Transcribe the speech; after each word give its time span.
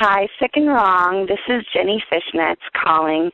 Hi, 0.00 0.28
sick 0.40 0.52
and 0.54 0.68
wrong. 0.68 1.26
This 1.28 1.40
is 1.48 1.64
Jenny 1.74 2.00
Fishnets 2.08 2.54
calling, 2.80 3.32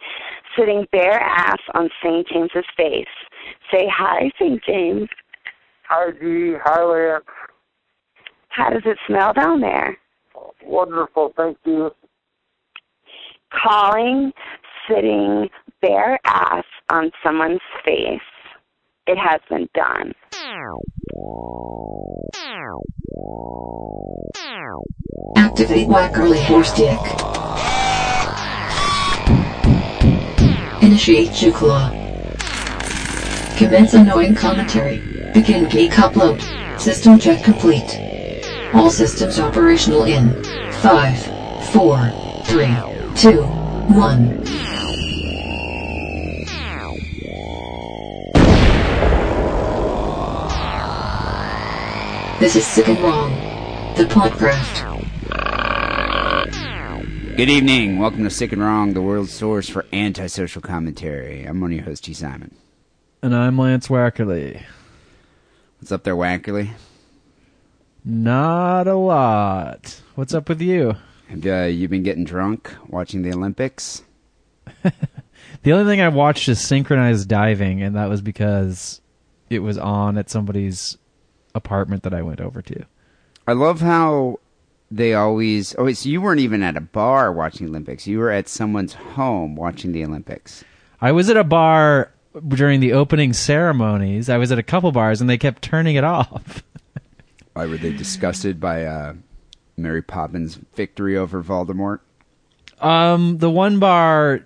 sitting 0.58 0.86
bare 0.92 1.20
ass 1.20 1.58
on 1.74 1.90
St. 2.02 2.26
James's 2.26 2.64
face. 2.74 3.04
Say 3.70 3.86
hi, 3.94 4.30
St. 4.40 4.62
James. 4.66 5.06
Hi, 5.90 6.10
Dee. 6.12 6.54
Hi, 6.64 6.82
Lance. 6.82 7.24
How 8.48 8.70
does 8.70 8.80
it 8.86 8.96
smell 9.06 9.34
down 9.34 9.60
there? 9.60 9.98
Wonderful. 10.64 11.34
Thank 11.36 11.58
you. 11.66 11.90
Calling, 13.62 14.32
sitting 14.88 15.50
bare 15.82 16.18
ass 16.24 16.64
on 16.88 17.10
someone's 17.22 17.60
face. 17.84 18.20
It 19.06 19.18
has 19.18 19.40
been 19.50 19.68
done. 19.74 20.14
Activate 25.36 25.88
Wackerly 25.88 26.42
Horse 26.44 26.72
Dick. 26.72 26.98
Initiate 30.82 31.28
Juklaw. 31.30 31.90
Commence 33.58 33.92
annoying 33.92 34.34
commentary. 34.34 34.98
Begin 35.34 35.68
geek 35.68 35.92
upload. 35.92 36.40
System 36.80 37.18
check 37.18 37.44
complete. 37.44 38.00
All 38.72 38.88
systems 38.88 39.38
operational 39.38 40.04
in 40.04 40.42
5, 40.72 41.66
4, 41.72 42.42
3, 42.46 42.66
2, 43.16 43.42
1. 43.42 44.73
This 52.44 52.56
is 52.56 52.66
Sick 52.66 52.88
and 52.88 53.00
Wrong, 53.00 53.30
the 53.96 54.04
podcast. 54.04 54.82
Good 57.38 57.48
evening. 57.48 57.98
Welcome 57.98 58.22
to 58.24 58.28
Sick 58.28 58.52
and 58.52 58.60
Wrong, 58.60 58.92
the 58.92 59.00
world's 59.00 59.32
source 59.32 59.66
for 59.66 59.86
antisocial 59.94 60.60
commentary. 60.60 61.44
I'm 61.44 61.62
one 61.62 61.70
of 61.70 61.76
your 61.76 61.86
hosts, 61.86 62.06
Dee 62.06 62.12
Simon. 62.12 62.54
And 63.22 63.34
I'm 63.34 63.56
Lance 63.56 63.88
Wackerly. 63.88 64.62
What's 65.78 65.90
up 65.90 66.04
there, 66.04 66.14
Wackerly? 66.14 66.72
Not 68.04 68.88
a 68.88 68.94
lot. 68.94 70.02
What's 70.14 70.34
up 70.34 70.50
with 70.50 70.60
you? 70.60 70.96
Have 71.28 71.46
uh, 71.46 71.62
you 71.62 71.88
been 71.88 72.02
getting 72.02 72.24
drunk 72.24 72.74
watching 72.86 73.22
the 73.22 73.32
Olympics? 73.32 74.02
The 75.62 75.72
only 75.72 75.90
thing 75.90 76.02
I 76.02 76.08
watched 76.08 76.46
is 76.50 76.60
synchronized 76.60 77.26
diving, 77.26 77.82
and 77.82 77.96
that 77.96 78.10
was 78.10 78.20
because 78.20 79.00
it 79.48 79.60
was 79.60 79.78
on 79.78 80.18
at 80.18 80.28
somebody's 80.28 80.98
apartment 81.54 82.02
that 82.02 82.14
I 82.14 82.22
went 82.22 82.40
over 82.40 82.62
to. 82.62 82.84
I 83.46 83.52
love 83.52 83.80
how 83.80 84.40
they 84.90 85.14
always. 85.14 85.74
Oh, 85.78 85.84
wait, 85.84 85.96
so 85.96 86.08
you 86.08 86.20
weren't 86.20 86.40
even 86.40 86.62
at 86.62 86.76
a 86.76 86.80
bar 86.80 87.32
watching 87.32 87.68
Olympics. 87.68 88.06
You 88.06 88.18
were 88.18 88.30
at 88.30 88.48
someone's 88.48 88.94
home 88.94 89.56
watching 89.56 89.92
the 89.92 90.04
Olympics. 90.04 90.64
I 91.00 91.12
was 91.12 91.28
at 91.28 91.36
a 91.36 91.44
bar 91.44 92.12
during 92.48 92.80
the 92.80 92.92
opening 92.92 93.32
ceremonies. 93.32 94.28
I 94.28 94.38
was 94.38 94.50
at 94.52 94.58
a 94.58 94.62
couple 94.62 94.92
bars, 94.92 95.20
and 95.20 95.28
they 95.28 95.38
kept 95.38 95.62
turning 95.62 95.96
it 95.96 96.04
off. 96.04 96.62
Why 97.52 97.66
were 97.66 97.76
they 97.76 97.92
disgusted 97.92 98.60
by 98.60 98.84
uh, 98.84 99.14
Mary 99.76 100.02
Poppins' 100.02 100.58
victory 100.74 101.16
over 101.16 101.42
Voldemort? 101.42 102.00
Um, 102.80 103.38
the 103.38 103.50
one 103.50 103.78
bar, 103.78 104.44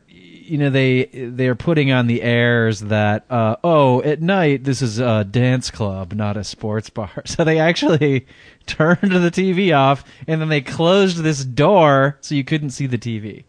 you 0.49 0.59
know, 0.59 0.71
they 0.71 1.05
they 1.05 1.47
are 1.49 1.55
putting 1.55 1.93
on 1.93 2.07
the 2.07 2.23
airs 2.23 2.81
that 2.81 3.25
uh, 3.31 3.57
oh, 3.63 4.03
at 4.03 4.21
night 4.23 4.65
this 4.65 4.83
is 4.83 4.99
a 4.99 5.25
dance 5.25 5.71
club, 5.71 6.13
not 6.13 6.37
a 6.37 6.45
sports 6.45 6.91
bar. 6.91 7.11
So 7.27 7.45
they 7.45 7.59
actually 7.59 8.27
turned 8.67 9.01
the 9.13 9.31
TV 9.31 9.77
off, 9.77 10.05
and 10.27 10.41
then 10.41 10.49
they 10.49 10.61
closed 10.61 11.19
this 11.19 11.45
door 11.45 12.19
so 12.21 12.35
you 12.35 12.45
couldn't 12.45 12.71
see 12.71 12.87
the 12.87 12.99
TV. 12.99 13.45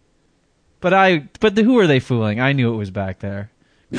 But 0.82 0.94
I, 0.94 1.30
but 1.40 1.56
the, 1.56 1.64
who 1.64 1.78
are 1.80 1.88
they 1.88 2.00
fooling? 2.00 2.40
I 2.40 2.54
knew 2.54 2.74
it 2.74 2.78
was 2.78 2.92
back 2.92 3.20
there, 3.20 3.52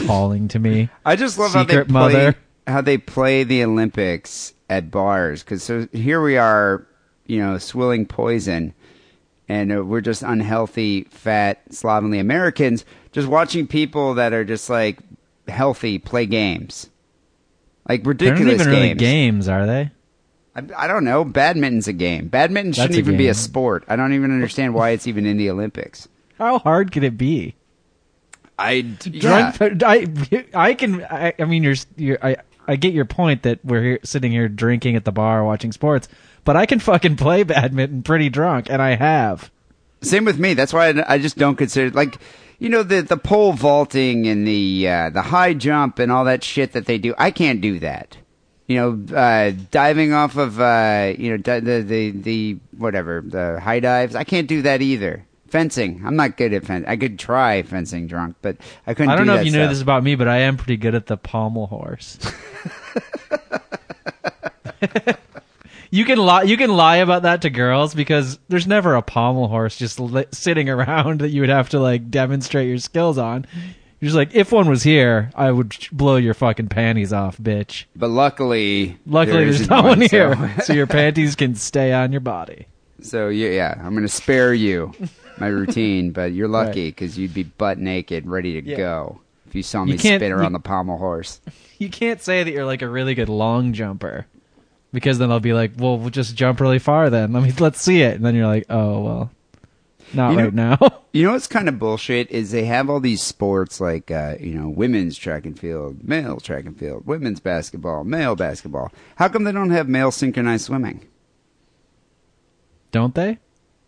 calling 0.07 0.49
to 0.49 0.59
me. 0.59 0.89
I 1.05 1.17
just 1.17 1.39
love 1.39 1.53
how 1.53 1.65
they 1.65 1.73
Secret 1.75 1.89
play 1.89 1.93
mother. 1.93 2.35
how 2.67 2.81
they 2.81 2.99
play 2.99 3.45
the 3.45 3.65
Olympics 3.65 4.55
at 4.69 4.91
bars 4.91 5.43
because 5.43 5.63
so 5.63 5.89
here 5.93 6.23
we 6.23 6.37
are, 6.39 6.87
you 7.27 7.39
know, 7.39 7.59
swilling 7.59 8.07
poison, 8.07 8.73
and 9.51 9.73
uh, 9.73 9.85
we're 9.85 10.01
just 10.01 10.23
unhealthy, 10.23 11.03
fat, 11.11 11.61
slovenly 11.71 12.21
Americans 12.21 12.85
just 13.11 13.27
watching 13.27 13.67
people 13.67 14.15
that 14.15 14.33
are 14.33 14.45
just 14.45 14.71
like 14.71 15.01
healthy 15.49 15.99
play 15.99 16.25
games, 16.25 16.89
like 17.89 18.07
ridiculous 18.07 18.61
even 18.61 18.67
really 18.69 18.89
games. 18.95 19.01
games, 19.01 19.49
are 19.49 19.67
they? 19.67 19.91
I, 20.55 20.63
I 20.77 20.87
don't 20.87 21.03
know. 21.03 21.25
Badminton's 21.25 21.89
a 21.89 21.93
game. 21.93 22.29
Badminton 22.29 22.75
shouldn't 22.75 22.95
even 22.95 23.17
be 23.17 23.27
a 23.27 23.35
sport. 23.35 23.85
I 23.89 23.97
don't 23.97 24.13
even 24.13 24.31
understand 24.31 24.73
why 24.73 24.91
it's 24.91 25.09
even 25.09 25.27
in 25.27 25.37
the 25.37 25.51
Olympics. 25.51 26.07
How 26.39 26.61
hard 26.61 26.93
could 26.93 27.03
it 27.03 27.19
be? 27.19 27.57
I 28.57 28.73
yeah. 29.05 29.51
Drunk, 29.57 29.83
I, 29.83 30.07
I 30.55 30.75
can. 30.75 31.03
I, 31.03 31.35
I 31.37 31.45
mean, 31.45 31.65
you're, 31.65 31.77
you're. 31.97 32.19
I, 32.25 32.37
I 32.71 32.77
get 32.77 32.95
your 32.95 33.05
point 33.05 33.43
that 33.43 33.59
we're 33.65 33.83
here, 33.83 33.99
sitting 34.05 34.31
here 34.31 34.49
drinking 34.49 34.95
at 34.95 35.05
the 35.05 35.11
bar 35.11 35.45
watching 35.45 35.73
sports, 35.73 36.07
but 36.45 36.55
I 36.55 36.67
can 36.67 36.79
fucking 36.79 37.17
play 37.17 37.43
badminton 37.43 38.05
pretty 38.05 38.29
drunk, 38.29 38.71
and 38.71 38.81
I 38.81 38.95
have. 38.95 39.51
Same 40.03 40.25
with 40.25 40.39
me. 40.39 40.55
That's 40.55 40.73
why 40.73 41.03
I, 41.09 41.19
just 41.19 41.37
don't 41.37 41.57
consider 41.57 41.91
like 41.91 42.19
you 42.61 42.69
know 42.69 42.85
the 42.85 43.01
the 43.03 43.17
pole 43.17 43.55
vaulting 43.55 44.29
and 44.29 44.47
the 44.47 44.89
uh, 44.89 45.11
the 45.11 45.21
high 45.21 45.53
jump 45.53 45.99
and 45.99 46.13
all 46.13 46.25
that 46.27 46.45
shit 46.45 46.73
that 46.75 46.87
they 46.87 46.97
do. 46.97 47.13
I 47.19 47.33
can't 47.33 47.61
do 47.61 47.81
that. 47.81 48.17
You 48.69 48.77
know, 48.77 49.17
uh, 49.17 49.53
diving 49.73 50.13
off 50.13 50.37
of 50.37 50.61
uh, 50.61 51.13
you 51.19 51.33
know 51.33 51.39
di- 51.39 51.59
the 51.59 51.83
the 51.83 52.11
the 52.13 52.59
whatever 52.79 53.21
the 53.21 53.59
high 53.59 53.81
dives. 53.81 54.15
I 54.15 54.23
can't 54.23 54.47
do 54.47 54.63
that 54.63 54.81
either. 54.81 55.27
Fencing. 55.51 56.03
I'm 56.05 56.15
not 56.17 56.37
good 56.37 56.53
at 56.53 56.65
fencing. 56.65 56.89
I 56.89 56.97
could 56.97 57.19
try 57.19 57.63
fencing 57.63 58.07
drunk, 58.07 58.37
but 58.41 58.57
I 58.87 58.95
couldn't. 58.95 59.11
I 59.11 59.17
don't 59.17 59.27
do 59.27 59.33
know 59.33 59.41
if 59.41 59.47
you 59.47 59.53
know 59.53 59.67
this 59.69 59.83
about 59.83 60.05
me, 60.05 60.15
but 60.15 60.29
I 60.29 60.39
am 60.39 60.57
pretty 60.57 60.77
good 60.77 60.95
at 60.95 61.07
the 61.07 61.17
pommel 61.17 61.67
horse. 61.67 62.19
you 65.91 66.05
can 66.05 66.19
lie. 66.19 66.43
You 66.45 66.57
can 66.57 66.71
lie 66.71 66.99
about 66.99 67.23
that 67.23 67.43
to 67.43 67.51
girls 67.51 67.95
because 67.95 68.39
there's 68.49 68.67
never 68.67 68.95
a 68.95 69.03
pommel 69.03 69.49
horse 69.49 69.77
just 69.77 69.99
li- 69.99 70.27
sitting 70.33 70.69
around 70.69 71.21
that 71.21 71.31
you 71.31 71.41
would 71.41 71.51
have 71.51 71.69
to 71.71 71.81
like 71.81 72.11
demonstrate 72.11 72.69
your 72.69 72.79
skills 72.79 73.19
on. 73.19 73.47
You're 73.99 74.07
just 74.07 74.17
like, 74.17 74.35
if 74.35 74.51
one 74.51 74.69
was 74.69 74.83
here, 74.83 75.31
I 75.35 75.51
would 75.51 75.77
blow 75.93 76.17
your 76.17 76.33
fucking 76.33 76.69
panties 76.69 77.13
off, 77.13 77.37
bitch. 77.37 77.85
But 77.95 78.09
luckily, 78.09 78.99
Luckily, 79.05 79.45
there 79.45 79.53
there's 79.53 79.69
no 79.69 79.83
one 79.83 80.09
so- 80.09 80.35
here, 80.35 80.55
so 80.65 80.73
your 80.73 80.87
panties 80.87 81.35
can 81.35 81.55
stay 81.55 81.93
on 81.93 82.13
your 82.13 82.23
body. 82.23 82.67
So 83.03 83.29
yeah, 83.29 83.49
yeah, 83.51 83.75
I'm 83.83 83.95
gonna 83.95 84.09
spare 84.09 84.55
you 84.55 84.93
my 85.41 85.49
routine, 85.49 86.11
but 86.13 86.33
you're 86.33 86.49
lucky 86.61 86.89
because 86.91 87.19
you'd 87.19 87.35
be 87.35 87.43
butt 87.45 87.79
naked, 87.79 88.27
ready 88.27 88.61
to 88.61 88.69
Yeah. 88.69 88.77
go 88.77 89.21
if 89.47 89.55
you 89.55 89.63
saw 89.63 89.85
me 89.85 89.93
You 89.93 89.99
can't- 89.99 90.21
spin 90.21 90.33
around 90.33 90.53
you- 90.53 90.59
the 90.59 90.63
pommel 90.63 90.99
horse. 90.99 91.41
You 91.81 91.89
can't 91.89 92.21
say 92.21 92.43
that 92.45 92.51
you're 92.53 92.67
like 92.67 92.83
a 92.83 92.89
really 92.89 93.15
good 93.15 93.31
long 93.31 93.73
jumper, 93.73 94.27
because 94.93 95.17
then 95.17 95.31
they'll 95.31 95.41
be 95.41 95.55
like, 95.55 95.73
"Well, 95.79 95.97
we'll 95.97 96.11
just 96.11 96.37
jump 96.37 96.61
really 96.61 96.79
far 96.79 97.09
then. 97.09 97.33
Let 97.33 97.43
me 97.43 97.53
let's 97.59 97.81
see 97.81 98.03
it." 98.03 98.17
And 98.17 98.25
then 98.27 98.35
you're 98.35 98.47
like, 98.47 98.67
"Oh 98.69 99.01
well, 99.01 99.31
not 100.13 100.33
You 100.33 100.37
know- 100.37 100.45
right 100.45 100.53
now." 100.55 100.79
You 101.13 101.25
know 101.27 101.33
what's 101.33 101.49
kind 101.49 101.69
of 101.69 101.79
bullshit 101.81 102.31
is 102.31 102.53
they 102.53 102.67
have 102.67 102.89
all 102.89 103.01
these 103.01 103.21
sports 103.23 103.81
like 103.81 104.11
uh, 104.13 104.37
you 104.39 104.55
know 104.55 104.69
women's 104.69 105.17
track 105.19 105.45
and 105.47 105.59
field, 105.59 106.07
male 106.07 106.39
track 106.39 106.67
and 106.67 106.79
field, 106.79 107.05
women's 107.07 107.41
basketball, 107.41 108.05
male 108.05 108.37
basketball. 108.37 108.93
How 109.17 109.27
come 109.29 109.43
they 109.45 109.51
don't 109.53 109.71
have 109.71 109.89
male 109.89 110.13
synchronized 110.13 110.67
swimming? 110.67 111.09
Don't 112.93 113.15
they? 113.15 113.39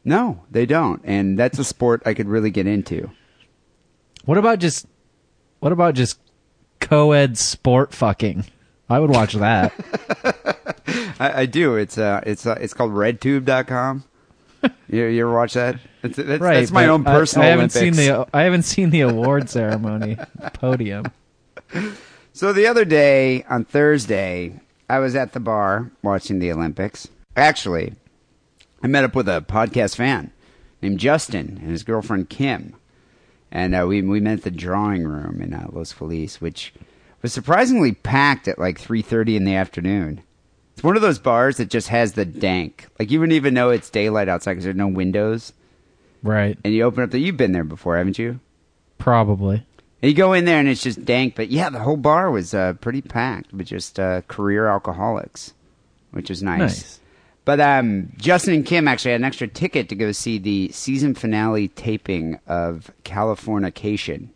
No, 0.04 0.42
they 0.50 0.66
don't, 0.66 1.00
and 1.04 1.38
that's 1.38 1.58
a 1.58 1.64
sport 1.64 2.02
I 2.04 2.14
could 2.14 2.28
really 2.28 2.50
get 2.50 2.66
into. 2.66 3.10
What 4.24 4.38
about 4.38 4.58
just 4.58 4.86
what 5.60 5.72
about 5.72 5.94
just 5.94 6.18
co-ed 6.80 7.38
sport 7.38 7.94
fucking? 7.94 8.46
I 8.88 8.98
would 8.98 9.10
watch 9.10 9.34
that. 9.34 9.72
I, 11.20 11.42
I 11.42 11.46
do. 11.46 11.76
It's 11.76 11.98
uh, 11.98 12.20
it's 12.26 12.46
uh, 12.46 12.58
it's 12.60 12.74
called 12.74 12.92
RedTube.com. 12.92 14.04
you, 14.88 15.04
you 15.04 15.22
ever 15.22 15.34
watch 15.34 15.54
that? 15.54 15.76
It's, 16.02 16.16
that's, 16.16 16.40
right. 16.40 16.60
that's 16.60 16.72
my 16.72 16.88
own 16.88 17.06
I- 17.06 17.12
personal. 17.12 17.46
I, 17.46 17.50
haven't 17.50 17.76
Olympics. 17.76 17.96
seen 17.96 18.12
the 18.12 18.26
I 18.32 18.42
haven't 18.42 18.62
seen 18.62 18.90
the 18.90 19.00
award 19.02 19.48
ceremony 19.48 20.16
podium. 20.54 21.06
So 22.32 22.52
the 22.52 22.66
other 22.66 22.84
day 22.84 23.44
on 23.48 23.64
Thursday, 23.64 24.60
I 24.88 24.98
was 24.98 25.14
at 25.14 25.32
the 25.32 25.40
bar 25.40 25.90
watching 26.02 26.38
the 26.38 26.50
Olympics. 26.52 27.08
Actually, 27.36 27.94
I 28.82 28.86
met 28.88 29.04
up 29.04 29.14
with 29.14 29.28
a 29.28 29.44
podcast 29.46 29.96
fan 29.96 30.32
named 30.80 30.98
Justin 30.98 31.58
and 31.60 31.70
his 31.70 31.84
girlfriend 31.84 32.28
Kim, 32.28 32.74
and 33.50 33.74
uh, 33.74 33.86
we 33.86 34.02
we 34.02 34.20
met 34.20 34.38
at 34.38 34.44
the 34.44 34.50
drawing 34.50 35.04
room 35.04 35.40
in 35.40 35.54
uh, 35.54 35.68
Los 35.70 35.92
Feliz, 35.92 36.40
which 36.40 36.74
was 37.22 37.32
surprisingly 37.32 37.92
packed 37.92 38.48
at 38.48 38.58
like 38.58 38.78
three 38.78 39.02
thirty 39.02 39.36
in 39.36 39.44
the 39.44 39.54
afternoon. 39.54 40.22
It's 40.74 40.82
one 40.82 40.96
of 40.96 41.02
those 41.02 41.18
bars 41.18 41.58
that 41.58 41.70
just 41.70 41.88
has 41.88 42.14
the 42.14 42.24
dank. 42.24 42.88
Like 42.98 43.10
you 43.10 43.20
wouldn't 43.20 43.36
even 43.36 43.54
know 43.54 43.70
it's 43.70 43.90
daylight 43.90 44.28
outside 44.28 44.52
because 44.52 44.64
there's 44.64 44.76
no 44.76 44.88
windows. 44.88 45.52
Right. 46.22 46.58
And 46.64 46.72
you 46.72 46.82
open 46.82 47.04
up 47.04 47.10
the. 47.10 47.18
You've 47.18 47.36
been 47.36 47.52
there 47.52 47.64
before, 47.64 47.96
haven't 47.96 48.18
you? 48.18 48.40
Probably. 48.98 49.66
And 50.02 50.10
you 50.10 50.16
go 50.16 50.32
in 50.32 50.44
there 50.44 50.58
and 50.58 50.68
it's 50.68 50.82
just 50.82 51.04
dank, 51.04 51.36
but 51.36 51.50
yeah, 51.50 51.70
the 51.70 51.78
whole 51.78 51.96
bar 51.96 52.30
was 52.30 52.54
uh, 52.54 52.72
pretty 52.74 53.02
packed 53.02 53.52
with 53.52 53.68
just 53.68 54.00
uh, 54.00 54.22
career 54.22 54.66
alcoholics, 54.66 55.54
which 56.10 56.28
is 56.28 56.42
nice. 56.42 56.60
Nice. 56.60 57.00
But 57.44 57.60
um, 57.60 58.12
Justin 58.16 58.54
and 58.54 58.66
Kim 58.66 58.86
actually 58.86 59.12
had 59.12 59.20
an 59.20 59.24
extra 59.24 59.48
ticket 59.48 59.88
to 59.88 59.96
go 59.96 60.12
see 60.12 60.38
the 60.38 60.70
season 60.70 61.14
finale 61.14 61.68
taping 61.68 62.38
of 62.46 62.92
Californication. 63.04 64.28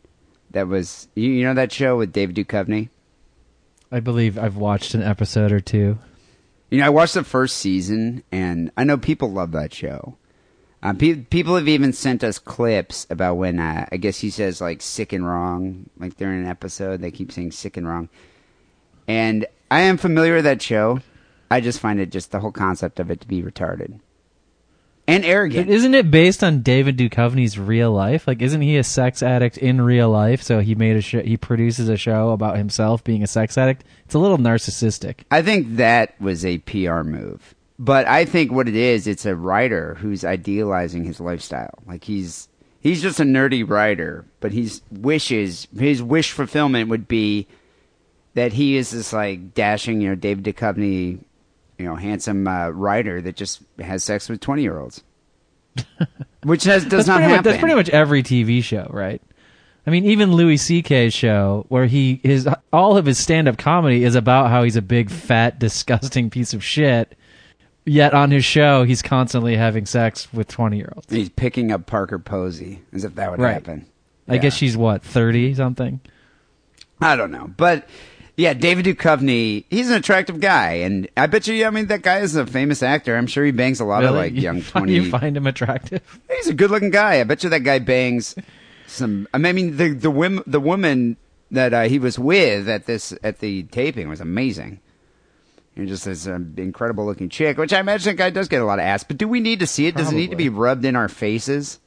That 0.50 0.68
was 0.68 1.08
you, 1.14 1.30
you 1.30 1.44
know 1.44 1.54
that 1.54 1.72
show 1.72 1.96
with 1.96 2.12
David 2.12 2.36
Duchovny. 2.36 2.88
I 3.92 4.00
believe 4.00 4.36
I've 4.38 4.56
watched 4.56 4.94
an 4.94 5.02
episode 5.02 5.52
or 5.52 5.60
two. 5.60 5.98
You 6.70 6.78
know, 6.78 6.86
I 6.86 6.90
watched 6.90 7.14
the 7.14 7.22
first 7.22 7.58
season, 7.58 8.24
and 8.32 8.72
I 8.76 8.82
know 8.82 8.96
people 8.96 9.30
love 9.30 9.52
that 9.52 9.72
show. 9.72 10.16
Uh, 10.82 10.92
pe- 10.92 11.14
people 11.14 11.54
have 11.54 11.68
even 11.68 11.92
sent 11.92 12.24
us 12.24 12.38
clips 12.38 13.06
about 13.08 13.36
when 13.36 13.60
uh, 13.60 13.86
I 13.90 13.96
guess 13.98 14.18
he 14.18 14.30
says 14.30 14.60
like 14.60 14.82
"sick 14.82 15.12
and 15.12 15.26
wrong," 15.26 15.88
like 15.98 16.16
during 16.16 16.42
an 16.42 16.50
episode. 16.50 17.00
They 17.00 17.12
keep 17.12 17.30
saying 17.30 17.52
"sick 17.52 17.76
and 17.76 17.86
wrong," 17.86 18.08
and 19.06 19.46
I 19.70 19.82
am 19.82 19.96
familiar 19.96 20.34
with 20.34 20.44
that 20.44 20.62
show. 20.62 21.00
I 21.50 21.60
just 21.60 21.80
find 21.80 22.00
it 22.00 22.10
just 22.10 22.32
the 22.32 22.40
whole 22.40 22.52
concept 22.52 23.00
of 23.00 23.10
it 23.10 23.20
to 23.20 23.28
be 23.28 23.42
retarded 23.42 24.00
and 25.06 25.24
arrogant. 25.24 25.66
But 25.66 25.74
isn't 25.74 25.94
it 25.94 26.10
based 26.10 26.42
on 26.42 26.62
David 26.62 26.96
Duchovny's 26.96 27.58
real 27.58 27.92
life? 27.92 28.26
Like, 28.26 28.42
isn't 28.42 28.60
he 28.60 28.76
a 28.76 28.84
sex 28.84 29.22
addict 29.22 29.58
in 29.58 29.80
real 29.80 30.10
life? 30.10 30.42
So 30.42 30.60
he 30.60 30.74
made 30.74 30.96
a 30.96 31.00
show. 31.00 31.20
He 31.20 31.36
produces 31.36 31.88
a 31.88 31.96
show 31.96 32.30
about 32.30 32.56
himself 32.56 33.04
being 33.04 33.22
a 33.22 33.26
sex 33.26 33.56
addict. 33.56 33.84
It's 34.04 34.14
a 34.14 34.18
little 34.18 34.38
narcissistic. 34.38 35.20
I 35.30 35.42
think 35.42 35.76
that 35.76 36.20
was 36.20 36.44
a 36.44 36.58
PR 36.58 37.02
move. 37.02 37.54
But 37.78 38.06
I 38.06 38.24
think 38.24 38.52
what 38.52 38.68
it 38.68 38.76
is, 38.76 39.06
it's 39.06 39.26
a 39.26 39.36
writer 39.36 39.94
who's 39.96 40.24
idealizing 40.24 41.04
his 41.04 41.20
lifestyle. 41.20 41.78
Like 41.86 42.04
he's 42.04 42.48
he's 42.80 43.02
just 43.02 43.20
a 43.20 43.24
nerdy 43.24 43.68
writer, 43.68 44.24
but 44.40 44.52
he's 44.52 44.82
wishes 44.90 45.68
his 45.78 46.02
wish 46.02 46.32
fulfillment 46.32 46.88
would 46.88 47.06
be 47.06 47.46
that 48.34 48.54
he 48.54 48.76
is 48.76 48.90
this 48.90 49.12
like 49.12 49.54
dashing, 49.54 50.00
you 50.00 50.08
know, 50.08 50.14
David 50.14 50.44
Duchovny, 50.44 51.20
you 51.78 51.84
know, 51.84 51.94
handsome 51.96 52.46
uh, 52.48 52.68
writer 52.70 53.20
that 53.22 53.36
just 53.36 53.62
has 53.80 54.02
sex 54.04 54.28
with 54.28 54.40
twenty 54.40 54.62
year 54.62 54.78
olds, 54.78 55.02
which 56.42 56.64
has 56.64 56.84
does 56.84 57.06
not 57.06 57.20
happen. 57.20 57.36
Much, 57.36 57.44
that's 57.44 57.58
pretty 57.58 57.74
much 57.74 57.88
every 57.90 58.22
TV 58.22 58.62
show, 58.62 58.88
right? 58.90 59.20
I 59.86 59.90
mean, 59.90 60.04
even 60.06 60.32
Louis 60.32 60.56
C.K.'s 60.56 61.14
show, 61.14 61.64
where 61.68 61.86
he 61.86 62.20
his 62.22 62.48
all 62.72 62.96
of 62.96 63.06
his 63.06 63.18
stand 63.18 63.46
up 63.48 63.56
comedy 63.56 64.02
is 64.04 64.14
about 64.16 64.50
how 64.50 64.62
he's 64.64 64.76
a 64.76 64.82
big, 64.82 65.10
fat, 65.10 65.58
disgusting 65.58 66.28
piece 66.30 66.54
of 66.54 66.64
shit. 66.64 67.16
Yet 67.88 68.14
on 68.14 68.32
his 68.32 68.44
show, 68.44 68.82
he's 68.82 69.00
constantly 69.00 69.56
having 69.56 69.86
sex 69.86 70.32
with 70.32 70.48
twenty 70.48 70.78
year 70.78 70.92
olds. 70.96 71.06
He's 71.12 71.28
picking 71.28 71.70
up 71.70 71.86
Parker 71.86 72.18
Posey 72.18 72.82
as 72.92 73.04
if 73.04 73.14
that 73.14 73.30
would 73.30 73.38
Right. 73.38 73.52
happen. 73.52 73.86
I 74.28 74.34
Yeah. 74.34 74.40
guess 74.40 74.54
she's 74.54 74.76
what 74.76 75.02
thirty 75.04 75.54
something. 75.54 76.00
I 77.00 77.14
don't 77.14 77.30
know, 77.30 77.48
but 77.56 77.86
yeah, 78.36 78.52
David 78.52 78.84
Duchovny, 78.84 79.64
he's 79.70 79.88
an 79.88 79.96
attractive 79.96 80.40
guy, 80.40 80.72
and 80.74 81.08
I 81.16 81.26
bet 81.26 81.46
you, 81.46 81.64
I 81.64 81.70
mean, 81.70 81.86
that 81.86 82.02
guy 82.02 82.18
is 82.18 82.36
a 82.36 82.46
famous 82.46 82.82
actor. 82.82 83.16
I'm 83.16 83.26
sure 83.26 83.44
he 83.44 83.50
bangs 83.50 83.80
a 83.80 83.84
lot 83.84 84.04
of 84.04 84.14
like 84.14 84.32
You 84.34 84.42
young 84.42 84.62
twenty. 84.62 84.94
You 84.94 85.10
find 85.10 85.36
him 85.36 85.46
attractive? 85.46 86.20
He's 86.30 86.48
a 86.48 86.54
good-looking 86.54 86.90
guy. 86.90 87.20
I 87.20 87.24
bet 87.24 87.42
you 87.44 87.50
that 87.50 87.60
guy 87.60 87.78
bangs 87.78 88.34
some. 88.86 89.26
I 89.32 89.38
mean, 89.38 89.76
the 89.78 89.90
the 89.94 90.10
women, 90.10 90.44
the 90.46 90.60
woman 90.60 91.16
that 91.50 91.72
uh, 91.72 91.82
he 91.84 91.98
was 91.98 92.18
with 92.18 92.68
at 92.68 92.84
this 92.84 93.14
at 93.22 93.38
the 93.38 93.62
taping 93.64 94.08
was 94.08 94.20
amazing. 94.20 94.80
You're 95.74 95.86
just 95.86 96.04
this 96.04 96.26
um, 96.26 96.54
incredible-looking 96.56 97.28
chick, 97.28 97.56
which 97.58 97.72
I 97.72 97.80
imagine 97.80 98.16
that 98.16 98.22
guy 98.22 98.30
does 98.30 98.48
get 98.48 98.62
a 98.62 98.64
lot 98.64 98.78
of 98.78 98.84
ass. 98.84 99.04
But 99.04 99.18
do 99.18 99.28
we 99.28 99.40
need 99.40 99.60
to 99.60 99.66
see 99.66 99.86
it? 99.86 99.94
Does 99.94 100.12
it 100.12 100.14
need 100.16 100.30
to 100.30 100.36
be 100.36 100.48
rubbed 100.48 100.84
in 100.84 100.96
our 100.96 101.08
faces? 101.08 101.80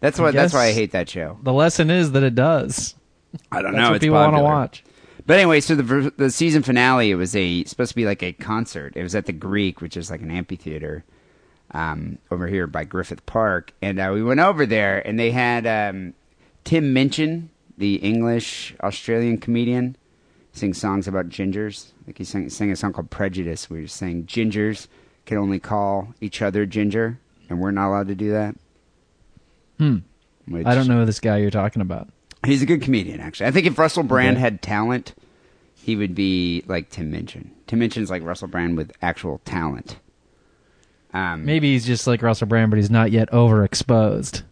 That's 0.00 0.20
why. 0.20 0.30
That's 0.30 0.54
why 0.54 0.66
I 0.66 0.72
hate 0.72 0.92
that 0.92 1.08
show. 1.08 1.38
The 1.42 1.52
lesson 1.52 1.90
is 1.90 2.12
that 2.12 2.22
it 2.22 2.36
does. 2.36 2.94
I 3.50 3.62
don't 3.62 3.72
That's 3.72 3.82
know. 3.82 3.88
what 3.90 3.96
it's 3.96 4.04
people 4.04 4.16
want 4.18 4.36
to 4.36 4.42
watch. 4.42 4.84
But 5.26 5.38
anyway, 5.38 5.60
so 5.60 5.74
the 5.74 6.12
the 6.16 6.30
season 6.30 6.62
finale 6.62 7.10
it 7.10 7.16
was 7.16 7.34
a 7.36 7.64
supposed 7.64 7.90
to 7.90 7.96
be 7.96 8.04
like 8.06 8.22
a 8.22 8.32
concert. 8.32 8.96
It 8.96 9.02
was 9.02 9.14
at 9.14 9.26
the 9.26 9.32
Greek, 9.32 9.80
which 9.80 9.96
is 9.96 10.10
like 10.10 10.22
an 10.22 10.30
amphitheater 10.30 11.04
um, 11.72 12.18
over 12.30 12.46
here 12.46 12.66
by 12.66 12.84
Griffith 12.84 13.24
Park, 13.26 13.72
and 13.82 13.98
uh, 14.00 14.10
we 14.12 14.22
went 14.22 14.40
over 14.40 14.66
there, 14.66 15.06
and 15.06 15.18
they 15.18 15.30
had 15.30 15.66
um, 15.66 16.14
Tim 16.64 16.92
Minchin, 16.92 17.50
the 17.78 17.96
English 17.96 18.74
Australian 18.82 19.38
comedian, 19.38 19.96
sing 20.52 20.74
songs 20.74 21.06
about 21.06 21.28
gingers. 21.28 21.92
Like 22.06 22.18
he 22.18 22.24
sang, 22.24 22.48
sang 22.50 22.70
a 22.72 22.76
song 22.76 22.92
called 22.92 23.10
Prejudice, 23.10 23.70
where 23.70 23.78
he 23.78 23.82
was 23.82 23.92
saying 23.92 24.24
gingers 24.26 24.88
can 25.26 25.38
only 25.38 25.60
call 25.60 26.14
each 26.20 26.42
other 26.42 26.66
ginger, 26.66 27.18
and 27.48 27.60
we're 27.60 27.70
not 27.70 27.88
allowed 27.88 28.08
to 28.08 28.14
do 28.14 28.30
that. 28.32 28.56
Hmm. 29.78 29.98
Which- 30.48 30.66
I 30.66 30.74
don't 30.74 30.88
know 30.88 31.04
this 31.04 31.20
guy 31.20 31.38
you're 31.38 31.50
talking 31.50 31.82
about. 31.82 32.08
He's 32.44 32.62
a 32.62 32.66
good 32.66 32.82
comedian, 32.82 33.20
actually. 33.20 33.46
I 33.46 33.50
think 33.50 33.66
if 33.66 33.78
Russell 33.78 34.02
Brand 34.02 34.36
Okay. 34.36 34.40
had 34.40 34.62
talent, 34.62 35.14
he 35.74 35.94
would 35.96 36.14
be 36.14 36.64
like 36.66 36.88
Tim 36.90 37.10
Minchin. 37.10 37.50
Tim 37.66 37.78
Minchin's 37.80 38.10
like 38.10 38.22
Russell 38.24 38.48
Brand 38.48 38.76
with 38.76 38.92
actual 39.02 39.40
talent. 39.44 39.98
Um, 41.12 41.44
Maybe 41.44 41.72
he's 41.72 41.84
just 41.86 42.06
like 42.06 42.22
Russell 42.22 42.46
Brand, 42.46 42.70
but 42.70 42.76
he's 42.78 42.90
not 42.90 43.10
yet 43.10 43.30
overexposed. 43.30 44.42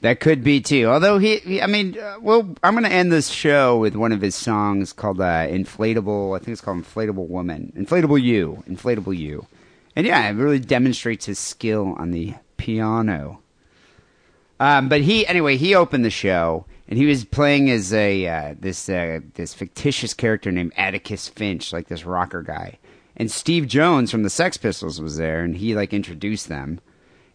that 0.00 0.20
could 0.20 0.44
be 0.44 0.60
too. 0.60 0.86
Although 0.86 1.18
he, 1.18 1.36
he 1.38 1.60
I 1.62 1.66
mean, 1.66 1.98
uh, 1.98 2.16
well, 2.20 2.54
I'm 2.62 2.74
going 2.74 2.84
to 2.84 2.90
end 2.92 3.10
this 3.12 3.28
show 3.28 3.76
with 3.78 3.96
one 3.96 4.12
of 4.12 4.20
his 4.20 4.34
songs 4.34 4.92
called 4.92 5.20
uh, 5.20 5.46
"Inflatable." 5.48 6.34
I 6.34 6.38
think 6.38 6.52
it's 6.52 6.60
called 6.60 6.82
"Inflatable 6.84 7.26
Woman," 7.28 7.72
"Inflatable 7.76 8.22
You," 8.22 8.62
"Inflatable 8.68 9.16
You," 9.18 9.46
and 9.96 10.06
yeah, 10.06 10.28
it 10.28 10.34
really 10.34 10.60
demonstrates 10.60 11.26
his 11.26 11.38
skill 11.38 11.94
on 11.98 12.10
the 12.12 12.34
piano. 12.58 13.40
Um, 14.60 14.88
but 14.88 15.00
he 15.00 15.26
anyway, 15.26 15.56
he 15.56 15.74
opened 15.74 16.04
the 16.04 16.10
show 16.10 16.64
and 16.88 16.98
he 16.98 17.06
was 17.06 17.24
playing 17.24 17.70
as 17.70 17.92
a 17.92 18.26
uh, 18.26 18.54
this 18.58 18.88
uh, 18.88 19.20
this 19.34 19.54
fictitious 19.54 20.12
character 20.12 20.52
named 20.52 20.72
Atticus 20.76 21.28
Finch, 21.28 21.72
like 21.72 21.88
this 21.88 22.04
rocker 22.04 22.42
guy. 22.42 22.78
And 23.16 23.30
Steve 23.30 23.68
Jones 23.68 24.10
from 24.10 24.22
the 24.22 24.30
Sex 24.30 24.56
Pistols 24.56 25.00
was 25.00 25.16
there, 25.16 25.42
and 25.42 25.56
he 25.56 25.74
like 25.74 25.92
introduced 25.92 26.48
them. 26.48 26.80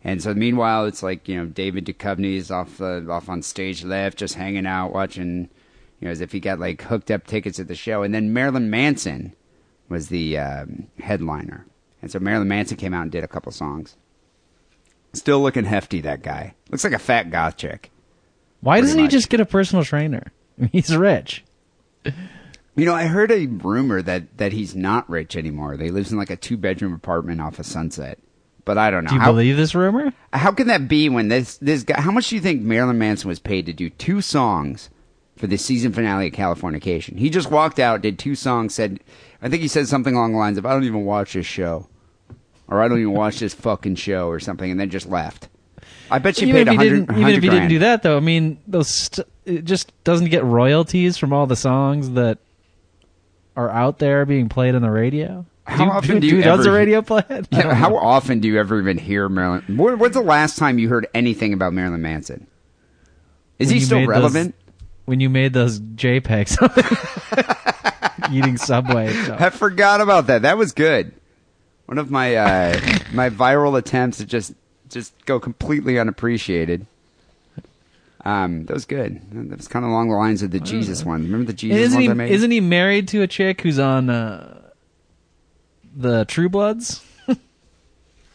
And 0.03 0.21
so 0.21 0.33
meanwhile, 0.33 0.85
it's 0.85 1.01
like 1.01 1.27
you 1.27 1.35
know 1.35 1.45
David 1.45 1.85
Duchovny 1.85 2.35
is 2.35 2.51
off 2.51 2.77
the 2.77 3.05
off 3.09 3.27
on 3.29 3.41
stage 3.41 3.83
left, 3.83 4.17
just 4.17 4.35
hanging 4.35 4.67
out, 4.67 4.93
watching, 4.93 5.49
you 5.99 6.05
know, 6.05 6.11
as 6.11 6.21
if 6.21 6.31
he 6.31 6.39
got 6.39 6.59
like 6.59 6.83
hooked 6.83 7.09
up 7.09 7.25
tickets 7.25 7.59
at 7.59 7.67
the 7.67 7.75
show. 7.75 8.03
And 8.03 8.13
then 8.13 8.33
Marilyn 8.33 8.69
Manson 8.69 9.33
was 9.89 10.09
the 10.09 10.37
um, 10.37 10.87
headliner, 10.99 11.65
and 12.01 12.11
so 12.11 12.19
Marilyn 12.19 12.47
Manson 12.47 12.77
came 12.77 12.93
out 12.93 13.03
and 13.03 13.11
did 13.11 13.23
a 13.23 13.27
couple 13.27 13.51
songs. 13.51 13.95
Still 15.13 15.41
looking 15.41 15.65
hefty, 15.65 16.01
that 16.01 16.21
guy. 16.21 16.53
Looks 16.69 16.83
like 16.83 16.93
a 16.93 16.99
fat 16.99 17.31
goth 17.31 17.57
chick. 17.57 17.89
Why 18.61 18.81
doesn't 18.81 19.00
he 19.00 19.07
just 19.07 19.29
get 19.29 19.39
a 19.39 19.45
personal 19.45 19.83
trainer? 19.83 20.31
He's 20.71 20.95
rich. 20.95 21.44
You 22.03 22.85
know, 22.85 22.95
I 22.95 23.06
heard 23.06 23.31
a 23.31 23.45
rumor 23.45 24.01
that, 24.01 24.38
that 24.38 24.53
he's 24.53 24.73
not 24.73 25.09
rich 25.09 25.35
anymore. 25.35 25.75
They 25.75 25.91
lives 25.91 26.13
in 26.13 26.17
like 26.17 26.29
a 26.29 26.38
two 26.38 26.56
bedroom 26.56 26.94
apartment 26.94 27.41
off 27.41 27.59
of 27.59 27.65
Sunset. 27.65 28.19
But 28.63 28.77
I 28.77 28.89
don't 28.89 29.03
know. 29.03 29.09
Do 29.09 29.15
you 29.15 29.21
how, 29.21 29.31
believe 29.31 29.57
this 29.57 29.75
rumor? 29.75 30.13
how 30.31 30.51
can 30.51 30.67
that 30.67 30.88
be 30.88 31.09
when 31.09 31.27
this 31.27 31.57
this 31.57 31.83
guy? 31.83 32.00
How 32.00 32.11
much 32.11 32.29
do 32.29 32.35
you 32.35 32.41
think 32.41 32.61
Marilyn 32.61 32.97
Manson 32.97 33.28
was 33.28 33.39
paid 33.39 33.66
to 33.66 33.73
do 33.73 33.89
two 33.89 34.21
songs 34.21 34.89
for 35.35 35.47
the 35.47 35.57
season 35.57 35.92
finale 35.92 36.28
of 36.28 36.33
Californication? 36.33 37.18
He 37.18 37.30
just 37.30 37.51
walked 37.51 37.80
out, 37.80 38.01
did 38.01 38.19
two 38.19 38.35
songs, 38.35 38.75
said, 38.75 38.99
I 39.42 39.49
think 39.49 39.61
he 39.61 39.68
said 39.68 39.87
something 39.87 40.16
along 40.16 40.33
the 40.33 40.37
lines 40.37 40.57
of, 40.57 40.66
"I 40.66 40.73
don't 40.73 40.83
even 40.83 41.04
watch 41.04 41.33
this 41.33 41.45
show," 41.45 41.87
or 42.68 42.81
"I 42.81 42.87
don't 42.87 42.99
even 42.99 43.13
watch 43.13 43.39
this 43.39 43.54
fucking 43.56 43.95
show," 43.95 44.30
or 44.30 44.39
something, 44.39 44.69
and 44.69 44.80
then 44.80 44.89
just 44.89 45.09
left. 45.09 45.49
I 46.11 46.19
bet 46.19 46.42
you 46.42 46.47
even 46.47 46.66
paid 46.66 46.68
if 46.68 46.71
he 46.71 46.75
hundred. 46.78 47.06
didn't, 47.07 47.18
even 47.19 47.28
if 47.30 47.35
he 47.35 47.39
didn't 47.42 47.56
grand. 47.57 47.69
do 47.69 47.80
that, 47.80 48.04
though, 48.04 48.18
I 48.18 48.19
mean, 48.19 48.59
those 48.68 48.87
st- 48.87 49.28
it 49.45 49.66
just 49.66 49.92
doesn't 50.04 50.30
get 50.30 50.44
royalties 50.44 51.18
from 51.18 51.33
all 51.33 51.45
the 51.47 51.56
songs 51.56 52.11
that 52.11 52.37
are 53.56 53.69
out 53.69 53.99
there 53.99 54.25
being 54.25 54.49
played 54.49 54.75
on 54.75 54.81
the 54.81 54.89
radio. 54.92 55.45
How 55.66 55.85
do, 55.85 55.92
often 55.92 56.16
do, 56.19 56.30
do 56.30 56.35
you 56.37 56.42
does 56.42 56.63
the 56.66 56.71
radio 56.71 57.01
play 57.04 57.23
it? 57.30 57.47
Yeah, 57.51 57.73
how 57.75 57.89
know. 57.89 57.97
often 57.97 58.39
do 58.39 58.47
you 58.47 58.57
ever 58.59 58.80
even 58.80 58.97
hear 58.97 59.30
Marilyn? 59.30 59.78
When- 59.78 59.99
When's 59.99 60.16
the 60.16 60.21
last 60.21 60.57
time 60.57 60.80
you 60.80 60.89
heard 60.89 61.07
anything 61.13 61.54
about 61.54 61.73
Marilyn 61.73 62.01
Manson? 62.01 62.47
Is 63.59 63.68
When 63.69 63.78
he 63.78 63.83
still 63.83 63.99
made 63.99 64.07
those- 64.09 64.13
relevant? 64.13 64.56
when 65.06 65.19
you 65.19 65.30
made 65.30 65.54
those 65.54 65.80
JPEGs, 65.80 66.57
eating 68.31 68.57
Subway. 68.57 69.11
So. 69.25 69.35
I 69.39 69.49
forgot 69.49 70.01
about 70.01 70.28
that. 70.28 70.44
That 70.44 70.57
was 70.57 70.71
good. 70.71 71.13
One 71.85 71.97
of 71.97 72.11
my 72.11 72.35
uh, 72.35 72.80
my 73.13 73.30
viral 73.31 73.78
attempts 73.78 74.19
to 74.19 74.25
just 74.25 74.54
just 74.89 75.13
go 75.25 75.39
completely 75.39 75.99
unappreciated. 75.99 76.85
Um, 78.25 78.65
that 78.65 78.73
was 78.73 78.85
good. 78.85 79.21
That 79.31 79.57
was 79.57 79.67
kind 79.69 79.85
of 79.85 79.91
along 79.91 80.09
the 80.09 80.15
lines 80.15 80.43
of 80.43 80.51
the 80.51 80.59
Jesus 80.59 81.05
one. 81.05 81.23
Remember 81.23 81.45
the 81.47 81.53
Jesus 81.53 81.79
isn't 81.79 82.01
he 82.01 82.09
I 82.09 82.13
made? 82.13 82.31
isn't 82.31 82.51
he 82.51 82.59
married 82.59 83.07
to 83.09 83.21
a 83.21 83.27
chick 83.27 83.61
who's 83.61 83.79
on 83.79 84.09
uh, 84.09 84.59
the 85.95 86.25
True 86.25 86.49
Bloods? 86.49 87.03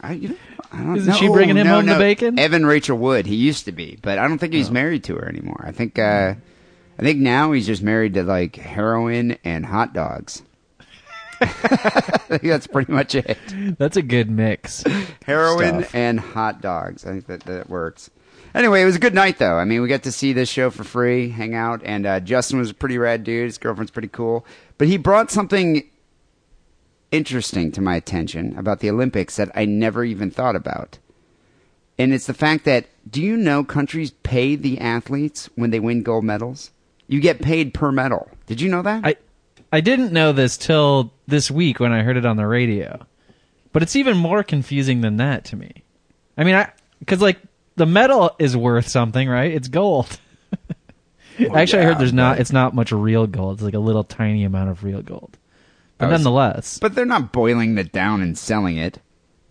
I, 0.01 0.13
you 0.13 0.29
know, 0.29 0.35
I 0.71 0.77
don't 0.83 0.97
Isn't 0.97 1.13
know. 1.13 1.17
she 1.19 1.27
bringing 1.29 1.55
him 1.57 1.65
No, 1.67 1.75
home 1.75 1.85
the 1.87 1.95
bacon? 1.95 2.37
Evan 2.37 2.65
Rachel 2.65 2.97
Wood. 2.97 3.25
He 3.25 3.35
used 3.35 3.65
to 3.65 3.71
be, 3.71 3.97
but 4.01 4.17
I 4.19 4.27
don't 4.27 4.37
think 4.37 4.53
he's 4.53 4.69
married 4.69 5.03
to 5.05 5.15
her 5.15 5.27
anymore. 5.27 5.63
I 5.65 5.71
think 5.71 5.97
uh, 5.97 6.33
I 6.99 7.01
think 7.01 7.19
now 7.19 7.51
he's 7.53 7.65
just 7.65 7.81
married 7.81 8.13
to 8.15 8.23
like 8.23 8.55
heroin 8.55 9.37
and 9.43 9.65
hot 9.65 9.93
dogs. 9.93 10.43
That's 12.41 12.67
pretty 12.67 12.91
much 12.91 13.15
it. 13.15 13.37
That's 13.77 13.97
a 13.97 14.01
good 14.01 14.29
mix. 14.29 14.83
Heroin 15.25 15.81
Stuff. 15.81 15.95
and 15.95 16.19
hot 16.19 16.61
dogs. 16.61 17.05
I 17.05 17.11
think 17.11 17.27
that 17.27 17.41
that 17.41 17.69
works. 17.69 18.09
Anyway, 18.53 18.81
it 18.81 18.85
was 18.85 18.95
a 18.95 18.99
good 18.99 19.13
night 19.13 19.37
though. 19.37 19.57
I 19.57 19.65
mean, 19.65 19.81
we 19.81 19.87
got 19.89 20.03
to 20.03 20.11
see 20.11 20.31
this 20.33 20.47
show 20.49 20.69
for 20.69 20.83
free, 20.83 21.29
hang 21.29 21.55
out, 21.55 21.81
and 21.83 22.05
uh, 22.05 22.19
Justin 22.21 22.59
was 22.59 22.69
a 22.69 22.73
pretty 22.73 22.97
rad 22.97 23.23
dude. 23.23 23.45
His 23.45 23.57
girlfriend's 23.57 23.91
pretty 23.91 24.07
cool, 24.07 24.45
but 24.77 24.87
he 24.87 24.97
brought 24.97 25.29
something 25.29 25.89
interesting 27.11 27.71
to 27.73 27.81
my 27.81 27.95
attention 27.95 28.57
about 28.57 28.79
the 28.79 28.89
Olympics 28.89 29.35
that 29.35 29.51
I 29.55 29.65
never 29.65 30.03
even 30.03 30.31
thought 30.31 30.55
about. 30.55 30.99
And 31.97 32.13
it's 32.13 32.27
the 32.27 32.33
fact 32.33 32.65
that 32.65 32.87
do 33.09 33.21
you 33.21 33.37
know 33.37 33.63
countries 33.63 34.11
pay 34.23 34.55
the 34.55 34.79
athletes 34.79 35.49
when 35.55 35.69
they 35.71 35.79
win 35.79 36.03
gold 36.03 36.23
medals? 36.25 36.71
You 37.07 37.21
get 37.21 37.41
paid 37.41 37.73
per 37.73 37.91
medal. 37.91 38.29
Did 38.47 38.59
you 38.61 38.69
know 38.69 38.81
that? 38.81 39.05
I 39.05 39.15
I 39.71 39.81
didn't 39.81 40.13
know 40.13 40.31
this 40.31 40.57
till 40.57 41.13
this 41.27 41.51
week 41.51 41.79
when 41.79 41.91
I 41.91 42.03
heard 42.03 42.17
it 42.17 42.25
on 42.25 42.37
the 42.37 42.47
radio. 42.47 43.05
But 43.73 43.83
it's 43.83 43.95
even 43.95 44.17
more 44.17 44.43
confusing 44.43 45.01
than 45.01 45.17
that 45.17 45.45
to 45.45 45.55
me. 45.55 45.83
I 46.37 46.43
mean, 46.43 46.55
I 46.55 46.71
cuz 47.05 47.21
like 47.21 47.39
the 47.75 47.85
metal 47.85 48.35
is 48.39 48.55
worth 48.55 48.87
something, 48.87 49.27
right? 49.27 49.51
It's 49.51 49.67
gold. 49.67 50.17
Actually, 51.53 51.83
I 51.83 51.85
heard 51.85 51.99
there's 51.99 52.13
not. 52.13 52.39
It's 52.39 52.53
not 52.53 52.73
much 52.73 52.91
real 52.91 53.27
gold. 53.27 53.55
It's 53.55 53.63
like 53.63 53.73
a 53.73 53.79
little 53.79 54.03
tiny 54.03 54.43
amount 54.45 54.69
of 54.69 54.83
real 54.83 55.01
gold. 55.01 55.37
But 55.97 56.05
oh, 56.05 56.09
was- 56.09 56.21
nonetheless, 56.21 56.79
but 56.79 56.95
they're 56.95 57.05
not 57.05 57.31
boiling 57.31 57.77
it 57.77 57.91
down 57.91 58.21
and 58.21 58.37
selling 58.37 58.77
it, 58.77 58.99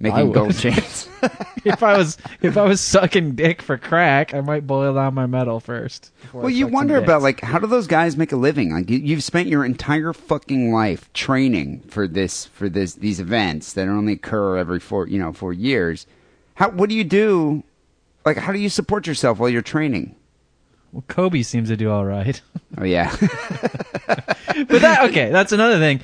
making 0.04 0.32
gold 0.32 0.54
chains. 0.58 1.08
if 1.64 1.82
I 1.82 1.96
was 1.98 2.16
if 2.40 2.56
I 2.56 2.62
was 2.62 2.80
sucking 2.80 3.34
dick 3.34 3.60
for 3.60 3.76
crack, 3.76 4.32
I 4.32 4.40
might 4.40 4.66
boil 4.66 4.94
down 4.94 5.14
my 5.14 5.26
metal 5.26 5.58
first. 5.58 6.12
Well, 6.32 6.50
you 6.50 6.68
wonder 6.68 6.96
about 6.96 7.22
like 7.22 7.40
how 7.40 7.58
do 7.58 7.66
those 7.66 7.88
guys 7.88 8.16
make 8.16 8.30
a 8.30 8.36
living? 8.36 8.72
Like 8.72 8.88
you, 8.88 8.98
you've 8.98 9.24
spent 9.24 9.48
your 9.48 9.64
entire 9.64 10.12
fucking 10.12 10.72
life 10.72 11.12
training 11.12 11.80
for 11.88 12.06
this 12.06 12.46
for 12.46 12.68
this 12.68 12.94
these 12.94 13.18
events 13.18 13.72
that 13.72 13.88
only 13.88 14.12
occur 14.12 14.56
every 14.56 14.78
four 14.78 15.08
you 15.08 15.18
know 15.18 15.32
four 15.32 15.52
years. 15.52 16.06
How 16.54 16.70
what 16.70 16.88
do 16.88 16.94
you 16.94 17.04
do? 17.04 17.64
Like 18.24 18.36
how 18.36 18.52
do 18.52 18.58
you 18.58 18.68
support 18.68 19.06
yourself 19.06 19.38
while 19.38 19.48
you're 19.48 19.62
training? 19.62 20.14
well, 20.94 21.04
Kobe 21.08 21.42
seems 21.42 21.68
to 21.70 21.76
do 21.76 21.90
all 21.90 22.04
right. 22.04 22.40
Oh 22.78 22.84
yeah, 22.84 23.14
but 23.20 24.80
that 24.80 25.08
okay, 25.10 25.30
that's 25.30 25.50
another 25.50 25.78
thing. 25.78 26.00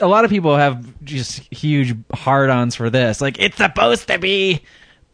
A 0.00 0.08
lot 0.08 0.24
of 0.24 0.30
people 0.30 0.56
have 0.56 1.04
just 1.04 1.40
huge 1.52 1.94
hard-ons 2.12 2.74
for 2.74 2.90
this. 2.90 3.20
Like 3.20 3.38
it's 3.38 3.56
supposed 3.56 4.08
to 4.08 4.18
be 4.18 4.62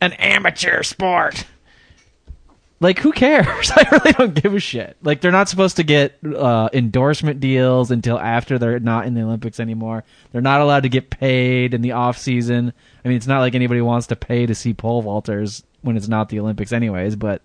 an 0.00 0.12
amateur 0.14 0.82
sport. 0.82 1.44
Like 2.78 2.98
who 2.98 3.12
cares? 3.12 3.70
I 3.74 3.88
really 3.90 4.12
don't 4.12 4.34
give 4.34 4.54
a 4.54 4.60
shit. 4.60 4.96
Like 5.02 5.20
they're 5.20 5.32
not 5.32 5.48
supposed 5.48 5.76
to 5.76 5.82
get 5.82 6.18
uh, 6.24 6.68
endorsement 6.74 7.40
deals 7.40 7.90
until 7.90 8.18
after 8.18 8.58
they're 8.58 8.78
not 8.80 9.06
in 9.06 9.14
the 9.14 9.22
Olympics 9.22 9.58
anymore. 9.60 10.04
They're 10.32 10.42
not 10.42 10.60
allowed 10.60 10.82
to 10.82 10.90
get 10.90 11.08
paid 11.08 11.72
in 11.72 11.80
the 11.80 11.92
off 11.92 12.18
season. 12.18 12.72
I 13.04 13.08
mean, 13.08 13.16
it's 13.16 13.26
not 13.26 13.40
like 13.40 13.54
anybody 13.54 13.80
wants 13.80 14.08
to 14.08 14.16
pay 14.16 14.44
to 14.46 14.54
see 14.54 14.74
pole 14.74 15.02
vaulters 15.02 15.62
when 15.80 15.96
it's 15.96 16.08
not 16.08 16.28
the 16.28 16.38
Olympics, 16.40 16.70
anyways. 16.72 17.16
But 17.16 17.40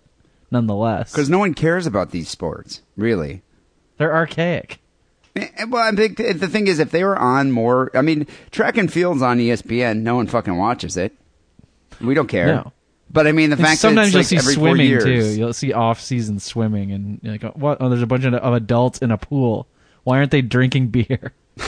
nonetheless, 0.50 1.12
because 1.12 1.30
no 1.30 1.38
one 1.38 1.54
cares 1.54 1.86
about 1.86 2.10
these 2.10 2.28
sports 2.28 2.82
really. 2.96 3.40
they're 3.96 4.14
archaic. 4.14 4.80
Eh, 5.36 5.64
Well, 5.68 5.82
I 5.82 5.94
think 5.96 6.16
the 6.18 6.48
thing 6.48 6.66
is, 6.66 6.78
if 6.78 6.90
they 6.90 7.04
were 7.04 7.16
on 7.18 7.50
more, 7.52 7.90
I 7.94 8.02
mean, 8.02 8.26
track 8.50 8.76
and 8.76 8.92
field's 8.92 9.22
on 9.22 9.38
ESPN. 9.38 10.00
No 10.02 10.16
one 10.16 10.26
fucking 10.26 10.56
watches 10.56 10.96
it. 10.96 11.12
We 12.00 12.14
don't 12.14 12.26
care. 12.28 12.46
No. 12.46 12.72
But 13.10 13.26
I 13.26 13.32
mean, 13.32 13.50
the 13.50 13.56
And 13.56 13.64
fact 13.64 13.80
sometimes 13.80 14.08
that 14.12 14.30
you'll 14.30 14.38
it's 14.38 14.46
see 14.46 14.54
swimming 14.54 14.98
too. 15.00 15.34
You'll 15.34 15.52
see 15.52 15.72
off-season 15.74 16.40
swimming, 16.40 16.92
and 16.92 17.20
you're 17.22 17.32
like, 17.32 17.42
what? 17.56 17.78
Oh, 17.80 17.88
there's 17.90 18.00
a 18.02 18.06
bunch 18.06 18.24
of, 18.24 18.32
of 18.34 18.54
adults 18.54 18.98
in 19.00 19.10
a 19.10 19.18
pool. 19.18 19.66
Why 20.04 20.16
aren't 20.18 20.30
they 20.30 20.42
drinking 20.42 20.88
beer? 20.88 21.32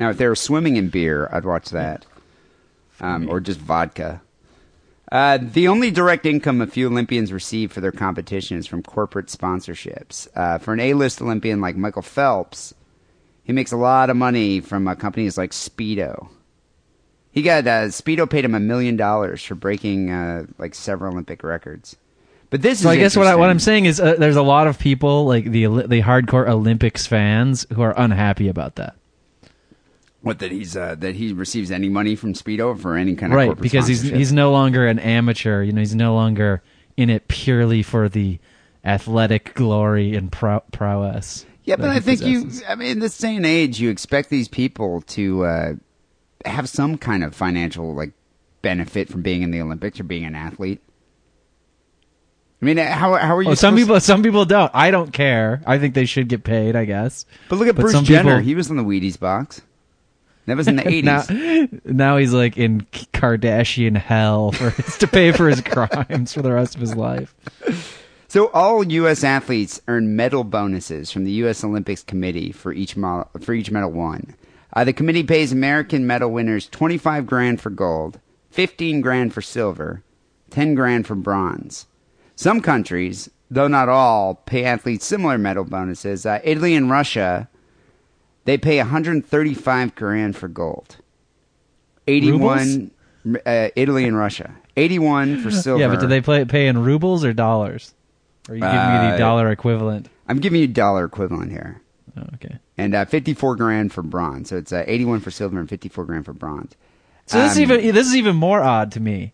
Now, 0.00 0.10
if 0.10 0.18
they 0.18 0.26
were 0.26 0.34
swimming 0.34 0.74
in 0.76 0.88
beer, 0.88 1.28
I'd 1.32 1.44
watch 1.44 1.70
that, 1.70 2.04
um, 3.00 3.28
or 3.30 3.38
just 3.38 3.60
vodka. 3.60 4.22
Uh, 5.14 5.38
the 5.40 5.68
only 5.68 5.92
direct 5.92 6.26
income 6.26 6.60
a 6.60 6.66
few 6.66 6.88
Olympians 6.88 7.32
receive 7.32 7.70
for 7.70 7.80
their 7.80 7.92
competition 7.92 8.58
is 8.58 8.66
from 8.66 8.82
corporate 8.82 9.28
sponsorships. 9.28 10.26
Uh, 10.34 10.58
for 10.58 10.72
an 10.72 10.80
A-list 10.80 11.22
Olympian 11.22 11.60
like 11.60 11.76
Michael 11.76 12.02
Phelps, 12.02 12.74
he 13.44 13.52
makes 13.52 13.70
a 13.70 13.76
lot 13.76 14.10
of 14.10 14.16
money 14.16 14.58
from 14.58 14.88
uh, 14.88 14.96
companies 14.96 15.38
like 15.38 15.52
Speedo. 15.52 16.30
He 17.30 17.42
got 17.42 17.64
uh, 17.64 17.84
Speedo 17.84 18.28
paid 18.28 18.44
him 18.44 18.56
a 18.56 18.60
million 18.60 18.96
dollars 18.96 19.40
for 19.44 19.54
breaking 19.54 20.10
uh, 20.10 20.46
like 20.58 20.74
several 20.74 21.12
Olympic 21.12 21.44
records. 21.44 21.94
But 22.50 22.62
this 22.62 22.80
So 22.80 22.90
is 22.90 22.96
I 22.96 22.96
guess 22.96 23.16
what 23.16 23.28
I, 23.28 23.36
what 23.36 23.50
I'm 23.50 23.60
saying 23.60 23.84
is, 23.84 24.00
uh, 24.00 24.16
there's 24.18 24.34
a 24.34 24.42
lot 24.42 24.66
of 24.66 24.80
people 24.80 25.26
like 25.26 25.44
the 25.44 25.66
the 25.66 26.02
hardcore 26.02 26.48
Olympics 26.48 27.06
fans 27.06 27.68
who 27.72 27.82
are 27.82 27.94
unhappy 27.96 28.48
about 28.48 28.74
that, 28.76 28.96
what 30.24 30.38
that 30.40 30.50
he's 30.50 30.76
uh, 30.76 30.94
that 30.96 31.14
he 31.14 31.32
receives 31.32 31.70
any 31.70 31.88
money 31.88 32.16
from 32.16 32.32
Speedo 32.34 32.78
for 32.78 32.96
any 32.96 33.14
kind 33.14 33.32
of 33.32 33.36
right? 33.36 33.56
Because 33.58 33.86
he's 33.86 34.02
he's 34.02 34.32
no 34.32 34.50
longer 34.50 34.86
an 34.86 34.98
amateur. 34.98 35.62
You 35.62 35.72
know, 35.72 35.80
he's 35.80 35.94
no 35.94 36.14
longer 36.14 36.62
in 36.96 37.10
it 37.10 37.28
purely 37.28 37.82
for 37.82 38.08
the 38.08 38.38
athletic 38.84 39.54
glory 39.54 40.14
and 40.14 40.30
prow- 40.30 40.62
prowess. 40.72 41.46
Yeah, 41.64 41.76
but 41.76 41.88
I 41.90 42.00
think 42.00 42.20
possesses. 42.20 42.60
you. 42.60 42.66
I 42.66 42.74
mean, 42.74 42.90
in 42.90 42.98
this 42.98 43.16
day 43.16 43.36
and 43.36 43.46
age, 43.46 43.80
you 43.80 43.88
expect 43.90 44.28
these 44.28 44.48
people 44.48 45.00
to 45.02 45.44
uh, 45.44 45.72
have 46.44 46.68
some 46.68 46.98
kind 46.98 47.24
of 47.24 47.34
financial 47.34 47.94
like 47.94 48.12
benefit 48.62 49.08
from 49.08 49.22
being 49.22 49.42
in 49.42 49.50
the 49.50 49.60
Olympics 49.60 49.98
or 50.00 50.04
being 50.04 50.24
an 50.24 50.34
athlete. 50.34 50.80
I 52.62 52.66
mean, 52.66 52.78
how 52.78 53.14
how 53.14 53.36
are 53.36 53.42
you? 53.42 53.48
Well, 53.48 53.56
some 53.56 53.76
people, 53.76 54.00
some 54.00 54.22
people 54.22 54.44
don't. 54.46 54.70
I 54.74 54.90
don't 54.90 55.12
care. 55.12 55.62
I 55.66 55.78
think 55.78 55.94
they 55.94 56.06
should 56.06 56.28
get 56.28 56.44
paid. 56.44 56.76
I 56.76 56.84
guess. 56.86 57.26
but 57.48 57.56
look 57.56 57.68
at 57.68 57.74
but 57.76 57.82
Bruce 57.82 58.00
Jenner. 58.02 58.36
people- 58.36 58.44
He 58.44 58.54
was 58.54 58.70
in 58.70 58.76
the 58.76 58.84
Wheaties 58.84 59.18
box. 59.18 59.60
That 60.46 60.56
was 60.56 60.68
in 60.68 60.76
the 60.76 60.82
now, 61.02 61.24
eighties. 61.28 61.80
now 61.84 62.16
he's 62.16 62.32
like 62.32 62.56
in 62.56 62.82
Kardashian 63.12 63.96
hell 63.96 64.52
for 64.52 64.70
to 64.98 65.06
pay 65.06 65.32
for 65.32 65.48
his 65.48 65.60
crimes 65.64 66.32
for 66.32 66.42
the 66.42 66.52
rest 66.52 66.74
of 66.74 66.80
his 66.80 66.94
life. 66.94 67.34
So 68.28 68.48
all 68.48 68.84
U.S. 68.84 69.22
athletes 69.22 69.80
earn 69.86 70.16
medal 70.16 70.42
bonuses 70.44 71.10
from 71.10 71.24
the 71.24 71.30
U.S. 71.32 71.62
Olympics 71.62 72.02
Committee 72.02 72.50
for 72.52 72.72
each 72.72 72.96
model, 72.96 73.30
for 73.40 73.54
each 73.54 73.70
medal 73.70 73.90
won. 73.92 74.34
Uh, 74.72 74.82
the 74.84 74.92
committee 74.92 75.22
pays 75.22 75.52
American 75.52 76.06
medal 76.06 76.30
winners 76.30 76.68
twenty 76.68 76.98
five 76.98 77.26
grand 77.26 77.60
for 77.60 77.70
gold, 77.70 78.18
fifteen 78.50 79.00
grand 79.00 79.32
for 79.32 79.40
silver, 79.40 80.02
ten 80.50 80.74
grand 80.74 81.06
for 81.06 81.14
bronze. 81.14 81.86
Some 82.36 82.60
countries, 82.60 83.30
though 83.48 83.68
not 83.68 83.88
all, 83.88 84.34
pay 84.34 84.64
athletes 84.64 85.06
similar 85.06 85.38
medal 85.38 85.62
bonuses. 85.64 86.26
Uh, 86.26 86.40
Italy 86.42 86.74
and 86.74 86.90
Russia, 86.90 87.48
they 88.44 88.58
pay 88.58 88.78
one 88.78 88.88
hundred 88.88 89.24
thirty 89.26 89.54
five 89.54 89.94
grand 89.94 90.36
for 90.36 90.48
gold. 90.48 90.96
Eighty 92.06 92.32
one, 92.32 92.90
uh, 93.46 93.68
Italy 93.76 94.04
and 94.06 94.16
Russia. 94.16 94.54
Eighty 94.76 94.98
one 94.98 95.40
for 95.42 95.50
silver. 95.62 95.80
Yeah, 95.80 95.88
but 95.88 96.00
do 96.00 96.06
they 96.06 96.20
play, 96.20 96.44
pay 96.44 96.66
in 96.66 96.82
rubles 96.82 97.24
or 97.24 97.32
dollars? 97.32 97.94
Or 98.48 98.52
are 98.52 98.56
you 98.56 98.60
giving 98.62 98.76
me 98.76 98.82
Uh, 99.08 99.12
the 99.12 99.18
dollar 99.18 99.50
equivalent? 99.50 100.08
I'm 100.28 100.38
giving 100.38 100.60
you 100.60 100.66
dollar 100.66 101.04
equivalent 101.04 101.50
here. 101.50 101.80
Oh, 102.16 102.22
okay. 102.34 102.58
and 102.78 102.94
uh, 102.94 103.04
54 103.06 103.56
grand 103.56 103.92
for 103.92 104.02
bronze. 104.02 104.50
So 104.50 104.56
it's 104.56 104.72
uh, 104.72 104.84
81 104.86 105.18
for 105.20 105.30
silver 105.32 105.58
and 105.58 105.68
54 105.68 106.04
grand 106.04 106.24
for 106.24 106.32
bronze. 106.32 106.76
So 107.26 107.40
this 107.40 107.52
is 107.52 107.58
Um, 107.58 107.62
even 107.80 107.94
this 107.94 108.06
is 108.06 108.14
even 108.16 108.36
more 108.36 108.60
odd 108.62 108.92
to 108.92 109.00
me 109.00 109.32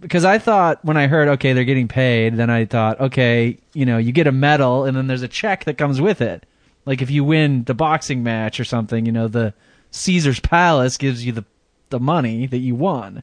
because 0.00 0.24
I 0.24 0.38
thought 0.38 0.82
when 0.84 0.96
I 0.96 1.06
heard 1.08 1.28
okay 1.28 1.52
they're 1.52 1.64
getting 1.64 1.88
paid, 1.88 2.36
then 2.36 2.48
I 2.48 2.64
thought 2.64 3.00
okay 3.00 3.58
you 3.74 3.84
know 3.84 3.98
you 3.98 4.12
get 4.12 4.26
a 4.28 4.32
medal 4.32 4.84
and 4.84 4.96
then 4.96 5.06
there's 5.08 5.22
a 5.22 5.28
check 5.28 5.64
that 5.64 5.76
comes 5.76 6.00
with 6.00 6.20
it. 6.22 6.46
Like 6.84 7.02
if 7.02 7.10
you 7.10 7.24
win 7.24 7.64
the 7.64 7.74
boxing 7.74 8.22
match 8.22 8.58
or 8.58 8.64
something, 8.64 9.06
you 9.06 9.12
know 9.12 9.28
the 9.28 9.54
Caesar's 9.92 10.40
Palace 10.40 10.96
gives 10.96 11.24
you 11.24 11.32
the 11.32 11.44
the 11.90 12.00
money 12.00 12.46
that 12.46 12.58
you 12.58 12.74
won, 12.74 13.22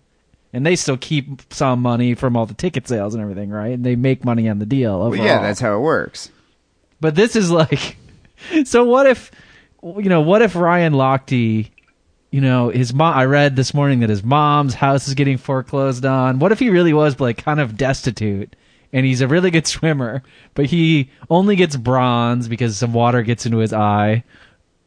and 0.53 0.65
they 0.65 0.75
still 0.75 0.97
keep 0.97 1.51
some 1.51 1.81
money 1.81 2.13
from 2.13 2.37
all 2.37 2.45
the 2.45 2.53
ticket 2.53 2.87
sales 2.87 3.13
and 3.13 3.21
everything, 3.21 3.49
right? 3.49 3.73
And 3.73 3.83
they 3.83 3.95
make 3.95 4.23
money 4.23 4.47
on 4.47 4.59
the 4.59 4.65
deal. 4.65 4.99
Well, 4.99 5.15
yeah, 5.15 5.41
that's 5.41 5.59
how 5.59 5.75
it 5.75 5.81
works. 5.81 6.31
But 7.01 7.15
this 7.15 7.35
is 7.35 7.51
like, 7.51 7.97
so 8.65 8.83
what 8.83 9.07
if, 9.07 9.31
you 9.83 10.09
know, 10.09 10.21
what 10.21 10.41
if 10.41 10.55
Ryan 10.55 10.93
Lochte, 10.93 11.69
you 12.31 12.41
know, 12.41 12.69
his 12.69 12.93
mom, 12.93 13.17
I 13.17 13.25
read 13.25 13.55
this 13.55 13.73
morning 13.73 14.01
that 14.01 14.09
his 14.09 14.23
mom's 14.23 14.75
house 14.75 15.07
is 15.07 15.15
getting 15.15 15.37
foreclosed 15.37 16.05
on. 16.05 16.39
What 16.39 16.51
if 16.51 16.59
he 16.59 16.69
really 16.69 16.93
was 16.93 17.19
like 17.19 17.43
kind 17.43 17.59
of 17.59 17.75
destitute 17.75 18.55
and 18.93 19.05
he's 19.05 19.21
a 19.21 19.27
really 19.27 19.51
good 19.51 19.67
swimmer, 19.67 20.23
but 20.53 20.65
he 20.65 21.09
only 21.29 21.55
gets 21.55 21.75
bronze 21.75 22.47
because 22.47 22.77
some 22.77 22.93
water 22.93 23.21
gets 23.21 23.45
into 23.45 23.57
his 23.57 23.73
eye 23.73 24.23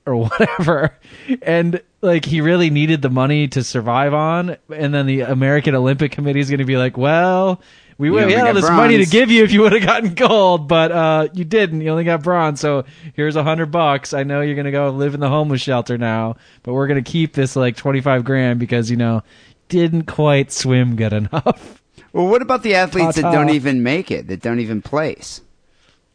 or 0.07 0.17
whatever. 0.29 0.97
And 1.43 1.81
like 2.01 2.25
he 2.25 2.41
really 2.41 2.71
needed 2.71 3.03
the 3.03 3.11
money 3.11 3.49
to 3.49 3.63
survive 3.63 4.15
on. 4.15 4.57
And 4.75 4.93
then 4.93 5.07
the 5.07 5.21
American 5.23 5.75
Olympic 5.75 6.13
Committee 6.13 6.41
is 6.41 6.51
going 6.51 6.59
to 6.59 6.65
be 6.65 6.77
like, 6.77 6.97
well, 6.97 7.61
we, 7.99 8.11
we 8.11 8.33
had 8.33 8.49
all 8.49 8.55
this 8.55 8.69
money 8.69 8.99
to 8.99 9.07
give 9.07 9.31
you 9.31 9.45
if 9.45 9.53
you 9.53 9.61
would 9.61 9.73
have 9.73 9.85
gotten 9.85 10.15
gold, 10.15 10.67
but 10.67 10.91
uh, 10.91 11.29
you 11.35 11.45
didn't. 11.45 11.83
You 11.83 11.91
only 11.91 12.05
got 12.05 12.23
bronze. 12.23 12.59
So 12.59 12.85
here's 13.15 13.37
a 13.37 13.45
hundred 13.45 13.71
bucks. 13.71 14.13
I 14.13 14.25
know 14.25 14.41
you're 14.41 14.57
gonna 14.57 14.73
go 14.73 14.91
live 14.91 15.15
in 15.15 15.21
the 15.21 15.29
homeless 15.29 15.61
shelter 15.61 15.97
now, 15.99 16.37
but 16.63 16.73
we're 16.73 16.89
gonna 16.89 17.03
keep 17.03 17.35
this 17.35 17.55
like 17.55 17.77
twenty 17.77 18.01
five 18.01 18.25
grand 18.25 18.59
because 18.59 18.91
you 18.91 18.97
know 18.97 19.23
didn't 19.69 20.05
quite 20.05 20.51
swim 20.51 20.97
good 20.97 21.13
enough. 21.13 21.82
Well, 22.12 22.28
what 22.28 22.42
about 22.42 22.62
the 22.62 22.75
athletes 22.75 23.16
that 23.16 23.23
Ta-ta. 23.23 23.33
don't 23.33 23.50
even 23.50 23.83
make 23.83 24.11
it, 24.11 24.28
that 24.28 24.40
don't 24.40 24.61
even 24.61 24.83
place? 24.83 25.40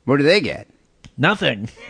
What 0.06 0.18
do 0.18 0.24
they 0.24 0.42
get? 0.42 0.68
Nothing. 1.18 1.70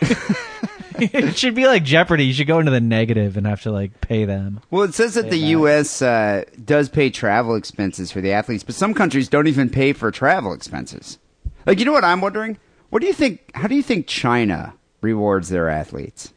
it 0.98 1.36
should 1.36 1.54
be 1.54 1.66
like 1.66 1.84
Jeopardy. 1.84 2.24
You 2.24 2.32
should 2.32 2.46
go 2.46 2.58
into 2.58 2.70
the 2.70 2.80
negative 2.80 3.36
and 3.36 3.46
have 3.46 3.62
to 3.62 3.70
like 3.70 4.00
pay 4.00 4.24
them. 4.24 4.60
Well, 4.70 4.82
it 4.82 4.94
says 4.94 5.14
that 5.14 5.30
the 5.30 5.40
back. 5.40 5.50
U.S. 5.50 6.02
Uh, 6.02 6.44
does 6.64 6.88
pay 6.88 7.10
travel 7.10 7.54
expenses 7.54 8.10
for 8.10 8.20
the 8.20 8.32
athletes, 8.32 8.64
but 8.64 8.74
some 8.74 8.94
countries 8.94 9.28
don't 9.28 9.46
even 9.46 9.68
pay 9.68 9.92
for 9.92 10.10
travel 10.10 10.52
expenses. 10.52 11.18
Like, 11.66 11.78
you 11.78 11.84
know 11.84 11.92
what 11.92 12.04
I'm 12.04 12.20
wondering? 12.20 12.58
What 12.90 13.02
do 13.02 13.06
you 13.06 13.12
think? 13.12 13.50
How 13.54 13.68
do 13.68 13.74
you 13.74 13.82
think 13.82 14.06
China 14.06 14.74
rewards 15.02 15.50
their 15.50 15.68
athletes? 15.68 16.32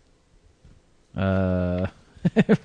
Uh, 1.15 1.87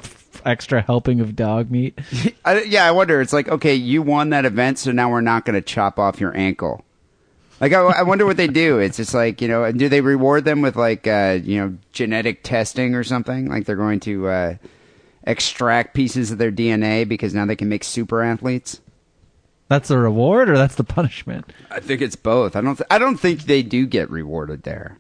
extra 0.47 0.81
helping 0.83 1.21
of 1.21 1.37
dog 1.37 1.71
meat. 1.71 1.99
I, 2.45 2.62
yeah, 2.62 2.85
I 2.87 2.93
wonder. 2.93 3.21
It's 3.21 3.33
like, 3.33 3.49
okay, 3.49 3.75
you 3.75 4.00
won 4.03 4.31
that 4.31 4.45
event, 4.45 4.79
so 4.79 4.93
now 4.93 5.11
we're 5.11 5.21
not 5.21 5.45
going 5.45 5.55
to 5.55 5.61
chop 5.61 5.99
off 5.99 6.21
your 6.21 6.35
ankle. 6.37 6.85
Like, 7.61 7.73
I, 7.73 7.81
I 7.81 8.03
wonder 8.03 8.25
what 8.26 8.37
they 8.37 8.49
do. 8.49 8.79
It's 8.79 8.99
just 8.99 9.15
like, 9.15 9.41
you 9.41 9.49
know, 9.49 9.65
and 9.65 9.79
do 9.79 9.88
they 9.88 10.00
reward 10.03 10.45
them 10.45 10.61
with 10.62 10.76
like, 10.76 11.07
uh, 11.07 11.38
you 11.43 11.59
know, 11.59 11.76
genetic 11.93 12.43
testing 12.43 12.95
or 12.95 13.03
something? 13.03 13.49
Like 13.49 13.65
they're 13.65 13.76
going 13.76 14.00
to 14.00 14.29
uh, 14.29 14.55
extract 15.25 15.95
pieces 15.95 16.31
of 16.31 16.38
their 16.38 16.53
DNA 16.53 17.09
because 17.09 17.35
now 17.35 17.47
they 17.47 17.57
can 17.57 17.69
make 17.69 17.83
super 17.85 18.23
athletes. 18.23 18.81
That's 19.69 19.88
the 19.88 19.99
reward 19.99 20.49
or 20.49 20.57
that's 20.57 20.76
the 20.76 20.85
punishment? 20.85 21.50
I 21.71 21.81
think 21.81 22.00
it's 22.00 22.15
both. 22.15 22.55
I 22.55 22.61
don't. 22.61 22.76
Th- 22.76 22.87
I 22.91 22.99
don't 22.99 23.17
think 23.17 23.43
they 23.45 23.62
do 23.65 23.85
get 23.87 24.09
rewarded 24.11 24.62
there. 24.62 24.99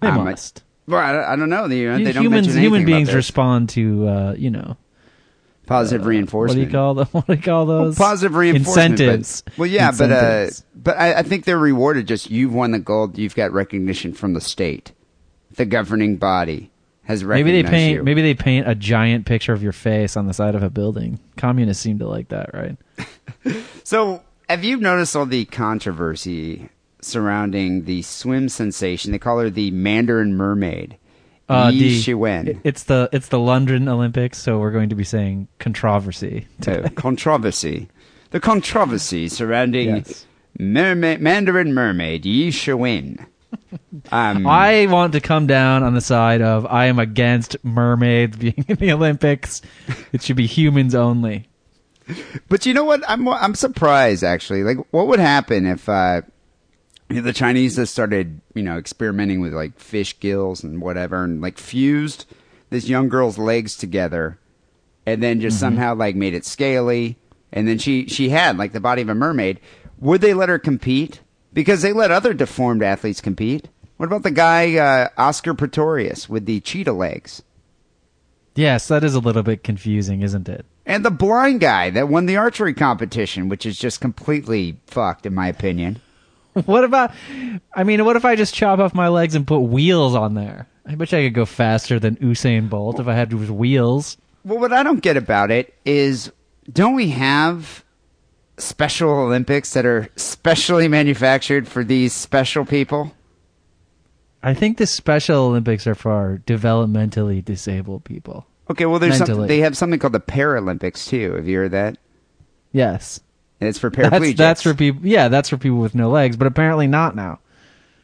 They 0.00 0.08
Um, 0.08 0.20
I- 0.20 0.24
must. 0.30 0.62
Well, 0.86 1.00
I, 1.00 1.32
I 1.32 1.36
don't 1.36 1.48
know. 1.48 1.66
They, 1.68 1.84
they 1.86 2.12
don't 2.12 2.22
humans, 2.22 2.54
human 2.54 2.84
beings 2.84 3.14
respond 3.14 3.70
to, 3.70 4.08
uh, 4.08 4.34
you 4.36 4.50
know, 4.50 4.76
positive 5.66 6.04
reinforcement. 6.06 6.58
what 6.60 6.64
do 6.64 6.68
you 6.68 6.72
call 6.72 6.94
them? 6.94 7.06
What 7.12 7.26
do 7.26 7.32
you 7.34 7.40
call 7.42 7.66
Well, 7.66 7.84
those? 7.84 7.96
positive 7.98 8.34
reinforcement. 8.36 8.98
but- 8.98 9.58
well, 9.58 9.66
yeah, 9.66 9.88
Incentives. 9.88 10.60
but 10.74 10.92
uh, 10.92 10.94
but 10.96 10.96
I, 11.00 11.18
I 11.20 11.22
think 11.22 11.44
they're 11.44 11.58
rewarded. 11.58 12.06
Just 12.06 12.30
you've 12.30 12.52
won 12.52 12.72
the 12.72 12.78
gold. 12.78 13.16
You've 13.18 13.34
got 13.34 13.52
recognition 13.52 14.12
from 14.12 14.34
the 14.34 14.40
state, 14.40 14.92
the 15.52 15.64
governing 15.64 16.16
body 16.16 16.70
has 17.04 17.22
maybe 17.22 17.52
they 17.52 17.62
paint 17.68 17.96
you. 17.96 18.02
maybe 18.02 18.22
they 18.22 18.34
paint 18.34 18.66
a 18.68 18.74
giant 18.74 19.26
picture 19.26 19.52
of 19.52 19.62
your 19.62 19.72
face 19.72 20.16
on 20.16 20.26
the 20.26 20.32
side 20.32 20.54
of 20.54 20.62
a 20.62 20.70
building. 20.70 21.20
Communists 21.36 21.82
seem 21.82 21.98
to 21.98 22.08
like 22.08 22.28
that, 22.28 22.50
right? 22.54 22.76
So, 23.84 24.22
have 24.48 24.64
you 24.64 24.78
noticed 24.78 25.14
all 25.14 25.26
the 25.26 25.44
controversy 25.44 26.70
surrounding 27.04 27.84
the 27.84 28.02
swim 28.02 28.48
sensation? 28.48 29.12
They 29.12 29.18
call 29.18 29.38
her 29.38 29.50
the 29.50 29.70
Mandarin 29.70 30.36
Mermaid, 30.36 30.96
Uh, 31.48 31.70
Yi 31.72 32.00
Shiwen. 32.00 32.60
It's 32.64 32.84
the 32.84 33.08
it's 33.12 33.28
the 33.28 33.38
London 33.38 33.88
Olympics, 33.88 34.38
so 34.38 34.58
we're 34.58 34.70
going 34.72 34.88
to 34.88 34.94
be 34.94 35.04
saying 35.04 35.48
controversy. 35.58 36.46
Uh, 36.66 36.88
controversy. 36.94 37.88
The 38.30 38.40
controversy 38.40 39.28
surrounding 39.28 39.88
Yes. 39.96 40.26
mermaid, 40.58 41.20
Mandarin 41.20 41.72
Mermaid 41.74 42.24
Yi 42.26 42.50
Shiwen. 42.50 43.24
Um, 44.10 44.46
I 44.46 44.86
want 44.90 45.12
to 45.12 45.20
come 45.20 45.46
down 45.46 45.82
on 45.84 45.94
the 45.94 46.00
side 46.00 46.42
of 46.42 46.66
I 46.66 46.86
am 46.86 46.98
against 46.98 47.56
mermaids 47.62 48.36
being 48.36 48.64
in 48.66 48.76
the 48.76 48.90
Olympics. 48.92 49.62
It 50.12 50.22
should 50.22 50.36
be 50.36 50.46
humans 50.46 50.94
only. 50.94 51.48
But 52.48 52.66
you 52.66 52.74
know 52.74 52.84
what? 52.84 53.02
I'm 53.08 53.26
I'm 53.28 53.54
surprised 53.54 54.24
actually. 54.24 54.62
Like, 54.64 54.78
what 54.90 55.06
would 55.06 55.20
happen 55.20 55.64
if 55.66 55.88
uh, 55.88 56.20
if 56.26 56.33
the 57.08 57.32
Chinese 57.32 57.76
just 57.76 57.92
started, 57.92 58.40
you 58.54 58.62
know, 58.62 58.78
experimenting 58.78 59.40
with 59.40 59.52
like 59.52 59.78
fish 59.78 60.18
gills 60.20 60.64
and 60.64 60.80
whatever, 60.80 61.24
and 61.24 61.40
like 61.40 61.58
fused 61.58 62.26
this 62.70 62.88
young 62.88 63.08
girl's 63.08 63.38
legs 63.38 63.76
together, 63.76 64.38
and 65.06 65.22
then 65.22 65.40
just 65.40 65.60
somehow 65.60 65.94
like 65.94 66.16
made 66.16 66.34
it 66.34 66.44
scaly, 66.44 67.16
and 67.52 67.68
then 67.68 67.78
she 67.78 68.06
she 68.06 68.30
had 68.30 68.56
like 68.56 68.72
the 68.72 68.80
body 68.80 69.02
of 69.02 69.08
a 69.08 69.14
mermaid. 69.14 69.60
Would 69.98 70.20
they 70.20 70.34
let 70.34 70.48
her 70.48 70.58
compete? 70.58 71.20
Because 71.52 71.82
they 71.82 71.92
let 71.92 72.10
other 72.10 72.34
deformed 72.34 72.82
athletes 72.82 73.20
compete. 73.20 73.68
What 73.96 74.06
about 74.06 74.24
the 74.24 74.32
guy 74.32 74.74
uh, 74.76 75.08
Oscar 75.16 75.54
Pistorius 75.54 76.28
with 76.28 76.46
the 76.46 76.60
cheetah 76.60 76.92
legs? 76.92 77.42
Yes, 78.56 78.88
that 78.88 79.04
is 79.04 79.14
a 79.14 79.20
little 79.20 79.42
bit 79.42 79.62
confusing, 79.62 80.22
isn't 80.22 80.48
it? 80.48 80.66
And 80.86 81.04
the 81.04 81.10
blind 81.10 81.60
guy 81.60 81.90
that 81.90 82.08
won 82.08 82.26
the 82.26 82.36
archery 82.36 82.74
competition, 82.74 83.48
which 83.48 83.64
is 83.64 83.78
just 83.78 84.00
completely 84.00 84.78
fucked, 84.86 85.26
in 85.26 85.34
my 85.34 85.48
opinion. 85.48 86.00
What 86.66 86.84
about? 86.84 87.12
I 87.74 87.82
mean, 87.82 88.04
what 88.04 88.14
if 88.14 88.24
I 88.24 88.36
just 88.36 88.54
chop 88.54 88.78
off 88.78 88.94
my 88.94 89.08
legs 89.08 89.34
and 89.34 89.44
put 89.44 89.58
wheels 89.58 90.14
on 90.14 90.34
there? 90.34 90.68
I 90.86 90.94
bet 90.94 91.10
you 91.10 91.18
I 91.18 91.24
could 91.24 91.34
go 91.34 91.46
faster 91.46 91.98
than 91.98 92.16
Usain 92.16 92.68
Bolt 92.68 93.00
if 93.00 93.08
I 93.08 93.14
had 93.14 93.32
wheels. 93.32 94.16
Well, 94.44 94.58
what 94.58 94.72
I 94.72 94.82
don't 94.82 95.00
get 95.00 95.16
about 95.16 95.50
it 95.50 95.74
is, 95.84 96.30
don't 96.72 96.94
we 96.94 97.10
have 97.10 97.84
special 98.58 99.10
Olympics 99.10 99.72
that 99.72 99.84
are 99.84 100.08
specially 100.16 100.86
manufactured 100.86 101.66
for 101.66 101.82
these 101.82 102.12
special 102.12 102.64
people? 102.64 103.12
I 104.42 104.52
think 104.52 104.76
the 104.76 104.86
Special 104.86 105.46
Olympics 105.46 105.86
are 105.86 105.94
for 105.94 106.42
developmentally 106.46 107.42
disabled 107.42 108.04
people. 108.04 108.46
Okay, 108.70 108.84
well, 108.84 108.98
there's 108.98 109.16
something, 109.16 109.46
they 109.46 109.60
have 109.60 109.76
something 109.76 109.98
called 109.98 110.12
the 110.12 110.20
Paralympics 110.20 111.08
too. 111.08 111.32
Have 111.32 111.48
you 111.48 111.58
heard 111.58 111.70
that? 111.70 111.96
Yes, 112.70 113.20
And 113.64 113.70
it's 113.70 113.78
for 113.78 113.90
paraplegics. 113.90 114.10
that's 114.10 114.34
that's 114.36 114.62
for 114.62 114.74
people. 114.74 115.06
Yeah, 115.06 115.28
that's 115.28 115.48
for 115.48 115.56
people 115.56 115.78
with 115.78 115.94
no 115.94 116.10
legs, 116.10 116.36
but 116.36 116.46
apparently 116.46 116.86
not 116.86 117.16
now. 117.16 117.40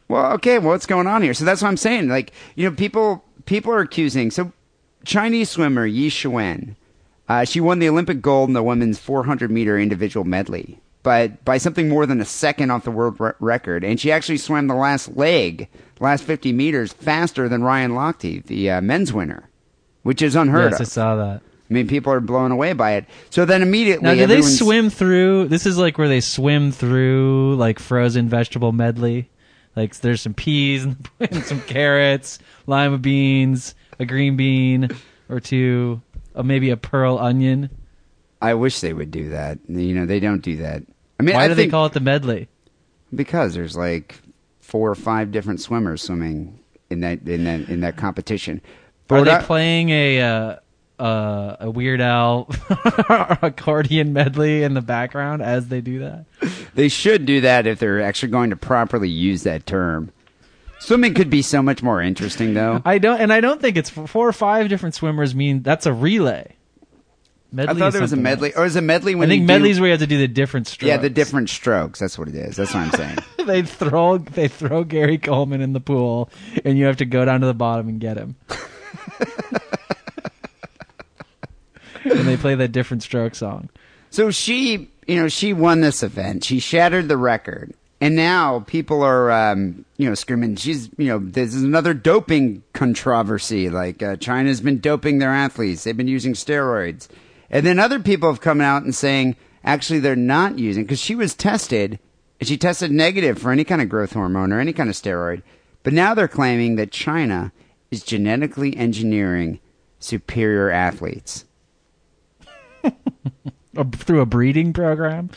Well, 0.07 0.33
okay, 0.33 0.57
well, 0.57 0.69
what's 0.69 0.87
going 0.87 1.05
on 1.05 1.21
here? 1.21 1.35
So 1.35 1.45
that's 1.45 1.61
what 1.61 1.67
I'm 1.67 1.77
saying. 1.77 2.09
Like, 2.09 2.33
you 2.55 2.67
know, 2.67 2.75
people 2.75 3.23
people 3.45 3.71
are 3.71 3.79
accusing. 3.81 4.31
So, 4.31 4.51
Chinese 5.05 5.51
swimmer 5.51 5.85
Yi 5.85 6.09
Shiwen, 6.09 6.75
uh, 7.29 7.45
she 7.45 7.61
won 7.61 7.77
the 7.77 7.87
Olympic 7.89 8.21
gold 8.21 8.49
in 8.49 8.53
the 8.53 8.63
women's 8.63 8.97
400 8.97 9.51
meter 9.51 9.77
individual 9.79 10.23
medley, 10.23 10.79
but 11.03 11.45
by 11.45 11.59
something 11.59 11.87
more 11.87 12.07
than 12.07 12.19
a 12.19 12.25
second 12.25 12.71
off 12.71 12.85
the 12.85 12.91
world 12.91 13.19
re- 13.19 13.33
record. 13.39 13.83
And 13.83 13.99
she 13.99 14.11
actually 14.11 14.37
swam 14.37 14.65
the 14.65 14.73
last 14.73 15.15
leg, 15.15 15.69
last 15.99 16.23
50 16.23 16.53
meters, 16.53 16.91
faster 16.91 17.47
than 17.47 17.63
Ryan 17.63 17.91
Lochte, 17.91 18.43
the 18.45 18.71
uh, 18.71 18.81
men's 18.81 19.13
winner, 19.13 19.47
which 20.01 20.23
is 20.23 20.35
unheard 20.35 20.71
yes, 20.71 20.81
I 20.81 20.83
of. 20.83 20.89
saw 20.89 21.15
that. 21.17 21.41
I 21.71 21.73
mean, 21.73 21.87
people 21.87 22.11
are 22.11 22.19
blown 22.19 22.51
away 22.51 22.73
by 22.73 22.95
it. 22.95 23.05
So 23.29 23.45
then 23.45 23.61
immediately, 23.61 24.03
Now, 24.03 24.13
do 24.13 24.27
they 24.27 24.41
swim 24.41 24.89
through? 24.89 25.47
This 25.47 25.65
is 25.65 25.77
like 25.77 25.97
where 25.97 26.09
they 26.09 26.19
swim 26.19 26.73
through 26.73 27.55
like 27.55 27.79
frozen 27.79 28.27
vegetable 28.27 28.73
medley. 28.73 29.29
Like 29.73 29.95
there's 30.01 30.19
some 30.19 30.33
peas 30.33 30.83
and, 30.83 31.09
and 31.21 31.45
some 31.45 31.61
carrots, 31.61 32.39
lima 32.67 32.97
beans, 32.97 33.73
a 33.99 34.05
green 34.05 34.35
bean 34.35 34.89
or 35.29 35.39
two, 35.39 36.01
uh, 36.35 36.43
maybe 36.43 36.71
a 36.71 36.77
pearl 36.77 37.17
onion. 37.17 37.69
I 38.41 38.53
wish 38.55 38.81
they 38.81 38.91
would 38.91 39.09
do 39.11 39.29
that. 39.29 39.59
You 39.69 39.95
know, 39.95 40.05
they 40.05 40.19
don't 40.19 40.41
do 40.41 40.57
that. 40.57 40.83
I 41.21 41.23
mean, 41.23 41.35
Why 41.35 41.45
I 41.45 41.47
do 41.47 41.53
they 41.53 41.69
call 41.69 41.85
it 41.85 41.93
the 41.93 42.01
medley? 42.01 42.49
Because 43.15 43.53
there's 43.53 43.77
like 43.77 44.19
four 44.59 44.91
or 44.91 44.95
five 44.95 45.31
different 45.31 45.61
swimmers 45.61 46.01
swimming 46.01 46.59
in 46.89 46.99
that 46.99 47.21
in 47.25 47.45
that 47.45 47.69
in 47.69 47.79
that 47.79 47.95
competition. 47.95 48.61
Are 49.09 49.19
what 49.19 49.23
they 49.23 49.31
I- 49.31 49.41
playing 49.41 49.89
a 49.91 50.21
uh, 50.21 50.55
uh, 51.01 51.57
a 51.59 51.69
Weird 51.71 51.99
Al 52.01 52.47
accordion 53.41 54.13
medley 54.13 54.63
in 54.63 54.73
the 54.73 54.81
background 54.81 55.41
as 55.41 55.67
they 55.67 55.81
do 55.81 55.99
that? 55.99 56.25
they 56.75 56.87
should 56.89 57.25
do 57.25 57.41
that 57.41 57.65
if 57.65 57.79
they're 57.79 58.01
actually 58.01 58.31
going 58.31 58.51
to 58.51 58.55
properly 58.55 59.09
use 59.09 59.43
that 59.43 59.65
term. 59.65 60.11
Swimming 60.79 61.13
could 61.13 61.29
be 61.29 61.41
so 61.41 61.61
much 61.61 61.83
more 61.83 62.01
interesting, 62.01 62.53
though. 62.53 62.81
I 62.85 62.97
don't, 62.97 63.19
and 63.19 63.31
I 63.31 63.39
don't 63.39 63.61
think 63.61 63.77
it's 63.77 63.89
four 63.89 64.27
or 64.27 64.33
five 64.33 64.67
different 64.67 64.95
swimmers 64.95 65.35
mean 65.35 65.61
that's 65.61 65.85
a 65.85 65.93
relay. 65.93 66.55
I 67.51 67.55
Medley 67.55 67.79
thought 67.79 67.87
is 67.89 67.93
there 67.93 68.01
was 68.01 68.13
a 68.13 68.17
medley, 68.17 68.49
else. 68.49 68.57
or 68.57 68.65
is 68.65 68.75
a 68.77 68.81
medley 68.81 69.13
when 69.13 69.27
I 69.27 69.33
think 69.33 69.41
you 69.41 69.47
do- 69.47 69.53
medleys 69.53 69.79
where 69.79 69.89
you 69.89 69.91
have 69.91 69.99
to 69.99 70.07
do 70.07 70.17
the 70.17 70.27
different 70.27 70.67
strokes. 70.67 70.87
Yeah, 70.87 70.97
the 70.97 71.09
different 71.09 71.49
strokes. 71.49 71.99
That's 71.99 72.17
what 72.17 72.29
it 72.29 72.35
is. 72.35 72.55
That's 72.55 72.73
what 72.73 72.79
I'm 72.79 72.91
saying. 72.91 73.17
they 73.45 73.61
throw 73.63 74.17
they 74.19 74.47
throw 74.47 74.85
Gary 74.85 75.17
Coleman 75.17 75.61
in 75.61 75.73
the 75.73 75.81
pool, 75.81 76.29
and 76.63 76.77
you 76.77 76.85
have 76.85 76.97
to 76.97 77.05
go 77.05 77.25
down 77.25 77.41
to 77.41 77.47
the 77.47 77.53
bottom 77.53 77.89
and 77.89 77.99
get 77.99 78.17
him. 78.17 78.35
and 82.03 82.27
they 82.27 82.37
play 82.37 82.55
that 82.55 82.71
different 82.71 83.03
stroke 83.03 83.35
song. 83.35 83.69
So 84.09 84.31
she, 84.31 84.89
you 85.07 85.15
know, 85.15 85.27
she 85.27 85.53
won 85.53 85.81
this 85.81 86.03
event. 86.03 86.43
She 86.43 86.59
shattered 86.59 87.07
the 87.07 87.17
record. 87.17 87.73
And 88.01 88.15
now 88.15 88.61
people 88.61 89.03
are, 89.03 89.29
um, 89.31 89.85
you 89.97 90.09
know, 90.09 90.15
screaming, 90.15 90.55
she's, 90.55 90.89
you 90.97 91.07
know, 91.07 91.19
this 91.19 91.53
is 91.53 91.61
another 91.61 91.93
doping 91.93 92.63
controversy. 92.73 93.69
Like, 93.69 94.01
uh, 94.01 94.15
China's 94.15 94.59
been 94.59 94.79
doping 94.79 95.19
their 95.19 95.29
athletes. 95.29 95.83
They've 95.83 95.95
been 95.95 96.07
using 96.07 96.33
steroids. 96.33 97.07
And 97.51 97.63
then 97.63 97.77
other 97.77 97.99
people 97.99 98.29
have 98.29 98.41
come 98.41 98.59
out 98.59 98.81
and 98.81 98.95
saying, 98.95 99.35
actually, 99.63 99.99
they're 99.99 100.15
not 100.15 100.57
using, 100.57 100.83
because 100.83 100.99
she 100.99 101.13
was 101.13 101.35
tested, 101.35 101.99
and 102.39 102.49
she 102.49 102.57
tested 102.57 102.89
negative 102.91 103.37
for 103.37 103.51
any 103.51 103.63
kind 103.63 103.83
of 103.83 103.89
growth 103.89 104.13
hormone 104.13 104.51
or 104.51 104.59
any 104.59 104.73
kind 104.73 104.89
of 104.89 104.95
steroid. 104.95 105.43
But 105.83 105.93
now 105.93 106.15
they're 106.15 106.27
claiming 106.27 106.77
that 106.77 106.91
China 106.91 107.51
is 107.91 108.03
genetically 108.03 108.75
engineering 108.75 109.59
superior 109.99 110.71
athletes. 110.71 111.45
Through 113.93 114.21
a 114.21 114.25
breeding 114.25 114.73
program. 114.73 115.29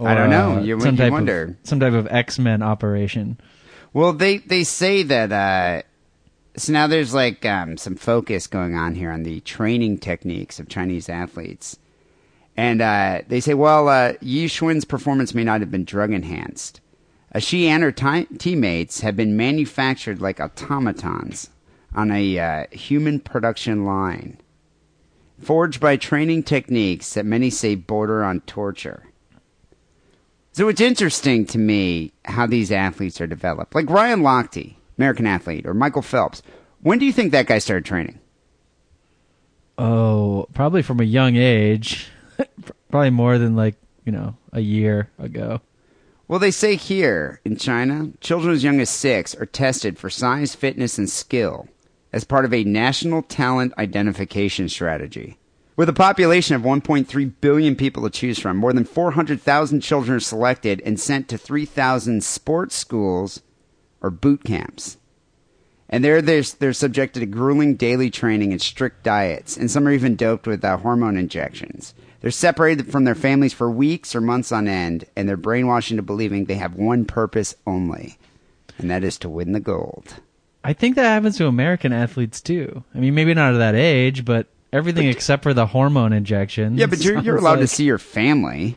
I 0.00 0.14
don't 0.14 0.26
Or, 0.26 0.28
know. 0.28 0.52
uh, 0.56 0.60
You- 0.62 0.80
some 0.80 0.94
you 0.94 0.98
type 1.02 1.12
wonder. 1.12 1.42
Of, 1.42 1.56
some 1.68 1.80
type 1.80 1.92
of 1.92 2.06
X 2.10 2.38
Men 2.38 2.62
operation. 2.62 3.38
Well, 3.92 4.12
they 4.12 4.38
they 4.38 4.64
say 4.64 5.02
that. 5.02 5.32
Uh, 5.32 5.82
so 6.56 6.72
now 6.72 6.86
there's 6.86 7.14
like 7.14 7.44
um, 7.46 7.76
some 7.76 7.94
focus 7.96 8.46
going 8.46 8.74
on 8.74 8.94
here 8.94 9.10
on 9.10 9.22
the 9.22 9.40
training 9.40 9.98
techniques 9.98 10.58
of 10.60 10.68
Chinese 10.68 11.08
athletes, 11.08 11.78
and 12.56 12.80
uh, 12.82 13.20
they 13.28 13.40
say, 13.40 13.54
well, 13.54 13.88
uh, 13.88 14.14
Yi 14.20 14.46
Xuan's 14.46 14.84
performance 14.84 15.34
may 15.34 15.44
not 15.44 15.60
have 15.60 15.70
been 15.70 15.84
drug 15.84 16.12
enhanced. 16.12 16.80
Uh, 17.34 17.38
she 17.38 17.68
and 17.68 17.82
her 17.82 17.92
ti- 17.92 18.26
teammates 18.38 19.00
have 19.00 19.16
been 19.16 19.36
manufactured 19.36 20.20
like 20.20 20.40
automatons 20.40 21.48
on 21.94 22.10
a 22.10 22.38
uh, 22.38 22.66
human 22.70 23.18
production 23.20 23.84
line, 23.86 24.38
forged 25.42 25.80
by 25.80 25.96
training 25.96 26.42
techniques 26.44 27.14
that 27.14 27.26
many 27.26 27.50
say 27.50 27.74
border 27.74 28.24
on 28.24 28.40
torture. 28.42 29.04
So 30.52 30.68
it's 30.68 30.80
interesting 30.80 31.46
to 31.46 31.58
me 31.58 32.12
how 32.24 32.46
these 32.46 32.70
athletes 32.70 33.20
are 33.20 33.26
developed. 33.26 33.74
Like 33.74 33.88
Ryan 33.88 34.20
Lochte, 34.20 34.74
American 34.98 35.26
athlete, 35.26 35.66
or 35.66 35.74
Michael 35.74 36.02
Phelps. 36.02 36.42
When 36.80 36.98
do 36.98 37.06
you 37.06 37.12
think 37.12 37.32
that 37.32 37.46
guy 37.46 37.58
started 37.58 37.84
training? 37.84 38.18
Oh, 39.78 40.46
probably 40.52 40.82
from 40.82 41.00
a 41.00 41.04
young 41.04 41.36
age. 41.36 42.10
probably 42.90 43.10
more 43.10 43.38
than 43.38 43.56
like, 43.56 43.76
you 44.04 44.12
know, 44.12 44.36
a 44.52 44.60
year 44.60 45.10
ago. 45.18 45.60
Well, 46.28 46.38
they 46.38 46.50
say 46.50 46.76
here 46.76 47.40
in 47.44 47.56
China, 47.56 48.10
children 48.20 48.54
as 48.54 48.62
young 48.64 48.80
as 48.80 48.90
six 48.90 49.34
are 49.34 49.46
tested 49.46 49.98
for 49.98 50.10
size, 50.10 50.54
fitness, 50.54 50.98
and 50.98 51.08
skill 51.08 51.68
as 52.12 52.24
part 52.24 52.44
of 52.44 52.52
a 52.52 52.64
national 52.64 53.22
talent 53.22 53.72
identification 53.78 54.68
strategy. 54.68 55.38
With 55.74 55.88
a 55.88 55.94
population 55.94 56.54
of 56.54 56.62
1.3 56.62 57.32
billion 57.40 57.76
people 57.76 58.02
to 58.02 58.10
choose 58.10 58.38
from, 58.38 58.58
more 58.58 58.74
than 58.74 58.84
400,000 58.84 59.80
children 59.80 60.16
are 60.16 60.20
selected 60.20 60.82
and 60.84 61.00
sent 61.00 61.28
to 61.28 61.38
3,000 61.38 62.22
sports 62.22 62.74
schools 62.74 63.40
or 64.02 64.10
boot 64.10 64.44
camps. 64.44 64.98
And 65.88 66.04
there, 66.04 66.20
they're, 66.20 66.42
they're 66.42 66.72
subjected 66.74 67.20
to 67.20 67.26
grueling 67.26 67.76
daily 67.76 68.10
training 68.10 68.52
and 68.52 68.60
strict 68.60 69.02
diets, 69.02 69.56
and 69.56 69.70
some 69.70 69.86
are 69.88 69.92
even 69.92 70.16
doped 70.16 70.46
with 70.46 70.64
uh, 70.64 70.76
hormone 70.76 71.16
injections. 71.16 71.94
They're 72.20 72.30
separated 72.30 72.90
from 72.90 73.04
their 73.04 73.14
families 73.14 73.52
for 73.52 73.70
weeks 73.70 74.14
or 74.14 74.20
months 74.20 74.52
on 74.52 74.68
end, 74.68 75.06
and 75.16 75.28
they're 75.28 75.36
brainwashed 75.36 75.90
into 75.90 76.02
believing 76.02 76.44
they 76.44 76.54
have 76.54 76.74
one 76.74 77.04
purpose 77.04 77.54
only, 77.66 78.18
and 78.78 78.90
that 78.90 79.04
is 79.04 79.18
to 79.18 79.28
win 79.28 79.52
the 79.52 79.60
gold. 79.60 80.20
I 80.64 80.72
think 80.72 80.96
that 80.96 81.04
happens 81.04 81.36
to 81.38 81.46
American 81.46 81.92
athletes 81.92 82.40
too. 82.40 82.84
I 82.94 82.98
mean, 82.98 83.14
maybe 83.14 83.34
not 83.34 83.54
at 83.54 83.58
that 83.58 83.74
age, 83.74 84.24
but 84.24 84.46
everything 84.72 85.08
except 85.08 85.42
for 85.42 85.52
the 85.54 85.66
hormone 85.66 86.12
injections. 86.12 86.78
Yeah, 86.78 86.86
but 86.86 87.04
you're, 87.04 87.18
you're 87.20 87.36
allowed 87.36 87.56
to 87.56 87.66
see 87.66 87.84
your 87.84 87.98
family. 87.98 88.76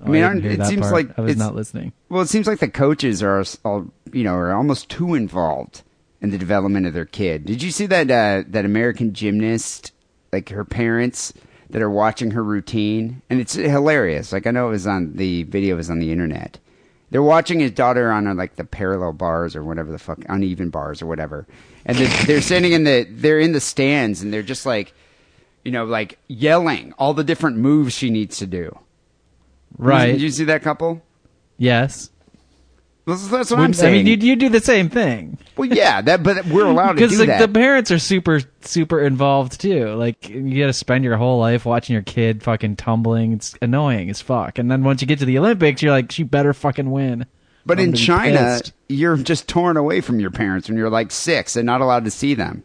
I 0.00 0.06
Oh, 0.06 0.10
mean, 0.10 0.22
didn't 0.22 0.42
hear 0.42 0.50
it 0.52 0.66
seems 0.66 0.80
part. 0.82 0.92
like 0.92 1.18
I 1.18 1.22
was 1.22 1.36
not 1.36 1.54
listening. 1.54 1.92
Well, 2.08 2.22
it 2.22 2.28
seems 2.28 2.46
like 2.48 2.58
the 2.58 2.68
coaches 2.68 3.22
are 3.22 3.44
all, 3.64 3.86
you 4.12 4.24
know, 4.24 4.34
are 4.34 4.52
almost 4.52 4.88
too 4.90 5.14
involved 5.14 5.82
in 6.20 6.30
the 6.30 6.38
development 6.38 6.86
of 6.86 6.92
their 6.92 7.04
kid. 7.04 7.44
Did 7.46 7.62
you 7.62 7.70
see 7.70 7.86
that 7.86 8.10
uh, 8.10 8.42
that 8.48 8.64
American 8.64 9.12
gymnast, 9.14 9.92
like 10.32 10.48
her 10.50 10.64
parents 10.64 11.32
that 11.70 11.80
are 11.82 11.90
watching 11.90 12.32
her 12.32 12.42
routine, 12.44 13.22
and 13.30 13.40
it's 13.40 13.54
hilarious. 13.54 14.32
Like 14.32 14.46
I 14.46 14.50
know 14.50 14.66
it 14.68 14.70
was 14.72 14.86
on 14.88 15.14
the 15.14 15.44
video 15.44 15.76
was 15.76 15.88
on 15.88 16.00
the 16.00 16.10
internet. 16.12 16.58
They're 17.12 17.22
watching 17.22 17.60
his 17.60 17.72
daughter 17.72 18.10
on 18.10 18.26
uh, 18.26 18.34
like 18.34 18.56
the 18.56 18.64
parallel 18.64 19.12
bars 19.12 19.54
or 19.54 19.62
whatever 19.62 19.92
the 19.92 19.98
fuck 19.98 20.18
uneven 20.30 20.70
bars 20.70 21.02
or 21.02 21.06
whatever, 21.06 21.46
and 21.84 21.98
they're, 21.98 22.26
they're 22.26 22.40
standing 22.40 22.72
in 22.72 22.84
the 22.84 23.06
they're 23.08 23.38
in 23.38 23.52
the 23.52 23.60
stands 23.60 24.22
and 24.22 24.32
they're 24.32 24.42
just 24.42 24.64
like, 24.64 24.94
you 25.62 25.72
know, 25.72 25.84
like 25.84 26.18
yelling 26.26 26.94
all 26.98 27.12
the 27.12 27.22
different 27.22 27.58
moves 27.58 27.92
she 27.92 28.08
needs 28.08 28.38
to 28.38 28.46
do. 28.46 28.78
Right. 29.76 30.12
Did 30.12 30.22
you 30.22 30.30
see 30.30 30.44
that 30.44 30.62
couple? 30.62 31.02
yes. 31.58 32.08
That's, 33.06 33.26
that's 33.28 33.50
what 33.50 33.58
I'm 33.60 33.72
saying. 33.74 33.94
I 33.94 34.02
mean, 34.04 34.20
you, 34.20 34.28
you 34.28 34.36
do 34.36 34.48
the 34.48 34.60
same 34.60 34.88
thing. 34.88 35.36
Well, 35.56 35.68
yeah, 35.68 36.00
that 36.02 36.22
but 36.22 36.46
we're 36.46 36.66
allowed 36.66 36.90
to 36.90 36.94
Because 36.94 37.12
do 37.12 37.18
like, 37.18 37.26
that. 37.28 37.40
the 37.40 37.52
parents 37.52 37.90
are 37.90 37.98
super, 37.98 38.40
super 38.60 39.00
involved 39.00 39.60
too. 39.60 39.88
Like 39.94 40.28
you 40.28 40.60
got 40.60 40.68
to 40.68 40.72
spend 40.72 41.02
your 41.04 41.16
whole 41.16 41.38
life 41.40 41.64
watching 41.64 41.94
your 41.94 42.02
kid 42.04 42.42
fucking 42.44 42.76
tumbling. 42.76 43.32
It's 43.32 43.56
annoying 43.60 44.08
as 44.08 44.20
fuck. 44.20 44.58
And 44.58 44.70
then 44.70 44.84
once 44.84 45.00
you 45.02 45.08
get 45.08 45.18
to 45.18 45.24
the 45.24 45.36
Olympics, 45.38 45.82
you're 45.82 45.90
like, 45.92 46.12
she 46.12 46.22
better 46.22 46.52
fucking 46.54 46.90
win. 46.92 47.26
but 47.66 47.78
I'm 47.80 47.86
in 47.88 47.94
China, 47.94 48.38
pissed. 48.60 48.72
you're 48.88 49.16
just 49.16 49.48
torn 49.48 49.76
away 49.76 50.00
from 50.00 50.20
your 50.20 50.30
parents 50.30 50.68
when 50.68 50.78
you're 50.78 50.90
like 50.90 51.10
six 51.10 51.56
and 51.56 51.66
not 51.66 51.80
allowed 51.80 52.04
to 52.04 52.10
see 52.10 52.34
them. 52.34 52.62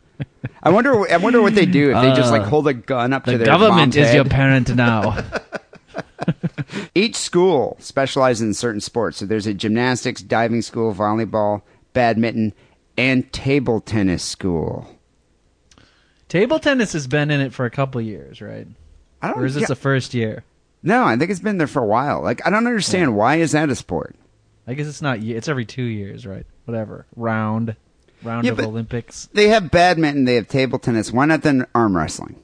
I 0.64 0.70
wonder. 0.72 1.12
I 1.12 1.18
wonder 1.18 1.42
what 1.42 1.54
they 1.56 1.66
do 1.68 1.92
if 1.96 2.02
they 2.02 2.12
just 2.14 2.32
like 2.32 2.42
Uh, 2.44 2.50
hold 2.50 2.68
a 2.68 2.74
gun 2.74 3.14
up 3.14 3.26
to 3.26 3.38
their 3.38 3.46
government 3.46 3.96
is 3.96 4.14
your 4.14 4.26
parent 4.26 4.74
now. 4.76 5.18
Each 6.94 7.16
school 7.16 7.78
specializes 7.80 8.42
in 8.42 8.54
certain 8.54 8.82
sports. 8.82 9.18
So 9.18 9.26
there's 9.26 9.48
a 9.48 9.54
gymnastics, 9.54 10.22
diving 10.22 10.62
school, 10.62 10.94
volleyball, 10.94 11.62
badminton, 11.94 12.54
and 12.98 13.32
table 13.32 13.80
tennis 13.82 14.24
school. 14.24 14.88
Table 16.30 16.60
tennis 16.60 16.94
has 16.94 17.08
been 17.08 17.32
in 17.32 17.40
it 17.40 17.54
for 17.54 17.66
a 17.66 17.70
couple 17.72 18.02
years, 18.02 18.42
right? 18.42 18.68
I 19.22 19.28
don't. 19.30 19.40
Or 19.40 19.46
is 19.46 19.54
this 19.54 19.62
yeah- 19.62 19.68
the 19.68 19.76
first 19.76 20.14
year? 20.14 20.44
no, 20.84 21.04
I 21.06 21.16
think 21.18 21.32
it's 21.32 21.40
been 21.40 21.58
there 21.58 21.68
for 21.68 21.82
a 21.82 21.88
while. 21.88 22.22
Like 22.22 22.46
I 22.46 22.50
don't 22.50 22.68
understand 22.68 23.16
why 23.16 23.36
is 23.38 23.54
that 23.54 23.70
a 23.70 23.76
sport. 23.76 24.16
I 24.68 24.74
guess 24.74 24.88
it's 24.88 25.02
not. 25.02 25.20
It's 25.20 25.48
every 25.48 25.66
two 25.66 25.84
years, 25.84 26.26
right? 26.26 26.46
Whatever 26.66 27.06
round, 27.16 27.76
round 28.24 28.46
Yeah, 28.46 28.52
of 28.52 28.60
Olympics. 28.60 29.30
They 29.34 29.48
have 29.48 29.72
badminton. 29.72 30.26
They 30.26 30.36
have 30.36 30.50
table 30.50 30.78
tennis. 30.80 31.12
Why 31.14 31.26
not 31.26 31.44
then 31.44 31.66
arm 31.74 31.96
wrestling 31.96 32.36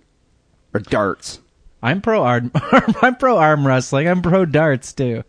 or 0.73 0.79
darts? 0.79 1.39
I'm 1.83 2.01
pro 2.01 2.23
arm. 2.23 2.49
I'm 3.01 3.15
pro 3.17 3.37
arm 3.37 3.67
wrestling. 3.67 4.07
I'm 4.07 4.21
pro 4.23 4.45
darts 4.45 4.93
too. 4.93 5.23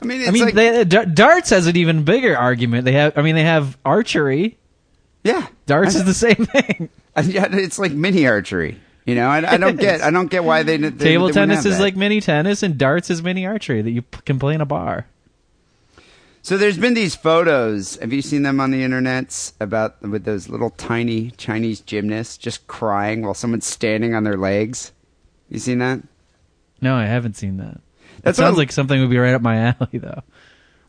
I 0.00 0.06
mean, 0.06 0.20
it's 0.20 0.28
I 0.28 0.32
mean, 0.32 0.44
like, 0.46 0.54
they, 0.54 0.80
uh, 0.80 0.84
d- 0.84 1.04
darts 1.12 1.50
has 1.50 1.66
an 1.66 1.76
even 1.76 2.04
bigger 2.04 2.34
argument. 2.36 2.86
They 2.86 2.92
have. 2.92 3.18
I 3.18 3.22
mean, 3.22 3.34
they 3.34 3.42
have 3.44 3.76
archery. 3.84 4.56
yeah, 5.24 5.46
Darts 5.66 5.96
I- 5.96 5.98
is 5.98 6.04
the 6.06 6.14
same 6.14 6.46
thing. 6.46 6.88
I- 7.16 7.20
yeah, 7.22 7.48
it's 7.50 7.78
like 7.78 7.92
mini 7.92 8.26
archery. 8.26 8.78
You 9.04 9.14
know, 9.16 9.26
I, 9.28 9.54
I 9.54 9.56
don't 9.56 9.76
get. 9.78 10.00
I 10.02 10.10
don't 10.10 10.30
get 10.30 10.44
why 10.44 10.62
they. 10.62 10.76
they 10.76 10.88
they 10.90 11.04
Table 11.04 11.24
wouldn't 11.24 11.34
tennis 11.50 11.64
is 11.66 11.78
that. 11.78 11.82
like 11.82 11.96
mini 11.96 12.20
tennis, 12.20 12.62
and 12.62 12.78
darts 12.78 13.10
is 13.10 13.22
mini 13.22 13.44
archery 13.46 13.82
that 13.82 13.90
you 13.90 14.02
p- 14.02 14.20
can 14.24 14.38
play 14.38 14.54
in 14.54 14.60
a 14.60 14.66
bar. 14.66 15.06
So 16.42 16.56
there's 16.56 16.78
been 16.78 16.94
these 16.94 17.14
photos. 17.16 17.96
Have 17.96 18.12
you 18.14 18.22
seen 18.22 18.42
them 18.44 18.60
on 18.60 18.70
the 18.70 18.80
internets 18.82 19.52
about 19.60 20.00
with 20.00 20.24
those 20.24 20.48
little 20.48 20.70
tiny 20.70 21.32
Chinese 21.32 21.80
gymnasts 21.80 22.38
just 22.38 22.66
crying 22.66 23.22
while 23.22 23.34
someone's 23.34 23.66
standing 23.66 24.14
on 24.14 24.24
their 24.24 24.38
legs? 24.38 24.92
You 25.50 25.58
seen 25.58 25.78
that? 25.78 26.00
No, 26.80 26.94
I 26.94 27.04
haven't 27.06 27.36
seen 27.36 27.58
that. 27.58 27.74
That 27.74 28.22
That's 28.22 28.38
sounds 28.38 28.52
what- 28.52 28.58
like 28.62 28.72
something 28.72 29.00
would 29.00 29.10
be 29.10 29.18
right 29.18 29.34
up 29.34 29.42
my 29.42 29.56
alley, 29.56 29.98
though. 29.98 30.22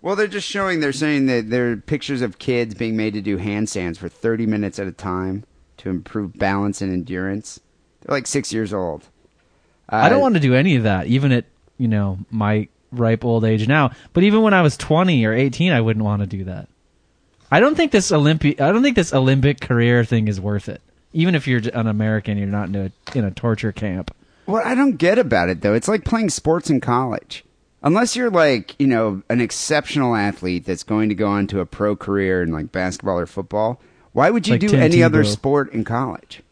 Well, 0.01 0.15
they're 0.15 0.27
just 0.27 0.47
showing. 0.47 0.79
They're 0.79 0.91
saying 0.93 1.27
that 1.27 1.49
there 1.49 1.71
are 1.71 1.77
pictures 1.77 2.21
of 2.21 2.39
kids 2.39 2.73
being 2.73 2.95
made 2.97 3.13
to 3.13 3.21
do 3.21 3.37
handstands 3.37 3.97
for 3.97 4.09
30 4.09 4.45
minutes 4.47 4.79
at 4.79 4.87
a 4.87 4.91
time 4.91 5.43
to 5.77 5.89
improve 5.89 6.37
balance 6.39 6.81
and 6.81 6.91
endurance. 6.91 7.59
They're 8.01 8.15
like 8.15 8.25
six 8.25 8.51
years 8.51 8.73
old. 8.73 9.03
I 9.89 10.09
don't 10.09 10.19
Uh, 10.19 10.21
want 10.21 10.33
to 10.35 10.39
do 10.39 10.55
any 10.55 10.75
of 10.75 10.83
that, 10.83 11.05
even 11.07 11.31
at 11.31 11.45
you 11.77 11.87
know 11.87 12.17
my 12.31 12.67
ripe 12.91 13.23
old 13.25 13.43
age 13.45 13.67
now. 13.67 13.91
But 14.13 14.23
even 14.23 14.41
when 14.41 14.53
I 14.55 14.61
was 14.63 14.75
twenty 14.77 15.23
or 15.25 15.33
eighteen, 15.33 15.71
I 15.71 15.81
wouldn't 15.81 16.03
want 16.05 16.21
to 16.21 16.27
do 16.27 16.45
that. 16.45 16.67
I 17.51 17.59
don't 17.59 17.75
think 17.75 17.91
this 17.91 18.11
Olympic. 18.11 18.59
I 18.61 18.71
don't 18.71 18.81
think 18.81 18.95
this 18.95 19.13
Olympic 19.13 19.59
career 19.61 20.03
thing 20.05 20.27
is 20.27 20.39
worth 20.41 20.67
it. 20.69 20.81
Even 21.13 21.35
if 21.35 21.45
you're 21.47 21.61
an 21.73 21.87
American, 21.87 22.37
you're 22.39 22.47
not 22.47 22.69
in 22.69 22.75
a 22.75 22.91
in 23.17 23.23
a 23.25 23.31
torture 23.31 23.71
camp. 23.71 24.15
What 24.45 24.65
I 24.65 24.75
don't 24.75 24.97
get 24.97 25.17
about 25.19 25.49
it 25.49 25.61
though, 25.61 25.73
it's 25.73 25.87
like 25.87 26.03
playing 26.05 26.29
sports 26.29 26.69
in 26.69 26.81
college. 26.81 27.43
Unless 27.83 28.15
you're 28.15 28.29
like, 28.29 28.79
you 28.79 28.85
know, 28.87 29.23
an 29.29 29.41
exceptional 29.41 30.15
athlete 30.15 30.65
that's 30.65 30.83
going 30.83 31.09
to 31.09 31.15
go 31.15 31.27
on 31.27 31.47
to 31.47 31.59
a 31.61 31.65
pro 31.65 31.95
career 31.95 32.43
in 32.43 32.51
like 32.51 32.71
basketball 32.71 33.17
or 33.17 33.25
football, 33.25 33.81
why 34.13 34.29
would 34.29 34.47
you 34.47 34.53
Like 34.53 34.61
do 34.61 34.67
Tim 34.69 34.81
any 34.81 35.01
other 35.01 35.23
sport 35.23 35.73
in 35.73 35.83
college? 35.83 36.43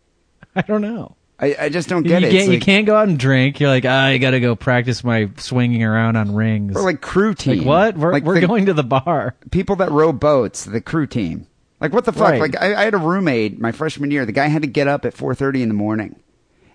I 0.54 0.62
don't 0.62 0.82
know. 0.82 1.16
I, 1.38 1.56
I 1.62 1.68
just 1.68 1.88
don't 1.88 2.04
You, 2.04 2.10
get 2.10 2.22
it. 2.22 2.30
can't, 2.30 2.44
It's 2.44 2.52
you 2.52 2.60
can't 2.60 2.86
go 2.86 2.96
out 2.96 3.08
and 3.08 3.18
drink. 3.18 3.60
You're 3.60 3.68
like, 3.68 3.84
ah, 3.84 4.04
I 4.06 4.18
got 4.18 4.30
to 4.30 4.40
go 4.40 4.54
practice 4.56 5.04
my 5.04 5.28
swinging 5.36 5.82
around 5.82 6.16
on 6.16 6.34
rings. 6.34 6.76
Or 6.76 6.82
like 6.82 7.00
crew 7.02 7.34
team. 7.34 7.58
Like, 7.58 7.66
what? 7.66 7.96
We're, 7.98 8.12
Like 8.12 8.22
we're 8.24 8.40
the 8.40 8.46
going 8.46 8.66
to 8.66 8.72
the 8.72 8.82
bar. 8.84 9.34
people 9.50 9.76
that 9.76 9.90
row 9.90 10.12
boats, 10.12 10.64
the 10.64 10.80
crew 10.80 11.06
team. 11.06 11.46
Like 11.80 11.92
what 11.92 12.04
the 12.06 12.12
fuck? 12.12 12.30
Right. 12.30 12.40
Like 12.40 12.56
I, 12.62 12.74
I 12.74 12.84
had 12.84 12.94
a 12.94 12.98
roommate 12.98 13.60
my 13.60 13.70
freshman 13.72 14.10
year. 14.10 14.24
The 14.24 14.32
guy 14.32 14.46
had 14.46 14.62
to 14.62 14.68
get 14.68 14.88
up 14.88 15.04
at 15.04 15.12
four 15.12 15.34
thirty 15.34 15.60
in 15.62 15.68
the 15.68 15.74
morning, 15.74 16.16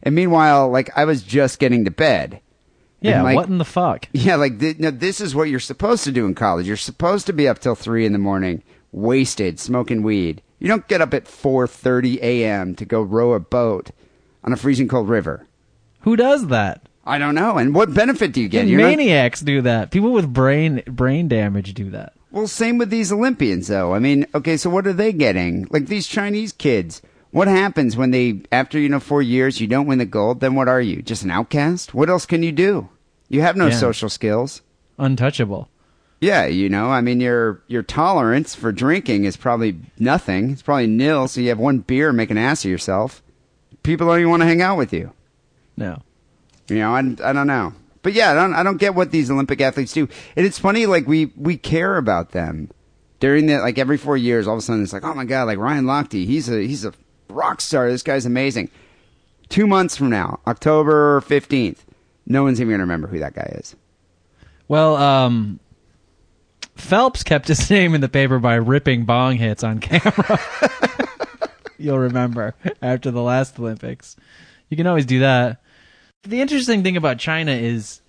and 0.03 0.15
meanwhile, 0.15 0.69
like 0.69 0.89
I 0.97 1.05
was 1.05 1.23
just 1.23 1.59
getting 1.59 1.85
to 1.85 1.91
bed. 1.91 2.41
Yeah, 3.01 3.23
like, 3.23 3.35
what 3.35 3.47
in 3.49 3.57
the 3.57 3.65
fuck? 3.65 4.07
Yeah, 4.13 4.35
like 4.35 4.59
th- 4.59 4.77
no, 4.77 4.91
this 4.91 5.19
is 5.21 5.33
what 5.33 5.49
you're 5.49 5.59
supposed 5.59 6.03
to 6.03 6.11
do 6.11 6.25
in 6.27 6.35
college. 6.35 6.67
You're 6.67 6.77
supposed 6.77 7.25
to 7.27 7.33
be 7.33 7.47
up 7.47 7.59
till 7.59 7.73
three 7.75 8.05
in 8.05 8.13
the 8.13 8.19
morning, 8.19 8.61
wasted, 8.91 9.59
smoking 9.59 10.03
weed. 10.03 10.41
You 10.59 10.67
don't 10.67 10.87
get 10.87 11.01
up 11.01 11.13
at 11.13 11.27
four 11.27 11.65
thirty 11.67 12.19
a.m. 12.21 12.75
to 12.75 12.85
go 12.85 13.01
row 13.01 13.33
a 13.33 13.39
boat 13.39 13.89
on 14.43 14.53
a 14.53 14.57
freezing 14.57 14.87
cold 14.87 15.09
river. 15.09 15.47
Who 16.01 16.15
does 16.15 16.47
that? 16.47 16.87
I 17.03 17.17
don't 17.17 17.33
know. 17.33 17.57
And 17.57 17.73
what 17.73 17.93
benefit 17.95 18.31
do 18.33 18.41
you 18.41 18.47
get? 18.47 18.67
You're 18.67 18.79
not- 18.79 18.89
maniacs 18.89 19.41
do 19.41 19.61
that. 19.63 19.89
People 19.89 20.11
with 20.11 20.31
brain 20.31 20.83
brain 20.85 21.27
damage 21.27 21.73
do 21.73 21.89
that. 21.89 22.13
well, 22.29 22.47
same 22.47 22.77
with 22.77 22.91
these 22.91 23.11
Olympians, 23.11 23.67
though. 23.67 23.95
I 23.95 23.99
mean, 23.99 24.27
okay, 24.35 24.55
so 24.57 24.69
what 24.69 24.85
are 24.85 24.93
they 24.93 25.11
getting? 25.11 25.65
Like 25.71 25.87
these 25.87 26.05
Chinese 26.05 26.51
kids. 26.53 27.01
What 27.31 27.47
happens 27.47 27.95
when 27.95 28.11
they, 28.11 28.41
after 28.51 28.77
you 28.77 28.89
know 28.89 28.99
four 28.99 29.21
years, 29.21 29.61
you 29.61 29.67
don't 29.67 29.87
win 29.87 29.99
the 29.99 30.05
gold? 30.05 30.41
Then 30.41 30.53
what 30.55 30.67
are 30.67 30.81
you? 30.81 31.01
Just 31.01 31.23
an 31.23 31.31
outcast? 31.31 31.93
What 31.93 32.09
else 32.09 32.25
can 32.25 32.43
you 32.43 32.51
do? 32.51 32.89
You 33.29 33.41
have 33.41 33.55
no 33.55 33.67
Yeah. 33.67 33.75
social 33.77 34.09
skills. 34.09 34.61
Untouchable. 34.97 35.69
Yeah, 36.19 36.45
you 36.45 36.69
know, 36.69 36.89
I 36.89 37.01
mean, 37.01 37.19
your 37.19 37.63
your 37.67 37.81
tolerance 37.81 38.53
for 38.53 38.71
drinking 38.71 39.23
is 39.23 39.37
probably 39.37 39.77
nothing. 39.97 40.51
It's 40.51 40.61
probably 40.61 40.85
nil. 40.87 41.27
So 41.27 41.41
you 41.41 41.49
have 41.49 41.57
one 41.57 41.79
beer, 41.79 42.09
and 42.09 42.17
make 42.17 42.29
an 42.29 42.37
ass 42.37 42.63
of 42.63 42.69
yourself. 42.69 43.23
People 43.81 44.05
don't 44.07 44.19
even 44.19 44.29
want 44.29 44.41
to 44.43 44.47
hang 44.47 44.61
out 44.61 44.77
with 44.77 44.93
you. 44.93 45.13
No. 45.77 46.03
You 46.69 46.77
know, 46.77 46.93
I, 46.93 46.99
I 46.99 47.33
don't 47.33 47.47
know, 47.47 47.73
but 48.03 48.13
yeah, 48.13 48.31
I 48.31 48.33
don't 48.35 48.53
I 48.53 48.61
don't 48.61 48.77
get 48.77 48.93
what 48.93 49.09
these 49.11 49.31
Olympic 49.31 49.59
athletes 49.61 49.93
do. 49.93 50.07
And 50.35 50.45
it's 50.45 50.59
funny, 50.59 50.85
like 50.85 51.07
we 51.07 51.31
we 51.35 51.57
care 51.57 51.97
about 51.97 52.31
them 52.33 52.69
during 53.19 53.47
the 53.47 53.57
like 53.57 53.79
every 53.79 53.97
four 53.97 54.15
years. 54.15 54.47
All 54.47 54.53
of 54.53 54.59
a 54.59 54.61
sudden, 54.61 54.83
it's 54.83 54.93
like, 54.93 55.03
oh 55.03 55.15
my 55.15 55.25
god, 55.25 55.45
like 55.45 55.57
Ryan 55.57 55.85
Lochte, 55.85 56.23
he's 56.25 56.49
a 56.49 56.61
he's 56.61 56.85
a 56.85 56.93
rock 57.31 57.61
star. 57.61 57.89
This 57.89 58.03
guy's 58.03 58.25
amazing. 58.25 58.69
Two 59.49 59.67
months 59.67 59.97
from 59.97 60.09
now, 60.09 60.39
October 60.47 61.21
fifteenth, 61.21 61.85
no 62.25 62.43
one's 62.43 62.61
even 62.61 62.71
gonna 62.71 62.83
remember 62.83 63.07
who 63.07 63.19
that 63.19 63.33
guy 63.33 63.51
is. 63.59 63.75
Well, 64.67 64.95
um, 64.95 65.59
Phelps 66.75 67.23
kept 67.23 67.47
his 67.47 67.69
name 67.69 67.93
in 67.93 68.01
the 68.01 68.09
paper 68.09 68.39
by 68.39 68.55
ripping 68.55 69.05
bong 69.05 69.37
hits 69.37 69.63
on 69.63 69.79
camera. 69.79 70.39
You'll 71.77 71.99
remember 71.99 72.55
after 72.81 73.11
the 73.11 73.21
last 73.21 73.59
Olympics. 73.59 74.15
You 74.69 74.77
can 74.77 74.87
always 74.87 75.05
do 75.05 75.19
that. 75.19 75.61
The 76.23 76.39
interesting 76.41 76.83
thing 76.83 76.95
about 76.97 77.17
China 77.17 77.51
is, 77.51 78.01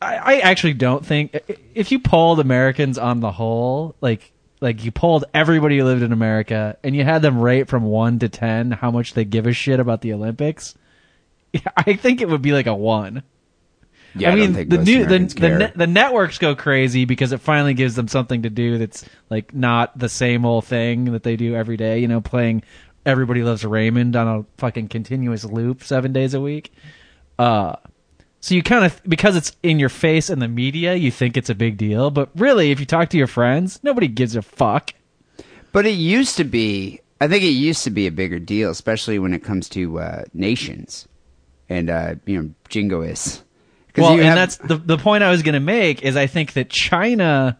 I, 0.00 0.16
I 0.16 0.38
actually 0.38 0.72
don't 0.72 1.04
think 1.04 1.38
if 1.74 1.92
you 1.92 2.00
polled 2.00 2.40
Americans 2.40 2.96
on 2.96 3.20
the 3.20 3.30
whole, 3.30 3.94
like 4.00 4.31
like 4.62 4.84
you 4.84 4.92
polled 4.92 5.24
everybody 5.34 5.78
who 5.78 5.84
lived 5.84 6.02
in 6.02 6.12
America 6.12 6.76
and 6.82 6.94
you 6.94 7.04
had 7.04 7.20
them 7.20 7.40
rate 7.40 7.68
from 7.68 7.82
one 7.82 8.18
to 8.20 8.28
ten 8.28 8.70
how 8.70 8.90
much 8.90 9.14
they 9.14 9.24
give 9.24 9.46
a 9.46 9.52
shit 9.52 9.80
about 9.80 10.00
the 10.00 10.12
Olympics, 10.12 10.74
I 11.76 11.94
think 11.94 12.20
it 12.20 12.28
would 12.28 12.42
be 12.42 12.52
like 12.52 12.66
a 12.66 12.74
one. 12.74 13.22
Yeah, 14.14 14.28
I 14.28 14.32
I 14.32 14.36
mean, 14.36 14.54
think 14.54 14.70
the 14.70 14.78
new 14.78 15.04
the 15.06 15.18
the, 15.18 15.72
the 15.74 15.86
networks 15.86 16.38
go 16.38 16.54
crazy 16.54 17.06
because 17.06 17.32
it 17.32 17.40
finally 17.40 17.74
gives 17.74 17.96
them 17.96 18.08
something 18.08 18.42
to 18.42 18.50
do 18.50 18.78
that's 18.78 19.04
like 19.30 19.54
not 19.54 19.98
the 19.98 20.08
same 20.08 20.44
old 20.44 20.66
thing 20.66 21.12
that 21.12 21.22
they 21.22 21.36
do 21.36 21.54
every 21.54 21.76
day. 21.76 21.98
You 21.98 22.08
know, 22.08 22.20
playing 22.20 22.62
Everybody 23.04 23.42
Loves 23.42 23.64
Raymond 23.64 24.14
on 24.14 24.28
a 24.28 24.44
fucking 24.58 24.88
continuous 24.88 25.44
loop 25.44 25.82
seven 25.82 26.12
days 26.12 26.34
a 26.34 26.40
week. 26.40 26.72
Uh, 27.38 27.76
so 28.42 28.56
you 28.56 28.62
kind 28.62 28.84
of 28.84 29.00
because 29.04 29.36
it's 29.36 29.56
in 29.62 29.78
your 29.78 29.88
face 29.88 30.28
in 30.28 30.40
the 30.40 30.48
media, 30.48 30.94
you 30.96 31.12
think 31.12 31.36
it's 31.36 31.48
a 31.48 31.54
big 31.54 31.76
deal, 31.76 32.10
but 32.10 32.28
really, 32.34 32.72
if 32.72 32.80
you 32.80 32.86
talk 32.86 33.08
to 33.10 33.16
your 33.16 33.28
friends, 33.28 33.78
nobody 33.84 34.08
gives 34.08 34.34
a 34.34 34.42
fuck. 34.42 34.92
But 35.70 35.86
it 35.86 35.92
used 35.92 36.36
to 36.38 36.44
be. 36.44 37.00
I 37.20 37.28
think 37.28 37.44
it 37.44 37.50
used 37.50 37.84
to 37.84 37.90
be 37.90 38.08
a 38.08 38.10
bigger 38.10 38.40
deal, 38.40 38.70
especially 38.70 39.20
when 39.20 39.32
it 39.32 39.44
comes 39.44 39.68
to 39.70 40.00
uh, 40.00 40.24
nations 40.34 41.06
and 41.68 41.88
uh, 41.88 42.16
you 42.26 42.42
know 42.42 42.50
jingoists. 42.68 43.42
Well, 43.96 44.14
and 44.14 44.22
have- 44.22 44.34
that's 44.34 44.56
the 44.56 44.76
the 44.76 44.98
point 44.98 45.22
I 45.22 45.30
was 45.30 45.42
going 45.42 45.54
to 45.54 45.60
make 45.60 46.02
is 46.02 46.16
I 46.16 46.26
think 46.26 46.54
that 46.54 46.68
China, 46.68 47.56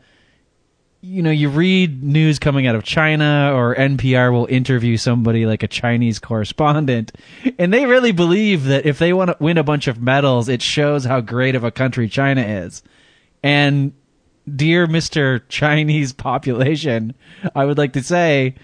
you 1.05 1.21
know, 1.21 1.33
you 1.33 1.49
read 1.49 2.05
news 2.05 2.39
coming 2.39 2.69
out 2.69 2.77
of 2.77 2.85
China 2.85 3.51
or 3.53 3.75
NPR 3.75 4.33
will 4.33 4.47
interview 4.47 4.97
somebody 4.97 5.47
like 5.47 5.65
a 5.65 5.69
Chinese 5.69 6.21
correspondent, 6.21 7.11
and 7.59 7.75
they 7.75 7.87
really 7.87 8.13
believe 8.13 8.65
that 8.65 8.87
if 8.87 9.01
they 9.01 9.13
want 9.13 9.29
to 9.29 9.37
win 9.41 9.59
a 9.59 9.65
bunch 9.65 9.89
of 9.89 10.01
medals, 10.01 10.49
it 10.49 10.63
shows 10.63 11.05
how 11.05 11.21
great 11.21 11.57
of 11.57 11.65
a 11.65 11.73
country 11.73 12.09
China 12.09 12.43
is. 12.43 12.85
And 13.43 13.95
dear 14.55 14.87
Mr. 14.87 15.43
Chinese 15.49 16.13
population, 16.13 17.15
I 17.53 17.65
would 17.65 17.79
like 17.79 17.95
to 17.95 18.03
say, 18.05 18.55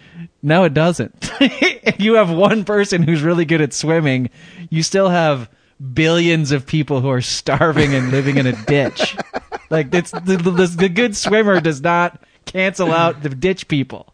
no, 0.41 0.63
it 0.63 0.75
doesn't. 0.75 1.33
If 1.41 2.01
you 2.01 2.15
have 2.15 2.31
one 2.31 2.65
person 2.65 3.03
who's 3.03 3.23
really 3.23 3.47
good 3.47 3.61
at 3.61 3.73
swimming. 3.73 4.31
You 4.71 4.85
still 4.85 5.09
have 5.09 5.51
billions 5.93 6.53
of 6.53 6.67
people 6.67 7.01
who 7.01 7.11
are 7.11 7.21
starving 7.21 7.95
and 7.95 8.13
living 8.13 8.37
in 8.37 8.47
a 8.47 8.65
ditch. 8.67 9.17
Like 9.71 9.93
it's 9.93 10.13
the, 10.13 10.39
the, 10.39 10.67
the 10.67 10.89
good 10.89 11.15
swimmer 11.15 11.61
does 11.61 11.83
not 11.83 12.23
cancel 12.53 12.93
out 12.93 13.23
the 13.23 13.29
ditch 13.29 13.69
people. 13.69 14.13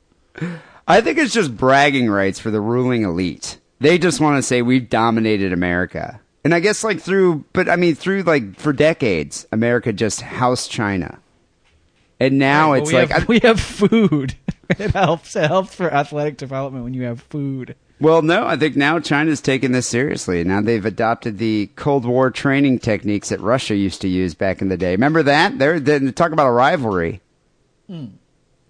I 0.86 1.00
think 1.00 1.18
it's 1.18 1.32
just 1.32 1.56
bragging 1.56 2.10
rights 2.10 2.38
for 2.38 2.50
the 2.50 2.60
ruling 2.60 3.02
elite. 3.02 3.58
They 3.80 3.98
just 3.98 4.20
want 4.20 4.36
to 4.38 4.42
say 4.42 4.60
we've 4.62 4.88
dominated 4.88 5.52
America. 5.52 6.20
And 6.44 6.54
I 6.54 6.60
guess 6.60 6.84
like 6.84 7.00
through, 7.00 7.44
but 7.54 7.68
I 7.70 7.76
mean 7.76 7.94
through 7.94 8.22
like 8.24 8.58
for 8.58 8.72
decades, 8.72 9.46
America 9.50 9.92
just 9.92 10.20
housed 10.20 10.70
China. 10.70 11.18
And 12.20 12.38
now 12.38 12.70
But 12.72 12.82
it's 12.82 12.92
we 12.92 12.98
like, 12.98 13.08
have, 13.10 13.22
I- 13.22 13.26
we 13.26 13.38
have 13.40 13.60
food. 13.60 14.34
It 14.78 14.92
helps. 14.92 15.36
It 15.36 15.46
helps 15.48 15.74
for 15.74 15.92
athletic 15.92 16.38
development 16.38 16.84
when 16.84 16.94
you 16.94 17.02
have 17.02 17.20
food. 17.20 17.76
well, 18.00 18.22
no, 18.22 18.46
I 18.46 18.56
think 18.56 18.76
now 18.76 18.98
China's 18.98 19.42
taking 19.42 19.72
this 19.72 19.86
seriously. 19.86 20.42
Now 20.42 20.62
they've 20.62 20.84
adopted 20.86 21.36
the 21.36 21.68
Cold 21.76 22.06
War 22.06 22.30
training 22.30 22.78
techniques 22.78 23.28
that 23.28 23.40
Russia 23.40 23.76
used 23.76 24.00
to 24.00 24.08
use 24.08 24.32
back 24.34 24.62
in 24.62 24.70
the 24.70 24.78
day. 24.78 24.92
Remember 24.92 25.22
that? 25.22 25.58
They're, 25.58 25.78
they 25.78 26.10
talk 26.12 26.32
about 26.32 26.46
a 26.46 26.50
rivalry. 26.52 27.20
Hmm. 27.88 28.06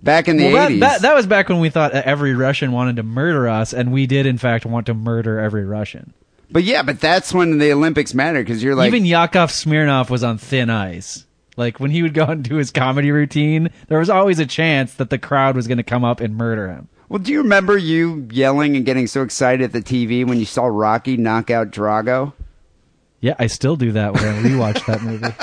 Back 0.05 0.29
in 0.29 0.37
the. 0.37 0.53
Well, 0.53 0.69
80s. 0.69 0.81
that 0.81 1.03
that 1.03 1.15
was 1.15 1.27
back 1.27 1.49
when 1.49 1.61
we 1.61 1.71
thought 1.71 1.93
every 1.93 2.35
Russian 2.35 2.73
wanted 2.73 2.97
to 2.97 3.03
murder 3.03 3.49
us, 3.49 3.73
and 3.73 3.93
we 3.93 4.07
did 4.07 4.27
in 4.27 4.39
fact 4.39 4.67
want 4.67 4.87
to 4.87 4.95
murder 4.95 5.39
every 5.41 5.65
Russian. 5.65 6.13
but 6.51 6.63
yeah, 6.63 6.83
but 6.83 7.01
that's 7.01 7.33
when 7.33 7.59
the 7.59 7.73
Olympics 7.73 8.15
matter 8.15 8.43
because 8.43 8.63
you're 8.63 8.75
like, 8.75 8.89
Even 8.89 9.07
Yakov 9.07 9.51
Smirnoff 9.51 10.11
was 10.11 10.23
on 10.23 10.39
thin 10.39 10.71
ice. 10.71 11.25
Like 11.57 11.81
when 11.81 11.91
he 11.91 12.03
would 12.03 12.15
go 12.15 12.25
and 12.29 12.45
do 12.45 12.57
his 12.57 12.71
comedy 12.71 13.11
routine, 13.11 13.71
there 13.89 13.99
was 13.99 14.11
always 14.11 14.39
a 14.39 14.47
chance 14.47 14.95
that 14.95 15.11
the 15.11 15.19
crowd 15.19 15.57
was 15.57 15.67
going 15.67 15.79
to 15.79 15.85
come 15.85 16.05
up 16.05 16.21
and 16.21 16.37
murder 16.37 16.69
him. 16.69 16.89
Well, 17.09 17.19
do 17.19 17.33
you 17.33 17.43
remember 17.43 17.77
you 17.79 18.27
yelling 18.31 18.77
and 18.77 18.85
getting 18.85 19.07
so 19.07 19.23
excited 19.23 19.63
at 19.63 19.73
the 19.73 19.83
TV 19.83 20.27
when 20.27 20.39
you 20.39 20.45
saw 20.47 20.67
Rocky 20.67 21.17
knock 21.17 21.51
out 21.51 21.71
Drago? 21.71 22.33
Yeah, 23.21 23.35
I 23.39 23.47
still 23.47 23.77
do 23.77 23.93
that 23.93 24.15
when 24.15 24.25
I 24.25 24.43
rewatch 24.43 24.85
that 24.87 25.03
movie. 25.03 25.29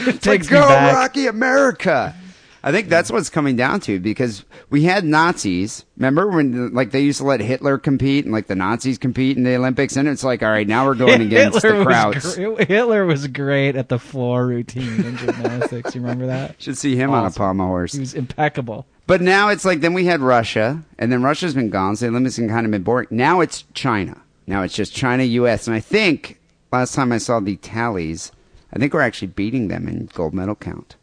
It 0.00 0.06
like, 0.06 0.20
takes 0.20 0.46
me 0.46 0.52
go 0.52 0.68
back. 0.68 0.94
Rocky 0.94 1.26
America. 1.26 2.14
I 2.62 2.72
think 2.72 2.88
that's 2.88 3.10
what 3.10 3.18
it's 3.18 3.30
coming 3.30 3.54
down 3.56 3.80
to 3.80 4.00
because 4.00 4.44
we 4.68 4.82
had 4.82 5.04
Nazis. 5.04 5.84
Remember 5.96 6.26
when 6.28 6.74
like 6.74 6.90
they 6.90 7.00
used 7.00 7.18
to 7.20 7.24
let 7.26 7.40
Hitler 7.40 7.78
compete 7.78 8.24
and 8.24 8.32
like 8.34 8.46
the 8.48 8.56
Nazis 8.56 8.98
compete 8.98 9.36
in 9.36 9.44
the 9.44 9.54
Olympics, 9.56 9.96
and 9.96 10.08
it's 10.08 10.24
like, 10.24 10.42
all 10.42 10.50
right, 10.50 10.66
now 10.66 10.84
we're 10.84 10.94
going 11.06 11.20
against 11.22 11.62
Hitler 11.62 11.78
the 11.78 11.84
crowds. 11.84 12.34
gr- 12.36 12.62
Hitler 12.62 13.06
was 13.06 13.26
great 13.28 13.76
at 13.76 13.88
the 13.88 13.98
floor 13.98 14.46
routine 14.46 15.04
in 15.04 15.16
gymnastics. 15.16 15.94
You 15.94 16.00
remember 16.00 16.26
that? 16.26 16.56
Should 16.60 16.76
see 16.76 16.96
him 16.96 17.10
on 17.10 17.22
a 17.22 17.26
Awesome. 17.26 17.38
palm 17.40 17.58
horse. 17.58 17.92
He 17.92 18.00
was 18.00 18.14
impeccable. 18.14 18.86
But 19.06 19.20
now 19.22 19.48
it's 19.48 19.64
like 19.64 19.80
then 19.80 19.94
we 19.94 20.06
had 20.06 20.20
Russia, 20.20 20.82
and 20.98 21.10
then 21.12 21.22
Russia's 21.22 21.54
been 21.54 21.70
gone, 21.70 21.96
so 21.96 22.06
the 22.06 22.10
Olympics 22.10 22.36
have 22.36 22.48
kind 22.50 22.66
of 22.66 22.72
been 22.72 22.82
boring. 22.82 23.06
Now 23.10 23.40
it's 23.40 23.64
China. 23.74 24.20
Now 24.46 24.62
it's 24.62 24.74
just 24.74 24.94
China, 24.94 25.22
U.S., 25.22 25.66
and 25.66 25.76
I 25.76 25.80
think 25.80 26.40
last 26.72 26.94
time 26.94 27.12
I 27.12 27.18
saw 27.18 27.38
the 27.38 27.56
tallies, 27.56 28.32
I 28.72 28.78
think 28.78 28.92
we're 28.92 29.00
actually 29.00 29.28
beating 29.28 29.68
them 29.68 29.86
in 29.86 30.06
gold 30.12 30.34
medal 30.34 30.54
count. 30.56 30.96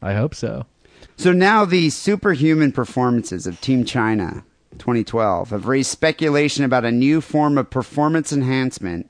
I 0.00 0.14
hope 0.14 0.34
so. 0.34 0.66
So 1.16 1.32
now 1.32 1.64
the 1.64 1.90
superhuman 1.90 2.72
performances 2.72 3.46
of 3.46 3.60
Team 3.60 3.84
China 3.84 4.44
2012 4.78 5.50
have 5.50 5.66
raised 5.66 5.90
speculation 5.90 6.64
about 6.64 6.84
a 6.84 6.90
new 6.90 7.20
form 7.20 7.58
of 7.58 7.70
performance 7.70 8.32
enhancement 8.32 9.08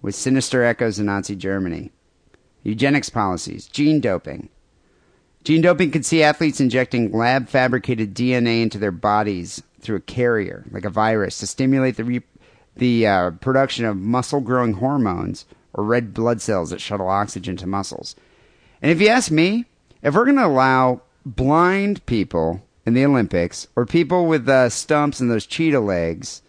with 0.00 0.14
sinister 0.14 0.64
echoes 0.64 0.98
in 0.98 1.06
Nazi 1.06 1.36
Germany. 1.36 1.90
Eugenics 2.62 3.10
policies, 3.10 3.66
gene 3.66 4.00
doping. 4.00 4.48
Gene 5.44 5.62
doping 5.62 5.90
can 5.90 6.02
see 6.02 6.22
athletes 6.22 6.60
injecting 6.60 7.10
lab 7.12 7.48
fabricated 7.48 8.14
DNA 8.14 8.62
into 8.62 8.78
their 8.78 8.90
bodies 8.90 9.62
through 9.80 9.96
a 9.96 10.00
carrier, 10.00 10.64
like 10.70 10.84
a 10.84 10.90
virus, 10.90 11.38
to 11.38 11.46
stimulate 11.46 11.96
the, 11.96 12.04
re- 12.04 12.22
the 12.76 13.06
uh, 13.06 13.30
production 13.32 13.86
of 13.86 13.96
muscle 13.96 14.40
growing 14.40 14.74
hormones 14.74 15.46
or 15.72 15.84
red 15.84 16.12
blood 16.12 16.40
cells 16.40 16.70
that 16.70 16.80
shuttle 16.80 17.08
oxygen 17.08 17.56
to 17.56 17.66
muscles. 17.66 18.14
And 18.82 18.90
if 18.90 19.00
you 19.00 19.08
ask 19.08 19.30
me, 19.30 19.64
if 20.02 20.14
we're 20.14 20.24
going 20.24 20.36
to 20.36 20.46
allow 20.46 21.02
blind 21.24 22.04
people 22.06 22.62
in 22.86 22.94
the 22.94 23.04
Olympics 23.04 23.68
or 23.76 23.86
people 23.86 24.26
with 24.26 24.48
uh, 24.48 24.68
stumps 24.68 25.20
and 25.20 25.30
those 25.30 25.46
cheetah 25.46 25.80
legs, 25.80 26.42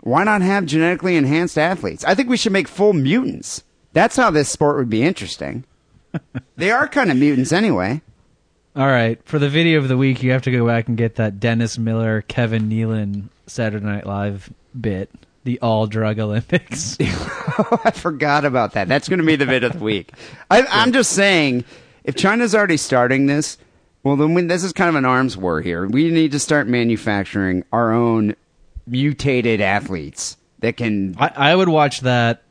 why 0.00 0.24
not 0.24 0.42
have 0.42 0.66
genetically 0.66 1.16
enhanced 1.16 1.58
athletes? 1.58 2.04
I 2.04 2.14
think 2.14 2.28
we 2.28 2.36
should 2.36 2.52
make 2.52 2.68
full 2.68 2.92
mutants. 2.92 3.64
That's 3.92 4.16
how 4.16 4.30
this 4.30 4.48
sport 4.48 4.76
would 4.76 4.90
be 4.90 5.02
interesting. 5.02 5.64
they 6.56 6.70
are 6.70 6.88
kind 6.88 7.10
of 7.10 7.16
mutants 7.16 7.52
anyway. 7.52 8.02
All 8.76 8.86
right, 8.86 9.18
for 9.24 9.38
the 9.38 9.48
video 9.48 9.78
of 9.78 9.88
the 9.88 9.96
week, 9.96 10.22
you 10.22 10.32
have 10.32 10.42
to 10.42 10.50
go 10.50 10.66
back 10.66 10.86
and 10.86 10.98
get 10.98 11.14
that 11.14 11.40
Dennis 11.40 11.78
Miller, 11.78 12.20
Kevin 12.22 12.68
Nealon 12.68 13.30
Saturday 13.46 13.86
Night 13.86 14.06
Live 14.06 14.52
bit, 14.78 15.10
the 15.44 15.58
all 15.60 15.86
drug 15.86 16.18
Olympics. 16.18 16.98
I 17.00 17.90
forgot 17.94 18.44
about 18.44 18.72
that. 18.72 18.86
That's 18.86 19.08
going 19.08 19.20
to 19.20 19.24
be 19.24 19.36
the 19.36 19.46
bit 19.46 19.64
of 19.64 19.72
the 19.72 19.78
week. 19.78 20.12
I, 20.50 20.66
I'm 20.70 20.92
just 20.92 21.12
saying, 21.12 21.64
if 22.04 22.16
China's 22.16 22.54
already 22.54 22.76
starting 22.76 23.24
this, 23.26 23.56
well, 24.06 24.14
then 24.14 24.34
we, 24.34 24.42
this 24.42 24.62
is 24.62 24.72
kind 24.72 24.88
of 24.88 24.94
an 24.94 25.04
arms 25.04 25.36
war 25.36 25.60
here. 25.60 25.84
We 25.84 26.12
need 26.12 26.30
to 26.30 26.38
start 26.38 26.68
manufacturing 26.68 27.64
our 27.72 27.92
own 27.92 28.36
mutated 28.86 29.60
athletes 29.60 30.36
that 30.60 30.76
can. 30.76 31.16
I, 31.18 31.32
I 31.34 31.56
would 31.56 31.68
watch 31.68 32.02
that 32.02 32.44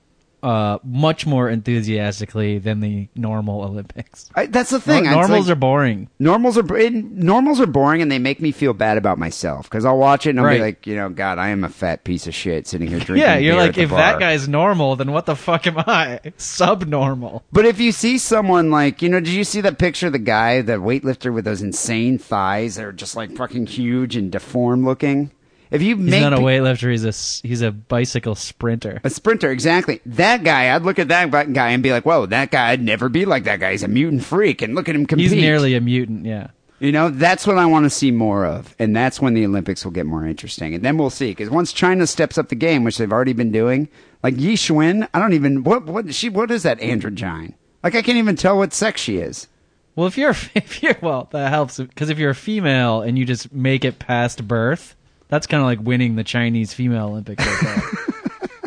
uh, 0.46 0.78
much 0.84 1.26
more 1.26 1.50
enthusiastically 1.50 2.60
than 2.60 2.80
the 2.80 3.08
normal 3.16 3.64
Olympics. 3.64 4.30
I, 4.36 4.46
that's 4.46 4.70
the 4.70 4.80
thing. 4.80 5.06
It's 5.06 5.14
normals 5.16 5.48
like- 5.48 5.54
are 5.54 5.60
boring. 5.60 6.10
normals 6.20 6.58
are 6.58 6.64
normals 6.92 7.60
are 7.60 7.66
boring, 7.66 8.02
and 8.02 8.12
they 8.12 8.20
make 8.20 8.40
me 8.42 8.52
feel 8.52 8.74
bad 8.74 8.98
about 8.98 9.18
myself 9.18 9.68
because 9.70 9.86
I'll 9.86 9.98
watch 9.98 10.26
it 10.28 10.32
and 10.32 10.40
I'll 10.40 10.46
Right. 10.46 10.58
be 10.58 10.62
like, 10.62 10.88
you 10.88 10.96
know, 10.96 11.10
God, 11.10 11.40
I 11.40 11.50
am 11.50 11.64
a 11.64 11.70
fat 11.70 12.04
piece 12.04 12.28
of 12.28 12.36
shit 12.36 12.68
sitting 12.68 12.88
here 12.88 13.00
drinking. 13.06 13.18
Yeah, 13.28 13.38
you're 13.38 13.56
like, 13.56 13.78
if 13.78 13.90
bar. 13.90 14.00
that 14.00 14.20
guy's 14.20 14.48
normal, 14.48 14.96
then 14.96 15.12
what 15.12 15.26
the 15.26 15.36
fuck 15.36 15.66
am 15.68 15.80
I? 15.80 16.20
Subnormal. 16.38 17.44
But 17.52 17.66
if 17.66 17.80
you 17.80 17.92
see 17.92 18.18
someone 18.18 18.70
like, 18.72 19.02
you 19.02 19.10
know, 19.10 19.20
did 19.20 19.34
you 19.34 19.44
see 19.44 19.62
that 19.62 19.78
picture 19.80 20.08
of 20.08 20.14
the 20.14 20.20
guy, 20.20 20.62
the 20.62 20.74
weightlifter 20.74 21.34
with 21.34 21.46
those 21.46 21.62
insane 21.62 22.18
thighs 22.18 22.76
that 22.76 22.86
are 22.86 22.92
just 22.94 23.16
like 23.16 23.32
fucking 23.36 23.66
huge 23.68 24.16
and 24.16 24.32
deformed 24.32 24.86
looking? 24.86 25.32
If 25.72 25.82
you 25.82 25.98
He's 25.98 26.12
make 26.12 26.22
not 26.22 26.34
a 26.34 26.38
weightlifter. 26.38 26.92
He's 26.92 27.06
a 27.06 27.48
he's 27.48 27.62
a 27.62 27.72
bicycle 27.72 28.36
sprinter. 28.36 29.02
a 29.04 29.10
sprinter, 29.10 29.52
exactly. 29.52 30.02
That 30.06 30.44
guy, 30.44 30.74
I'd 30.76 30.84
look 30.84 31.00
at 31.00 31.08
that 31.10 31.32
guy 31.32 31.70
and 31.72 31.82
be 31.82 31.92
like, 31.92 32.06
whoa, 32.06 32.26
that 32.28 32.52
guy, 32.52 32.70
I'd 32.72 32.82
never 32.82 33.10
be 33.10 33.26
like 33.26 33.46
that 33.46 33.60
guy. 33.60 33.72
He's 33.72 33.84
a 33.84 33.88
mutant 33.88 34.24
freak, 34.24 34.62
and 34.62 34.76
look 34.76 34.88
at 34.90 34.96
him 34.96 35.06
compete. 35.06 35.32
He's 35.32 35.40
nearly 35.42 35.76
a 35.76 35.82
mutant. 35.82 36.26
Yeah. 36.26 36.48
You 36.80 36.92
know, 36.92 37.10
that's 37.10 37.48
what 37.48 37.58
I 37.58 37.66
want 37.66 37.86
to 37.86 37.90
see 37.90 38.12
more 38.12 38.46
of, 38.46 38.76
and 38.78 38.96
that's 38.96 39.22
when 39.22 39.34
the 39.34 39.46
Olympics 39.46 39.86
will 39.86 39.94
get 39.94 40.06
more 40.06 40.28
interesting. 40.28 40.76
And 40.76 40.84
then 40.84 40.98
we'll 40.98 41.10
see, 41.10 41.32
because 41.32 41.50
once 41.50 41.72
China 41.72 42.06
steps 42.06 42.38
up 42.38 42.50
the 42.50 42.56
game, 42.56 42.84
which 42.84 42.98
they've 42.98 43.12
already 43.12 43.32
been 43.34 43.52
doing, 43.52 43.88
like 44.22 44.38
Yi 44.38 44.56
Xuan, 44.56 45.08
I 45.14 45.20
don't 45.20 45.34
even 45.34 45.64
what 45.64 45.86
what 45.86 46.14
she 46.14 46.30
what 46.30 46.52
is 46.52 46.64
that 46.64 46.80
androgyne? 46.80 47.54
Like 47.82 47.96
I 47.96 48.02
can't 48.02 48.18
even 48.18 48.36
tell 48.36 48.58
what 48.58 48.74
sex 48.74 49.00
she 49.02 49.18
is. 49.18 49.48
Well, 49.96 50.08
if 50.08 50.18
you're 50.18 50.32
if 50.56 50.84
you're 50.84 50.98
well, 51.02 51.30
that 51.32 51.50
helps 51.50 51.78
because 51.78 52.10
if 52.10 52.20
you're 52.20 52.32
a 52.32 52.36
female 52.36 53.02
and 53.02 53.18
you 53.18 53.24
just 53.26 53.54
make 53.54 53.86
it 53.86 53.98
past 53.98 54.46
birth, 54.48 54.96
that's 55.28 55.48
kind 55.48 55.62
of 55.62 55.66
like 55.66 55.80
winning 55.82 56.16
the 56.16 56.24
Chinese 56.24 56.74
female 56.74 57.08
Olympics. 57.08 57.46
Right 57.46 57.60
there. 57.62 57.84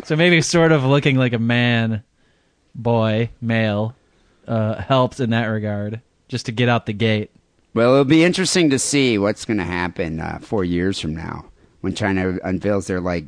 So 0.09 0.15
maybe 0.15 0.41
sort 0.41 0.71
of 0.71 0.83
looking 0.83 1.17
like 1.17 1.33
a 1.33 1.37
man, 1.39 2.01
boy, 2.73 3.29
male, 3.39 3.95
uh, 4.47 4.81
helped 4.81 5.19
in 5.19 5.29
that 5.29 5.45
regard, 5.45 6.01
just 6.27 6.47
to 6.47 6.51
get 6.51 6.67
out 6.67 6.87
the 6.87 6.93
gate. 6.93 7.29
Well, 7.75 7.91
it'll 7.91 8.05
be 8.05 8.23
interesting 8.23 8.71
to 8.71 8.79
see 8.79 9.19
what's 9.19 9.45
going 9.45 9.59
to 9.59 9.65
happen 9.65 10.19
uh, 10.19 10.39
four 10.41 10.63
years 10.63 10.99
from 10.99 11.15
now 11.15 11.45
when 11.81 11.93
China 11.93 12.39
unveils 12.43 12.87
their 12.87 12.99
like. 12.99 13.25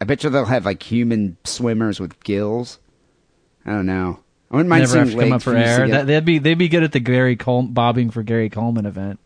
I 0.00 0.06
bet 0.06 0.24
you 0.24 0.30
they'll 0.30 0.46
have 0.46 0.64
like 0.64 0.82
human 0.82 1.36
swimmers 1.44 2.00
with 2.00 2.18
gills. 2.24 2.78
I 3.66 3.72
don't 3.72 3.84
know. 3.84 4.18
I 4.50 4.56
wouldn't 4.56 4.70
mind 4.70 4.84
Never 4.84 4.92
seeing 4.92 5.04
have 5.04 5.14
to 5.14 5.20
come 5.20 5.32
up 5.34 5.42
for 5.42 5.54
air. 5.54 5.86
That, 5.86 6.06
they'd 6.06 6.24
be 6.24 6.38
they'd 6.38 6.54
be 6.54 6.68
good 6.68 6.82
at 6.82 6.92
the 6.92 7.00
Gary 7.00 7.36
Col- 7.36 7.64
bobbing 7.64 8.08
for 8.08 8.22
Gary 8.22 8.48
Coleman 8.48 8.86
event. 8.86 9.20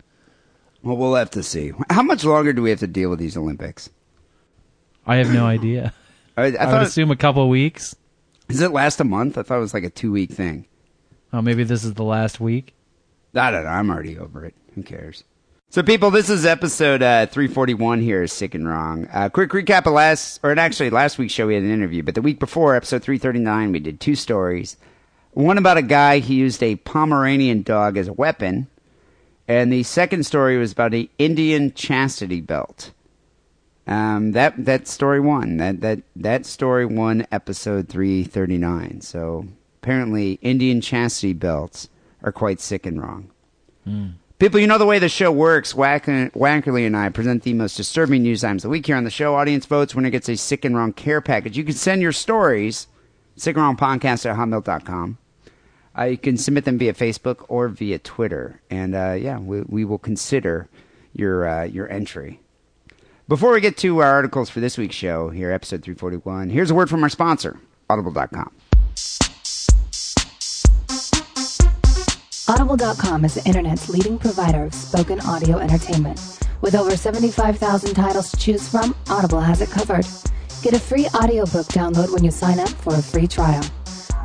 Well, 0.86 0.96
we'll 0.96 1.16
have 1.16 1.30
to 1.32 1.42
see. 1.42 1.72
How 1.90 2.04
much 2.04 2.22
longer 2.22 2.52
do 2.52 2.62
we 2.62 2.70
have 2.70 2.78
to 2.78 2.86
deal 2.86 3.10
with 3.10 3.18
these 3.18 3.36
Olympics? 3.36 3.90
I 5.04 5.16
have 5.16 5.32
no 5.34 5.44
idea. 5.44 5.92
I, 6.36 6.42
I, 6.42 6.44
I 6.46 6.72
would 6.72 6.82
it- 6.82 6.86
assume 6.86 7.10
a 7.10 7.16
couple 7.16 7.48
weeks. 7.48 7.96
does 8.46 8.60
it 8.60 8.70
last 8.70 9.00
a 9.00 9.04
month? 9.04 9.36
I 9.36 9.42
thought 9.42 9.56
it 9.58 9.62
was 9.62 9.74
like 9.74 9.82
a 9.82 9.90
two 9.90 10.12
week 10.12 10.30
thing. 10.30 10.66
Oh, 11.32 11.42
maybe 11.42 11.64
this 11.64 11.82
is 11.82 11.94
the 11.94 12.04
last 12.04 12.38
week. 12.38 12.72
I 13.34 13.50
don't 13.50 13.64
know. 13.64 13.68
I'm 13.68 13.90
already 13.90 14.16
over 14.16 14.44
it. 14.44 14.54
Who 14.76 14.84
cares? 14.84 15.24
So, 15.70 15.82
people, 15.82 16.12
this 16.12 16.30
is 16.30 16.46
episode 16.46 17.02
uh, 17.02 17.26
341 17.26 18.00
here, 18.00 18.22
is 18.22 18.32
Sick 18.32 18.54
and 18.54 18.68
Wrong. 18.68 19.08
Uh, 19.12 19.28
quick 19.28 19.50
recap 19.50 19.86
of 19.86 19.92
last, 19.94 20.38
or 20.44 20.56
actually 20.56 20.90
last 20.90 21.18
week's 21.18 21.32
show 21.32 21.48
we 21.48 21.54
had 21.54 21.64
an 21.64 21.72
interview, 21.72 22.04
but 22.04 22.14
the 22.14 22.22
week 22.22 22.38
before, 22.38 22.76
episode 22.76 23.02
339, 23.02 23.72
we 23.72 23.80
did 23.80 23.98
two 23.98 24.14
stories. 24.14 24.76
One 25.32 25.58
about 25.58 25.78
a 25.78 25.82
guy 25.82 26.20
who 26.20 26.32
used 26.32 26.62
a 26.62 26.76
Pomeranian 26.76 27.62
dog 27.62 27.96
as 27.96 28.06
a 28.06 28.12
weapon, 28.12 28.68
and 29.48 29.72
the 29.72 29.82
second 29.82 30.24
story 30.24 30.58
was 30.58 30.72
about 30.72 30.94
an 30.94 31.08
Indian 31.18 31.72
chastity 31.72 32.40
belt. 32.40 32.92
Um, 33.86 34.32
that 34.32 34.64
that 34.64 34.88
story 34.88 35.20
won. 35.20 35.58
That 35.58 35.80
that 35.80 36.00
that 36.16 36.44
story 36.46 36.84
won 36.86 37.26
episode 37.30 37.88
339. 37.88 39.00
So 39.00 39.46
apparently, 39.82 40.38
Indian 40.42 40.80
chastity 40.80 41.32
belts 41.32 41.88
are 42.22 42.32
quite 42.32 42.60
sick 42.60 42.84
and 42.86 43.00
wrong. 43.00 43.30
People, 44.40 44.58
you 44.60 44.66
know 44.66 44.78
the 44.78 44.84
way 44.84 44.98
the 44.98 45.08
show 45.08 45.30
works. 45.30 45.74
Wack- 45.74 46.06
Wackerly 46.06 46.84
and 46.86 46.96
I 46.96 47.08
present 47.08 47.44
the 47.44 47.54
most 47.54 47.76
disturbing 47.76 48.22
news 48.22 48.42
items 48.42 48.64
of 48.64 48.68
the 48.68 48.72
week 48.72 48.86
here 48.86 48.96
on 48.96 49.04
the 49.04 49.10
show. 49.10 49.36
Audience 49.36 49.64
votes. 49.64 49.94
Winner 49.94 50.10
gets 50.10 50.28
a 50.28 50.36
sick 50.36 50.64
and 50.64 50.76
wrong 50.76 50.92
care 50.92 51.20
package. 51.20 51.56
You 51.56 51.62
can 51.64 51.72
send 51.74 52.02
your 52.02 52.12
stories, 52.12 52.88
sick 53.36 53.56
and 53.56 53.64
wrong 53.64 53.76
podcast 53.76 54.28
at 54.28 54.36
hotmail.com. 54.36 55.18
Uh, 55.98 56.04
you 56.04 56.18
can 56.18 56.36
submit 56.36 56.64
them 56.64 56.78
via 56.78 56.92
Facebook 56.92 57.44
or 57.48 57.68
via 57.68 57.98
Twitter. 57.98 58.60
And 58.70 58.94
uh, 58.94 59.12
yeah, 59.12 59.38
we, 59.38 59.62
we 59.62 59.84
will 59.84 59.98
consider 59.98 60.68
your, 61.14 61.48
uh, 61.48 61.64
your 61.64 61.90
entry. 61.90 62.40
Before 63.28 63.52
we 63.52 63.60
get 63.60 63.76
to 63.78 63.98
our 63.98 64.12
articles 64.12 64.50
for 64.50 64.60
this 64.60 64.78
week's 64.78 64.94
show, 64.94 65.30
here, 65.30 65.50
episode 65.50 65.82
341, 65.82 66.50
here's 66.50 66.70
a 66.70 66.74
word 66.74 66.88
from 66.88 67.02
our 67.02 67.08
sponsor, 67.08 67.58
audible.com. 67.90 68.52
Audible.com 72.48 73.24
is 73.24 73.34
the 73.34 73.42
internet's 73.44 73.88
leading 73.88 74.18
provider 74.18 74.64
of 74.64 74.74
spoken 74.74 75.18
audio 75.20 75.58
entertainment. 75.58 76.20
With 76.60 76.76
over 76.76 76.96
75,000 76.96 77.94
titles 77.94 78.30
to 78.30 78.36
choose 78.36 78.68
from, 78.68 78.94
Audible 79.10 79.40
has 79.40 79.60
it 79.60 79.70
covered. 79.70 80.06
Get 80.62 80.74
a 80.74 80.78
free 80.78 81.06
audiobook 81.06 81.66
download 81.66 82.12
when 82.12 82.22
you 82.22 82.30
sign 82.30 82.60
up 82.60 82.68
for 82.68 82.94
a 82.94 83.02
free 83.02 83.26
trial. 83.26 83.64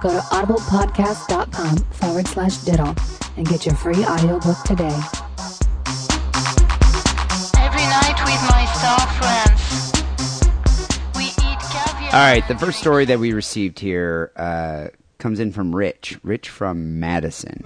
Go 0.01 0.09
to 0.09 0.17
audiblepodcast.com 0.17 1.77
forward 1.77 2.27
slash 2.27 2.57
diddle 2.57 2.95
and 3.37 3.47
get 3.47 3.67
your 3.67 3.75
free 3.75 4.03
audiobook 4.03 4.57
today. 4.63 4.99
Every 7.59 7.85
night 7.85 8.17
with 8.25 8.41
my 8.49 8.65
star 8.73 8.99
friends, 9.19 9.91
we 11.15 11.25
eat 11.25 11.59
caviar. 11.59 12.15
All 12.15 12.31
right, 12.31 12.47
the 12.47 12.57
first 12.57 12.79
story 12.79 13.05
that 13.05 13.19
we 13.19 13.31
received 13.31 13.79
here 13.79 14.31
uh, 14.35 14.87
comes 15.19 15.39
in 15.39 15.51
from 15.51 15.75
Rich. 15.75 16.17
Rich 16.23 16.49
from 16.49 16.99
Madison. 16.99 17.63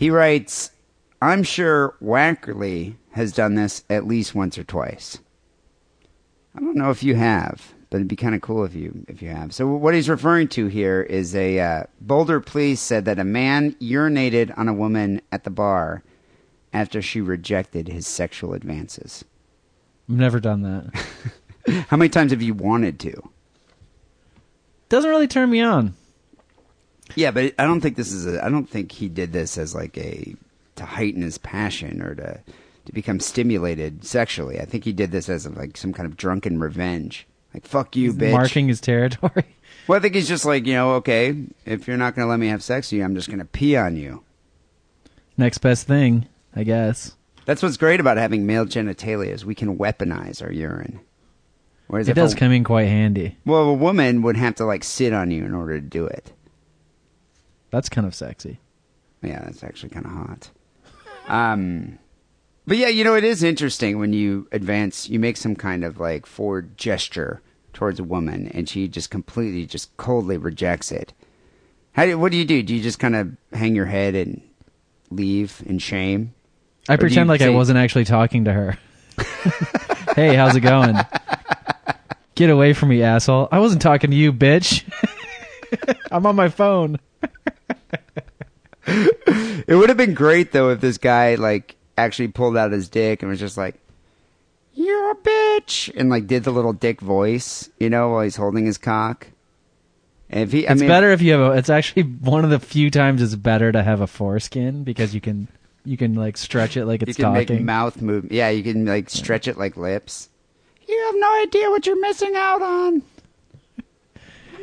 He 0.00 0.08
writes, 0.08 0.70
I'm 1.20 1.42
sure 1.42 1.94
Wackerly 2.02 2.96
has 3.10 3.34
done 3.34 3.54
this 3.54 3.84
at 3.90 4.06
least 4.06 4.34
once 4.34 4.56
or 4.56 4.64
twice. 4.64 5.18
I 6.56 6.60
don't 6.60 6.76
know 6.78 6.88
if 6.88 7.02
you 7.02 7.16
have, 7.16 7.74
but 7.90 7.98
it'd 7.98 8.08
be 8.08 8.16
kind 8.16 8.34
of 8.34 8.40
cool 8.40 8.64
if 8.64 8.74
you 8.74 9.04
if 9.08 9.20
you 9.20 9.28
have. 9.28 9.52
So 9.52 9.66
what 9.66 9.92
he's 9.92 10.08
referring 10.08 10.48
to 10.48 10.68
here 10.68 11.02
is 11.02 11.36
a 11.36 11.60
uh, 11.60 11.84
Boulder 12.00 12.40
police 12.40 12.80
said 12.80 13.04
that 13.04 13.18
a 13.18 13.24
man 13.24 13.72
urinated 13.72 14.56
on 14.56 14.68
a 14.68 14.72
woman 14.72 15.20
at 15.32 15.44
the 15.44 15.50
bar 15.50 16.02
after 16.72 17.02
she 17.02 17.20
rejected 17.20 17.88
his 17.88 18.06
sexual 18.06 18.54
advances. 18.54 19.22
I've 20.08 20.16
never 20.16 20.40
done 20.40 20.62
that. 20.62 21.04
How 21.88 21.98
many 21.98 22.08
times 22.08 22.32
have 22.32 22.40
you 22.40 22.54
wanted 22.54 22.98
to? 23.00 23.22
Doesn't 24.88 25.10
really 25.10 25.28
turn 25.28 25.50
me 25.50 25.60
on. 25.60 25.94
Yeah, 27.16 27.30
but 27.30 27.54
I 27.58 27.64
don't 27.64 27.80
think 27.80 27.96
this 27.96 28.12
is 28.12 28.26
a. 28.26 28.44
I 28.44 28.48
don't 28.48 28.68
think 28.68 28.92
he 28.92 29.08
did 29.08 29.32
this 29.32 29.58
as 29.58 29.74
like 29.74 29.96
a 29.98 30.34
to 30.76 30.84
heighten 30.84 31.22
his 31.22 31.38
passion 31.38 32.02
or 32.02 32.14
to 32.14 32.40
to 32.86 32.92
become 32.92 33.20
stimulated 33.20 34.04
sexually. 34.04 34.60
I 34.60 34.64
think 34.64 34.84
he 34.84 34.92
did 34.92 35.10
this 35.12 35.28
as 35.28 35.46
like 35.48 35.76
some 35.76 35.92
kind 35.92 36.06
of 36.06 36.16
drunken 36.16 36.60
revenge. 36.60 37.26
Like 37.54 37.66
fuck 37.66 37.96
you, 37.96 38.12
bitch. 38.12 38.32
Marking 38.32 38.68
his 38.68 38.80
territory. 38.80 39.44
Well, 39.86 39.98
I 39.98 40.02
think 40.02 40.14
he's 40.14 40.28
just 40.28 40.44
like 40.44 40.66
you 40.66 40.74
know, 40.74 40.92
okay, 40.96 41.34
if 41.66 41.88
you're 41.88 41.96
not 41.96 42.14
gonna 42.14 42.28
let 42.28 42.38
me 42.38 42.46
have 42.48 42.62
sex 42.62 42.92
with 42.92 42.98
you, 42.98 43.04
I'm 43.04 43.14
just 43.16 43.28
gonna 43.28 43.44
pee 43.44 43.76
on 43.76 43.96
you. 43.96 44.22
Next 45.36 45.58
best 45.58 45.86
thing, 45.88 46.26
I 46.54 46.62
guess. 46.62 47.16
That's 47.44 47.60
what's 47.62 47.76
great 47.76 47.98
about 47.98 48.16
having 48.16 48.46
male 48.46 48.66
genitalia 48.66 49.28
is 49.32 49.44
we 49.44 49.54
can 49.56 49.78
weaponize 49.78 50.42
our 50.42 50.52
urine. 50.52 51.00
Whereas 51.88 52.06
It 52.06 52.12
if 52.12 52.16
does 52.16 52.34
a, 52.34 52.36
come 52.36 52.52
in 52.52 52.62
quite 52.62 52.86
handy. 52.86 53.36
well, 53.44 53.62
a 53.64 53.74
woman 53.74 54.22
would 54.22 54.36
have 54.36 54.54
to 54.56 54.64
like 54.64 54.84
sit 54.84 55.12
on 55.12 55.32
you 55.32 55.44
in 55.44 55.54
order 55.54 55.80
to 55.80 55.86
do 55.86 56.06
it. 56.06 56.32
That's 57.70 57.88
kind 57.88 58.06
of 58.06 58.14
sexy. 58.14 58.58
Yeah, 59.22 59.42
that's 59.44 59.62
actually 59.62 59.90
kind 59.90 60.06
of 60.06 60.12
hot. 60.12 60.50
Um, 61.28 61.98
but 62.66 62.76
yeah, 62.76 62.88
you 62.88 63.04
know, 63.04 63.14
it 63.14 63.24
is 63.24 63.42
interesting 63.42 63.98
when 63.98 64.12
you 64.12 64.48
advance, 64.52 65.08
you 65.08 65.18
make 65.18 65.36
some 65.36 65.54
kind 65.56 65.84
of 65.84 65.98
like 65.98 66.26
forward 66.26 66.76
gesture 66.76 67.42
towards 67.72 68.00
a 68.00 68.04
woman, 68.04 68.48
and 68.48 68.68
she 68.68 68.88
just 68.88 69.10
completely, 69.10 69.66
just 69.66 69.96
coldly 69.96 70.36
rejects 70.36 70.90
it. 70.90 71.12
How 71.92 72.06
do, 72.06 72.18
what 72.18 72.32
do 72.32 72.38
you 72.38 72.44
do? 72.44 72.62
Do 72.62 72.74
you 72.74 72.82
just 72.82 72.98
kind 72.98 73.16
of 73.16 73.36
hang 73.52 73.74
your 73.74 73.86
head 73.86 74.14
and 74.14 74.42
leave 75.10 75.62
in 75.66 75.78
shame? 75.78 76.34
I 76.88 76.94
Or 76.94 76.98
pretend 76.98 77.28
like 77.28 77.42
I 77.42 77.50
wasn't 77.50 77.78
actually 77.78 78.04
talking 78.04 78.44
to 78.44 78.52
her. 78.52 78.78
hey, 80.16 80.34
how's 80.34 80.56
it 80.56 80.60
going? 80.60 80.96
Get 82.34 82.50
away 82.50 82.72
from 82.72 82.88
me, 82.88 83.02
asshole. 83.02 83.48
I 83.52 83.58
wasn't 83.58 83.82
talking 83.82 84.10
to 84.10 84.16
you, 84.16 84.32
bitch. 84.32 84.84
I'm 86.10 86.24
on 86.26 86.36
my 86.36 86.48
phone. 86.48 86.98
It 88.86 89.76
would 89.76 89.88
have 89.88 89.98
been 89.98 90.14
great 90.14 90.52
though 90.52 90.70
if 90.70 90.80
this 90.80 90.98
guy 90.98 91.34
like 91.36 91.76
actually 91.96 92.28
pulled 92.28 92.56
out 92.56 92.72
his 92.72 92.88
dick 92.88 93.22
and 93.22 93.30
was 93.30 93.38
just 93.38 93.56
like, 93.56 93.76
"You're 94.74 95.12
a 95.12 95.14
bitch," 95.14 95.92
and 95.96 96.10
like 96.10 96.26
did 96.26 96.44
the 96.44 96.50
little 96.50 96.72
dick 96.72 97.00
voice, 97.00 97.68
you 97.78 97.90
know, 97.90 98.08
while 98.10 98.22
he's 98.22 98.36
holding 98.36 98.66
his 98.66 98.78
cock. 98.78 99.28
And 100.28 100.40
if 100.44 100.52
he, 100.52 100.66
I 100.66 100.72
It's 100.72 100.80
mean, 100.80 100.88
better 100.88 101.10
if 101.10 101.20
you 101.22 101.32
have 101.32 101.40
a. 101.52 101.56
It's 101.56 101.70
actually 101.70 102.02
one 102.04 102.44
of 102.44 102.50
the 102.50 102.58
few 102.58 102.90
times 102.90 103.20
it's 103.22 103.34
better 103.34 103.70
to 103.70 103.82
have 103.82 104.00
a 104.00 104.06
foreskin 104.06 104.82
because 104.82 105.14
you 105.14 105.20
can 105.20 105.48
you 105.84 105.96
can 105.96 106.14
like 106.14 106.36
stretch 106.36 106.76
it 106.76 106.86
like 106.86 107.02
you 107.02 107.06
it's 107.08 107.16
can 107.16 107.32
make 107.32 107.48
talking. 107.48 107.64
mouth 107.64 108.00
move. 108.00 108.32
Yeah, 108.32 108.48
you 108.48 108.62
can 108.62 108.86
like 108.86 109.10
stretch 109.10 109.46
it 109.46 109.58
like 109.58 109.76
lips. 109.76 110.28
You 110.88 110.98
have 111.06 111.14
no 111.18 111.42
idea 111.42 111.70
what 111.70 111.86
you're 111.86 112.00
missing 112.00 112.32
out 112.34 112.62
on. 112.62 113.02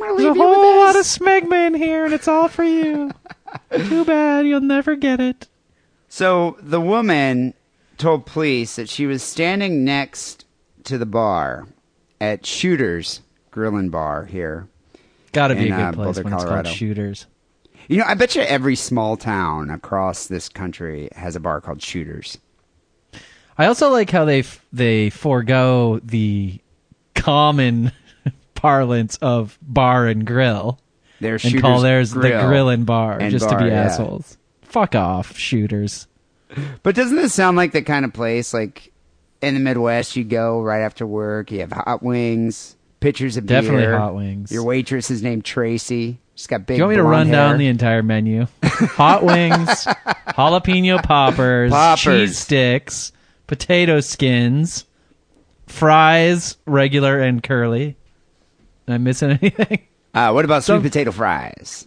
I'm 0.01 0.15
gonna 0.15 0.21
There's 0.23 0.36
a 0.36 0.39
whole 0.39 0.71
with 0.73 0.77
lot 0.85 0.95
of 0.95 1.06
smegma 1.06 1.67
in 1.67 1.73
here, 1.73 2.06
and 2.06 2.13
it's 2.13 2.27
all 2.27 2.48
for 2.48 2.63
you. 2.63 3.12
Too 3.87 4.06
bad 4.06 4.45
you'll 4.45 4.62
never 4.62 4.95
get 4.95 5.19
it. 5.19 5.48
So 6.10 6.58
the 6.62 6.81
woman 6.81 7.54
told 7.98 8.25
police 8.25 8.75
that 8.75 8.89
she 8.89 9.06
was 9.06 9.23
standing 9.23 9.83
next 9.83 10.45
to 10.83 10.98
the 10.98 11.06
bar 11.06 11.67
at 12.21 12.45
Shooter's 12.45 13.21
Grill 13.52 13.75
and 13.75 13.91
Bar 13.91 14.25
here. 14.25 14.67
Got 15.33 15.48
to 15.50 15.56
be 15.56 15.67
In, 15.67 15.73
a 15.73 15.77
good 15.77 15.81
uh, 15.83 15.91
place 15.93 16.06
Boulder, 16.17 16.23
when 16.23 16.33
it's 16.33 16.43
Colorado. 16.43 16.63
called 16.69 16.75
shooters. 16.75 17.25
You 17.87 17.98
know, 17.98 18.06
I 18.06 18.13
bet 18.15 18.35
you 18.35 18.41
every 18.41 18.75
small 18.75 19.17
town 19.17 19.69
across 19.69 20.27
this 20.27 20.50
country 20.50 21.10
has 21.15 21.35
a 21.35 21.39
bar 21.39 21.62
called 21.62 21.81
Shooters. 21.81 22.37
I 23.58 23.65
also 23.65 23.89
like 23.89 24.10
how 24.10 24.25
they 24.25 24.39
f- 24.39 24.63
they 24.73 25.10
forego 25.10 26.00
the 26.04 26.60
common 27.15 27.91
parlance 28.58 29.15
of 29.17 29.58
bar 29.62 30.08
and 30.08 30.25
grill 30.25 30.79
They're 31.21 31.39
and 31.41 31.62
call 31.62 31.79
theirs 31.79 32.12
the 32.12 32.19
Grill 32.19 32.47
grill 32.47 32.69
and 32.69 32.85
bar 32.85 33.17
and 33.19 33.31
just 33.31 33.47
bar, 33.47 33.58
to 33.60 33.63
be 33.65 33.71
yeah. 33.71 33.83
assholes. 33.83 34.37
Fuck 34.63 34.95
off, 34.95 35.37
shooters. 35.37 36.08
But 36.83 36.95
doesn't 36.95 37.15
this 37.15 37.33
sound 37.33 37.55
like 37.55 37.71
the 37.71 37.81
kind 37.81 38.03
of 38.03 38.13
place 38.13 38.53
like 38.53 38.91
in 39.41 39.53
the 39.53 39.60
Midwest 39.60 40.15
you 40.15 40.23
go 40.23 40.62
right 40.62 40.81
after 40.81 41.05
work, 41.05 41.51
you 41.51 41.60
have 41.62 41.71
hot 41.71 42.01
wings, 42.03 42.75
pitchers 42.99 43.37
of 43.37 43.45
Definitely 43.45 43.83
beer. 43.83 43.97
hot 43.97 44.15
wings. 44.15 44.51
Your 44.51 44.63
waitress 44.63 45.10
is 45.12 45.21
named 45.23 45.45
Tracy. 45.45 46.19
She's 46.35 46.47
got 46.47 46.65
big. 46.67 46.75
Do 46.75 46.79
you 46.79 46.83
want 46.83 46.91
me 46.91 46.97
to 46.97 47.03
run 47.03 47.29
down 47.31 47.58
the 47.58 47.67
entire 47.67 48.03
menu? 48.03 48.47
Hot 48.63 49.23
wings, 49.23 49.67
jalapeno 50.29 51.01
poppers, 51.01 51.71
Poppers. 51.71 52.03
cheese 52.03 52.37
sticks, 52.37 53.12
potato 53.47 54.01
skins, 54.01 54.85
fries, 55.65 56.58
regular 56.65 57.19
and 57.19 57.41
curly. 57.41 57.95
Am 58.88 58.94
I 58.94 58.98
missing 58.98 59.31
anything? 59.31 59.79
Uh, 60.13 60.31
what 60.31 60.46
about 60.46 60.63
sweet 60.63 60.75
Some- 60.75 60.81
potato 60.81 61.12
fries? 61.12 61.85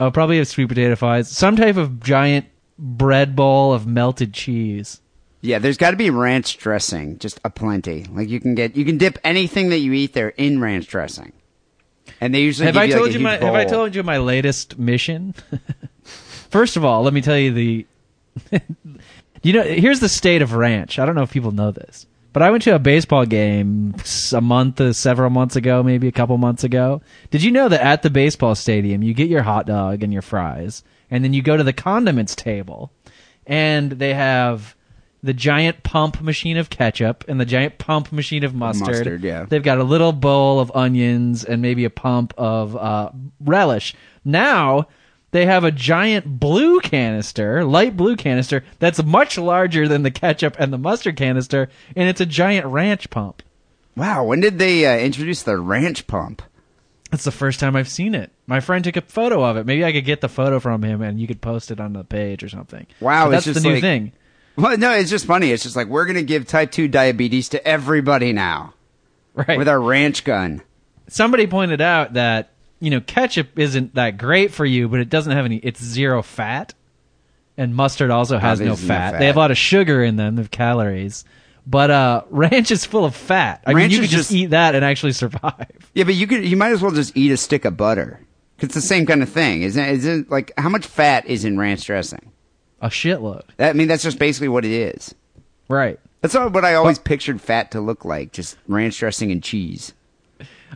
Oh, 0.00 0.10
probably 0.10 0.38
have 0.38 0.48
sweet 0.48 0.68
potato 0.68 0.96
fries. 0.96 1.28
Some 1.28 1.54
type 1.54 1.76
of 1.76 2.00
giant 2.00 2.46
bread 2.78 3.36
ball 3.36 3.72
of 3.72 3.86
melted 3.86 4.34
cheese. 4.34 5.00
Yeah, 5.42 5.60
there's 5.60 5.76
got 5.76 5.92
to 5.92 5.96
be 5.96 6.10
ranch 6.10 6.58
dressing, 6.58 7.18
just 7.20 7.38
a 7.44 7.50
plenty. 7.50 8.06
Like 8.10 8.28
you 8.28 8.40
can 8.40 8.56
get, 8.56 8.74
you 8.74 8.84
can 8.84 8.98
dip 8.98 9.18
anything 9.22 9.68
that 9.68 9.78
you 9.78 9.92
eat 9.92 10.14
there 10.14 10.30
in 10.30 10.60
ranch 10.60 10.88
dressing, 10.88 11.32
and 12.20 12.34
they 12.34 12.40
usually 12.40 12.66
Have 12.66 12.74
give 12.74 12.80
I 12.82 12.84
you, 12.86 12.92
told 12.94 13.06
like, 13.06 13.12
you 13.14 13.20
my 13.20 13.32
huge 13.34 13.42
Have 13.42 13.54
I 13.54 13.64
told 13.66 13.94
you 13.94 14.02
my 14.02 14.18
latest 14.18 14.76
mission? 14.78 15.34
First 16.02 16.76
of 16.76 16.84
all, 16.84 17.02
let 17.04 17.12
me 17.14 17.20
tell 17.20 17.38
you 17.38 17.52
the. 17.52 17.86
you 19.42 19.52
know, 19.52 19.62
here's 19.62 20.00
the 20.00 20.08
state 20.08 20.42
of 20.42 20.54
ranch. 20.54 20.98
I 20.98 21.06
don't 21.06 21.14
know 21.14 21.22
if 21.22 21.30
people 21.30 21.52
know 21.52 21.70
this, 21.70 22.06
but 22.32 22.42
I 22.42 22.50
went 22.50 22.62
to 22.64 22.74
a 22.74 22.78
baseball 22.78 23.26
game 23.26 23.94
a 24.32 24.40
month, 24.40 24.80
uh, 24.80 24.92
several 24.92 25.30
months 25.30 25.56
ago, 25.56 25.82
maybe 25.82 26.08
a 26.08 26.12
couple 26.12 26.36
months 26.38 26.64
ago. 26.64 27.02
Did 27.30 27.42
you 27.42 27.50
know 27.50 27.68
that 27.68 27.80
at 27.80 28.02
the 28.02 28.10
baseball 28.10 28.54
stadium, 28.54 29.02
you 29.02 29.14
get 29.14 29.28
your 29.28 29.42
hot 29.42 29.66
dog 29.66 30.02
and 30.02 30.12
your 30.12 30.22
fries, 30.22 30.82
and 31.10 31.24
then 31.24 31.32
you 31.32 31.42
go 31.42 31.56
to 31.56 31.64
the 31.64 31.72
condiments 31.72 32.34
table, 32.34 32.92
and 33.46 33.92
they 33.92 34.14
have 34.14 34.76
the 35.22 35.34
giant 35.34 35.82
pump 35.82 36.22
machine 36.22 36.56
of 36.56 36.70
ketchup 36.70 37.24
and 37.28 37.38
the 37.40 37.44
giant 37.44 37.78
pump 37.78 38.10
machine 38.12 38.44
of 38.44 38.54
mustard. 38.54 38.88
Mustard, 38.88 39.22
yeah. 39.22 39.44
They've 39.44 39.62
got 39.62 39.78
a 39.78 39.84
little 39.84 40.12
bowl 40.12 40.60
of 40.60 40.72
onions 40.74 41.44
and 41.44 41.60
maybe 41.60 41.84
a 41.84 41.90
pump 41.90 42.32
of 42.38 42.74
uh, 42.76 43.10
relish. 43.40 43.94
Now 44.24 44.88
they 45.32 45.46
have 45.46 45.64
a 45.64 45.70
giant 45.70 46.40
blue 46.40 46.80
canister, 46.80 47.64
light 47.64 47.96
blue 47.96 48.16
canister, 48.16 48.64
that's 48.78 49.02
much 49.02 49.38
larger 49.38 49.86
than 49.88 50.02
the 50.02 50.10
ketchup 50.10 50.56
and 50.58 50.72
the 50.72 50.78
mustard 50.78 51.16
canister, 51.16 51.68
and 51.94 52.08
it's 52.08 52.20
a 52.20 52.26
giant 52.26 52.66
ranch 52.66 53.10
pump. 53.10 53.42
Wow, 53.96 54.24
when 54.24 54.40
did 54.40 54.58
they 54.58 54.86
uh, 54.86 54.96
introduce 54.98 55.42
the 55.42 55.58
ranch 55.58 56.06
pump? 56.06 56.42
That's 57.10 57.24
the 57.24 57.32
first 57.32 57.58
time 57.60 57.74
I've 57.74 57.88
seen 57.88 58.14
it. 58.14 58.30
My 58.46 58.60
friend 58.60 58.84
took 58.84 58.96
a 58.96 59.00
photo 59.02 59.44
of 59.44 59.56
it. 59.56 59.66
Maybe 59.66 59.84
I 59.84 59.92
could 59.92 60.04
get 60.04 60.20
the 60.20 60.28
photo 60.28 60.60
from 60.60 60.82
him 60.84 61.02
and 61.02 61.20
you 61.20 61.26
could 61.26 61.40
post 61.40 61.70
it 61.72 61.80
on 61.80 61.92
the 61.92 62.04
page 62.04 62.44
or 62.44 62.48
something. 62.48 62.86
Wow, 63.00 63.24
But 63.26 63.30
that's 63.32 63.44
just 63.46 63.60
the 63.62 63.68
new 63.68 63.74
like- 63.74 63.82
thing. 63.82 64.12
Well, 64.56 64.76
no, 64.78 64.92
it's 64.92 65.10
just 65.10 65.26
funny. 65.26 65.50
It's 65.50 65.62
just 65.62 65.74
like 65.76 65.86
we're 65.88 66.04
gonna 66.06 66.22
give 66.22 66.46
type 66.46 66.70
two 66.70 66.86
diabetes 66.86 67.48
to 67.50 67.66
everybody 67.66 68.32
now 68.32 68.74
Right. 69.34 69.58
with 69.58 69.68
our 69.68 69.80
ranch 69.80 70.22
gun. 70.24 70.62
somebody 71.08 71.46
pointed 71.48 71.80
out 71.80 72.12
that 72.14 72.50
you 72.80 72.90
know 72.90 73.00
ketchup 73.00 73.58
isn't 73.58 73.94
that 73.94 74.18
great 74.18 74.52
for 74.52 74.64
you, 74.64 74.88
but 74.88 75.00
it 75.00 75.08
doesn't 75.08 75.32
have 75.32 75.44
any. 75.44 75.56
It's 75.58 75.82
zero 75.82 76.22
fat, 76.22 76.74
and 77.56 77.74
mustard 77.74 78.10
also 78.10 78.38
has 78.38 78.60
no 78.60 78.76
fat. 78.76 79.12
fat. 79.12 79.18
They 79.18 79.26
have 79.26 79.36
a 79.36 79.40
lot 79.40 79.50
of 79.50 79.58
sugar 79.58 80.02
in 80.02 80.16
them, 80.16 80.36
the 80.36 80.48
calories. 80.48 81.24
But 81.66 81.90
uh, 81.90 82.22
ranch 82.30 82.70
is 82.70 82.84
full 82.84 83.04
of 83.04 83.14
fat. 83.14 83.62
I 83.66 83.74
mean, 83.74 83.90
you 83.90 84.00
could 84.00 84.08
just, 84.08 84.30
just- 84.30 84.32
eat 84.32 84.46
that 84.46 84.74
and 84.74 84.84
actually 84.84 85.12
survive. 85.12 85.66
Yeah, 85.94 86.04
but 86.04 86.14
you 86.14 86.26
could, 86.26 86.44
you 86.44 86.56
might 86.56 86.72
as 86.72 86.82
well 86.82 86.90
just 86.92 87.16
eat 87.16 87.30
a 87.30 87.36
stick 87.36 87.64
of 87.64 87.76
butter. 87.76 88.20
It's 88.60 88.74
the 88.74 88.80
same 88.80 89.06
kind 89.06 89.22
of 89.22 89.28
thing, 89.28 89.62
isn't 89.62 89.82
it? 89.82 89.90
Isn't 89.96 90.30
like 90.30 90.52
how 90.58 90.68
much 90.68 90.86
fat 90.86 91.26
is 91.26 91.44
in 91.44 91.58
ranch 91.58 91.84
dressing? 91.84 92.30
A 92.80 92.88
shitload. 92.88 93.42
That, 93.56 93.70
I 93.70 93.72
mean, 93.74 93.88
that's 93.88 94.02
just 94.02 94.18
basically 94.18 94.48
what 94.48 94.64
it 94.64 94.72
is. 94.72 95.14
Right. 95.68 95.98
That's 96.20 96.34
all, 96.34 96.48
what 96.50 96.64
I 96.64 96.74
always 96.74 96.98
pictured 96.98 97.40
fat 97.40 97.70
to 97.70 97.80
look 97.80 98.04
like, 98.04 98.32
just 98.32 98.56
ranch 98.68 98.98
dressing 98.98 99.30
and 99.32 99.42
cheese. 99.42 99.94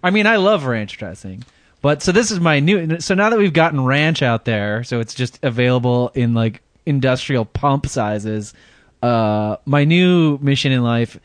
I 0.03 0.11
mean, 0.11 0.27
I 0.27 0.37
love 0.37 0.65
ranch 0.65 0.97
dressing. 0.97 1.45
But 1.85 2.01
so 2.01 2.12
this 2.12 2.30
is 2.30 2.41
my 2.41 2.61
new. 2.61 2.99
So 3.01 3.14
now 3.14 3.28
that 3.28 3.39
we've 3.39 3.53
gotten 3.53 3.85
ranch 3.85 4.22
out 4.22 4.47
there, 4.47 4.85
so 4.85 5.01
it's 5.01 5.12
just 5.12 5.39
available 5.43 6.11
in 6.14 6.32
like 6.32 6.62
industrial 6.87 7.45
pump 7.45 7.87
sizes. 7.87 8.55
Uh, 9.03 9.59
my 9.66 9.85
new 9.85 10.39
mission 10.39 10.72
in 10.72 10.82
life 10.82 11.20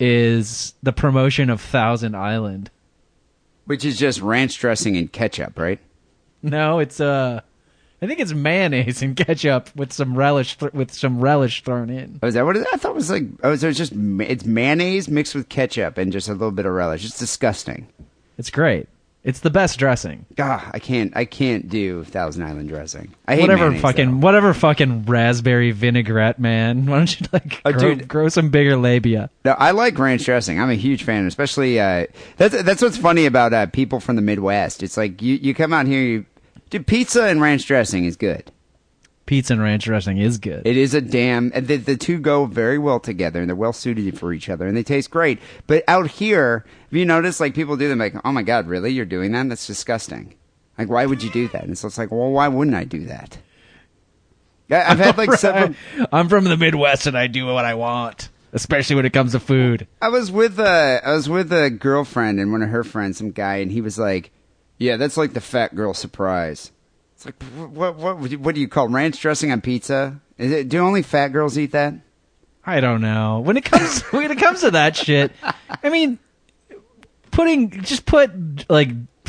is 0.00 0.74
the 0.82 0.92
promotion 0.92 1.48
of 1.48 1.60
Thousand 1.60 2.16
Island. 2.16 2.72
Which 3.66 3.84
is 3.84 3.96
just 3.96 4.20
ranch 4.20 4.58
dressing 4.58 4.96
and 4.96 5.12
ketchup, 5.12 5.56
right? 5.56 5.78
No, 6.42 6.80
it's 6.80 6.98
uh, 6.98 7.40
I 8.02 8.06
think 8.08 8.18
it's 8.18 8.32
mayonnaise 8.32 9.02
and 9.02 9.16
ketchup 9.16 9.70
with 9.76 9.92
some 9.92 10.18
relish 10.18 10.58
th- 10.58 10.72
with 10.72 10.92
some 10.92 11.20
relish 11.20 11.62
thrown 11.62 11.88
in. 11.88 12.18
Oh, 12.20 12.26
is 12.26 12.34
that 12.34 12.44
what 12.44 12.56
it 12.56 12.62
is? 12.62 12.66
I 12.72 12.78
thought 12.78 12.90
it 12.90 12.96
was 12.96 13.12
like, 13.12 13.28
oh, 13.44 13.54
so 13.54 13.68
it's 13.68 13.78
just, 13.78 13.92
it's 13.92 14.44
mayonnaise 14.44 15.08
mixed 15.08 15.36
with 15.36 15.48
ketchup 15.48 15.98
and 15.98 16.10
just 16.10 16.28
a 16.28 16.32
little 16.32 16.50
bit 16.50 16.66
of 16.66 16.72
relish. 16.72 17.04
It's 17.04 17.16
disgusting. 17.16 17.86
It's 18.38 18.50
great. 18.50 18.88
It's 19.22 19.40
the 19.40 19.50
best 19.50 19.78
dressing. 19.78 20.24
God, 20.34 20.62
I 20.72 20.78
can't, 20.78 21.14
I 21.14 21.26
can't 21.26 21.68
do 21.68 22.04
Thousand 22.04 22.42
Island 22.42 22.70
dressing. 22.70 23.14
I 23.28 23.34
hate 23.34 23.42
whatever 23.42 23.64
mayonnaise, 23.64 23.82
fucking 23.82 24.10
though. 24.12 24.26
whatever 24.26 24.54
fucking 24.54 25.04
ragrow 25.04 25.72
vinaigrette, 25.72 26.38
man. 26.38 26.86
Why 26.86 26.96
don't 26.98 27.20
you 27.20 27.26
like 27.30 27.60
Oh, 27.66 27.72
grow, 27.72 27.94
dude. 27.96 28.08
grow 28.08 28.28
some 28.30 28.48
bigger 28.48 28.76
labia? 28.78 29.28
No, 29.44 29.52
I 29.52 29.72
like 29.72 29.98
ranch 29.98 30.24
dressing. 30.24 30.58
I'm 30.58 30.70
a 30.70 30.74
huge 30.74 31.04
fan, 31.04 31.26
especially 31.26 31.78
uh, 31.78 32.06
that's 32.38 32.62
that's 32.62 32.80
what's 32.80 32.96
funny 32.96 33.26
about 33.26 33.52
uh, 33.52 33.66
people 33.66 34.00
from 34.00 34.16
the 34.16 34.22
Midwest. 34.22 34.82
It's 34.82 34.96
like 34.96 35.20
you 35.20 35.34
you 35.34 35.52
come 35.54 35.74
out 35.74 35.86
here, 35.86 36.00
you, 36.02 36.24
dude, 36.70 36.86
pizza 36.86 37.24
and 37.24 37.42
ranch 37.42 37.66
dressing 37.66 38.06
is 38.06 38.16
good. 38.16 38.50
Pizza 39.30 39.52
and 39.52 39.62
ranch 39.62 39.84
dressing 39.84 40.18
is 40.18 40.38
good. 40.38 40.66
It 40.66 40.76
is 40.76 40.92
a 40.92 41.00
damn. 41.00 41.52
and 41.54 41.68
The, 41.68 41.76
the 41.76 41.96
two 41.96 42.18
go 42.18 42.46
very 42.46 42.78
well 42.78 42.98
together, 42.98 43.38
and 43.38 43.48
they're 43.48 43.54
well 43.54 43.72
suited 43.72 44.18
for 44.18 44.32
each 44.32 44.48
other, 44.48 44.66
and 44.66 44.76
they 44.76 44.82
taste 44.82 45.08
great. 45.08 45.38
But 45.68 45.84
out 45.86 46.10
here, 46.10 46.64
have 46.88 46.98
you 46.98 47.04
noticed 47.04 47.38
like 47.38 47.54
people 47.54 47.76
do 47.76 47.88
them 47.88 48.00
like, 48.00 48.16
oh 48.24 48.32
my 48.32 48.42
god, 48.42 48.66
really? 48.66 48.90
You're 48.90 49.04
doing 49.04 49.30
that? 49.30 49.48
That's 49.48 49.68
disgusting. 49.68 50.34
Like, 50.76 50.88
why 50.88 51.06
would 51.06 51.22
you 51.22 51.30
do 51.30 51.46
that? 51.46 51.62
And 51.62 51.78
so 51.78 51.86
it's 51.86 51.96
like, 51.96 52.10
well, 52.10 52.32
why 52.32 52.48
wouldn't 52.48 52.74
I 52.74 52.82
do 52.82 53.04
that? 53.04 53.38
I've 54.68 54.98
had 54.98 55.16
like 55.16 55.32
several. 55.38 55.76
I'm 56.10 56.28
from 56.28 56.42
the 56.42 56.56
Midwest 56.56 57.06
and 57.06 57.16
I 57.16 57.28
do 57.28 57.46
what 57.46 57.64
I 57.64 57.74
want, 57.74 58.30
especially 58.52 58.96
when 58.96 59.06
it 59.06 59.12
comes 59.12 59.30
to 59.30 59.38
food. 59.38 59.86
I 60.02 60.08
was 60.08 60.32
with 60.32 60.58
a 60.58 61.02
I 61.04 61.12
was 61.12 61.28
with 61.28 61.52
a 61.52 61.70
girlfriend 61.70 62.40
and 62.40 62.50
one 62.50 62.62
of 62.62 62.70
her 62.70 62.82
friends, 62.82 63.18
some 63.18 63.30
guy, 63.30 63.58
and 63.58 63.70
he 63.70 63.80
was 63.80 63.96
like, 63.96 64.32
"Yeah, 64.76 64.96
that's 64.96 65.16
like 65.16 65.34
the 65.34 65.40
fat 65.40 65.76
girl 65.76 65.94
surprise." 65.94 66.72
It's 67.20 67.26
like, 67.26 67.42
what 67.74 67.96
what 67.96 68.18
what, 68.18 68.54
do 68.54 68.60
you 68.62 68.66
call 68.68 68.88
ranch 68.88 69.20
dressing 69.20 69.52
on 69.52 69.60
pizza? 69.60 70.18
Is 70.38 70.52
it? 70.52 70.70
Do 70.70 70.78
only 70.78 71.02
fat 71.02 71.28
girls 71.28 71.58
eat 71.58 71.72
that? 71.72 71.92
I 72.64 72.80
don't 72.80 73.02
know. 73.02 73.40
When 73.40 73.58
it 73.58 73.64
comes 73.66 74.00
when 74.10 74.30
it 74.30 74.38
comes 74.38 74.62
to 74.62 74.70
that 74.70 74.96
shit, 74.96 75.30
I 75.42 75.90
mean, 75.90 76.18
putting 77.30 77.82
just 77.82 78.06
put 78.06 78.30
like 78.70 78.88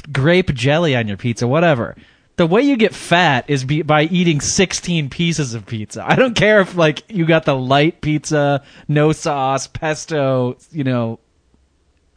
grape 0.10 0.54
jelly 0.54 0.96
on 0.96 1.10
your 1.10 1.18
pizza, 1.18 1.46
whatever. 1.46 1.98
The 2.38 2.48
way 2.48 2.62
you 2.62 2.78
get 2.78 2.96
fat 2.96 3.50
is 3.50 3.66
be, 3.66 3.82
by 3.82 4.04
eating 4.04 4.40
16 4.40 5.10
pieces 5.10 5.54
of 5.54 5.66
pizza. 5.66 6.02
I 6.08 6.16
don't 6.16 6.34
care 6.34 6.62
if 6.62 6.78
like 6.78 7.04
you 7.10 7.26
got 7.26 7.44
the 7.44 7.58
light 7.58 8.00
pizza, 8.00 8.64
no 8.88 9.12
sauce, 9.12 9.68
pesto, 9.68 10.56
you 10.72 10.86
know, 10.86 11.20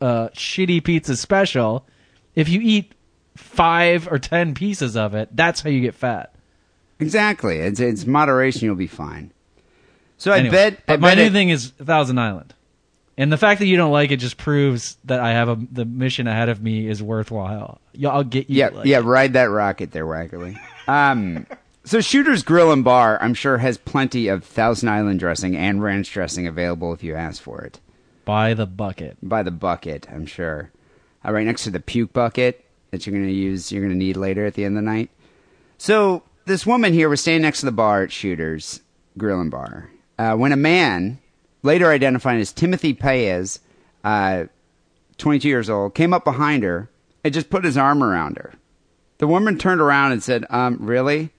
uh, 0.01 0.29
shitty 0.29 0.85
pizza 0.85 1.17
special. 1.17 1.85
If 2.37 2.49
you 2.49 2.61
eat 2.63 2.95
five 3.37 4.11
or 4.11 4.19
ten 4.19 4.55
pieces 4.55 4.97
of 4.97 5.15
it, 5.15 5.29
that's 5.37 5.61
how 5.63 5.71
you 5.71 5.81
get 5.81 5.95
fat. 5.95 6.35
Exactly. 7.01 7.59
It's 7.59 7.81
it's 7.81 8.07
moderation. 8.07 8.63
You'll 8.67 8.75
be 8.77 8.87
fine. 8.87 9.33
So 10.17 10.31
I 10.33 10.39
Anyway, 10.39 10.53
bet. 10.53 10.73
I 10.75 10.93
But 10.95 11.01
my 11.01 11.09
bet 11.11 11.19
new 11.19 11.25
it- 11.25 11.33
thing 11.33 11.49
is 11.51 11.71
Thousand 11.71 12.19
Island, 12.19 12.55
and 13.19 13.33
the 13.33 13.37
fact 13.37 13.59
that 13.61 13.67
you 13.67 13.77
don't 13.77 13.91
like 13.93 14.11
it 14.13 14.19
just 14.19 14.37
proves 14.37 14.97
that 15.05 15.21
I 15.21 15.33
have 15.33 15.49
a 15.49 15.59
the 15.73 15.85
mission 15.85 16.27
ahead 16.27 16.49
of 16.49 16.63
me 16.63 16.87
is 16.89 17.03
worthwhile. 17.03 17.81
I'll 18.07 18.25
get 18.25 18.49
you. 18.49 18.59
Yeah, 18.59 18.69
like 18.69 18.87
yeah. 18.87 18.99
it. 18.99 19.03
Ride 19.03 19.33
that 19.35 19.51
rocket 19.51 19.91
there, 19.93 20.07
Wackerly. 20.07 20.59
Um, 20.87 21.47
so 21.85 22.03
Shooter's 22.03 22.43
Grill 22.43 22.71
and 22.71 22.85
Bar, 22.85 23.17
I'm 23.23 23.33
sure, 23.33 23.57
has 23.57 23.79
plenty 23.79 24.29
of 24.29 24.45
Thousand 24.45 24.91
Island 24.91 25.19
dressing 25.19 25.57
and 25.57 25.83
ranch 25.83 26.13
dressing 26.13 26.47
available 26.47 26.93
if 26.93 27.03
you 27.03 27.15
ask 27.15 27.41
for 27.43 27.63
it. 27.63 27.81
By 28.27 28.53
the 28.53 28.67
bucket. 28.67 29.17
by 29.23 29.43
the 29.43 29.51
bucket, 29.51 30.07
I'm 30.13 30.27
sure. 30.27 30.71
Uh, 31.25 31.33
right 31.33 31.47
next 31.47 31.65
to 31.65 31.71
the 31.71 31.81
puke 31.81 32.13
bucket 32.13 32.63
that 32.95 33.07
you're 33.07 33.15
going 33.15 33.27
to 33.27 33.35
use, 33.35 33.73
you're 33.73 33.83
going 33.83 33.93
to 33.93 33.99
need 33.99 34.17
later 34.17 34.47
at 34.47 34.55
the 34.55 34.65
end 34.65 34.79
of 34.79 34.85
the 34.85 34.91
night. 34.91 35.11
So, 35.77 36.23
this 36.47 36.65
woman 36.65 36.93
here 36.93 37.09
was 37.09 37.21
standing 37.21 37.43
next 37.43 37.61
to 37.61 37.67
the 37.67 37.73
bar 37.73 38.03
at 38.03 38.13
Shooter's 38.13 38.81
Grill 39.19 39.41
and 39.41 39.51
Bar 39.51 39.91
uh, 40.19 40.35
when 40.35 40.53
a 40.53 40.57
man, 40.57 41.19
later 41.63 41.91
identified 41.91 42.39
as 42.41 42.53
Timothy 42.53 42.95
Paez, 42.95 43.61
uh, 44.05 44.45
22 45.19 45.49
years 45.49 45.71
old, 45.71 45.95
came 45.95 46.13
up 46.13 46.25
behind 46.25 46.63
her 46.63 46.89
and 47.23 47.35
just 47.35 47.51
put 47.51 47.65
his 47.65 47.77
arm 47.77 48.03
around 48.03 48.37
her. 48.37 48.55
The 49.19 49.27
woman 49.27 49.59
turned 49.59 49.81
around 49.81 50.13
and 50.13 50.23
said, 50.23 50.45
um, 50.51 50.79
really? 50.81 51.31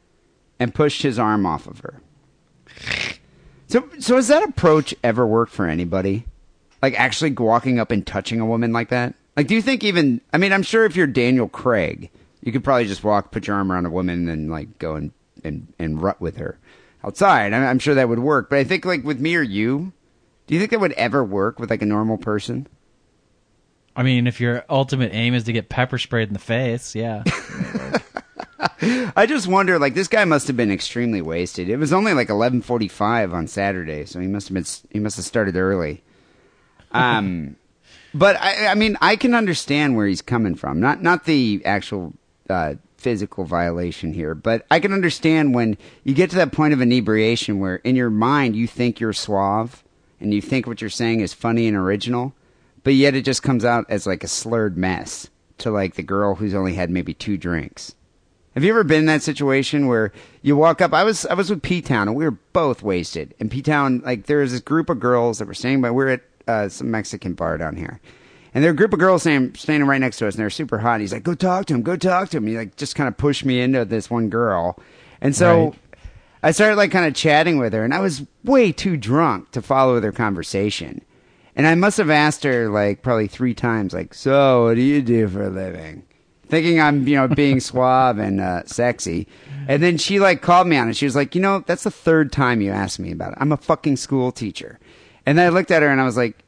And 0.60 0.74
pushed 0.74 1.02
his 1.02 1.20
arm 1.20 1.46
off 1.46 1.68
of 1.68 1.80
her. 1.80 2.02
So, 3.68 3.90
so 4.00 4.16
has 4.16 4.28
that 4.30 4.48
approach 4.48 4.96
ever 5.04 5.26
worked 5.26 5.52
for 5.52 5.68
anybody? 5.68 6.26
Like 6.82 7.00
actually 7.00 7.32
walking 7.32 7.80
up 7.80 7.92
and 7.92 8.06
touching 8.06 8.40
a 8.40 8.46
woman 8.46 8.72
like 8.72 8.90
that? 8.90 9.16
Like, 9.36 9.48
do 9.48 9.56
you 9.56 9.62
think 9.62 9.84
even? 9.84 10.22
I 10.32 10.38
mean, 10.38 10.54
I'm 10.54 10.64
sure 10.64 10.86
if 10.86 10.96
you're 10.96 11.08
Daniel 11.08 11.50
Craig, 11.50 12.10
you 12.42 12.52
could 12.52 12.64
probably 12.64 12.86
just 12.86 13.04
walk, 13.04 13.32
put 13.32 13.48
your 13.48 13.56
arm 13.56 13.72
around 13.72 13.86
a 13.86 13.90
woman, 13.90 14.30
and 14.30 14.50
like 14.50 14.80
go 14.80 14.96
and 14.96 15.12
and 15.44 15.74
and 15.78 16.02
rut 16.02 16.22
with 16.22 16.38
her 16.38 16.58
outside. 17.04 17.54
I'm, 17.54 17.64
I'm 17.64 17.80
sure 17.80 17.96
that 17.96 18.10
would 18.10 18.20
work. 18.20 18.50
But 18.50 18.60
I 18.60 18.64
think 18.64 18.86
like 18.86 19.04
with 19.04 19.20
me 19.20 19.36
or 19.36 19.42
you, 19.42 19.94
do 20.48 20.54
you 20.54 20.60
think 20.60 20.72
that 20.72 20.80
would 20.80 20.94
ever 20.94 21.24
work 21.24 21.60
with 21.60 21.70
like 21.70 21.82
a 21.82 21.86
normal 21.86 22.18
person? 22.18 22.68
I 23.96 24.04
mean, 24.04 24.28
if 24.28 24.42
your 24.42 24.66
ultimate 24.70 25.14
aim 25.14 25.34
is 25.34 25.46
to 25.46 25.54
get 25.54 25.70
pepper 25.70 25.98
sprayed 25.98 26.28
in 26.28 26.34
the 26.34 26.40
face, 26.40 26.96
yeah. 26.96 27.24
I 29.16 29.26
just 29.26 29.48
wonder, 29.48 29.80
like, 29.80 29.94
this 29.94 30.10
guy 30.10 30.26
must 30.26 30.48
have 30.48 30.58
been 30.58 30.72
extremely 30.72 31.22
wasted. 31.22 31.70
It 31.70 31.78
was 31.78 31.94
only 31.94 32.14
like 32.14 32.30
eleven 32.30 32.62
forty-five 32.62 33.34
on 33.34 33.48
Saturday, 33.48 34.06
so 34.06 34.20
he 34.20 34.28
must 34.28 34.50
have 34.50 34.54
been 34.54 34.66
he 34.92 35.00
must 35.00 35.16
have 35.16 35.26
started 35.26 35.56
early. 35.56 36.04
Um, 36.92 37.56
but 38.16 38.38
I, 38.38 38.68
I 38.68 38.76
mean, 38.76 38.98
I 39.02 39.18
can 39.18 39.36
understand 39.36 39.96
where 39.96 40.08
he's 40.08 40.22
coming 40.22 40.56
from. 40.56 40.80
Not 40.80 41.04
not 41.04 41.26
the 41.26 41.62
actual 41.66 42.14
uh, 42.50 42.76
physical 42.98 43.44
violation 43.44 44.14
here, 44.14 44.34
but 44.34 44.66
I 44.72 44.80
can 44.80 44.94
understand 44.94 45.54
when 45.54 45.78
you 46.06 46.14
get 46.14 46.30
to 46.30 46.38
that 46.38 46.54
point 46.54 46.74
of 46.74 46.82
inebriation 46.82 47.60
where, 47.60 47.76
in 47.78 47.98
your 47.98 48.10
mind, 48.10 48.56
you 48.56 48.68
think 48.68 49.00
you're 49.00 49.14
suave 49.14 49.84
and 50.22 50.34
you 50.34 50.42
think 50.42 50.66
what 50.66 50.80
you're 50.80 50.90
saying 50.90 51.20
is 51.20 51.34
funny 51.34 51.68
and 51.68 51.76
original, 51.76 52.34
but 52.84 52.94
yet 52.94 53.16
it 53.16 53.26
just 53.26 53.44
comes 53.44 53.66
out 53.66 53.86
as 53.90 54.08
like 54.08 54.24
a 54.24 54.30
slurred 54.30 54.78
mess 54.78 55.30
to 55.58 55.70
like 55.70 55.96
the 55.96 56.04
girl 56.04 56.36
who's 56.36 56.56
only 56.56 56.76
had 56.76 56.90
maybe 56.90 57.14
two 57.14 57.38
drinks. 57.38 57.96
Have 58.54 58.64
you 58.64 58.70
ever 58.70 58.86
been 58.86 59.00
in 59.00 59.06
that 59.08 59.24
situation 59.24 59.88
where 59.88 60.14
you 60.42 60.56
walk 60.56 60.80
up? 60.80 60.94
I 60.94 61.04
was 61.04 61.26
I 61.26 61.34
was 61.34 61.50
with 61.50 61.62
P 61.62 61.82
Town 61.82 62.08
and 62.08 62.16
we 62.16 62.24
were 62.24 62.32
both 62.32 62.82
wasted. 62.82 63.34
And 63.42 63.52
P 63.52 63.62
Town, 63.62 64.02
like 64.06 64.28
there 64.28 64.40
was 64.40 64.54
this 64.54 64.62
group 64.62 64.90
of 64.90 65.02
girls 65.02 65.40
that 65.40 65.48
were 65.48 65.54
staying 65.54 65.82
by. 65.82 65.92
We 65.92 66.06
are 66.06 66.08
at 66.08 66.22
uh, 66.48 66.70
some 66.70 66.92
Mexican 66.92 67.34
bar 67.34 67.58
down 67.58 67.76
here, 67.76 68.00
and 68.54 68.64
there 68.64 68.72
were 68.72 68.76
a 68.76 68.78
group 68.78 68.94
of 68.94 69.00
girls 69.00 69.24
standing, 69.24 69.54
standing 69.56 69.88
right 69.88 70.00
next 70.02 70.18
to 70.18 70.28
us, 70.28 70.36
and 70.36 70.42
they're 70.42 70.50
super 70.50 70.78
hot. 70.80 70.94
And 70.94 71.02
he's 71.02 71.14
like, 71.14 71.24
"Go 71.24 71.34
talk 71.36 71.66
to 71.68 71.74
him, 71.74 71.82
go 71.82 71.96
talk 71.96 72.30
to 72.30 72.38
him." 72.38 72.48
He 72.48 72.58
like 72.58 72.76
just 72.76 72.96
kind 72.96 73.08
of 73.08 73.18
pushed 73.18 73.46
me 73.46 73.62
into 73.62 73.86
this 73.86 74.10
one 74.10 74.30
girl, 74.30 74.80
and 75.22 75.36
so 75.36 75.66
Right. 75.66 75.80
I 76.44 76.52
started 76.52 76.76
like 76.76 76.92
kind 76.92 77.06
of 77.06 77.16
chatting 77.16 77.58
with 77.58 77.74
her, 77.74 77.84
and 77.84 77.94
I 77.94 78.00
was 78.00 78.24
way 78.44 78.72
too 78.72 78.98
drunk 78.98 79.52
to 79.52 79.62
follow 79.62 80.00
their 80.00 80.12
conversation. 80.12 81.02
And 81.56 81.66
I 81.66 81.74
must 81.76 81.98
have 81.98 82.10
asked 82.10 82.44
her 82.44 82.70
like 82.70 83.02
probably 83.02 83.28
three 83.28 83.54
times, 83.54 83.94
like, 83.94 84.14
"So, 84.14 84.66
what 84.66 84.76
do 84.76 84.82
you 84.82 85.02
do 85.02 85.28
for 85.28 85.44
a 85.44 85.50
living?" 85.50 86.04
Thinking 86.48 86.80
I'm, 86.80 87.08
you 87.08 87.16
know, 87.16 87.28
being 87.28 87.60
suave 87.62 88.20
and 88.20 88.40
uh, 88.40 88.64
sexy. 88.66 89.28
And 89.68 89.82
then 89.82 89.98
she 89.98 90.20
like 90.20 90.44
called 90.44 90.68
me 90.68 90.78
on 90.78 90.90
it. 90.90 90.96
She 90.96 91.06
was 91.06 91.16
like, 91.16 91.34
"You 91.34 91.42
know, 91.42 91.64
that's 91.66 91.84
the 91.84 91.90
third 91.92 92.32
time 92.32 92.62
you 92.62 92.72
asked 92.72 93.00
me 93.00 93.12
about 93.12 93.32
it. 93.32 93.38
I'm 93.42 93.52
a 93.52 93.58
fucking 93.58 93.98
school 93.98 94.32
teacher." 94.32 94.80
And 95.26 95.38
then 95.38 95.48
I 95.48 95.50
looked 95.50 95.72
at 95.72 95.82
her 95.82 95.90
and 95.90 96.00
I 96.00 96.06
was 96.06 96.18
like, 96.18 96.44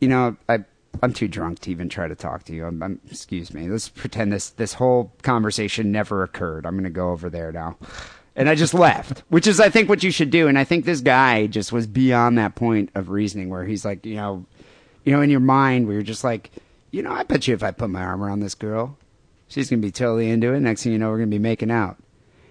"You 0.00 0.08
know, 0.08 0.36
I 0.48 0.64
I'm 1.02 1.12
too 1.12 1.28
drunk 1.28 1.60
to 1.60 1.70
even 1.70 1.88
try 1.88 2.06
to 2.06 2.14
talk 2.14 2.44
to 2.44 2.54
you. 2.54 2.66
I'm, 2.66 2.82
I'm 2.82 3.00
excuse 3.10 3.52
me. 3.54 3.68
Let's 3.68 3.88
pretend 3.88 4.32
this 4.32 4.50
this 4.50 4.74
whole 4.74 5.12
conversation 5.22 5.90
never 5.92 6.22
occurred. 6.22 6.66
I'm 6.66 6.74
going 6.74 6.84
to 6.84 6.90
go 6.90 7.10
over 7.10 7.30
there 7.30 7.52
now." 7.52 7.76
And 8.34 8.48
I 8.48 8.54
just 8.54 8.72
left, 8.72 9.22
which 9.28 9.46
is, 9.46 9.60
I 9.60 9.68
think, 9.68 9.88
what 9.88 10.02
you 10.02 10.10
should 10.10 10.30
do. 10.30 10.48
And 10.48 10.58
I 10.58 10.64
think 10.64 10.84
this 10.84 11.00
guy 11.00 11.46
just 11.46 11.72
was 11.72 11.86
beyond 11.86 12.38
that 12.38 12.54
point 12.54 12.90
of 12.94 13.10
reasoning 13.10 13.50
where 13.50 13.64
he's 13.64 13.84
like, 13.84 14.06
you 14.06 14.16
know, 14.16 14.46
you 15.04 15.12
know, 15.12 15.20
in 15.20 15.30
your 15.30 15.40
mind, 15.40 15.86
where 15.86 15.94
you're 15.94 16.02
just 16.02 16.24
like, 16.24 16.50
you 16.90 17.02
know, 17.02 17.12
I 17.12 17.24
bet 17.24 17.46
you 17.48 17.54
if 17.54 17.62
I 17.62 17.72
put 17.72 17.90
my 17.90 18.02
arm 18.02 18.22
around 18.22 18.40
this 18.40 18.54
girl, 18.54 18.96
she's 19.48 19.68
gonna 19.68 19.82
be 19.82 19.90
totally 19.90 20.30
into 20.30 20.52
it. 20.52 20.60
Next 20.60 20.82
thing 20.82 20.92
you 20.92 20.98
know, 20.98 21.10
we're 21.10 21.18
gonna 21.18 21.26
be 21.28 21.38
making 21.38 21.70
out. 21.70 21.96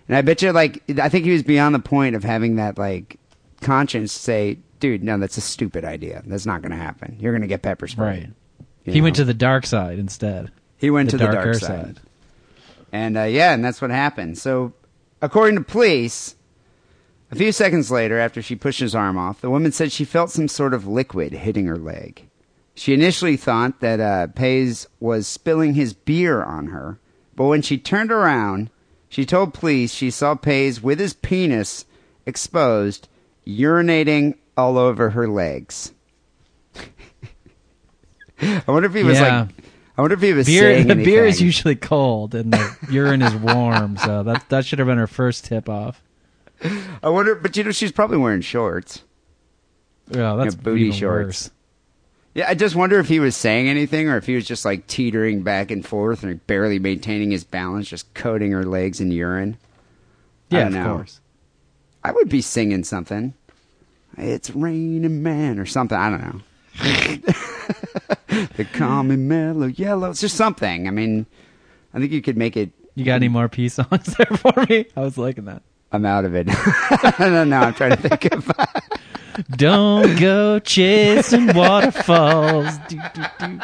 And 0.08 0.18
I 0.18 0.22
bet 0.22 0.42
you, 0.42 0.52
like, 0.52 0.84
I 1.00 1.10
think 1.10 1.26
he 1.26 1.32
was 1.32 1.44
beyond 1.44 1.74
the 1.74 1.80
point 1.80 2.16
of 2.16 2.24
having 2.24 2.58
that 2.58 2.78
like 2.78 3.18
conscience 3.62 4.12
say, 4.12 4.58
dude, 4.82 5.04
no, 5.04 5.18
that's 5.18 5.38
a 5.38 5.42
stupid 5.42 5.86
idea. 5.86 6.22
That's 6.26 6.46
not 6.46 6.62
gonna 6.62 6.76
happen. 6.76 7.16
You're 7.20 7.32
gonna 7.32 7.48
get 7.48 7.62
pepper 7.62 7.88
spray. 7.88 8.06
Right. 8.06 8.94
He 8.94 9.02
went 9.02 9.16
to 9.16 9.24
the 9.24 9.34
dark 9.34 9.66
side 9.66 10.00
instead. 10.00 10.52
He 10.76 10.90
went 10.90 11.12
the 11.12 11.18
to 11.18 11.26
the 11.26 11.32
darker 11.32 11.54
dark 11.54 11.64
side. 11.64 12.00
And 12.92 13.18
uh, 13.18 13.24
yeah, 13.24 13.54
and 13.54 13.64
that's 13.64 13.82
what 13.82 13.92
happened. 13.92 14.38
So, 14.38 14.74
according 15.22 15.56
to 15.56 15.62
police, 15.62 16.36
a 17.32 17.36
few 17.36 17.52
seconds 17.54 17.90
later, 17.90 18.20
after 18.20 18.42
she 18.42 18.56
pushed 18.56 18.82
his 18.82 18.96
arm 18.96 19.18
off, 19.18 19.40
the 19.40 19.50
woman 19.50 19.72
said 19.72 19.92
she 19.92 20.04
felt 20.04 20.32
some 20.32 20.50
sort 20.50 20.74
of 20.74 20.88
liquid 20.88 21.32
hitting 21.32 21.68
her 21.68 21.78
leg. 21.78 22.28
She 22.74 22.94
initially 22.94 23.38
thought 23.38 23.80
that 23.80 24.00
uh, 24.00 24.28
Paez 24.28 24.88
was 25.00 25.28
spilling 25.28 25.76
his 25.76 25.94
beer 25.94 26.44
on 26.44 26.68
her, 26.68 27.00
but 27.36 27.46
when 27.46 27.62
she 27.62 27.78
turned 27.78 28.12
around, 28.12 28.70
she 29.08 29.26
told 29.26 29.54
police 29.54 29.94
she 29.94 30.10
saw 30.10 30.36
Paez 30.36 30.82
with 30.82 31.00
his 31.00 31.14
penis 31.14 31.86
exposed, 32.26 33.08
urinating 33.46 34.38
all 34.58 34.78
over 34.78 35.12
her 35.12 35.28
legs. 35.28 35.94
I 38.42 38.64
wonder 38.68 38.88
if 38.90 38.96
he 38.96 39.04
was 39.04 39.20
Yeah. 39.20 39.42
like. 39.42 39.50
I 39.98 40.02
wonder 40.02 40.16
if 40.16 40.22
he 40.22 40.34
was 40.34 40.48
Beer, 40.48 40.62
saying 40.62 40.88
the 40.88 40.96
beer 41.04 41.26
is 41.26 41.42
usually 41.42 41.76
cold 41.76 42.34
and 42.34 42.54
the 42.54 42.78
urine 42.90 43.22
is 43.22 43.36
warm, 43.36 43.98
so 43.98 44.24
that 44.24 44.48
that 44.50 44.66
should 44.66 44.80
have 44.80 44.88
been 44.88 44.98
her 44.98 45.06
first 45.06 45.46
tip 45.46 45.70
off. 45.70 46.02
I 47.04 47.10
wonder, 47.10 47.36
but 47.36 47.56
you 47.58 47.64
know, 47.64 47.72
she's 47.72 47.92
probably 47.92 48.18
wearing 48.18 48.42
shorts. 48.42 49.04
Yeah, 50.10 50.36
that's 50.36 50.56
Yeah, 50.56 50.62
booty 50.62 50.82
even 50.86 50.94
shorts. 50.98 51.26
worse. 51.28 51.50
Yeah, 52.34 52.50
I 52.50 52.56
just 52.56 52.76
wonder 52.76 52.98
if 53.00 53.10
he 53.10 53.20
was 53.20 53.36
saying 53.36 53.68
anything 53.68 54.08
or 54.08 54.16
if 54.18 54.26
he 54.26 54.36
was 54.36 54.46
just 54.48 54.64
like 54.64 54.88
teetering 54.88 55.44
back 55.44 55.70
and 55.70 55.86
forth 55.86 56.24
and 56.24 56.46
barely 56.48 56.80
maintaining 56.80 57.30
his 57.32 57.44
balance, 57.44 57.88
just 57.90 58.12
coating 58.14 58.52
her 58.54 58.64
legs 58.64 59.02
in 59.02 59.12
urine. 59.12 59.58
Yeah, 60.50 60.68
of 60.68 60.74
know. 60.74 60.96
course. 60.96 61.20
I 62.04 62.12
would 62.14 62.30
be 62.30 62.42
singing 62.42 62.84
something. 62.86 63.34
It's 64.18 64.50
raining 64.52 65.24
man 65.24 65.60
or 65.60 65.66
something. 65.66 65.98
I 65.98 66.10
don't 66.10 66.22
know. 66.22 66.42
call 68.74 69.04
me 69.04 69.16
mellow 69.16 69.68
yellow. 69.68 70.10
It's 70.10 70.22
just 70.22 70.36
something. 70.36 70.88
I 70.88 70.92
mean, 70.92 71.26
I 71.94 72.00
think 72.00 72.12
you 72.12 72.22
could 72.22 72.38
make 72.38 72.58
it. 72.58 72.72
You 72.96 73.06
got 73.06 73.16
any 73.16 73.30
more 73.30 73.48
P 73.48 73.70
songs 73.70 74.16
there 74.18 74.38
for 74.38 74.66
me? 74.70 74.86
I 74.96 75.02
was 75.02 75.18
liking 75.18 75.46
that. 75.46 75.62
I'm 75.92 76.06
out 76.06 76.26
of 76.26 76.36
it. 76.36 76.48
I 76.50 77.14
don't 77.18 77.50
know. 77.50 77.60
I'm 77.60 77.74
trying 77.74 77.92
to 77.92 77.98
think 77.98 78.34
of. 78.34 78.52
Don't 79.52 80.20
go 80.20 80.60
chasing 80.60 81.54
waterfalls. 81.54 82.78
Do, 82.88 82.98
do, 83.14 83.22
do. 83.40 83.60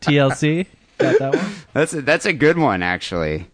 TLC, 0.00 0.66
got 0.98 1.18
that 1.18 1.36
one. 1.36 1.52
That's 1.72 1.94
a, 1.94 2.02
that's 2.02 2.26
a 2.26 2.32
good 2.32 2.58
one 2.58 2.82
actually. 2.82 3.48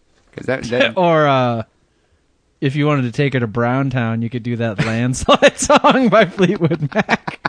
That, 0.45 0.63
that 0.65 0.97
Or 0.97 1.27
uh, 1.27 1.63
if 2.61 2.75
you 2.75 2.87
wanted 2.87 3.03
to 3.03 3.11
take 3.11 3.33
her 3.33 3.39
to 3.39 3.47
Browntown, 3.47 4.21
you 4.21 4.29
could 4.29 4.43
do 4.43 4.55
that 4.57 4.79
landslide 4.85 5.57
song 5.59 6.09
by 6.09 6.25
Fleetwood 6.25 6.93
Mac. 6.93 7.39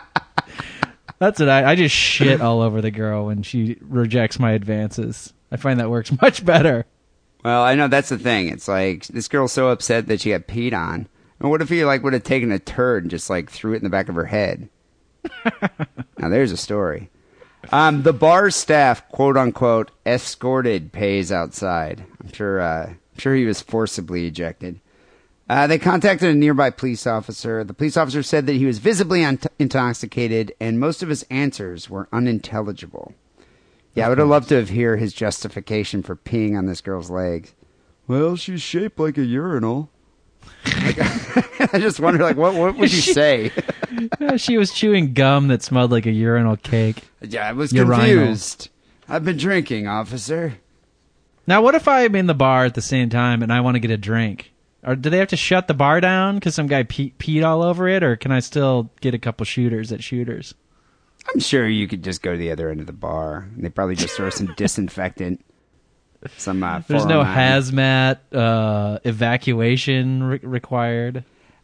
That's 1.19 1.41
it. 1.41 1.49
I, 1.49 1.71
I 1.71 1.75
just 1.75 1.93
shit 1.93 2.39
all 2.39 2.61
over 2.61 2.81
the 2.81 2.91
girl 2.91 3.25
when 3.25 3.43
she 3.43 3.77
rejects 3.81 4.39
my 4.39 4.51
advances. 4.51 5.33
I 5.51 5.57
find 5.57 5.79
that 5.79 5.89
works 5.89 6.11
much 6.21 6.45
better. 6.45 6.85
Well, 7.43 7.61
I 7.63 7.75
know 7.75 7.87
that's 7.87 8.09
the 8.09 8.17
thing. 8.17 8.49
It's 8.49 8.67
like 8.67 9.07
this 9.07 9.27
girl's 9.27 9.51
so 9.51 9.69
upset 9.69 10.07
that 10.07 10.21
she 10.21 10.31
got 10.31 10.47
peed 10.47 10.73
on. 10.73 11.07
And 11.39 11.49
what 11.49 11.61
if 11.61 11.69
he 11.69 11.85
like 11.85 12.03
would 12.03 12.13
have 12.13 12.23
taken 12.23 12.51
a 12.51 12.59
turd 12.59 13.03
and 13.03 13.11
just 13.11 13.29
like 13.29 13.49
threw 13.49 13.73
it 13.73 13.77
in 13.77 13.83
the 13.83 13.89
back 13.89 14.09
of 14.09 14.15
her 14.15 14.25
head? 14.25 14.69
now 16.17 16.29
there's 16.29 16.51
a 16.51 16.57
story. 16.57 17.09
Um, 17.71 18.03
the 18.03 18.13
bar 18.13 18.49
staff, 18.49 19.07
quote 19.09 19.37
unquote, 19.37 19.91
escorted 20.05 20.91
Paez 20.91 21.31
outside. 21.31 22.03
I'm 22.21 22.31
sure. 22.31 22.61
Uh, 22.61 22.87
I'm 22.87 23.19
sure 23.19 23.35
he 23.35 23.45
was 23.45 23.61
forcibly 23.61 24.27
ejected. 24.27 24.79
Uh, 25.49 25.65
they 25.65 25.79
contacted 25.79 26.29
a 26.29 26.35
nearby 26.35 26.69
police 26.69 27.07
officer. 27.07 27.63
The 27.63 27.73
police 27.73 27.97
officer 27.97 28.21
said 28.21 28.45
that 28.45 28.53
he 28.53 28.65
was 28.67 28.77
visibly 28.77 29.23
un- 29.23 29.39
intoxicated 29.57 30.53
and 30.59 30.79
most 30.79 31.01
of 31.01 31.09
his 31.09 31.23
answers 31.31 31.89
were 31.89 32.07
unintelligible. 32.13 33.15
Yeah, 33.95 34.05
I 34.05 34.09
would 34.09 34.19
have 34.19 34.27
loved 34.27 34.49
to 34.49 34.55
have 34.57 34.69
hear 34.69 34.97
his 34.97 35.11
justification 35.11 36.03
for 36.03 36.15
peeing 36.15 36.55
on 36.55 36.67
this 36.67 36.81
girl's 36.81 37.09
legs. 37.09 37.55
Well, 38.07 38.35
she's 38.35 38.61
shaped 38.61 38.99
like 38.99 39.17
a 39.17 39.23
urinal. 39.25 39.89
Like, 40.83 40.97
I 41.73 41.79
just 41.79 41.99
wonder, 41.99 42.23
like, 42.23 42.37
what 42.37 42.53
what 42.53 42.75
would 42.77 42.91
you 42.93 43.01
say? 43.01 43.51
Yeah, 44.19 44.37
she 44.37 44.57
was 44.57 44.71
chewing 44.71 45.13
gum 45.13 45.47
that 45.47 45.63
smelled 45.63 45.91
like 45.91 46.05
a 46.05 46.11
urinal 46.11 46.57
cake. 46.57 47.03
yeah, 47.21 47.47
I 47.49 47.53
was 47.53 47.73
Urinal. 47.73 47.97
confused. 47.97 48.69
I've 49.07 49.25
been 49.25 49.37
drinking, 49.37 49.87
officer. 49.87 50.55
Now, 51.47 51.61
what 51.63 51.73
if 51.75 51.87
I'm 51.87 52.15
in 52.15 52.27
the 52.27 52.33
bar 52.35 52.65
at 52.65 52.75
the 52.75 52.81
same 52.81 53.09
time 53.09 53.41
and 53.41 53.51
I 53.51 53.61
want 53.61 53.75
to 53.75 53.79
get 53.79 53.91
a 53.91 53.97
drink? 53.97 54.51
Or 54.83 54.95
do 54.95 55.09
they 55.09 55.17
have 55.17 55.27
to 55.29 55.35
shut 55.37 55.67
the 55.67 55.73
bar 55.73 55.99
down 55.99 56.35
because 56.35 56.55
some 56.55 56.67
guy 56.67 56.83
pe- 56.83 57.11
peed 57.11 57.43
all 57.43 57.61
over 57.61 57.87
it, 57.87 58.03
or 58.03 58.15
can 58.15 58.31
I 58.31 58.39
still 58.39 58.89
get 59.01 59.13
a 59.13 59.19
couple 59.19 59.45
shooters 59.45 59.91
at 59.91 60.03
shooters? 60.03 60.53
I'm 61.33 61.39
sure 61.39 61.67
you 61.67 61.87
could 61.87 62.03
just 62.03 62.21
go 62.21 62.31
to 62.31 62.37
the 62.37 62.51
other 62.51 62.69
end 62.69 62.79
of 62.79 62.87
the 62.87 62.93
bar. 62.93 63.49
And 63.55 63.63
they 63.63 63.69
probably 63.69 63.95
just 63.95 64.15
throw 64.15 64.29
some 64.29 64.53
disinfectant. 64.57 65.43
Some 66.37 66.63
uh, 66.63 66.81
There's 66.87 67.05
no 67.05 67.23
hazmat 67.23 68.19
uh, 68.33 68.99
evacuation 69.05 70.23
re- 70.23 70.39
required. 70.43 71.23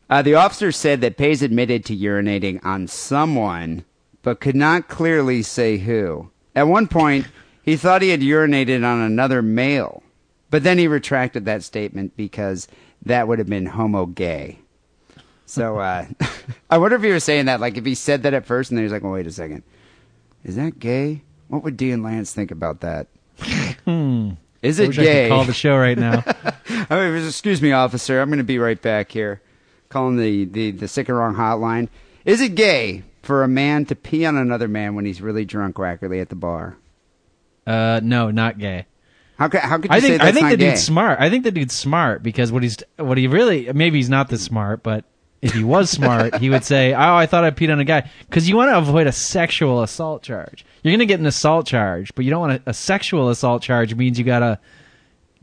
Uh, 0.09 0.21
the 0.21 0.35
officer 0.35 0.71
said 0.71 1.01
that 1.01 1.17
Paez 1.17 1.41
admitted 1.41 1.83
to 1.85 1.97
urinating 1.97 2.63
on 2.63 2.87
someone, 2.87 3.83
but 4.21 4.39
could 4.39 4.55
not 4.55 4.87
clearly 4.87 5.41
say 5.41 5.77
who. 5.77 6.29
At 6.55 6.67
one 6.67 6.87
point, 6.87 7.27
he 7.63 7.75
thought 7.75 8.01
he 8.01 8.09
had 8.09 8.21
urinated 8.21 8.85
on 8.85 9.01
another 9.01 9.41
male, 9.41 10.03
but 10.51 10.63
then 10.63 10.77
he 10.77 10.87
retracted 10.87 11.43
that 11.45 11.63
statement 11.63 12.15
because 12.15 12.67
that 13.03 13.27
would 13.27 13.39
have 13.39 13.47
been 13.49 13.65
homo 13.65 14.05
gay. 14.05 14.59
So 15.45 15.77
uh, 15.77 16.05
I 16.69 16.77
wonder 16.77 16.95
if 16.97 17.03
he 17.03 17.11
was 17.11 17.23
saying 17.23 17.45
that, 17.45 17.59
like 17.59 17.77
if 17.77 17.85
he 17.85 17.95
said 17.95 18.23
that 18.23 18.33
at 18.33 18.45
first, 18.45 18.71
and 18.71 18.77
then 18.77 18.83
he 18.83 18.85
was 18.85 18.93
like, 18.93 19.03
well, 19.03 19.13
wait 19.13 19.27
a 19.27 19.31
second. 19.31 19.63
Is 20.43 20.55
that 20.55 20.79
gay? 20.79 21.21
What 21.47 21.63
would 21.63 21.77
Dee 21.77 21.91
and 21.91 22.03
Lance 22.03 22.33
think 22.33 22.51
about 22.51 22.81
that? 22.81 23.07
Is 24.65 24.79
I 24.79 24.83
it 24.83 24.87
wish 24.87 24.99
I 24.99 25.03
gay? 25.03 25.23
could 25.29 25.35
call 25.35 25.43
the 25.45 25.53
show 25.53 25.77
right 25.77 25.97
now. 25.97 26.23
I 26.89 27.09
mean, 27.11 27.25
excuse 27.25 27.61
me, 27.61 27.71
officer. 27.71 28.19
I'm 28.21 28.29
going 28.29 28.37
to 28.39 28.43
be 28.43 28.57
right 28.59 28.81
back 28.81 29.11
here. 29.11 29.41
Calling 29.89 30.17
the, 30.17 30.45
the, 30.45 30.71
the 30.71 30.87
sick 30.87 31.09
and 31.09 31.17
wrong 31.17 31.35
hotline. 31.35 31.89
Is 32.25 32.41
it 32.41 32.55
gay 32.55 33.03
for 33.21 33.43
a 33.43 33.47
man 33.47 33.85
to 33.85 33.95
pee 33.95 34.25
on 34.25 34.35
another 34.37 34.67
man 34.67 34.95
when 34.95 35.05
he's 35.05 35.21
really 35.21 35.45
drunk 35.45 35.75
wackerly 35.75 36.19
at 36.21 36.29
the 36.29 36.35
bar? 36.35 36.77
Uh, 37.67 37.99
no, 38.03 38.31
not 38.31 38.57
gay. 38.57 38.85
How 39.37 39.47
could 39.49 39.59
how 39.61 39.77
could 39.77 39.91
you 39.91 39.95
I 39.95 39.99
say 39.99 40.07
think 40.09 40.21
that's 40.21 40.29
I 40.29 40.31
think 40.31 40.43
not 40.43 40.49
the 40.51 40.57
gay? 40.57 40.69
dude's 40.69 40.83
smart. 40.83 41.19
I 41.19 41.29
think 41.29 41.43
the 41.43 41.51
dude's 41.51 41.73
smart 41.73 42.23
because 42.23 42.51
what 42.51 42.63
he's 42.63 42.77
what 42.97 43.17
he 43.17 43.27
really 43.27 43.71
maybe 43.73 43.97
he's 43.97 44.09
not 44.09 44.29
this 44.29 44.43
smart, 44.43 44.81
but 44.81 45.03
if 45.41 45.53
he 45.53 45.63
was 45.63 45.89
smart, 45.89 46.35
he 46.37 46.49
would 46.49 46.63
say, 46.63 46.93
"Oh, 46.93 47.15
I 47.15 47.25
thought 47.25 47.43
I 47.43 47.51
peed 47.51 47.71
on 47.71 47.79
a 47.79 47.83
guy." 47.83 48.09
Because 48.27 48.49
you 48.49 48.55
want 48.55 48.71
to 48.71 48.77
avoid 48.77 49.07
a 49.07 49.11
sexual 49.11 49.83
assault 49.83 50.23
charge. 50.23 50.65
You're 50.81 50.91
going 50.91 50.99
to 50.99 51.05
get 51.05 51.19
an 51.19 51.25
assault 51.25 51.67
charge, 51.67 52.15
but 52.15 52.25
you 52.25 52.31
don't 52.31 52.39
want 52.39 52.61
a, 52.65 52.69
a 52.69 52.73
sexual 52.73 53.29
assault 53.29 53.61
charge. 53.61 53.93
Means 53.93 54.17
you 54.17 54.25
gotta 54.25 54.59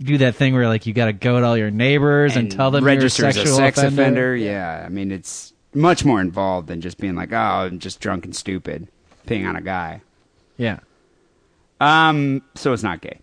do 0.00 0.18
that 0.18 0.34
thing 0.34 0.54
where 0.54 0.66
like 0.66 0.86
you 0.86 0.92
gotta 0.94 1.12
go 1.12 1.38
to 1.38 1.46
all 1.46 1.56
your 1.56 1.70
neighbors 1.70 2.36
and, 2.36 2.50
tell 2.50 2.70
them 2.70 2.84
you're 2.84 2.94
a 2.94 3.04
as 3.04 3.14
sexual 3.14 3.44
a 3.44 3.46
sex 3.46 3.78
offender. 3.78 4.00
offender. 4.00 4.36
Yeah, 4.36 4.82
I 4.84 4.88
mean 4.88 5.12
it's 5.12 5.52
much 5.74 6.04
more 6.04 6.20
involved 6.20 6.68
than 6.68 6.80
just 6.80 6.98
being 6.98 7.14
like, 7.14 7.32
oh, 7.32 7.36
I'm 7.36 7.78
just 7.78 8.00
drunk 8.00 8.24
and 8.24 8.34
stupid, 8.34 8.88
peeing 9.26 9.48
on 9.48 9.56
a 9.56 9.60
guy. 9.62 10.02
Yeah. 10.56 10.80
Um, 11.80 12.42
so 12.54 12.72
it's 12.72 12.82
not 12.82 13.00
gay. 13.00 13.18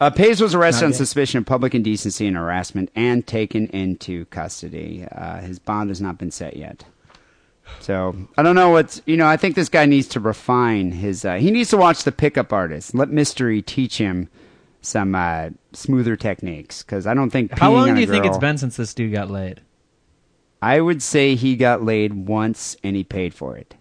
Uh, 0.00 0.10
Paez 0.10 0.40
was 0.40 0.54
arrested 0.54 0.86
on 0.86 0.92
suspicion 0.94 1.38
of 1.38 1.46
public 1.46 1.74
indecency 1.74 2.26
and 2.26 2.36
harassment 2.36 2.90
and 2.96 3.26
taken 3.26 3.66
into 3.66 4.24
custody. 4.26 5.06
Uh, 5.12 5.40
his 5.40 5.58
bond 5.58 5.90
has 5.90 6.00
not 6.00 6.16
been 6.16 6.30
set 6.30 6.56
yet. 6.56 6.84
So 7.80 8.16
I 8.36 8.42
don't 8.42 8.54
know 8.54 8.70
what's 8.70 9.02
you 9.06 9.16
know. 9.16 9.26
I 9.26 9.36
think 9.36 9.54
this 9.54 9.68
guy 9.68 9.86
needs 9.86 10.08
to 10.08 10.20
refine 10.20 10.90
his. 10.90 11.24
Uh, 11.24 11.34
he 11.34 11.50
needs 11.50 11.70
to 11.70 11.76
watch 11.76 12.02
the 12.02 12.12
pickup 12.12 12.52
artist. 12.52 12.94
Let 12.94 13.10
mystery 13.10 13.62
teach 13.62 13.98
him 13.98 14.28
some 14.80 15.14
uh, 15.14 15.50
smoother 15.72 16.16
techniques 16.16 16.82
because 16.82 17.06
I 17.06 17.14
don't 17.14 17.30
think. 17.30 17.56
How 17.58 17.72
long 17.72 17.94
do 17.94 18.00
you 18.00 18.06
think 18.06 18.24
it's 18.24 18.38
been 18.38 18.58
since 18.58 18.76
this 18.76 18.94
dude 18.94 19.12
got 19.12 19.30
laid? 19.30 19.60
I 20.62 20.80
would 20.80 21.02
say 21.02 21.36
he 21.36 21.56
got 21.56 21.82
laid 21.82 22.26
once 22.26 22.76
and 22.82 22.96
he 22.96 23.04
paid 23.04 23.34
for 23.34 23.56
it. 23.56 23.74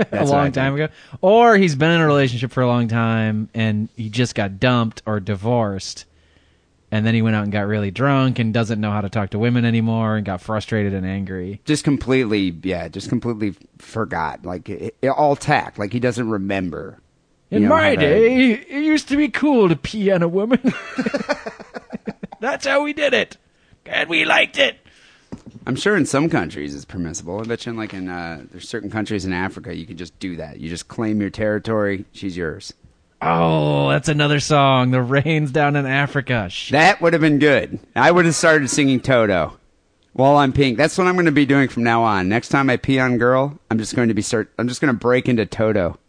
a 0.06 0.10
That's 0.10 0.30
what 0.30 0.38
I 0.38 0.42
long 0.42 0.52
time 0.52 0.74
ago, 0.74 0.88
or 1.20 1.56
he's 1.56 1.74
been 1.76 1.90
in 1.90 2.00
a 2.00 2.06
relationship 2.06 2.50
for 2.52 2.62
a 2.62 2.66
long 2.66 2.88
time 2.88 3.48
and 3.54 3.88
he 3.96 4.08
just 4.08 4.34
got 4.34 4.58
dumped 4.60 5.02
or 5.06 5.20
divorced, 5.20 6.04
and 6.90 7.06
then 7.06 7.14
he 7.14 7.22
went 7.22 7.36
out 7.36 7.44
and 7.44 7.52
got 7.52 7.66
really 7.66 7.90
drunk 7.90 8.38
and 8.38 8.52
doesn't 8.54 8.80
know 8.80 8.90
how 8.90 9.00
to 9.00 9.08
talk 9.08 9.30
to 9.30 9.38
women 9.38 9.64
anymore 9.64 10.16
and 10.16 10.26
got 10.26 10.40
frustrated 10.40 10.92
and 10.94 11.06
angry. 11.06 11.60
Just 11.64 11.84
completely, 11.84 12.56
yeah, 12.62 12.88
just 12.88 13.08
completely 13.08 13.54
forgot. 13.78 14.44
Like 14.44 14.68
it, 14.68 14.96
it- 15.02 15.08
all 15.08 15.36
tact. 15.36 15.78
Like 15.78 15.92
he 15.92 16.00
doesn't 16.00 16.28
remember. 16.28 16.98
you 17.50 17.58
In 17.58 17.62
know, 17.64 17.68
my 17.70 17.82
how 17.82 17.90
to- 17.90 17.96
day, 17.96 18.52
it 18.52 18.84
used 18.84 19.08
to 19.08 19.16
be 19.16 19.28
cool 19.28 19.68
to 19.68 19.76
pee 19.76 20.10
on 20.10 20.22
a 20.22 20.28
woman. 20.28 20.60
That's 22.40 22.66
how 22.66 22.82
we 22.82 22.92
did 22.94 23.12
it, 23.12 23.36
and 23.84 24.08
we 24.08 24.24
liked 24.24 24.58
it. 24.58 24.76
I'm 25.70 25.76
sure 25.76 25.96
in 25.96 26.04
some 26.04 26.28
countries 26.28 26.74
it's 26.74 26.84
permissible. 26.84 27.38
I 27.38 27.44
bet 27.44 27.64
you 27.64 27.70
in 27.70 27.78
like 27.78 27.94
in 27.94 28.08
uh, 28.08 28.44
there's 28.50 28.68
certain 28.68 28.90
countries 28.90 29.24
in 29.24 29.32
Africa 29.32 29.72
you 29.72 29.86
can 29.86 29.96
just 29.96 30.18
do 30.18 30.34
that. 30.34 30.58
You 30.58 30.68
just 30.68 30.88
claim 30.88 31.20
your 31.20 31.30
territory. 31.30 32.06
She's 32.10 32.36
yours. 32.36 32.72
Oh, 33.22 33.88
that's 33.88 34.08
another 34.08 34.40
song. 34.40 34.90
The 34.90 35.00
rains 35.00 35.52
down 35.52 35.76
in 35.76 35.86
Africa. 35.86 36.48
Shit. 36.50 36.72
That 36.72 37.00
would 37.00 37.12
have 37.12 37.22
been 37.22 37.38
good. 37.38 37.78
I 37.94 38.10
would 38.10 38.24
have 38.24 38.34
started 38.34 38.68
singing 38.68 38.98
Toto 38.98 39.58
while 40.12 40.38
I'm 40.38 40.52
peeing. 40.52 40.76
That's 40.76 40.98
what 40.98 41.06
I'm 41.06 41.14
going 41.14 41.26
to 41.26 41.30
be 41.30 41.46
doing 41.46 41.68
from 41.68 41.84
now 41.84 42.02
on. 42.02 42.28
Next 42.28 42.48
time 42.48 42.68
I 42.68 42.76
pee 42.76 42.98
on 42.98 43.16
girl, 43.16 43.56
I'm 43.70 43.78
just 43.78 43.94
going 43.94 44.08
to 44.08 44.14
be 44.14 44.22
start. 44.22 44.50
I'm 44.58 44.66
just 44.66 44.80
going 44.80 44.92
to 44.92 44.98
break 44.98 45.28
into 45.28 45.46
Toto. 45.46 46.00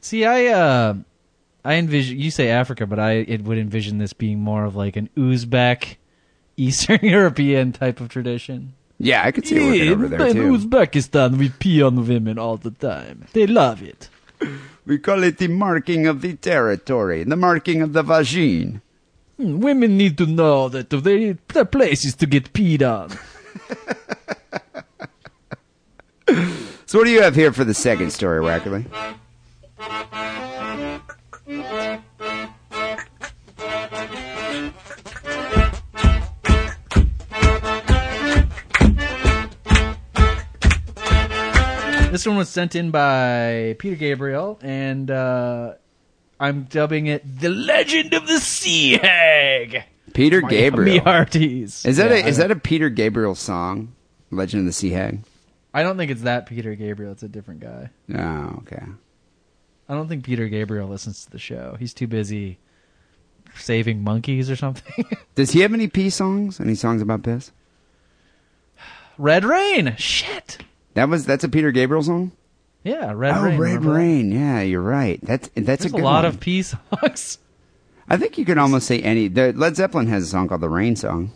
See, 0.00 0.24
I 0.24 0.46
uh, 0.46 0.94
I 1.64 1.74
envision 1.74 2.18
you 2.18 2.32
say 2.32 2.48
Africa, 2.48 2.88
but 2.88 2.98
I 2.98 3.12
it 3.12 3.44
would 3.44 3.58
envision 3.58 3.98
this 3.98 4.12
being 4.12 4.40
more 4.40 4.64
of 4.64 4.74
like 4.74 4.96
an 4.96 5.08
Uzbek, 5.16 5.98
Eastern 6.56 7.00
European 7.02 7.72
type 7.72 8.00
of 8.00 8.08
tradition. 8.08 8.74
Yeah, 8.98 9.24
I 9.24 9.32
could 9.32 9.46
see 9.46 9.56
it 9.56 9.66
working 9.66 9.92
over 9.92 10.08
there 10.08 10.26
in 10.28 10.36
too. 10.36 10.52
Uzbekistan, 10.52 11.36
we 11.36 11.48
pee 11.48 11.82
on 11.82 12.06
women 12.06 12.38
all 12.38 12.56
the 12.56 12.70
time. 12.70 13.26
They 13.32 13.46
love 13.46 13.82
it. 13.82 14.08
We 14.86 14.98
call 14.98 15.22
it 15.24 15.38
the 15.38 15.48
marking 15.48 16.06
of 16.06 16.20
the 16.20 16.34
territory, 16.34 17.24
the 17.24 17.36
marking 17.36 17.82
of 17.82 17.92
the 17.92 18.02
vagine. 18.02 18.80
Hmm, 19.38 19.60
Women 19.60 19.96
need 19.96 20.18
to 20.18 20.26
know 20.26 20.68
that 20.68 20.90
they, 20.90 21.36
their 21.52 21.64
place 21.64 22.04
is 22.04 22.14
to 22.16 22.26
get 22.26 22.52
peed 22.52 22.82
on. 22.82 23.10
So 26.92 26.98
what 26.98 27.06
do 27.06 27.10
you 27.10 27.22
have 27.22 27.34
here 27.34 27.54
for 27.54 27.64
the 27.64 27.72
second 27.72 28.12
story, 28.12 28.40
Wackerly? 28.40 28.84
This 42.12 42.26
one 42.26 42.36
was 42.36 42.50
sent 42.50 42.74
in 42.76 42.90
by 42.90 43.74
Peter 43.78 43.96
Gabriel, 43.96 44.58
and 44.62 45.10
uh, 45.10 45.74
I'm 46.38 46.64
dubbing 46.64 47.06
it 47.06 47.22
"The 47.40 47.48
Legend 47.48 48.12
of 48.12 48.26
the 48.26 48.38
Sea 48.38 48.98
Hag." 48.98 49.84
Peter 50.12 50.42
Me 50.42 50.48
Gabriel. 50.50 51.02
hearties. 51.02 51.86
Is 51.86 51.96
that 51.96 52.10
Yeah, 52.10 52.18
a 52.18 52.28
is 52.28 52.36
that 52.36 52.50
a 52.50 52.56
Peter 52.56 52.90
Gabriel 52.90 53.34
song? 53.34 53.94
Legend 54.30 54.60
of 54.60 54.66
the 54.66 54.72
Sea 54.74 54.90
Hag. 54.90 55.20
I 55.72 55.82
don't 55.82 55.96
think 55.96 56.10
it's 56.10 56.20
that 56.22 56.44
Peter 56.44 56.74
Gabriel. 56.74 57.12
It's 57.12 57.22
a 57.22 57.28
different 57.28 57.60
guy. 57.60 57.88
Oh, 58.14 58.58
okay. 58.58 58.84
I 59.88 59.94
don't 59.94 60.08
think 60.08 60.24
Peter 60.24 60.48
Gabriel 60.48 60.88
listens 60.88 61.24
to 61.24 61.30
the 61.30 61.38
show. 61.38 61.76
He's 61.78 61.94
too 61.94 62.06
busy 62.06 62.58
saving 63.54 64.04
monkeys 64.04 64.50
or 64.50 64.56
something. 64.56 65.06
Does 65.34 65.52
he 65.52 65.60
have 65.60 65.72
any 65.72 65.88
pee 65.88 66.10
songs? 66.10 66.60
Any 66.60 66.74
songs 66.74 67.00
about 67.00 67.22
piss? 67.22 67.52
Red 69.16 69.44
Rain. 69.46 69.94
Shit. 69.96 70.58
That 70.94 71.08
was 71.08 71.24
that's 71.24 71.44
a 71.44 71.48
Peter 71.48 71.72
Gabriel 71.72 72.02
song. 72.02 72.32
Yeah, 72.84 73.12
Red 73.14 73.36
oh, 73.36 73.42
Rain. 73.42 73.58
Red 73.58 73.58
remember 73.58 73.90
that? 73.90 73.98
Rain. 73.98 74.32
Yeah, 74.32 74.60
you're 74.60 74.82
right. 74.82 75.20
That's 75.22 75.48
that's 75.54 75.82
There's 75.84 75.92
a 75.92 75.96
a, 75.96 75.98
lot 75.98 76.24
one. 76.24 76.26
of 76.26 76.40
pee 76.40 76.62
songs. 76.62 77.38
I 78.08 78.16
think 78.16 78.36
you 78.36 78.44
could 78.44 78.58
almost 78.58 78.86
say 78.86 79.00
any. 79.00 79.28
The 79.28 79.52
Led 79.52 79.76
Zeppelin 79.76 80.08
has 80.08 80.24
a 80.24 80.26
song 80.26 80.48
called 80.48 80.60
the 80.60 80.68
Rain 80.68 80.96
Song. 80.96 81.32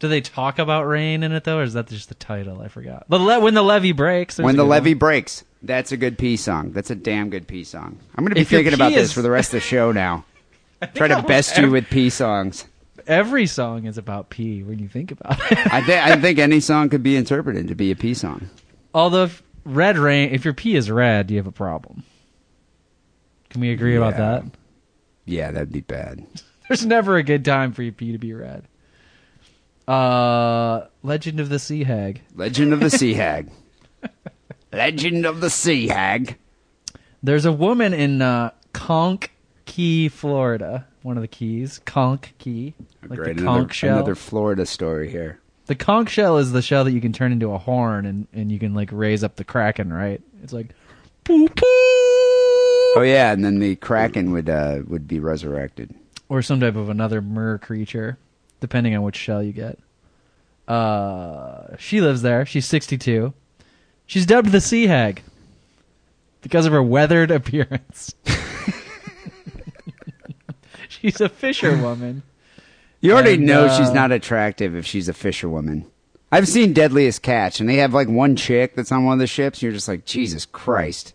Do 0.00 0.08
they 0.08 0.20
talk 0.20 0.58
about 0.58 0.86
rain 0.86 1.22
in 1.22 1.32
it 1.32 1.44
though, 1.44 1.58
or 1.58 1.62
is 1.62 1.74
that 1.74 1.88
just 1.88 2.08
the 2.08 2.14
title? 2.14 2.60
I 2.60 2.68
forgot. 2.68 3.06
The 3.08 3.18
le- 3.18 3.40
when 3.40 3.54
the 3.54 3.62
levee 3.62 3.92
breaks. 3.92 4.38
when 4.38 4.56
the 4.56 4.64
levee 4.64 4.94
one. 4.94 4.98
breaks. 4.98 5.44
That's 5.62 5.92
a 5.92 5.96
good 5.96 6.18
pee 6.18 6.36
song. 6.36 6.72
That's 6.72 6.90
a 6.90 6.94
damn 6.94 7.30
good 7.30 7.46
pee 7.46 7.64
song. 7.64 7.98
I'm 8.14 8.24
going 8.24 8.30
to 8.30 8.34
be 8.34 8.42
If 8.42 8.48
thinking 8.50 8.74
about 8.74 8.90
pee 8.90 8.96
this 8.96 9.12
for 9.12 9.22
the 9.22 9.30
rest 9.30 9.48
of 9.48 9.52
the 9.52 9.60
show 9.60 9.92
now. 9.92 10.26
Try 10.94 11.08
to 11.08 11.22
best 11.22 11.56
you 11.56 11.70
with 11.70 11.88
pee 11.88 12.10
songs. 12.10 12.66
Every 13.06 13.46
song 13.46 13.84
is 13.86 13.98
about 13.98 14.30
pee 14.30 14.62
when 14.62 14.78
you 14.78 14.88
think 14.88 15.10
about 15.10 15.38
it. 15.50 15.58
I, 15.72 15.80
th- 15.80 15.98
I 16.02 16.20
think 16.20 16.38
any 16.38 16.60
song 16.60 16.88
could 16.88 17.02
be 17.02 17.16
interpreted 17.16 17.68
to 17.68 17.74
be 17.74 17.90
a 17.90 17.96
pee 17.96 18.14
song. 18.14 18.48
Although 18.94 19.24
if 19.24 19.42
red 19.64 19.98
rain, 19.98 20.30
if 20.32 20.44
your 20.44 20.54
pee 20.54 20.76
is 20.76 20.90
red, 20.90 21.30
you 21.30 21.36
have 21.36 21.46
a 21.46 21.52
problem. 21.52 22.04
Can 23.50 23.60
we 23.60 23.70
agree 23.70 23.96
about 23.96 24.16
that? 24.16 24.44
Yeah, 25.26 25.50
that'd 25.50 25.72
be 25.72 25.80
bad. 25.80 26.26
There's 26.68 26.86
never 26.86 27.16
a 27.16 27.22
good 27.22 27.44
time 27.44 27.72
for 27.72 27.82
your 27.82 27.92
pee 27.92 28.12
to 28.12 28.18
be 28.18 28.32
red. 28.32 28.64
Uh, 29.86 30.86
Legend 31.02 31.40
of 31.40 31.50
the 31.50 31.58
Sea 31.58 31.84
Hag. 31.84 32.22
Legend 32.34 32.72
of 32.72 32.80
the 32.80 32.90
Sea 32.90 33.14
Hag. 33.14 33.50
Legend 34.72 35.26
of 35.26 35.40
the 35.40 35.50
Sea 35.50 35.88
Hag. 35.88 36.38
There's 37.22 37.44
a 37.44 37.52
woman 37.52 37.92
in 37.92 38.22
uh, 38.22 38.50
Conch 38.72 39.28
Key, 39.66 40.08
Florida. 40.08 40.86
One 41.02 41.18
of 41.18 41.22
the 41.22 41.28
keys, 41.28 41.80
Conch 41.84 42.32
Key, 42.38 42.74
like 43.08 43.18
Great. 43.18 43.36
the 43.36 43.42
Another, 43.42 43.60
conch 43.60 43.74
shell. 43.74 43.96
another 43.96 44.14
Florida 44.14 44.66
story 44.66 45.10
here. 45.10 45.40
The 45.66 45.74
conch 45.74 46.10
shell 46.10 46.38
is 46.38 46.52
the 46.52 46.62
shell 46.62 46.84
that 46.84 46.92
you 46.92 47.00
can 47.00 47.12
turn 47.12 47.32
into 47.32 47.52
a 47.52 47.58
horn 47.58 48.04
and, 48.06 48.26
and 48.32 48.52
you 48.52 48.58
can 48.58 48.74
like 48.74 48.90
raise 48.92 49.24
up 49.24 49.36
the 49.36 49.44
kraken, 49.44 49.92
right? 49.92 50.20
It's 50.42 50.52
like 50.52 50.68
poo 51.24 51.48
poo, 51.48 51.64
Oh 52.96 53.02
yeah, 53.04 53.32
and 53.32 53.44
then 53.44 53.58
the 53.58 53.76
kraken 53.76 54.30
would 54.32 54.48
uh, 54.50 54.80
would 54.86 55.08
be 55.08 55.18
resurrected. 55.20 55.94
or 56.28 56.42
some 56.42 56.60
type 56.60 56.76
of 56.76 56.88
another 56.90 57.20
mer 57.22 57.58
creature, 57.58 58.18
depending 58.60 58.94
on 58.94 59.02
which 59.02 59.16
shell 59.16 59.42
you 59.42 59.52
get. 59.52 59.78
Uh, 60.68 61.76
she 61.78 62.00
lives 62.00 62.22
there. 62.22 62.44
She's 62.46 62.66
62. 62.66 63.32
She's 64.06 64.26
dubbed 64.26 64.50
the 64.50 64.60
Sea 64.60 64.86
Hag 64.86 65.22
because 66.42 66.66
of 66.66 66.72
her 66.72 66.82
weathered 66.82 67.30
appearance. 67.40 68.14
she's 70.88 71.20
a 71.20 71.28
fisherwoman. 71.28 72.22
You 73.04 73.12
already 73.12 73.34
And, 73.34 73.44
know 73.44 73.66
uh, 73.66 73.76
she's 73.76 73.90
not 73.90 74.12
attractive 74.12 74.74
if 74.74 74.86
she's 74.86 75.10
a 75.10 75.12
fisherwoman. 75.12 75.84
I've 76.32 76.48
seen 76.48 76.72
Deadliest 76.72 77.20
Catch, 77.20 77.60
and 77.60 77.68
they 77.68 77.76
have 77.76 77.92
like 77.92 78.08
one 78.08 78.34
chick 78.34 78.74
that's 78.74 78.90
on 78.90 79.04
one 79.04 79.12
of 79.12 79.18
the 79.18 79.26
ships. 79.26 79.58
And 79.58 79.64
you're 79.64 79.72
just 79.72 79.88
like, 79.88 80.06
Jesus 80.06 80.46
Christ. 80.46 81.12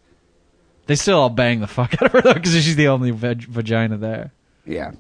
They 0.86 0.96
still 0.96 1.20
all 1.20 1.32
bang 1.32 1.62
the 1.62 1.68
fuck 1.68 1.94
out 2.02 2.04
of 2.06 2.12
her 2.12 2.22
though 2.22 2.36
because 2.36 2.54
she's 2.54 2.76
the 2.76 2.90
only 2.90 3.10
vag- 3.10 3.48
vagina 3.48 3.98
there. 3.98 4.32
Yeah. 4.66 4.92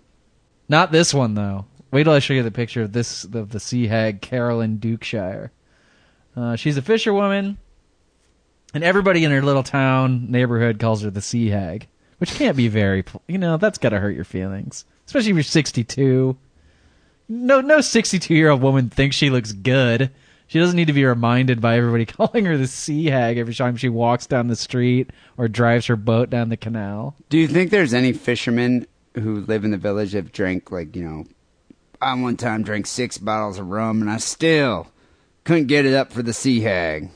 Not 0.67 0.91
this 0.91 1.13
one 1.13 1.35
though. 1.35 1.65
Wait 1.91 2.05
till 2.05 2.13
I 2.13 2.19
show 2.19 2.33
you 2.33 2.41
the 2.41 2.49
picture 2.49 2.81
of 2.81 2.91
this 2.91 3.23
of 3.23 3.51
the 3.51 3.59
sea 3.59 3.85
hag 3.85 4.19
Carolyn 4.21 4.79
Dukeshire. 4.79 5.51
Uh, 6.35 6.55
she's 6.55 6.77
a 6.77 6.81
fisherwoman, 6.81 7.59
and 8.73 8.83
everybody 8.83 9.23
in 9.25 9.31
her 9.31 9.43
little 9.43 9.63
town 9.63 10.31
neighborhood 10.31 10.79
calls 10.79 11.03
her 11.03 11.11
the 11.11 11.21
sea 11.21 11.49
hag, 11.49 11.87
which 12.17 12.33
can't 12.33 12.57
be 12.57 12.67
very. 12.67 13.03
You 13.27 13.37
know 13.37 13.57
that's 13.57 13.77
got 13.77 13.89
to 13.89 13.99
hurt 13.99 14.15
your 14.15 14.25
feelings, 14.25 14.85
especially 15.05 15.29
if 15.29 15.35
you're 15.35 15.43
62. 15.43 16.35
No, 17.32 17.61
no 17.61 17.80
62 17.80 18.34
year 18.34 18.49
old 18.49 18.61
woman 18.61 18.89
thinks 18.89 19.15
she 19.15 19.30
looks 19.30 19.51
good. 19.51 20.09
She 20.47 20.57
doesn't 20.57 20.75
need 20.75 20.88
to 20.88 20.93
be 20.93 21.05
reminded 21.05 21.61
by 21.61 21.77
everybody 21.77 22.05
calling 22.07 22.45
her 22.45 22.57
the 22.57 22.65
sea 22.65 23.05
hag 23.05 23.38
every 23.38 23.53
time 23.53 23.77
she 23.77 23.88
walks 23.88 24.25
down 24.25 24.47
the 24.47 24.55
street 24.55 25.11
or 25.38 25.47
drives 25.47 25.86
her 25.86 25.95
boat 25.95 26.32
down 26.32 26.49
the 26.49 26.57
canal. 26.57 27.15
Do 27.30 27.38
you 27.38 27.47
think 27.47 27.69
there's 27.69 27.93
any 27.93 28.13
fishermen 28.13 28.88
who 29.13 29.41
live 29.41 29.63
in 29.63 29.69
the 29.69 29.77
village 29.77 30.13
that 30.13 30.32
drank 30.32 30.71
like 30.71 30.95
you 30.95 31.03
know? 31.03 31.25
I 32.01 32.15
one 32.15 32.36
time 32.36 32.63
drank 32.63 32.88
six 32.88 33.19
bottles 33.19 33.59
of 33.59 33.67
rum 33.67 34.01
and 34.01 34.09
I 34.09 34.17
still 34.17 34.88
couldn't 35.43 35.67
get 35.67 35.86
it 35.86 35.93
up 35.93 36.11
for 36.11 36.23
the 36.23 36.34
sea 36.34 36.61
hag. 36.61 37.11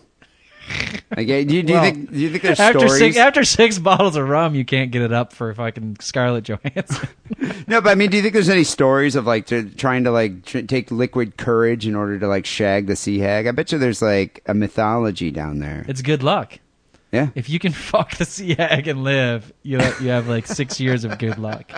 Do 1.15 1.21
you, 1.21 1.45
do 1.45 1.55
you 1.55 1.63
think 1.63 2.11
do 2.11 2.17
you 2.19 2.29
think 2.31 2.43
there's 2.43 2.59
After 2.59 2.79
stories? 2.79 2.97
six, 2.97 3.17
after 3.17 3.43
six 3.43 3.77
bottles 3.77 4.15
of 4.15 4.27
rum, 4.27 4.55
you 4.55 4.65
can't 4.65 4.91
get 4.91 5.01
it 5.03 5.13
up 5.13 5.31
for 5.33 5.53
fucking 5.53 5.97
Scarlett 5.99 6.43
Johansson. 6.45 7.07
No, 7.67 7.79
but 7.81 7.91
I 7.91 7.95
mean, 7.95 8.09
do 8.09 8.17
you 8.17 8.23
think 8.23 8.33
there's 8.33 8.49
any 8.49 8.63
stories 8.65 9.15
of 9.15 9.25
like 9.25 9.45
to, 9.47 9.69
trying 9.69 10.03
to 10.03 10.11
like 10.11 10.43
tr- 10.43 10.59
take 10.61 10.91
liquid 10.91 11.37
courage 11.37 11.87
in 11.87 11.95
order 11.95 12.19
to 12.19 12.27
like 12.27 12.45
shag 12.45 12.87
the 12.87 12.95
sea 12.95 13.19
hag? 13.19 13.47
I 13.47 13.51
bet 13.51 13.71
you 13.71 13.77
there's 13.77 14.01
like 14.01 14.43
a 14.47 14.53
mythology 14.53 15.31
down 15.31 15.59
there. 15.59 15.85
it's 15.87 16.01
good 16.01 16.23
luck. 16.23 16.59
Yeah. 17.11 17.29
If 17.35 17.49
you 17.49 17.59
can 17.59 17.71
fuck 17.91 18.17
the 18.17 18.25
sea 18.25 18.55
hag 18.55 18.87
and 18.87 19.03
live, 19.03 19.53
you 19.63 19.77
you 20.01 20.09
have 20.09 20.27
like 20.27 20.47
six 20.47 20.79
years 20.79 21.03
of 21.05 21.19
good 21.19 21.37
luck. 21.37 21.71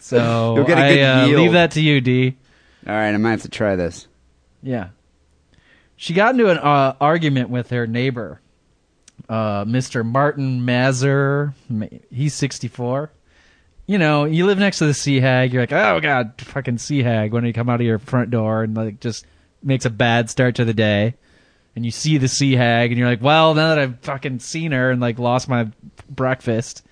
So 0.00 0.54
You'll 0.56 0.66
get 0.66 0.78
a 0.78 1.02
I 1.02 1.22
uh, 1.24 1.26
leave 1.26 1.52
that 1.52 1.72
to 1.72 1.80
you, 1.80 2.00
Dee. 2.00 2.36
All 2.86 2.92
right, 2.94 3.12
I 3.12 3.16
might 3.16 3.30
have 3.32 3.42
to 3.42 3.48
try 3.48 3.74
this. 3.74 4.06
Yeah. 4.62 4.88
She 5.96 6.12
got 6.14 6.34
into 6.34 6.50
an 6.50 6.58
uh, 6.58 6.94
argument 7.00 7.48
with 7.50 7.70
her 7.70 7.86
neighbor, 7.86 8.40
uh, 9.28 9.64
Mr. 9.64 10.04
Martin 10.04 10.64
Mazur. 10.64 11.54
He's 12.10 12.34
64. 12.34 13.10
You 13.86 13.98
know, 13.98 14.24
you 14.24 14.46
live 14.46 14.58
next 14.58 14.78
to 14.78 14.86
the 14.86 14.94
sea 14.94 15.20
hag. 15.20 15.52
You're 15.52 15.62
like, 15.62 15.72
oh 15.72 16.00
god, 16.00 16.34
fucking 16.38 16.78
sea 16.78 17.02
hag. 17.02 17.32
When 17.32 17.44
you 17.44 17.52
come 17.52 17.70
out 17.70 17.80
of 17.80 17.86
your 17.86 17.98
front 17.98 18.30
door 18.30 18.62
and 18.62 18.76
like 18.76 19.00
just 19.00 19.24
makes 19.62 19.84
a 19.84 19.90
bad 19.90 20.28
start 20.28 20.56
to 20.56 20.64
the 20.64 20.74
day, 20.74 21.14
and 21.74 21.84
you 21.84 21.90
see 21.90 22.18
the 22.18 22.28
sea 22.28 22.52
hag, 22.54 22.90
and 22.90 22.98
you're 22.98 23.08
like, 23.08 23.22
well, 23.22 23.54
now 23.54 23.68
that 23.68 23.78
I've 23.78 24.00
fucking 24.00 24.40
seen 24.40 24.72
her 24.72 24.90
and 24.90 25.00
like 25.00 25.18
lost 25.18 25.48
my 25.48 25.70
breakfast, 26.10 26.82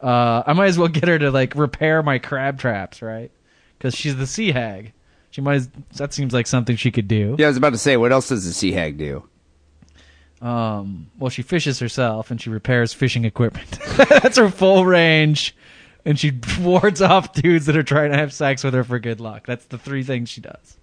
uh, 0.00 0.42
I 0.46 0.52
might 0.54 0.66
as 0.66 0.78
well 0.78 0.88
get 0.88 1.08
her 1.08 1.18
to 1.18 1.30
like 1.30 1.54
repair 1.54 2.02
my 2.02 2.18
crab 2.18 2.58
traps, 2.58 3.00
right? 3.00 3.30
Because 3.78 3.94
she's 3.94 4.16
the 4.16 4.26
sea 4.26 4.52
hag. 4.52 4.92
She 5.30 5.40
might. 5.40 5.62
That 5.94 6.12
seems 6.12 6.32
like 6.32 6.46
something 6.46 6.76
she 6.76 6.90
could 6.90 7.08
do. 7.08 7.36
Yeah, 7.38 7.46
I 7.46 7.48
was 7.48 7.56
about 7.56 7.70
to 7.70 7.78
say, 7.78 7.96
what 7.96 8.12
else 8.12 8.28
does 8.28 8.44
the 8.44 8.52
sea 8.52 8.72
hag 8.72 8.98
do? 8.98 9.24
Um, 10.40 11.10
well, 11.18 11.28
she 11.28 11.42
fishes 11.42 11.78
herself 11.78 12.30
and 12.30 12.40
she 12.40 12.48
repairs 12.50 12.92
fishing 12.92 13.24
equipment. 13.24 13.70
That's 14.08 14.38
her 14.38 14.48
full 14.48 14.86
range, 14.86 15.54
and 16.04 16.18
she 16.18 16.32
wards 16.60 17.02
off 17.02 17.32
dudes 17.34 17.66
that 17.66 17.76
are 17.76 17.82
trying 17.82 18.10
to 18.10 18.16
have 18.16 18.32
sex 18.32 18.64
with 18.64 18.74
her 18.74 18.84
for 18.84 18.98
good 18.98 19.20
luck. 19.20 19.46
That's 19.46 19.66
the 19.66 19.78
three 19.78 20.02
things 20.02 20.30
she 20.30 20.40
does. 20.40 20.78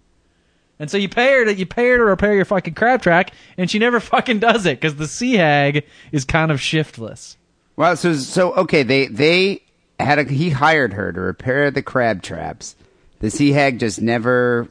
And 0.79 0.91
so 0.91 0.97
you 0.97 1.09
pay 1.09 1.33
her 1.33 1.45
to 1.45 1.55
you 1.55 1.65
pay 1.65 1.89
her 1.89 1.97
to 1.97 2.03
repair 2.05 2.35
your 2.35 2.45
fucking 2.45 2.75
crab 2.75 3.01
track, 3.01 3.31
and 3.57 3.69
she 3.69 3.79
never 3.79 3.99
fucking 3.99 4.39
does 4.39 4.65
it 4.65 4.79
because 4.79 4.95
the 4.95 5.07
sea 5.07 5.33
hag 5.33 5.85
is 6.11 6.23
kind 6.23 6.51
of 6.51 6.61
shiftless. 6.61 7.35
Well, 7.75 7.95
so 7.95 8.13
so 8.13 8.53
okay, 8.53 8.83
they 8.83 9.07
they 9.07 9.63
had 9.99 10.19
a 10.19 10.23
he 10.23 10.51
hired 10.51 10.93
her 10.93 11.11
to 11.11 11.19
repair 11.19 11.71
the 11.71 11.81
crab 11.81 12.21
traps. 12.21 12.75
The 13.19 13.29
sea 13.29 13.51
hag 13.51 13.79
just 13.79 14.01
never 14.01 14.67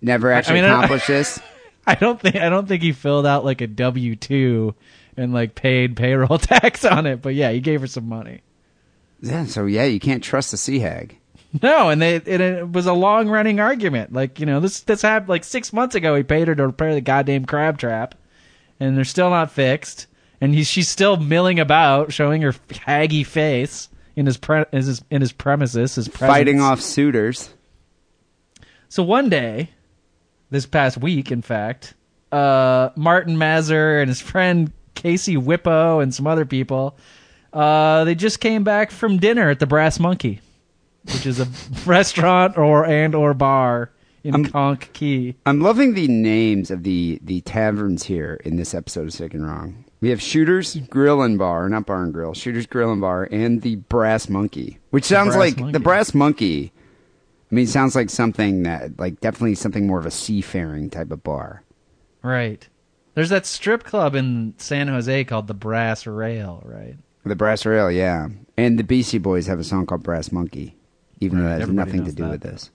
never 0.00 0.30
actually 0.32 0.62
mean, 0.62 0.64
I- 0.64 0.74
accomplished 0.74 1.06
this. 1.08 1.40
I 1.86 1.94
don't 1.94 2.20
think 2.20 2.36
I 2.36 2.48
don't 2.50 2.68
think 2.68 2.82
he 2.82 2.92
filled 2.92 3.26
out 3.26 3.44
like 3.44 3.60
a 3.60 3.66
W 3.66 4.16
two 4.16 4.74
and 5.16 5.32
like 5.32 5.54
paid 5.54 5.96
payroll 5.96 6.38
tax 6.38 6.84
on 6.84 7.06
it, 7.06 7.20
but 7.22 7.34
yeah, 7.34 7.50
he 7.50 7.60
gave 7.60 7.80
her 7.80 7.86
some 7.86 8.08
money. 8.08 8.42
Yeah, 9.22 9.44
so 9.46 9.66
yeah, 9.66 9.84
you 9.84 10.00
can't 10.00 10.22
trust 10.22 10.50
the 10.50 10.56
sea 10.56 10.78
hag. 10.80 11.16
No, 11.62 11.88
and 11.88 12.00
they 12.00 12.14
it, 12.14 12.28
it 12.40 12.70
was 12.70 12.86
a 12.86 12.92
long 12.92 13.28
running 13.28 13.58
argument. 13.58 14.12
Like 14.12 14.38
you 14.38 14.46
know, 14.46 14.60
this 14.60 14.80
this 14.82 15.02
happened 15.02 15.30
like 15.30 15.42
six 15.42 15.72
months 15.72 15.96
ago. 15.96 16.14
He 16.14 16.22
paid 16.22 16.46
her 16.46 16.54
to 16.54 16.66
repair 16.68 16.94
the 16.94 17.00
goddamn 17.00 17.44
crab 17.44 17.76
trap, 17.76 18.14
and 18.78 18.96
they're 18.96 19.04
still 19.04 19.30
not 19.30 19.50
fixed. 19.50 20.06
And 20.40 20.54
he's 20.54 20.68
she's 20.68 20.88
still 20.88 21.16
milling 21.16 21.58
about, 21.58 22.12
showing 22.12 22.42
her 22.42 22.52
haggy 22.68 23.26
face 23.26 23.88
in 24.14 24.26
his 24.26 24.36
pre, 24.36 24.64
in 24.70 24.78
his 24.84 25.02
in 25.10 25.20
his 25.20 25.32
premises, 25.32 25.96
his 25.96 26.06
Fighting 26.06 26.60
off 26.60 26.80
suitors. 26.80 27.52
So 28.90 29.02
one 29.02 29.28
day, 29.30 29.70
this 30.50 30.66
past 30.66 30.98
week, 30.98 31.30
in 31.32 31.42
fact, 31.42 31.94
uh, 32.32 32.90
Martin 32.96 33.38
Mazur 33.38 34.00
and 34.00 34.08
his 34.08 34.20
friend 34.20 34.72
Casey 34.94 35.36
Whippo 35.36 36.02
and 36.02 36.12
some 36.14 36.26
other 36.26 36.44
people, 36.44 36.98
uh, 37.52 38.04
they 38.04 38.14
just 38.14 38.40
came 38.40 38.64
back 38.64 38.90
from 38.90 39.18
dinner 39.18 39.48
at 39.48 39.60
the 39.60 39.66
Brass 39.66 39.98
Monkey, 40.00 40.40
which 41.04 41.24
is 41.24 41.40
a 41.40 41.46
restaurant 41.86 42.58
or 42.58 42.84
and 42.84 43.14
or 43.14 43.32
bar 43.32 43.90
in 44.24 44.34
Um, 44.34 44.44
Conch 44.46 44.92
Key. 44.92 45.36
I'm 45.46 45.60
loving 45.60 45.94
the 45.94 46.08
names 46.08 46.70
of 46.70 46.82
the 46.82 47.20
the 47.22 47.40
taverns 47.42 48.02
here 48.04 48.40
in 48.44 48.56
this 48.56 48.74
episode 48.74 49.06
of 49.06 49.12
Sick 49.12 49.32
and 49.34 49.46
Wrong. 49.46 49.84
We 50.00 50.10
have 50.10 50.20
Shooters 50.20 50.74
Grill 50.88 51.22
and 51.22 51.38
Bar, 51.38 51.68
not 51.68 51.86
Bar 51.86 52.02
and 52.04 52.12
Grill. 52.12 52.34
Shooters 52.34 52.66
Grill 52.66 52.90
and 52.92 53.00
Bar, 53.00 53.28
and 53.30 53.62
the 53.62 53.76
Brass 53.76 54.28
Monkey, 54.28 54.78
which 54.90 55.04
sounds 55.04 55.30
Brass 55.36 55.38
like 55.38 55.58
Monkey. 55.58 55.72
the 55.72 55.80
Brass 55.80 56.12
Monkey. 56.12 56.72
I 57.50 57.54
mean, 57.54 57.64
it 57.64 57.68
sounds 57.68 57.96
like 57.96 58.10
something 58.10 58.62
that, 58.62 58.98
like, 58.98 59.20
definitely 59.20 59.56
something 59.56 59.86
more 59.86 59.98
of 59.98 60.06
a 60.06 60.10
seafaring 60.10 60.88
type 60.90 61.10
of 61.10 61.22
bar. 61.24 61.64
Right. 62.22 62.68
There's 63.14 63.30
that 63.30 63.44
strip 63.46 63.82
club 63.82 64.14
in 64.14 64.54
San 64.58 64.86
Jose 64.88 65.24
called 65.24 65.48
the 65.48 65.54
Brass 65.54 66.06
Rail, 66.06 66.62
right? 66.64 66.94
The 67.24 67.34
Brass 67.36 67.66
Rail, 67.66 67.90
yeah, 67.90 68.28
and 68.56 68.78
the 68.78 68.84
Beastie 68.84 69.18
Boys 69.18 69.46
have 69.46 69.58
a 69.58 69.64
song 69.64 69.84
called 69.86 70.02
Brass 70.02 70.30
Monkey, 70.30 70.76
even 71.20 71.38
though 71.38 71.44
Right, 71.44 71.50
that 71.50 71.60
has 71.60 71.62
everybody 71.62 71.90
nothing 71.98 72.04
to 72.06 72.12
do 72.16 72.22
that. 72.22 72.30
with 72.30 72.40
this. 72.42 72.70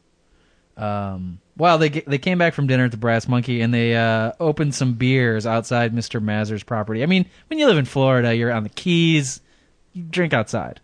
Um, 0.78 1.40
well, 1.58 1.78
they 1.78 1.90
they 1.90 2.18
came 2.18 2.38
back 2.38 2.54
from 2.54 2.68
dinner 2.68 2.84
at 2.86 2.92
the 2.92 2.98
Brass 2.98 3.28
Monkey 3.30 3.62
and 3.62 3.74
they 3.74 3.96
uh, 3.96 4.34
opened 4.42 4.76
some 4.76 4.96
beers 4.96 5.46
outside 5.48 5.96
Mr. 5.96 6.22
Mazur's 6.22 6.64
property. 6.64 7.02
I 7.02 7.06
mean, 7.06 7.26
when 7.48 7.60
you 7.60 7.66
live 7.68 7.78
in 7.78 7.86
Florida, 7.86 8.36
you're 8.36 8.52
on 8.52 8.64
the 8.64 8.70
Keys, 8.70 9.40
you 9.94 10.04
drink 10.04 10.34
outside. 10.34 10.82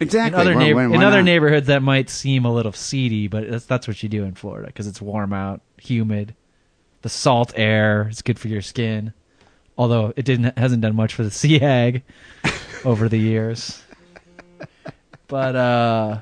Exactly. 0.00 0.40
In 0.40 0.46
other 0.48 0.54
Why- 0.56 0.64
neigh- 0.64 0.74
why- 0.74 0.84
in 0.84 1.02
other 1.02 1.16
not? 1.18 1.24
neighborhoods, 1.24 1.66
that 1.66 1.82
might 1.82 2.08
seem 2.10 2.44
a 2.44 2.52
little 2.52 2.72
seedy, 2.72 3.26
but 3.28 3.50
that's 3.50 3.66
that's 3.66 3.88
what 3.88 4.02
you 4.02 4.08
do 4.08 4.24
in 4.24 4.34
Florida 4.34 4.66
because 4.68 4.86
it's 4.86 5.00
warm 5.02 5.32
out, 5.32 5.60
humid, 5.80 6.34
the 7.02 7.08
salt 7.08 7.52
air 7.56 8.08
is 8.10 8.22
good 8.22 8.38
for 8.38 8.48
your 8.48 8.62
skin. 8.62 9.12
Although 9.76 10.12
it 10.16 10.24
didn't 10.24 10.58
hasn't 10.58 10.82
done 10.82 10.94
much 10.96 11.14
for 11.14 11.22
the 11.24 11.30
sea 11.32 11.58
hag 11.58 12.02
over 12.84 13.08
the 13.08 13.18
years. 13.18 13.82
But 15.28 15.56
uh 15.56 16.18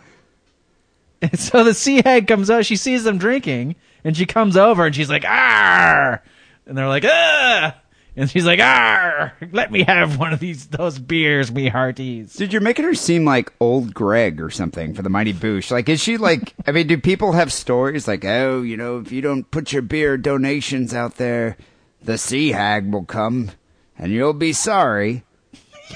and 1.23 1.39
so 1.39 1.65
the 1.65 1.75
sea 1.75 2.03
hag 2.05 2.27
comes 2.27 2.51
out, 2.51 2.67
she 2.67 2.77
sees 2.77 3.05
them 3.05 3.19
drinking, 3.19 3.77
and 4.05 4.17
she 4.17 4.27
comes 4.27 4.57
over 4.57 4.85
and 4.87 4.95
she's 4.95 5.09
like, 5.11 5.25
"Ah!" 5.27 6.19
And 6.67 6.77
they're 6.77 6.89
like, 6.89 7.05
"Ah!" 7.07 7.75
And 8.19 8.31
she's 8.31 8.47
like, 8.47 8.61
"Ah! 8.63 9.33
Let 9.53 9.71
me 9.71 9.83
have 9.85 10.19
one 10.19 10.33
of 10.33 10.41
these 10.41 10.69
those 10.69 10.99
beers, 10.99 11.53
me 11.53 11.69
hearties." 11.69 12.33
Dude, 12.35 12.51
you're 12.53 12.63
making 12.63 12.87
her 12.87 12.95
seem 12.95 13.25
like 13.27 13.53
old 13.61 13.93
Greg 13.93 14.41
or 14.41 14.49
something 14.49 14.95
for 14.95 15.03
the 15.03 15.11
Mighty 15.11 15.35
Boosh. 15.35 15.71
Like, 15.71 15.89
is 15.91 16.01
she 16.03 16.17
like? 16.17 16.55
I 16.67 16.73
mean, 16.73 16.87
do 16.87 16.97
people 16.97 17.33
have 17.33 17.53
stories 17.53 18.09
like, 18.09 18.25
oh, 18.25 18.63
you 18.63 18.77
know, 18.79 18.99
if 18.99 19.13
you 19.13 19.21
don't 19.21 19.51
put 19.51 19.73
your 19.73 19.83
beer 19.83 20.17
donations 20.17 20.95
out 20.95 21.17
there, 21.17 21.59
the 22.03 22.17
sea 22.17 22.53
hag 22.53 22.91
will 22.91 23.05
come, 23.05 23.51
and 23.99 24.11
you'll 24.13 24.33
be 24.33 24.53
sorry. 24.55 25.23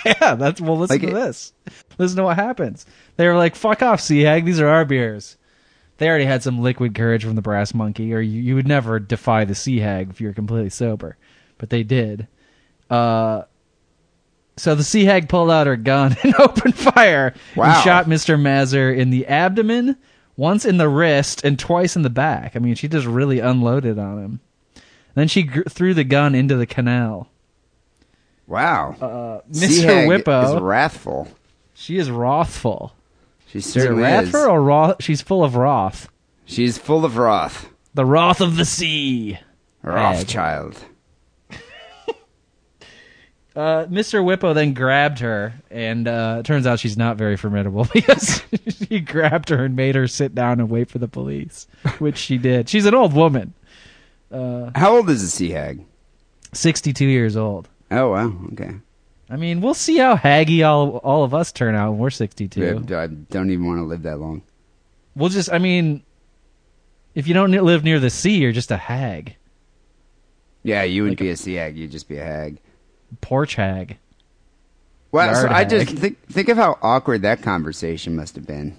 Yeah, 0.04 0.36
that's 0.36 0.60
well. 0.60 0.78
Listen 0.78 0.94
Like 1.00 1.10
to 1.10 1.16
it- 1.16 1.20
this. 1.20 1.52
Listen 1.98 2.18
to 2.18 2.22
what 2.22 2.36
happens. 2.36 2.86
They 3.16 3.26
were 3.26 3.36
like, 3.36 3.56
"Fuck 3.56 3.82
off, 3.82 4.00
Sea 4.00 4.20
Hag. 4.20 4.44
These 4.44 4.60
are 4.60 4.68
our 4.68 4.84
beers." 4.84 5.36
They 5.98 6.08
already 6.08 6.26
had 6.26 6.44
some 6.44 6.60
liquid 6.60 6.94
courage 6.94 7.24
from 7.24 7.34
the 7.34 7.42
Brass 7.42 7.74
Monkey, 7.74 8.14
or 8.14 8.20
you, 8.20 8.40
you 8.40 8.54
would 8.54 8.68
never 8.68 9.00
defy 9.00 9.44
the 9.44 9.54
Sea 9.56 9.80
Hag 9.80 10.10
if 10.10 10.20
you 10.20 10.28
were 10.28 10.32
completely 10.32 10.70
sober, 10.70 11.16
but 11.60 11.70
they 11.70 11.84
did. 11.84 12.26
Uh, 12.90 13.42
so 14.56 14.74
the 14.74 14.82
Sea 14.82 15.04
Hag 15.04 15.28
pulled 15.28 15.50
out 15.50 15.68
her 15.68 15.76
gun 15.76 16.16
and 16.24 16.34
opened 16.34 16.74
fire 16.74 17.34
Wow. 17.54 17.66
and 17.74 17.84
shot 17.84 18.08
Mister 18.08 18.36
Mazur 18.36 18.90
in 18.92 19.10
the 19.10 19.26
abdomen, 19.28 19.96
once 20.36 20.64
in 20.64 20.78
the 20.78 20.88
wrist, 20.88 21.44
and 21.44 21.56
twice 21.58 21.94
in 21.94 22.02
the 22.02 22.10
back. 22.10 22.56
I 22.56 22.58
mean, 22.58 22.74
she 22.74 22.88
just 22.88 23.06
really 23.06 23.38
unloaded 23.38 23.98
on 23.98 24.18
him. 24.24 24.40
Then 25.14 25.28
she 25.28 25.42
gr- 25.44 25.62
threw 25.68 25.94
the 25.94 26.02
gun 26.04 26.34
into 26.34 26.56
the 26.56 26.66
canal. 26.66 27.28
Wow, 28.46 28.96
Uh, 29.00 29.40
Mr. 29.52 30.06
Whippo, 30.08 30.56
is 30.56 30.60
wrathful. 30.60 31.28
she 31.74 31.98
is 31.98 32.10
wrathful. 32.10 32.92
She 33.46 33.58
Is 33.58 33.66
it 33.68 33.70
certainly 33.80 34.02
wrath 34.02 34.24
is. 34.24 34.34
or 34.34 34.60
wrath? 34.62 34.96
She's 35.00 35.22
full 35.22 35.44
of 35.44 35.54
wrath. 35.56 36.08
She's 36.46 36.76
full 36.78 37.04
of 37.04 37.16
wrath. 37.16 37.68
The 37.94 38.04
wrath 38.04 38.40
of 38.40 38.56
the 38.56 38.64
sea. 38.64 39.38
Rothschild. 39.82 40.78
Uh, 43.56 43.84
Mr. 43.86 44.22
Whippo 44.22 44.54
then 44.54 44.74
grabbed 44.74 45.18
her, 45.18 45.54
and 45.70 46.06
uh, 46.06 46.36
it 46.40 46.46
turns 46.46 46.66
out 46.66 46.78
she's 46.78 46.96
not 46.96 47.16
very 47.16 47.36
formidable 47.36 47.84
because 47.92 48.42
he 48.88 49.00
grabbed 49.00 49.48
her 49.48 49.64
and 49.64 49.74
made 49.74 49.96
her 49.96 50.06
sit 50.06 50.34
down 50.34 50.60
and 50.60 50.70
wait 50.70 50.88
for 50.88 50.98
the 50.98 51.08
police, 51.08 51.66
which 51.98 52.16
she 52.16 52.38
did. 52.38 52.68
She's 52.68 52.86
an 52.86 52.94
old 52.94 53.12
woman, 53.12 53.54
How 54.30 54.96
old 54.96 55.10
is 55.10 55.22
the 55.22 55.28
sea 55.28 55.50
hag? 55.50 55.84
62 56.52 57.04
years 57.04 57.36
old. 57.36 57.68
Oh 57.90 58.10
wow, 58.10 58.32
okay. 58.52 58.74
I 59.28 59.36
mean, 59.36 59.60
we'll 59.60 59.74
see 59.74 59.98
how 59.98 60.16
haggy 60.16 60.66
all 60.66 60.96
all 60.98 61.22
of 61.24 61.34
us 61.34 61.52
turn 61.52 61.74
out 61.74 61.90
when 61.90 61.98
we're 62.00 62.10
62. 62.10 62.84
Yeah, 62.88 63.00
I 63.00 63.06
don't 63.06 63.50
even 63.50 63.66
want 63.66 63.78
to 63.78 63.84
live 63.84 64.02
that 64.02 64.18
long. 64.18 64.42
We'll 65.14 65.28
just, 65.28 65.52
I 65.52 65.58
mean, 65.58 66.02
if 67.14 67.26
you 67.28 67.34
don't 67.34 67.50
live 67.50 67.84
near 67.84 67.98
the 68.00 68.10
sea, 68.10 68.38
you're 68.38 68.52
just 68.52 68.70
a 68.70 68.76
hag. 68.76 69.36
Yeah, 70.62 70.82
you 70.82 71.02
wouldn't 71.02 71.18
be 71.18 71.30
a 71.30 71.36
sea 71.36 71.54
hag. 71.54 71.76
You'd 71.76 71.90
just 71.90 72.08
be 72.08 72.18
a 72.18 72.24
hag. 72.24 72.58
Porch 73.20 73.54
hag. 73.54 73.98
Well, 75.12 75.34
so 75.34 75.48
I 75.48 75.64
just 75.64 75.96
think 75.96 76.24
think 76.28 76.48
of 76.48 76.56
how 76.56 76.78
awkward 76.82 77.22
that 77.22 77.42
conversation 77.42 78.14
must 78.14 78.36
have 78.36 78.46
been. 78.46 78.76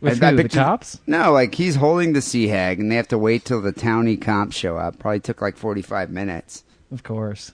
With 0.00 0.22
I- 0.22 0.28
I 0.28 0.30
who, 0.32 0.36
the 0.36 0.48
cops? 0.48 1.00
No, 1.06 1.32
like 1.32 1.54
he's 1.54 1.76
holding 1.76 2.12
the 2.12 2.20
sea 2.20 2.48
hag, 2.48 2.78
and 2.78 2.92
they 2.92 2.96
have 2.96 3.08
to 3.08 3.18
wait 3.18 3.44
till 3.46 3.62
the 3.62 3.72
townie 3.72 4.20
cops 4.20 4.54
show 4.54 4.76
up. 4.76 4.98
Probably 4.98 5.20
took 5.20 5.40
like 5.40 5.56
forty 5.56 5.80
five 5.80 6.10
minutes. 6.10 6.62
Of 6.92 7.02
course. 7.02 7.52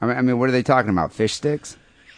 I 0.00 0.06
mean, 0.06 0.16
I 0.16 0.22
mean, 0.22 0.38
what 0.38 0.48
are 0.48 0.52
they 0.52 0.62
talking 0.62 0.90
about? 0.90 1.12
Fish 1.12 1.34
sticks? 1.34 1.76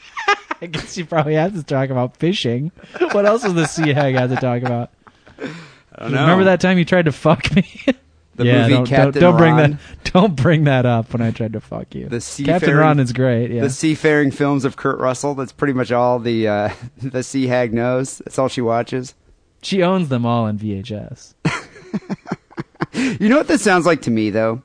I 0.61 0.67
guess 0.67 0.99
you 0.99 1.07
probably 1.07 1.35
have 1.35 1.55
to 1.55 1.62
talk 1.62 1.91
about 1.91 2.17
fishing. 2.17 2.73
What 3.12 3.27
else 3.27 3.43
does 3.43 3.55
the 3.55 3.67
sea 3.67 3.93
hag 3.93 4.14
have 4.14 4.31
to 4.31 4.37
talk 4.37 4.62
about? 4.62 4.91
don't 5.39 6.12
know. 6.12 6.21
Remember 6.21 6.45
that 6.45 6.61
time 6.61 6.79
you 6.79 6.85
tried 6.85 7.07
to 7.07 7.12
fuck 7.12 7.55
me? 7.55 7.85
The 8.37 8.45
yeah, 8.45 8.62
movie 8.62 8.74
don't, 8.74 8.87
Captain 8.87 9.22
don't, 9.22 9.32
don't 9.32 9.37
bring 9.39 9.57
that. 9.57 9.80
Don't 10.12 10.37
bring 10.37 10.64
that 10.64 10.87
up 10.87 11.12
when 11.12 11.20
I 11.20 11.30
tried 11.30 11.53
to 11.55 11.61
fuck 11.61 11.95
you. 11.95 12.09
The 12.09 12.43
Captain 12.45 12.74
Ron 12.74 13.01
is 13.01 13.12
great. 13.12 13.51
Yeah, 13.51 13.62
The 13.62 13.70
seafaring 13.70 14.30
films 14.30 14.64
of 14.64 14.76
Kurt 14.76 14.99
Russell. 14.99 15.34
That's 15.34 15.53
pretty 15.53 15.74
much 15.74 15.93
all 15.93 16.18
the 16.18 16.49
uh, 16.49 16.70
the 17.03 17.22
sea 17.22 17.49
hag 17.49 17.74
knows. 17.74 18.18
That's 18.18 18.39
all 18.39 18.49
she 18.49 18.62
watches. 18.62 19.14
she 19.62 19.82
owns 19.82 20.09
them 20.09 20.24
all 20.24 20.47
in 20.47 20.59
VHS. 20.59 21.34
You 22.97 23.28
know 23.28 23.37
what 23.37 23.49
this 23.49 23.62
sounds 23.62 23.84
like 23.84 24.03
to 24.03 24.11
me, 24.11 24.30
though? 24.30 24.62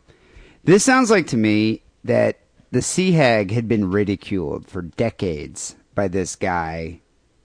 This 0.64 0.86
sounds 0.86 1.12
like 1.12 1.28
to 1.28 1.38
me 1.38 1.82
that 2.06 2.40
the 2.72 2.82
sea 2.82 3.12
hag 3.12 3.52
had 3.52 3.68
been 3.68 3.92
ridiculed 3.92 4.68
for 4.68 4.82
decades 4.82 5.76
by 5.96 6.08
this 6.08 6.38
guy, 6.38 7.02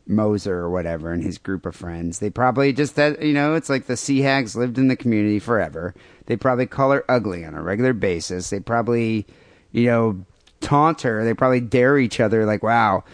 Moser 0.06 0.56
or 0.56 0.70
whatever, 0.70 1.12
and 1.12 1.24
his 1.24 1.38
group 1.38 1.66
of 1.66 1.74
friends. 1.74 2.20
They 2.20 2.30
probably 2.30 2.72
just 2.72 2.94
that 2.94 3.20
you 3.20 3.32
know, 3.32 3.54
it's 3.54 3.68
like 3.68 3.86
the 3.86 3.96
sea 3.96 4.20
hags 4.20 4.54
lived 4.54 4.78
in 4.78 4.86
the 4.86 4.94
community 4.96 5.40
forever. 5.40 5.92
They 6.26 6.36
probably 6.36 6.66
call 6.66 6.90
her 6.90 7.04
ugly 7.08 7.44
on 7.44 7.54
a 7.54 7.62
regular 7.62 7.92
basis. 7.92 8.50
They 8.50 8.60
probably, 8.60 9.26
you 9.72 9.86
know, 9.86 10.24
taunt 10.60 11.02
her. 11.02 11.24
They 11.24 11.34
probably 11.34 11.60
dare 11.60 11.98
each 11.98 12.20
other 12.20 12.44
like, 12.44 12.62
wow. 12.62 13.04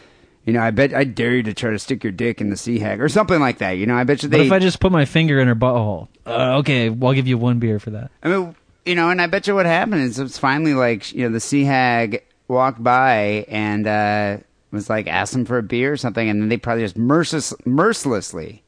You 0.45 0.53
know, 0.53 0.61
I 0.61 0.73
bet 0.73 0.93
I 0.93 1.05
dare 1.05 1.37
you 1.37 1.45
to 1.45 1.55
try 1.55 1.71
to 1.71 1.79
stick 1.79 2.03
your 2.03 2.13
dick 2.13 2.41
in 2.41 2.51
the 2.51 2.57
sea 2.57 2.81
hag 2.81 3.01
or 3.01 3.09
something 3.09 3.39
like 3.39 3.59
that. 3.59 3.73
You 3.73 3.87
know, 3.87 3.95
I 3.95 4.03
bet 4.03 4.25
you 4.25 4.29
they. 4.29 4.47
if 4.47 4.53
I 4.53 4.59
just 4.59 4.81
put 4.81 4.91
my 4.91 5.05
finger 5.05 5.39
in 5.39 5.47
her 5.47 5.55
butthole, 5.55 6.09
uh, 6.27 6.57
okay, 6.59 6.89
well, 6.89 7.11
I'll 7.11 7.15
give 7.15 7.29
you 7.29 7.39
one 7.39 7.61
beer 7.61 7.79
for 7.79 7.91
that. 7.91 8.11
I 8.25 8.29
mean, 8.29 8.57
you 8.85 8.97
know, 8.97 9.09
and 9.11 9.23
I 9.23 9.29
bet 9.29 9.47
you 9.47 9.55
what 9.55 9.67
happened 9.67 10.03
is 10.03 10.19
it's 10.19 10.39
finally 10.39 10.75
like 10.75 11.13
you 11.15 11.23
know 11.23 11.33
the 11.33 11.39
sea 11.39 11.63
hag 11.63 12.25
walked 12.49 12.83
by 12.83 13.47
and 13.47 13.87
uh, 13.87 14.39
was 14.73 14.91
like 14.91 15.07
asked 15.07 15.33
them 15.33 15.45
for 15.45 15.59
a 15.59 15.63
beer 15.63 15.93
or 15.93 15.97
something, 15.97 16.29
and 16.29 16.43
then 16.43 16.49
they 16.49 16.57
probably 16.57 16.83
just 16.83 16.97
merciless, 16.97 17.55
mercilessly 17.65 18.65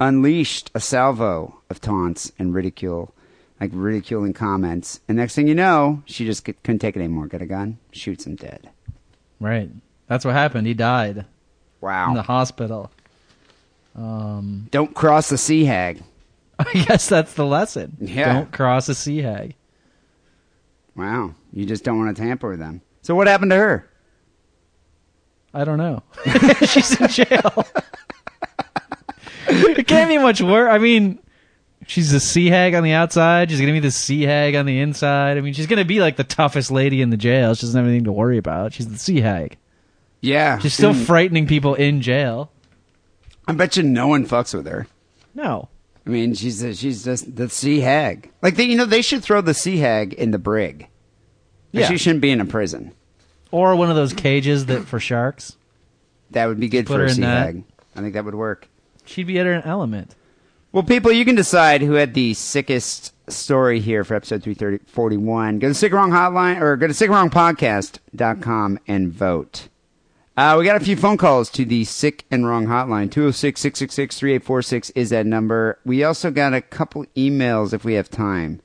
unleashed 0.00 0.70
a 0.74 0.80
salvo 0.80 1.60
of 1.70 1.80
taunts 1.80 2.32
and 2.38 2.54
ridicule, 2.54 3.14
like 3.60 3.70
ridiculing 3.72 4.32
comments. 4.32 5.00
And 5.08 5.16
next 5.16 5.34
thing 5.34 5.48
you 5.48 5.54
know, 5.54 6.02
she 6.06 6.24
just 6.26 6.46
c- 6.46 6.54
couldn't 6.64 6.78
take 6.80 6.96
it 6.96 7.00
anymore. 7.00 7.26
Got 7.26 7.42
a 7.42 7.46
gun, 7.46 7.78
shoots 7.92 8.26
him 8.26 8.36
dead. 8.36 8.70
Right. 9.40 9.70
That's 10.08 10.24
what 10.24 10.34
happened. 10.34 10.66
He 10.66 10.74
died 10.74 11.24
Wow. 11.80 12.08
in 12.08 12.14
the 12.14 12.22
hospital. 12.22 12.90
Um, 13.94 14.68
Don't 14.70 14.94
cross 14.94 15.28
the 15.28 15.38
sea 15.38 15.64
hag. 15.64 16.02
I 16.58 16.72
guess 16.86 17.08
that's 17.08 17.34
the 17.34 17.46
lesson. 17.46 17.96
Yeah. 18.00 18.32
Don't 18.32 18.52
cross 18.52 18.88
a 18.88 18.94
sea 18.94 19.18
hag. 19.18 19.54
Wow! 20.94 21.34
You 21.52 21.66
just 21.66 21.84
don't 21.84 21.98
want 21.98 22.16
to 22.16 22.22
tamper 22.22 22.48
with 22.48 22.58
them. 22.58 22.80
So 23.02 23.14
what 23.14 23.26
happened 23.26 23.50
to 23.50 23.56
her? 23.56 23.86
I 25.52 25.64
don't 25.64 25.76
know. 25.76 26.02
she's 26.66 26.98
in 26.98 27.08
jail. 27.08 27.64
it 29.48 29.86
can't 29.86 30.08
be 30.08 30.16
much 30.18 30.40
worse. 30.40 30.70
I 30.72 30.78
mean, 30.78 31.18
she's 31.86 32.12
a 32.12 32.20
sea 32.20 32.48
hag 32.48 32.74
on 32.74 32.82
the 32.82 32.92
outside. 32.92 33.50
She's 33.50 33.60
gonna 33.60 33.72
be 33.72 33.80
the 33.80 33.90
sea 33.90 34.22
hag 34.22 34.54
on 34.54 34.66
the 34.66 34.80
inside. 34.80 35.38
I 35.38 35.40
mean, 35.40 35.54
she's 35.54 35.66
gonna 35.66 35.84
be 35.84 36.00
like 36.00 36.16
the 36.16 36.24
toughest 36.24 36.70
lady 36.70 37.02
in 37.02 37.10
the 37.10 37.16
jail. 37.16 37.54
She 37.54 37.62
doesn't 37.66 37.78
have 37.78 37.86
anything 37.88 38.04
to 38.04 38.12
worry 38.12 38.38
about. 38.38 38.72
She's 38.72 38.88
the 38.88 38.98
sea 38.98 39.20
hag. 39.20 39.56
Yeah, 40.20 40.58
She's 40.58 40.74
still 40.74 40.90
and 40.90 41.06
frightening 41.06 41.46
people 41.46 41.74
in 41.74 42.00
jail. 42.00 42.50
I 43.46 43.52
bet 43.52 43.76
you 43.76 43.82
no 43.82 44.08
one 44.08 44.26
fucks 44.26 44.54
with 44.54 44.66
her. 44.66 44.86
No. 45.34 45.68
I 46.06 46.10
mean, 46.10 46.34
she's 46.34 46.62
a, 46.62 46.74
she's 46.74 47.04
just 47.04 47.36
the 47.36 47.48
sea 47.48 47.80
hag. 47.80 48.30
Like 48.42 48.56
they, 48.56 48.64
you 48.64 48.76
know, 48.76 48.86
they 48.86 49.02
should 49.02 49.22
throw 49.22 49.40
the 49.40 49.54
sea 49.54 49.76
hag 49.78 50.14
in 50.14 50.30
the 50.30 50.38
brig. 50.38 50.80
Like, 51.72 51.82
Yeah. 51.82 51.88
she 51.88 51.98
shouldn't 51.98 52.22
be 52.22 52.30
in 52.30 52.40
a 52.40 52.44
prison. 52.44 52.92
Or 53.52 53.76
one 53.76 53.90
of 53.90 53.96
those 53.96 54.12
cages 54.12 54.66
that 54.66 54.86
for 54.86 54.98
sharks. 54.98 55.56
That 56.30 56.46
would 56.46 56.58
be 56.58 56.68
good 56.68 56.86
Put 56.86 56.94
for 56.94 57.00
her 57.00 57.04
a 57.06 57.10
sea 57.10 57.22
hag. 57.22 57.62
I 57.94 58.00
think 58.00 58.14
that 58.14 58.24
would 58.24 58.34
work. 58.34 58.68
She'd 59.04 59.26
be 59.28 59.38
at 59.38 59.46
her 59.46 59.62
element. 59.64 60.14
Well, 60.76 60.82
people, 60.82 61.10
you 61.10 61.24
can 61.24 61.36
decide 61.36 61.80
who 61.80 61.94
had 61.94 62.12
the 62.12 62.34
sickest 62.34 63.14
story 63.30 63.80
here 63.80 64.04
for 64.04 64.14
episode 64.14 64.42
341. 64.42 65.58
Go 65.58 65.68
to 65.68 65.72
Sick 65.72 65.90
Wrong 65.90 66.10
Hotline 66.10 66.60
or 66.60 66.76
go 66.76 66.86
to 66.86 66.92
sickandwrongpodcast.com 66.92 68.80
and 68.86 69.10
vote. 69.10 69.68
Uh, 70.36 70.56
we 70.58 70.66
got 70.66 70.76
a 70.76 70.84
few 70.84 70.94
phone 70.94 71.16
calls 71.16 71.48
to 71.52 71.64
the 71.64 71.84
Sick 71.84 72.26
and 72.30 72.46
Wrong 72.46 72.66
Hotline. 72.66 73.10
206 73.10 73.58
666 73.58 74.18
3846 74.18 74.90
is 74.90 75.08
that 75.08 75.24
number. 75.24 75.78
We 75.86 76.04
also 76.04 76.30
got 76.30 76.52
a 76.52 76.60
couple 76.60 77.06
emails 77.16 77.72
if 77.72 77.82
we 77.82 77.94
have 77.94 78.10
time. 78.10 78.60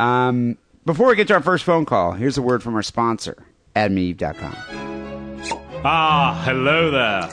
Um, 0.00 0.58
before 0.84 1.06
we 1.06 1.14
get 1.14 1.28
to 1.28 1.34
our 1.34 1.40
first 1.40 1.62
phone 1.62 1.84
call, 1.84 2.14
here's 2.14 2.36
a 2.36 2.42
word 2.42 2.64
from 2.64 2.74
our 2.74 2.82
sponsor, 2.82 3.46
adameve.com. 3.76 4.56
Ah, 5.84 6.42
hello 6.44 6.90
there. 6.90 7.30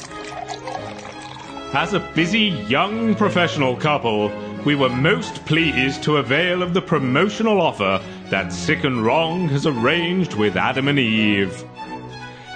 As 1.74 1.94
a 1.94 2.02
busy 2.14 2.50
young 2.68 3.16
professional 3.16 3.78
couple, 3.78 4.30
we 4.66 4.76
were 4.76 4.90
most 4.90 5.46
pleased 5.46 6.04
to 6.04 6.18
avail 6.18 6.62
of 6.62 6.74
the 6.74 6.82
promotional 6.82 7.62
offer 7.62 8.04
that 8.30 8.52
Sick 8.52 8.84
and 8.84 9.06
Wrong 9.06 9.48
has 9.48 9.66
arranged 9.66 10.34
with 10.34 10.58
Adam 10.58 10.90
and 10.90 11.00
Eve. 11.00 11.64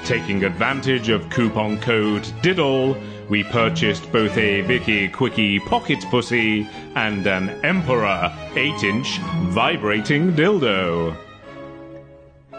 Taking 0.04 0.44
advantage 0.44 1.08
of 1.08 1.30
coupon 1.30 1.80
code 1.80 2.24
DIDDLE, 2.42 2.98
we 3.30 3.46
purchased 3.46 4.12
both 4.12 4.38
a 4.38 4.60
Vicky 4.62 5.08
Quickie 5.08 5.60
Pocket 5.60 6.04
Pussy 6.12 6.68
and 6.96 7.26
an 7.26 7.50
Emperor 7.64 8.34
8 8.54 8.84
inch 8.84 9.18
vibrating 9.54 10.34
dildo. 10.34 11.16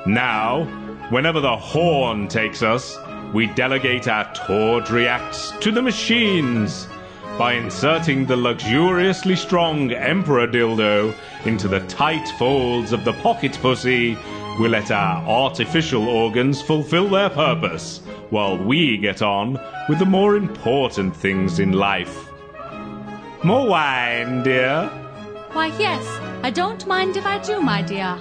Now, 0.06 0.64
whenever 1.10 1.40
the 1.40 1.56
horn 1.56 2.28
takes 2.28 2.62
us, 2.62 2.96
we 3.36 3.46
delegate 3.48 4.08
our 4.08 4.24
tawdry 4.32 5.06
acts 5.06 5.52
to 5.60 5.70
the 5.70 5.82
machines. 5.82 6.88
By 7.36 7.52
inserting 7.52 8.24
the 8.24 8.34
luxuriously 8.34 9.36
strong 9.36 9.92
Emperor 9.92 10.46
dildo 10.46 11.14
into 11.44 11.68
the 11.68 11.80
tight 11.80 12.26
folds 12.38 12.92
of 12.92 13.04
the 13.04 13.12
pocket 13.12 13.58
pussy, 13.60 14.16
we 14.58 14.68
let 14.68 14.90
our 14.90 15.22
artificial 15.28 16.08
organs 16.08 16.62
fulfill 16.62 17.10
their 17.10 17.28
purpose, 17.28 18.00
while 18.30 18.56
we 18.56 18.96
get 18.96 19.20
on 19.20 19.60
with 19.86 19.98
the 19.98 20.06
more 20.06 20.34
important 20.34 21.14
things 21.14 21.58
in 21.58 21.72
life. 21.72 22.30
More 23.44 23.68
wine, 23.68 24.44
dear. 24.44 24.86
Why, 25.52 25.66
yes. 25.78 26.06
I 26.42 26.48
don't 26.48 26.86
mind 26.86 27.18
if 27.18 27.26
I 27.26 27.36
do, 27.40 27.60
my 27.60 27.82
dear. 27.82 28.18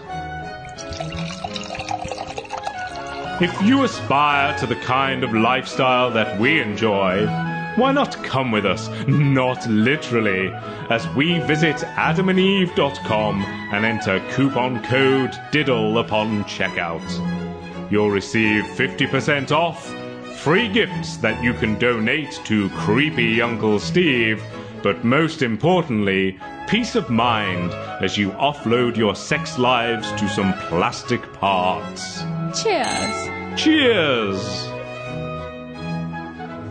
If 3.42 3.62
you 3.62 3.84
aspire 3.84 4.58
to 4.60 4.66
the 4.66 4.78
kind 4.78 5.22
of 5.22 5.34
lifestyle 5.34 6.10
that 6.12 6.40
we 6.40 6.62
enjoy, 6.62 7.28
why 7.76 7.92
not 7.92 8.24
come 8.24 8.50
with 8.50 8.66
us, 8.66 8.88
not 9.10 9.68
literally, 9.68 10.54
as 10.90 11.06
we 11.16 11.40
visit 11.40 11.76
adamandeve.com 11.76 13.42
and 13.74 13.84
enter 13.84 14.22
coupon 14.32 14.82
code 14.86 15.34
DIDDLE 15.52 16.00
upon 16.00 16.46
checkout. 16.46 17.92
You'll 17.92 18.10
receive 18.10 18.64
50% 18.64 19.52
off, 19.52 19.86
free 20.38 20.70
gifts 20.70 21.18
that 21.18 21.44
you 21.44 21.54
can 21.56 21.78
donate 21.78 22.40
to 22.46 22.70
creepy 22.70 23.42
Uncle 23.42 23.80
Steve, 23.80 24.42
but 24.82 25.04
most 25.04 25.42
importantly, 25.42 26.40
peace 26.70 26.96
of 26.96 27.10
mind 27.10 27.74
as 28.02 28.18
you 28.18 28.32
offload 28.32 28.96
your 28.96 29.14
sex 29.14 29.60
lives 29.60 30.10
to 30.14 30.30
some 30.30 30.54
plastic 30.70 31.22
parts. 31.34 32.24
Cheers. 32.56 33.62
Cheers! 33.62 34.40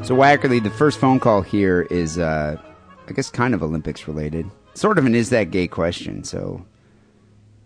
So 0.06 0.14
Wackerly, 0.14 0.62
the 0.62 0.70
first 0.70 0.98
phone 0.98 1.20
call 1.20 1.42
here 1.42 1.82
is, 1.90 2.18
uh, 2.18 2.56
I 3.06 3.12
guess, 3.12 3.30
kind 3.30 3.54
of 3.54 3.62
Olympics 3.62 4.08
related. 4.08 4.50
Sort 4.74 4.98
of 4.98 5.04
an 5.04 5.14
is 5.14 5.30
that 5.30 5.50
gay 5.50 5.68
question. 5.68 6.24
So, 6.24 6.64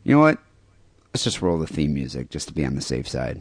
you 0.02 0.14
know 0.14 0.20
what? 0.20 0.38
Let's 1.14 1.24
just 1.24 1.42
roll 1.42 1.58
the 1.58 1.66
theme 1.66 1.94
music 1.94 2.30
just 2.30 2.48
to 2.48 2.54
be 2.54 2.64
on 2.64 2.74
the 2.74 2.80
safe 2.80 3.08
side. 3.08 3.40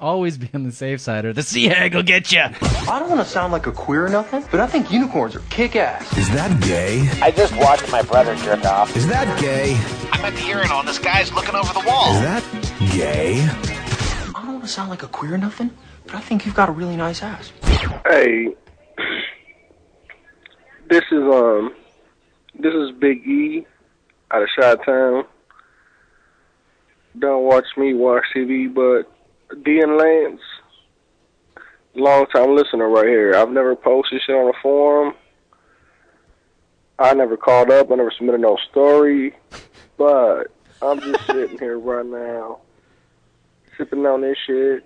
Always 0.00 0.38
be 0.38 0.48
on 0.54 0.62
the 0.62 0.72
safe 0.72 1.00
side, 1.00 1.24
or 1.24 1.32
the 1.32 1.42
sea 1.42 1.66
hag 1.66 1.94
will 1.94 2.04
get 2.04 2.30
you. 2.30 2.42
I 2.42 2.98
don't 3.00 3.08
want 3.08 3.20
to 3.20 3.26
sound 3.26 3.52
like 3.52 3.66
a 3.66 3.72
queer 3.72 4.06
or 4.06 4.08
nothing, 4.08 4.44
but 4.50 4.60
I 4.60 4.66
think 4.68 4.92
unicorns 4.92 5.34
are 5.34 5.42
kick 5.50 5.74
ass. 5.74 6.16
Is 6.16 6.28
that 6.30 6.60
gay? 6.62 7.08
I 7.20 7.32
just 7.32 7.56
watched 7.56 7.90
my 7.90 8.02
brother 8.02 8.36
jerk 8.36 8.64
off. 8.64 8.96
Is 8.96 9.08
that 9.08 9.40
gay? 9.40 9.76
I'm 10.12 10.24
at 10.24 10.34
the 10.34 10.44
urinal 10.46 10.80
and 10.80 10.88
this 10.88 10.98
guy's 11.00 11.32
looking 11.32 11.56
over 11.56 11.72
the 11.72 11.84
wall. 11.86 12.14
Is 12.14 12.20
that 12.20 12.44
gay? 12.92 13.67
I 14.68 14.70
don't 14.70 14.74
to 14.74 14.80
sound 14.80 14.90
like 14.90 15.02
a 15.02 15.08
queer 15.08 15.34
or 15.34 15.38
nothing, 15.38 15.70
but 16.04 16.16
I 16.16 16.20
think 16.20 16.44
you've 16.44 16.54
got 16.54 16.68
a 16.68 16.72
really 16.72 16.94
nice 16.94 17.22
ass. 17.22 17.52
Hey, 18.06 18.54
this 20.90 21.04
is 21.10 21.22
um, 21.22 21.74
this 22.58 22.74
is 22.74 22.90
Big 22.98 23.26
E 23.26 23.66
out 24.30 24.42
of 24.42 24.48
Chi 24.54 24.74
Town. 24.84 25.24
don't 27.18 27.44
watch 27.44 27.64
me 27.78 27.94
watch 27.94 28.24
TV, 28.36 28.68
but 28.72 29.10
Dee 29.64 29.80
and 29.80 29.96
Lance, 29.96 30.42
long 31.94 32.26
time 32.26 32.54
listener 32.54 32.90
right 32.90 33.08
here. 33.08 33.36
I've 33.36 33.50
never 33.50 33.74
posted 33.74 34.20
shit 34.26 34.36
on 34.36 34.50
a 34.50 34.62
forum. 34.62 35.14
I 36.98 37.14
never 37.14 37.38
called 37.38 37.70
up. 37.70 37.90
I 37.90 37.94
never 37.94 38.12
submitted 38.14 38.42
no 38.42 38.58
story. 38.70 39.34
But 39.96 40.48
I'm 40.82 41.00
just 41.00 41.24
sitting 41.26 41.58
here 41.58 41.78
right 41.78 42.04
now, 42.04 42.60
sipping 43.78 44.04
on 44.04 44.20
this 44.20 44.36
shit 44.46 44.84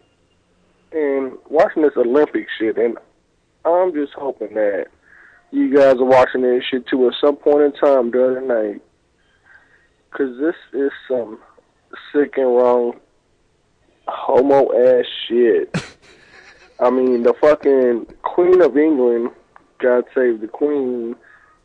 and 0.93 1.33
watching 1.49 1.83
this 1.83 1.97
Olympic 1.97 2.47
shit. 2.59 2.77
And 2.77 2.99
I'm 3.65 3.93
just 3.93 4.13
hoping 4.13 4.55
that 4.55 4.87
you 5.51 5.75
guys 5.75 5.97
are 5.97 6.05
watching 6.05 6.43
this 6.43 6.63
shit 6.71 6.87
too 6.87 7.09
at 7.09 7.15
some 7.21 7.37
point 7.37 7.63
in 7.63 7.73
time 7.73 8.11
during 8.11 8.47
the 8.47 8.55
night. 8.55 8.83
Because 10.11 10.39
this 10.39 10.55
is 10.73 10.93
some 11.09 11.39
sick 12.13 12.35
and 12.37 12.47
wrong 12.47 13.01
homo 14.07 14.73
ass 14.73 15.07
shit. 15.27 15.75
I 16.81 16.91
mean, 16.91 17.23
the 17.23 17.35
fucking 17.41 18.07
Queen 18.23 18.61
of 18.61 18.77
England, 18.77 19.31
God 19.79 20.05
save 20.15 20.41
the 20.41 20.49
Queen, 20.49 21.15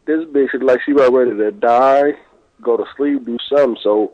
this 0.05 0.23
bitch 0.25 0.53
is 0.53 0.61
like 0.61 0.79
she 0.85 0.91
about 0.91 1.11
ready 1.11 1.35
to 1.35 1.51
die, 1.51 2.13
go 2.61 2.77
to 2.77 2.85
sleep, 2.95 3.25
do 3.25 3.37
something. 3.49 3.77
So, 3.83 4.13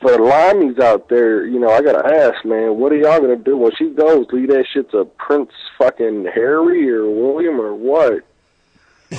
for 0.00 0.12
the 0.12 0.18
limeys 0.18 0.80
out 0.80 1.08
there, 1.08 1.46
you 1.46 1.58
know, 1.58 1.70
I 1.70 1.82
gotta 1.82 2.06
ask, 2.06 2.44
man, 2.44 2.78
what 2.78 2.92
are 2.92 2.96
y'all 2.96 3.20
gonna 3.20 3.36
do 3.36 3.56
when 3.56 3.72
she 3.76 3.90
goes? 3.90 4.26
Leave 4.32 4.48
that 4.48 4.66
shit 4.72 4.90
to 4.92 5.04
Prince 5.04 5.50
fucking 5.76 6.26
Harry 6.34 6.88
or 6.90 7.08
William 7.08 7.60
or 7.60 7.74
what? 7.74 8.24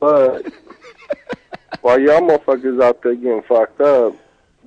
but 0.00 0.52
while 1.80 2.00
y'all 2.00 2.20
motherfuckers 2.20 2.82
out 2.82 3.02
there 3.02 3.14
getting 3.14 3.42
fucked 3.42 3.80
up, 3.80 4.14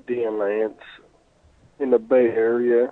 Dee 0.08 0.24
and 0.24 0.40
Lance, 0.40 0.80
in 1.80 1.90
the 1.92 2.00
Bay 2.00 2.28
Area, 2.28 2.92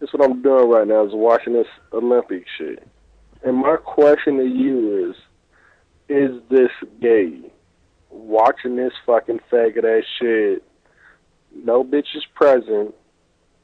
that's 0.00 0.12
what 0.12 0.22
I'm 0.22 0.42
doing 0.42 0.68
right 0.68 0.86
now 0.86 1.06
is 1.06 1.14
watching 1.14 1.54
this 1.54 1.66
Olympic 1.92 2.44
shit. 2.58 2.86
And 3.42 3.56
my 3.56 3.76
question 3.76 4.38
to 4.38 4.44
you 4.44 5.10
is, 5.10 5.16
is 6.08 6.42
this 6.50 6.70
gay? 7.00 7.40
Watching 8.10 8.76
this 8.76 8.92
fucking 9.06 9.40
faggot 9.50 9.84
ass 9.84 10.04
shit, 10.20 10.62
no 11.54 11.84
bitches 11.84 12.22
present, 12.34 12.94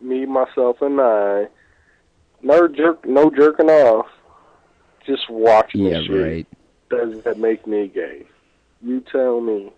me, 0.00 0.26
myself, 0.26 0.76
and 0.82 1.00
I, 1.00 1.46
no 2.42 2.68
jerk, 2.68 3.06
no 3.06 3.30
jerking 3.30 3.70
off, 3.70 4.06
just 5.06 5.28
watching 5.30 5.84
Yeah, 5.84 6.00
shit. 6.02 6.10
right. 6.22 6.46
Does 6.90 7.22
that 7.24 7.38
make 7.38 7.66
me 7.66 7.88
gay? 7.88 8.24
You 8.82 9.00
tell 9.10 9.40
me. 9.40 9.72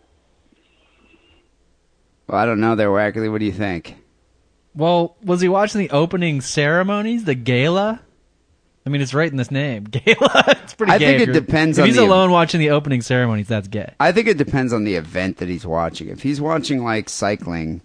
Well, 2.27 2.39
I 2.39 2.47
don't 2.47 2.61
know 2.61 2.75
there, 2.75 2.89
Wackerly. 2.89 3.31
What 3.31 3.39
do 3.39 3.45
you 3.45 3.53
think? 3.53 3.97
Well, 4.75 5.17
was 5.23 5.41
he 5.41 5.49
watching 5.49 5.79
the 5.81 5.91
opening 5.91 6.41
ceremonies, 6.41 7.25
the 7.25 7.35
gala? 7.35 8.01
I 8.85 8.89
mean, 8.89 9.01
it's 9.01 9.15
right 9.15 9.31
in 9.31 9.37
this 9.37 9.51
name, 9.51 9.85
gala. 9.91 10.45
it's 10.49 10.75
pretty 10.75 10.93
I 10.93 10.99
gay. 10.99 11.19
think 11.19 11.29
it 11.29 11.33
depends 11.33 11.79
If 11.79 11.83
on 11.83 11.87
he's 11.89 11.97
the- 11.97 12.05
alone 12.05 12.31
watching 12.31 12.61
the 12.61 12.71
opening 12.71 13.01
ceremonies, 13.03 13.49
that's 13.49 13.69
gay. 13.69 13.95
I 13.99 14.13
think 14.13 14.29
it 14.29 14.39
depends 14.39 14.73
on 14.73 14.85
the 14.85 14.95
event 14.97 15.39
that 15.39 15.49
he's 15.49 15.67
watching. 15.67 16.09
If 16.09 16.23
he's 16.23 16.41
watching 16.41 16.85
like 16.85 17.09
cycling, 17.09 17.81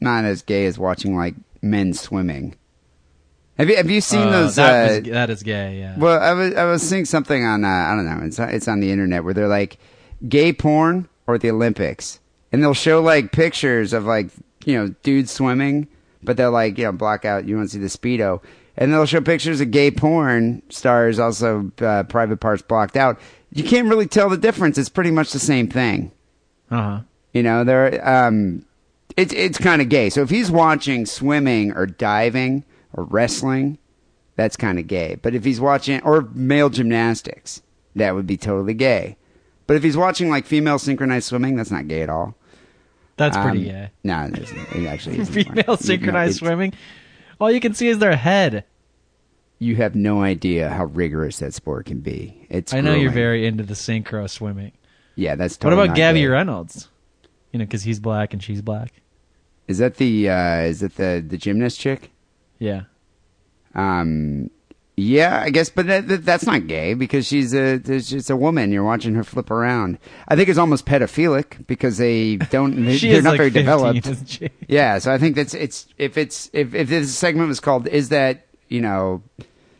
not 0.00 0.24
as 0.24 0.42
gay 0.42 0.66
as 0.66 0.78
watching 0.78 1.16
like 1.16 1.34
men 1.62 1.92
swimming. 1.94 2.54
Have 3.56 3.68
you 3.68 3.76
have 3.76 3.90
you 3.90 4.00
seen 4.00 4.20
Uh, 4.28 4.30
those? 4.30 4.56
That, 4.56 4.90
uh, 4.90 4.94
was, 5.00 5.10
that 5.10 5.30
is 5.30 5.42
gay. 5.42 5.78
Yeah. 5.80 5.98
Well, 5.98 6.20
I 6.20 6.32
was 6.32 6.54
I 6.54 6.64
was 6.64 6.82
seeing 6.88 7.04
something 7.04 7.44
on 7.44 7.64
uh, 7.64 7.68
I 7.68 7.94
don't 7.96 8.04
know 8.06 8.24
it's 8.26 8.38
it's 8.38 8.68
on 8.68 8.80
the 8.80 8.92
internet 8.92 9.24
where 9.24 9.34
they're 9.34 9.48
like 9.48 9.78
gay 10.28 10.52
porn 10.52 11.08
or 11.26 11.38
the 11.38 11.50
Olympics, 11.50 12.20
and 12.52 12.62
they'll 12.62 12.74
show 12.74 13.02
like 13.02 13.32
pictures 13.32 13.92
of 13.92 14.04
like 14.04 14.28
you 14.64 14.74
know 14.78 14.94
dudes 15.02 15.32
swimming, 15.32 15.88
but 16.22 16.36
they'll 16.36 16.52
like 16.52 16.78
you 16.78 16.84
know 16.84 16.92
block 16.92 17.24
out 17.24 17.46
you 17.48 17.56
want 17.56 17.68
to 17.70 17.72
see 17.74 17.80
the 17.80 17.88
speedo, 17.88 18.40
and 18.76 18.92
they'll 18.92 19.06
show 19.06 19.20
pictures 19.20 19.60
of 19.60 19.72
gay 19.72 19.90
porn 19.90 20.62
stars 20.68 21.18
also 21.18 21.72
uh, 21.80 22.04
private 22.04 22.38
parts 22.38 22.62
blocked 22.62 22.96
out. 22.96 23.18
You 23.52 23.64
can't 23.64 23.88
really 23.88 24.06
tell 24.06 24.28
the 24.28 24.36
difference. 24.36 24.78
It's 24.78 24.88
pretty 24.88 25.10
much 25.10 25.32
the 25.32 25.38
same 25.40 25.68
thing. 25.68 26.12
Uh 26.70 26.82
huh. 26.82 27.00
You 27.32 27.42
know, 27.42 27.64
there 27.64 28.08
um 28.08 28.64
it's 29.18 29.32
it's 29.34 29.58
kind 29.58 29.82
of 29.82 29.88
gay. 29.88 30.08
So 30.10 30.22
if 30.22 30.30
he's 30.30 30.50
watching 30.50 31.04
swimming 31.06 31.72
or 31.72 31.86
diving 31.86 32.64
or 32.94 33.04
wrestling, 33.04 33.78
that's 34.36 34.56
kind 34.56 34.78
of 34.78 34.86
gay. 34.86 35.16
But 35.20 35.34
if 35.34 35.44
he's 35.44 35.60
watching 35.60 36.00
or 36.02 36.22
male 36.32 36.70
gymnastics, 36.70 37.60
that 37.96 38.14
would 38.14 38.26
be 38.26 38.36
totally 38.36 38.74
gay. 38.74 39.16
But 39.66 39.76
if 39.76 39.82
he's 39.82 39.96
watching 39.96 40.30
like 40.30 40.46
female 40.46 40.78
synchronized 40.78 41.26
swimming, 41.26 41.56
that's 41.56 41.70
not 41.70 41.88
gay 41.88 42.02
at 42.02 42.08
all. 42.08 42.34
That's 43.16 43.36
pretty 43.36 43.68
Um, 43.70 43.74
gay. 43.76 43.90
No, 44.04 44.22
it, 44.22 44.38
isn't. 44.38 44.72
it 44.76 44.86
actually 44.86 45.18
isn't. 45.20 45.34
Female 45.44 45.76
synchronized 45.76 46.40
know, 46.40 46.48
swimming. 46.48 46.72
All 47.40 47.50
you 47.50 47.60
can 47.60 47.74
see 47.74 47.88
is 47.88 47.98
their 47.98 48.16
head. 48.16 48.64
You 49.58 49.74
have 49.76 49.96
no 49.96 50.22
idea 50.22 50.68
how 50.70 50.84
rigorous 50.84 51.40
that 51.40 51.52
sport 51.52 51.86
can 51.86 51.98
be. 52.00 52.46
It's 52.48 52.72
I 52.72 52.80
know 52.80 52.94
you're 52.94 53.10
very 53.10 53.44
into 53.44 53.64
the 53.64 53.74
synchro 53.74 54.30
swimming. 54.30 54.70
Yeah, 55.16 55.34
that's 55.34 55.58
what 55.60 55.72
about 55.72 55.96
Gabby 55.96 56.20
gay. 56.20 56.26
Reynolds? 56.28 56.88
You 57.52 57.58
know, 57.58 57.64
because 57.64 57.82
he's 57.82 57.98
black 57.98 58.32
and 58.32 58.40
she's 58.42 58.62
black. 58.62 58.92
Is 59.68 59.78
that 59.78 59.96
the 59.96 60.30
uh 60.30 60.60
is 60.62 60.80
that 60.80 60.96
the 60.96 61.24
the 61.26 61.36
gymnast 61.36 61.78
chick? 61.78 62.10
Yeah. 62.58 62.82
Um, 63.74 64.50
yeah, 64.96 65.40
I 65.44 65.50
guess, 65.50 65.70
but 65.70 65.86
that, 65.86 66.08
that, 66.08 66.24
that's 66.24 66.44
not 66.44 66.66
gay 66.66 66.94
because 66.94 67.24
she's 67.24 67.54
a 67.54 67.80
she's 68.00 68.30
a 68.30 68.36
woman. 68.36 68.72
You're 68.72 68.82
watching 68.82 69.14
her 69.14 69.22
flip 69.22 69.48
around. 69.48 69.98
I 70.26 70.34
think 70.34 70.48
it's 70.48 70.58
almost 70.58 70.86
pedophilic 70.86 71.66
because 71.68 71.98
they 71.98 72.36
don't 72.36 72.84
they, 72.84 72.98
they're 72.98 73.22
not 73.22 73.30
like 73.30 73.38
very 73.38 73.50
15, 73.50 73.64
developed. 73.64 74.42
Yeah, 74.66 74.98
so 74.98 75.12
I 75.12 75.18
think 75.18 75.36
that's 75.36 75.54
it's 75.54 75.86
if 75.98 76.18
it's 76.18 76.50
if 76.52 76.74
if 76.74 76.88
this 76.88 77.16
segment 77.16 77.48
was 77.48 77.60
called 77.60 77.86
"Is 77.86 78.08
that 78.08 78.46
you 78.68 78.80
know 78.80 79.22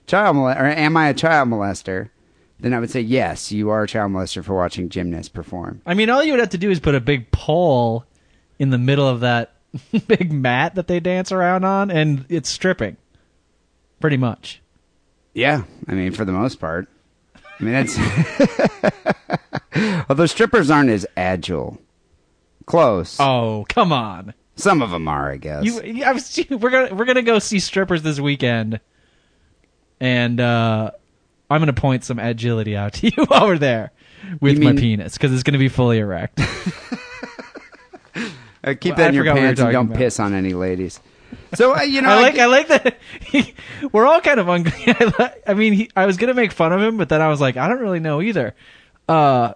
child 0.07 0.37
or 0.37 0.67
Am 0.67 0.97
I 0.97 1.09
a 1.09 1.15
child 1.15 1.49
molester?" 1.49 2.11
Then 2.61 2.73
I 2.73 2.79
would 2.79 2.91
say 2.91 3.01
yes, 3.01 3.51
you 3.51 3.71
are 3.71 3.83
a 3.83 3.89
child 3.89 4.13
molester 4.13 4.45
for 4.45 4.55
watching 4.55 4.89
gymnasts 4.89 5.29
perform. 5.29 5.83
I 5.85 5.95
mean, 5.95 6.11
all 6.11 6.23
you 6.23 6.33
would 6.33 6.41
have 6.41 6.51
to 6.51 6.59
do 6.59 6.71
is 6.71 6.79
put 6.79 6.95
a 6.95 7.01
big 7.01 7.33
pole 7.33 8.05
in 8.61 8.71
the 8.71 8.79
middle 8.79 9.09
of 9.09 9.21
that 9.21 9.58
big 10.07 10.33
mat 10.33 10.75
that 10.75 10.87
they 10.89 11.01
dance 11.01 11.33
around 11.33 11.65
on, 11.65 11.91
and 11.91 12.25
it's 12.29 12.49
stripping. 12.49 12.97
Pretty 14.01 14.17
much. 14.17 14.63
Yeah, 15.35 15.65
I 15.87 15.95
mean 15.95 16.13
for 16.13 16.25
the 16.25 16.33
most 16.33 16.57
part. 16.57 16.89
I 17.35 17.63
mean 17.63 17.75
that's 17.75 17.99
although 20.09 20.27
strippers 20.27 20.71
aren't 20.71 20.91
as 20.91 21.07
agile. 21.17 21.79
Close. 22.67 23.17
Oh, 23.19 23.65
come 23.69 23.93
on. 23.93 24.35
Some 24.57 24.83
of 24.83 24.91
them 24.91 25.07
are, 25.09 25.31
I 25.31 25.37
guess. 25.37 25.65
You, 25.65 26.05
I 26.05 26.13
was, 26.13 26.39
we're 26.51 26.71
gonna 26.71 26.95
we're 26.95 27.05
gonna 27.05 27.23
go 27.23 27.39
see 27.39 27.61
strippers 27.61 28.03
this 28.03 28.19
weekend, 28.21 28.81
and 30.01 30.41
uh, 30.41 30.91
I'm 31.49 31.61
gonna 31.61 31.73
point 31.73 32.05
some 32.05 32.19
agility 32.19 32.77
out 32.77 32.95
to 32.95 33.07
you 33.07 33.25
while 33.27 33.47
we're 33.47 33.59
there 33.59 33.93
with 34.41 34.59
You 34.59 34.65
my 34.65 34.73
penis 34.73 35.15
because 35.15 35.33
it's 35.33 35.45
gonna 35.45 35.59
be 35.59 35.69
fully 35.69 35.99
erect. 35.99 36.41
Uh, 38.65 38.75
keep 38.81 38.97
Well, 38.97 38.97
that 38.99 39.05
I 39.05 39.09
in 39.09 39.15
your 39.15 39.25
what 39.25 39.35
we 39.35 39.41
pants 39.41 39.61
and 39.61 39.73
don't 39.73 39.87
about. 39.87 39.97
piss 39.99 40.19
on 40.21 40.35
any 40.35 40.53
ladies. 40.53 41.01
So 41.55 41.77
uh, 41.77 41.83
you 41.83 42.01
know, 42.03 42.09
I 42.11 42.21
like 42.23 42.39
I, 42.39 42.43
I 42.43 42.47
like 42.47 42.69
that 42.69 42.97
we're 43.93 44.07
all 44.07 44.21
kind 44.21 44.41
of 44.41 44.49
un- 44.49 44.65
I 44.87 45.33
I 45.47 45.55
mean, 45.55 45.73
he, 45.75 45.91
I 45.95 46.07
was 46.07 46.17
gonna 46.17 46.35
make 46.35 46.53
fun 46.53 46.73
of 46.73 46.81
him, 46.83 46.97
but 46.97 47.09
then 47.09 47.21
I 47.21 47.29
was 47.29 47.41
like, 47.41 47.57
I 47.57 47.69
don't 47.69 47.81
really 47.81 48.01
know 48.01 48.21
either. 48.23 48.55
Uh, 49.09 49.55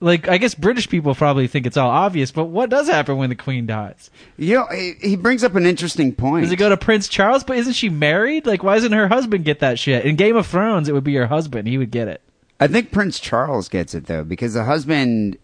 like 0.00 0.28
I 0.28 0.38
guess 0.38 0.54
British 0.54 0.88
people 0.88 1.14
probably 1.14 1.46
think 1.46 1.66
it's 1.66 1.76
all 1.76 1.90
obvious, 1.90 2.30
but 2.30 2.46
what 2.46 2.68
does 2.68 2.88
happen 2.88 3.16
when 3.16 3.30
the 3.30 3.36
Queen 3.36 3.66
dies? 3.66 4.10
you 4.36 4.54
know, 4.54 4.66
he, 4.72 4.94
he 5.00 5.16
brings 5.16 5.42
up 5.44 5.54
an 5.54 5.66
interesting 5.66 6.14
point. 6.14 6.42
Does 6.44 6.52
it 6.52 6.56
go 6.56 6.68
to 6.68 6.76
Prince 6.76 7.08
Charles? 7.08 7.42
But 7.44 7.56
isn't 7.58 7.72
she 7.74 7.88
married? 7.88 8.46
Like, 8.46 8.62
why 8.62 8.74
doesn't 8.74 8.92
her 8.92 9.08
husband 9.08 9.44
get 9.44 9.60
that 9.60 9.78
shit? 9.78 10.04
In 10.04 10.16
Game 10.16 10.36
of 10.36 10.46
Thrones, 10.46 10.88
it 10.88 10.92
would 10.92 11.04
be 11.04 11.14
her 11.14 11.26
husband; 11.28 11.68
he 11.68 11.78
would 11.78 11.90
get 11.90 12.08
it. 12.08 12.20
I 12.60 12.66
think 12.66 12.92
Prince 12.92 13.18
Charles 13.18 13.68
gets 13.68 13.94
it 13.94 14.06
though 14.06 14.24
because 14.24 14.54
the 14.54 14.64
husband 14.64 15.38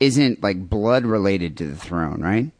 isn't 0.00 0.42
like 0.42 0.68
blood 0.68 1.04
related 1.04 1.56
to 1.58 1.66
the 1.66 1.76
throne, 1.76 2.20
right? 2.20 2.50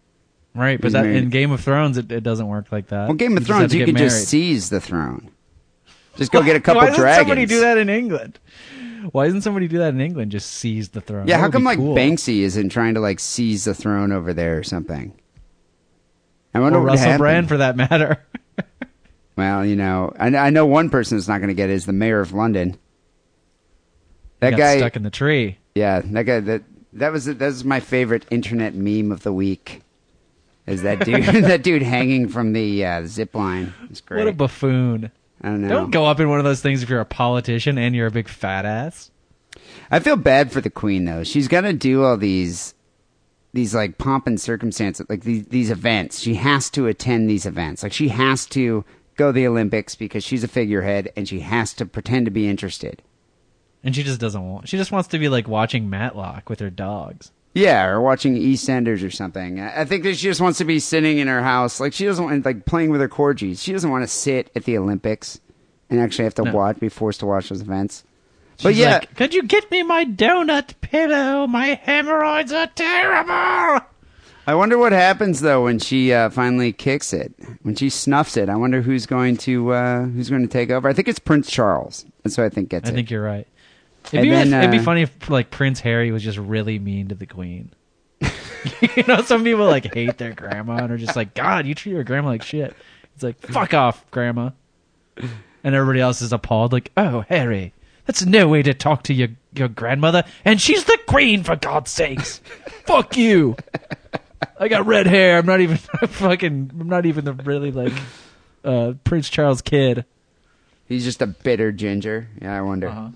Right, 0.55 0.81
but 0.81 0.93
that, 0.93 1.05
in 1.05 1.29
Game 1.29 1.51
of 1.51 1.61
Thrones, 1.61 1.99
it, 1.99 2.11
it 2.11 2.23
doesn't 2.23 2.47
work 2.47 2.73
like 2.73 2.89
that. 2.89 3.09
Well, 3.09 3.15
Game 3.15 3.37
of 3.37 3.47
have 3.47 3.47
Thrones, 3.47 3.75
you 3.75 3.85
can 3.85 3.97
just 3.97 4.29
seize 4.29 4.71
the 4.71 4.81
throne. 4.81 5.31
Just 6.17 6.33
go 6.33 6.43
get 6.43 6.57
a 6.57 6.61
couple 6.61 6.81
Why 6.81 6.87
doesn't 6.87 7.01
dragons. 7.03 7.29
somebody 7.29 7.47
do 7.47 7.61
that 7.61 7.77
in 7.77 7.91
England? 7.91 8.39
Why 9.13 9.27
doesn't 9.27 9.43
somebody 9.43 9.69
do 9.69 9.79
that 9.79 9.93
in 9.93 10.01
England? 10.01 10.33
Just 10.33 10.51
seize 10.51 10.89
the 10.89 11.03
throne. 11.03 11.29
Yeah, 11.29 11.37
That 11.37 11.43
how 11.43 11.51
come 11.51 11.65
like 11.65 11.79
cool. 11.79 11.95
Banksy 11.95 12.39
isn't 12.41 12.71
trying 12.71 12.95
to 12.95 13.01
like 13.01 13.21
seize 13.21 13.65
the 13.67 13.75
throne 13.75 14.13
over 14.13 14.33
there 14.33 14.59
or 14.59 14.63
something? 14.63 15.13
I 16.55 16.59
or 16.59 16.63
wonder 16.63 16.81
what 16.81 16.87
Russell. 16.87 17.19
Brand 17.19 17.49
for 17.49 17.59
that 17.59 17.77
matter? 17.77 18.25
Well, 19.37 19.67
you 19.67 19.77
know, 19.77 20.15
I, 20.19 20.35
I 20.35 20.51
know 20.51 20.65
one 20.65 20.89
person 20.89 21.19
that's 21.19 21.29
not 21.29 21.39
going 21.39 21.49
to 21.49 21.55
get 21.55 21.69
it 21.69 21.75
is 21.75 21.85
the 21.85 21.93
mayor 21.93 22.21
of 22.21 22.33
London. 22.33 22.79
That 24.41 24.57
guy 24.57 24.79
stuck 24.79 24.97
in 24.97 25.03
the 25.03 25.11
tree. 25.11 25.59
Yeah, 25.75 26.01
that 26.03 26.23
guy. 26.23 26.41
That 26.41 26.63
that 26.97 27.13
was 27.13 27.27
that 27.27 27.41
was 27.41 27.65
my 27.65 27.81
favorite 27.81 28.27
internet 28.31 28.75
meme 28.75 29.13
of 29.13 29.23
the 29.23 29.33
week. 29.33 29.83
Is 30.67 30.83
that 30.83 31.05
dude? 31.05 31.25
that 31.45 31.63
dude 31.63 31.83
hanging 31.83 32.29
from 32.29 32.53
the 32.53 32.85
uh, 32.85 33.07
zip 33.07 33.35
line? 33.35 33.73
It's 33.91 34.01
great. 34.01 34.25
What 34.25 34.29
a 34.29 34.33
buffoon! 34.33 35.11
I 35.41 35.49
don't 35.49 35.63
know. 35.63 35.69
Don't 35.69 35.91
go 35.91 36.07
up 36.07 36.21
in 36.21 36.29
one 36.29 36.39
of 36.39 36.45
those 36.45 36.61
things 36.61 36.83
if 36.83 36.89
you're 36.89 37.01
a 37.01 37.05
politician 37.05 37.79
and 37.79 37.95
you're 37.95 38.07
a 38.07 38.11
big 38.11 38.29
fat 38.29 38.65
ass. 38.65 39.11
I 39.91 40.01
feel 40.01 40.17
bad 40.17 40.51
for 40.51 40.61
the 40.61 40.71
queen 40.71 41.05
though. 41.05 41.25
She's 41.25 41.49
got 41.49 41.63
to 41.63 41.73
do 41.73 42.03
all 42.03 42.17
these 42.17 42.75
these 43.53 43.75
like 43.75 43.99
pomp 43.99 44.27
and 44.27 44.41
circumstance, 44.41 45.01
like 45.09 45.23
these 45.23 45.47
these 45.47 45.71
events. 45.71 46.21
She 46.21 46.35
has 46.35 46.71
to 46.71 46.87
attend 46.87 47.29
these 47.29 47.47
events. 47.47 47.83
Like 47.83 47.93
she 47.93 48.09
has 48.09 48.47
to 48.47 48.85
go 49.17 49.29
to 49.29 49.33
the 49.33 49.47
Olympics 49.47 49.95
because 49.95 50.25
she's 50.25 50.45
a 50.45 50.49
figurehead 50.49 51.13
and 51.17 51.29
she 51.29 51.41
has 51.41 51.73
to 51.75 51.87
pretend 51.87 52.27
to 52.27 52.31
be 52.31 52.49
interested. 52.49 53.03
And 53.87 53.95
she 53.95 54.03
just 54.03 54.21
doesn't 54.21 54.47
want. 54.47 54.69
She 54.69 54.77
just 54.77 54.91
wants 54.93 55.09
to 55.11 55.19
be 55.19 55.29
like 55.31 55.47
watching 55.49 55.89
Matlock 55.89 56.51
with 56.51 56.61
her 56.61 56.71
dogs. 56.71 57.31
Yeah, 57.55 57.87
or 57.87 58.03
watching 58.03 58.35
EastEnders 58.35 59.03
or 59.07 59.11
something. 59.11 59.61
I 59.61 59.83
I 59.83 59.85
think 59.87 60.03
that 60.05 60.17
she 60.17 60.25
just 60.27 60.43
wants 60.43 60.59
to 60.59 60.65
be 60.67 60.79
sitting 60.79 61.17
in 61.19 61.29
her 61.29 61.43
house, 61.43 61.81
like 61.81 61.95
she 61.95 62.05
doesn't 62.05 62.23
want 62.25 62.45
like 62.45 62.67
playing 62.67 62.91
with 62.91 63.01
her 63.01 63.09
corgis. 63.09 63.63
She 63.63 63.73
doesn't 63.73 63.89
want 63.91 64.03
to 64.05 64.09
sit 64.09 64.51
at 64.55 64.65
the 64.65 64.77
Olympics 64.77 65.41
and 65.89 66.01
actually 66.01 66.25
have 66.25 66.35
to 66.35 66.43
No. 66.43 66.53
watch, 66.53 66.79
be 66.81 66.89
forced 66.91 67.21
to 67.21 67.27
watch 67.27 67.49
those 67.49 67.63
events. 67.63 68.05
She's 68.57 68.65
but 68.65 68.75
yeah, 68.75 68.95
like, 68.99 69.15
could 69.15 69.33
you 69.35 69.43
get 69.45 69.71
me 69.71 69.83
my 69.85 70.05
donut 70.05 70.75
pillow? 70.81 71.47
My 71.47 71.75
hemorrhoids 71.81 72.53
are 72.53 72.67
terrible. 72.75 73.87
I 74.49 74.55
wonder 74.55 74.79
what 74.79 74.93
happens 74.93 75.41
though 75.41 75.65
when 75.65 75.79
she 75.79 76.13
uh, 76.13 76.31
finally 76.31 76.73
kicks 76.73 77.13
it, 77.13 77.33
when 77.63 77.75
she 77.75 77.89
snuffs 77.91 78.37
it. 78.37 78.49
I 78.49 78.57
wonder 78.57 78.83
who's 78.83 79.07
going 79.07 79.37
to 79.39 79.73
uh, 79.73 80.05
who's 80.07 80.29
going 80.31 80.43
to 80.43 80.49
take 80.49 80.71
over. 80.71 80.89
I 80.89 80.93
think 80.93 81.09
it's 81.09 81.19
Prince 81.19 81.51
Charles. 81.51 82.05
That's 82.23 82.37
who 82.37 82.45
I 82.45 82.49
think 82.49 82.69
gets 82.69 82.89
I 82.89 82.93
it. 82.93 82.95
think 82.97 83.11
you're 83.11 83.23
right. 83.23 83.47
It'd 84.13 84.23
be, 84.23 84.31
then, 84.31 84.53
it'd 84.53 84.71
be 84.71 84.79
uh, 84.79 84.83
funny 84.83 85.03
if 85.03 85.29
like 85.29 85.51
Prince 85.51 85.81
Harry 85.81 86.11
was 86.13 86.23
just 86.23 86.39
really 86.39 86.79
mean 86.79 87.09
to 87.09 87.15
the 87.15 87.27
Queen. 87.27 87.71
you 88.21 89.05
know, 89.07 89.23
some 89.23 89.45
people 89.45 89.67
like 89.67 89.93
hate 89.93 90.19
their 90.19 90.33
grandma 90.33 90.77
and 90.77 90.93
are 90.93 90.97
just 90.97 91.17
like, 91.17 91.35
God, 91.35 91.67
you 91.67 91.75
treat 91.75 91.93
your 91.93 92.05
grandma 92.05 92.29
like 92.29 92.43
shit. 92.43 92.75
It's 93.15 93.23
like, 93.23 93.41
fuck 93.41 93.75
off, 93.75 94.09
grandma. 94.11 94.51
And 95.17 95.75
everybody 95.75 96.01
else 96.01 96.23
is 96.23 96.33
appalled, 96.33 96.73
like, 96.73 96.93
oh, 96.97 97.25
Harry, 97.29 97.73
that's 98.07 98.25
no 98.25 98.47
way 98.49 98.63
to 98.63 98.75
talk 98.75 99.03
to 99.05 99.15
your 99.15 99.29
your 99.55 99.69
grandmother, 99.69 100.25
and 100.45 100.61
she's 100.61 100.85
the 100.85 100.99
queen 101.07 101.43
for 101.43 101.57
God's 101.57 101.91
sakes. 101.91 102.39
fuck 102.85 103.17
you. 103.17 103.57
I 104.59 104.69
got 104.69 104.87
red 104.87 105.07
hair. 105.07 105.39
I'm 105.39 105.47
not 105.47 105.61
even 105.61 105.77
fucking. 106.09 106.71
I'm 106.79 106.89
not 106.89 107.07
even 107.07 107.25
the 107.25 107.33
really 107.33 107.73
like 107.73 107.93
uh, 108.65 108.95
Prince 109.05 109.29
Charles 109.29 109.63
kid. 109.63 110.05
He's 110.87 111.05
just 111.05 111.21
a 111.21 111.27
bitter 111.27 111.73
ginger. 111.73 112.29
Yeah, 112.41 112.57
I 112.57 112.61
wonder. 112.61 112.89
Uh-huh. 112.89 113.09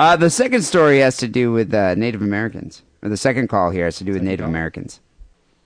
Uh, 0.00 0.16
the 0.16 0.32
second 0.32 0.64
story 0.64 1.04
has 1.04 1.18
to 1.18 1.28
do 1.28 1.52
with 1.52 1.76
uh, 1.76 1.92
Native 1.92 2.24
Americans. 2.24 2.80
Or 3.04 3.12
the 3.12 3.20
second 3.20 3.52
call 3.52 3.68
here 3.68 3.84
has 3.84 4.00
to 4.00 4.04
do 4.08 4.16
with 4.16 4.24
Native 4.24 4.48
Americans. 4.48 4.96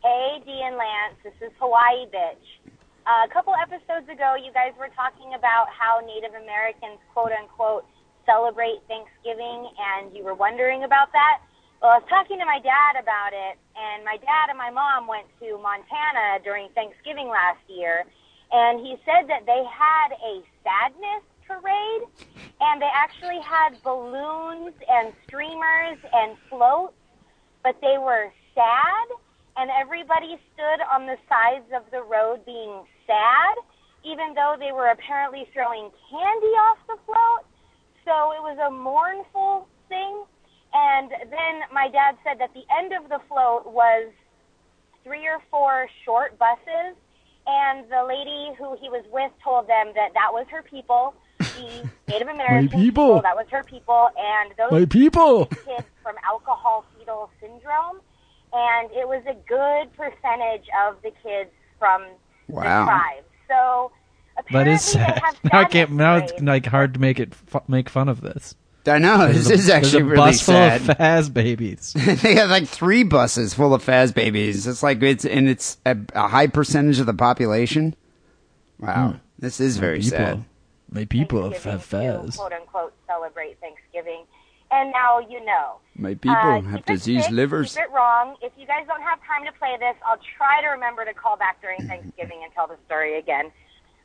Hey, 0.02 0.42
Dee 0.42 0.58
and 0.58 0.74
Lance, 0.74 1.14
this 1.22 1.38
is 1.38 1.54
Hawaii 1.62 2.10
Bitch. 2.10 2.42
Uh, 3.06 3.22
a 3.22 3.30
couple 3.30 3.54
episodes 3.54 4.10
ago, 4.10 4.34
you 4.34 4.50
guys 4.50 4.74
were 4.74 4.90
talking 4.98 5.38
about 5.38 5.70
how 5.70 6.02
Native 6.02 6.34
Americans, 6.34 6.98
quote 7.14 7.30
unquote, 7.30 7.86
celebrate 8.26 8.82
Thanksgiving, 8.90 9.70
and 9.78 10.10
you 10.10 10.26
were 10.26 10.34
wondering 10.34 10.82
about 10.82 11.14
that. 11.14 11.38
Well, 11.78 11.94
I 11.94 12.02
was 12.02 12.08
talking 12.10 12.42
to 12.42 12.44
my 12.44 12.58
dad 12.58 12.98
about 12.98 13.30
it, 13.30 13.54
and 13.78 14.02
my 14.02 14.18
dad 14.18 14.50
and 14.50 14.58
my 14.58 14.74
mom 14.74 15.06
went 15.06 15.30
to 15.46 15.62
Montana 15.62 16.42
during 16.42 16.74
Thanksgiving 16.74 17.30
last 17.30 17.62
year, 17.70 18.02
and 18.50 18.82
he 18.82 18.98
said 19.06 19.30
that 19.30 19.46
they 19.46 19.62
had 19.62 20.10
a 20.18 20.42
sadness 20.66 21.22
parade, 21.46 22.02
and 22.60 22.80
they 22.80 22.90
actually 22.94 23.40
had 23.40 23.82
balloons 23.82 24.74
and 24.88 25.12
streamers 25.26 25.98
and 26.12 26.36
floats 26.48 26.94
but 27.64 27.80
they 27.80 27.96
were 27.98 28.30
sad, 28.54 29.06
and 29.56 29.70
everybody 29.72 30.36
stood 30.52 30.80
on 30.92 31.06
the 31.06 31.16
sides 31.26 31.64
of 31.74 31.90
the 31.90 32.02
road 32.04 32.44
being 32.44 32.84
sad, 33.06 33.56
even 34.04 34.34
though 34.34 34.54
they 34.60 34.70
were 34.70 34.88
apparently 34.88 35.48
throwing 35.52 35.90
candy 36.12 36.54
off 36.68 36.78
the 36.86 36.98
float. 37.06 37.48
So 38.04 38.36
it 38.36 38.42
was 38.44 38.58
a 38.60 38.70
mournful 38.70 39.66
thing. 39.88 40.24
And 40.74 41.10
then 41.30 41.64
my 41.72 41.88
dad 41.88 42.16
said 42.22 42.38
that 42.38 42.52
the 42.52 42.68
end 42.78 42.92
of 42.92 43.08
the 43.08 43.18
float 43.28 43.64
was 43.64 44.12
three 45.02 45.26
or 45.26 45.40
four 45.50 45.88
short 46.04 46.38
buses, 46.38 46.92
and 47.46 47.88
the 47.88 48.04
lady 48.04 48.52
who 48.58 48.76
he 48.76 48.90
was 48.90 49.04
with 49.10 49.32
told 49.42 49.68
them 49.68 49.92
that 49.94 50.12
that 50.12 50.28
was 50.32 50.46
her 50.50 50.62
people, 50.62 51.14
the 51.56 51.88
Native 52.08 52.28
American 52.28 52.68
people. 52.80 53.22
That 53.22 53.36
was 53.36 53.46
her 53.50 53.62
people, 53.64 54.08
and 54.18 54.52
those 54.58 54.72
My 54.72 54.84
people. 54.86 55.46
kids 55.46 55.86
from 56.02 56.14
alcohol 56.28 56.84
fetal 56.98 57.30
syndrome, 57.40 58.00
and 58.52 58.90
it 58.92 59.06
was 59.08 59.22
a 59.28 59.34
good 59.48 59.92
percentage 59.96 60.66
of 60.86 60.96
the 61.02 61.10
kids 61.22 61.50
from 61.78 62.04
Wow. 62.48 62.84
the 62.84 62.90
tribe. 62.90 63.24
So 63.48 63.92
That 64.52 64.68
is 64.68 64.82
sad. 64.82 65.14
they 65.14 65.20
have 65.20 65.44
Now, 65.52 65.60
I 65.60 65.64
can't, 65.64 65.90
now 65.92 66.16
it's 66.16 66.32
like 66.42 66.66
hard 66.66 66.94
to 66.94 67.00
make 67.00 67.18
it 67.20 67.34
fu- 67.34 67.62
make 67.68 67.88
fun 67.88 68.08
of 68.08 68.20
this. 68.20 68.54
I 68.86 68.98
know 68.98 69.16
There's 69.32 69.48
this 69.48 69.50
a- 69.50 69.54
is 69.54 69.70
actually 69.70 70.02
a 70.02 70.04
really 70.04 70.16
bus 70.16 70.42
full 70.42 70.52
sad. 70.54 70.80
of 70.90 70.98
Faz 70.98 71.32
babies. 71.32 71.94
they 72.22 72.34
have 72.34 72.50
like 72.50 72.66
three 72.68 73.02
buses 73.02 73.54
full 73.54 73.72
of 73.72 73.82
Faz 73.82 74.12
babies. 74.12 74.66
It's 74.66 74.82
like 74.82 75.02
it's 75.02 75.24
and 75.24 75.48
it's 75.48 75.78
a, 75.86 75.96
a 76.14 76.28
high 76.28 76.48
percentage 76.48 77.00
of 77.00 77.06
the 77.06 77.14
population. 77.14 77.94
Wow, 78.78 79.12
Hmm. 79.12 79.16
this 79.38 79.58
is 79.60 79.78
very 79.78 80.00
people. 80.00 80.18
sad. 80.18 80.44
My 80.94 81.04
people 81.04 81.42
have 81.42 81.56
Thanksgiving 81.60 82.30
to, 82.30 82.36
quote 82.38 82.52
unquote 82.52 82.92
celebrate 83.06 83.58
Thanksgiving. 83.60 84.24
And 84.70 84.90
now 84.92 85.18
you 85.18 85.44
know. 85.44 85.76
My 85.96 86.14
people 86.14 86.36
Uh, 86.36 86.60
have 86.62 86.84
diseased 86.86 87.26
sick, 87.26 87.32
livers. 87.34 87.74
Keep 87.74 87.84
it 87.84 87.90
wrong. 87.92 88.36
If 88.40 88.52
you 88.56 88.66
guys 88.66 88.86
don't 88.86 89.02
have 89.02 89.18
time 89.26 89.44
to 89.44 89.52
play 89.58 89.76
this, 89.78 89.94
I'll 90.06 90.20
try 90.38 90.62
to 90.62 90.68
remember 90.68 91.04
to 91.04 91.12
call 91.12 91.36
back 91.36 91.60
during 91.60 91.78
Thanksgiving 91.88 92.40
and 92.42 92.52
tell 92.54 92.66
the 92.66 92.76
story 92.86 93.18
again. 93.18 93.52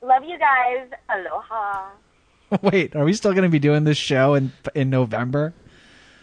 Love 0.01 0.23
you 0.23 0.37
guys. 0.37 0.87
Aloha. 1.09 1.89
Wait, 2.61 2.95
are 2.95 3.05
we 3.05 3.13
still 3.13 3.31
going 3.33 3.43
to 3.43 3.49
be 3.49 3.59
doing 3.59 3.83
this 3.83 3.97
show 3.97 4.33
in 4.33 4.51
in 4.73 4.89
November? 4.89 5.53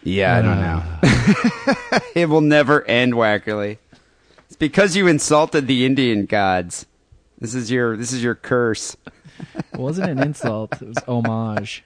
Yeah, 0.03 0.37
I 0.37 0.41
don't 0.41 0.61
know. 0.61 1.99
it 2.15 2.29
will 2.29 2.41
never 2.41 2.83
end, 2.85 3.13
Wackerly. 3.13 3.77
It's 4.45 4.55
because 4.55 4.95
you 4.95 5.07
insulted 5.07 5.67
the 5.67 5.85
Indian 5.85 6.25
gods. 6.25 6.85
This 7.39 7.53
is 7.55 7.69
your 7.71 7.95
this 7.97 8.11
is 8.13 8.23
your 8.23 8.35
curse. 8.35 8.95
It 9.55 9.77
wasn't 9.79 10.09
an 10.09 10.19
insult. 10.19 10.81
It 10.81 10.87
was 10.87 10.97
homage. 11.07 11.83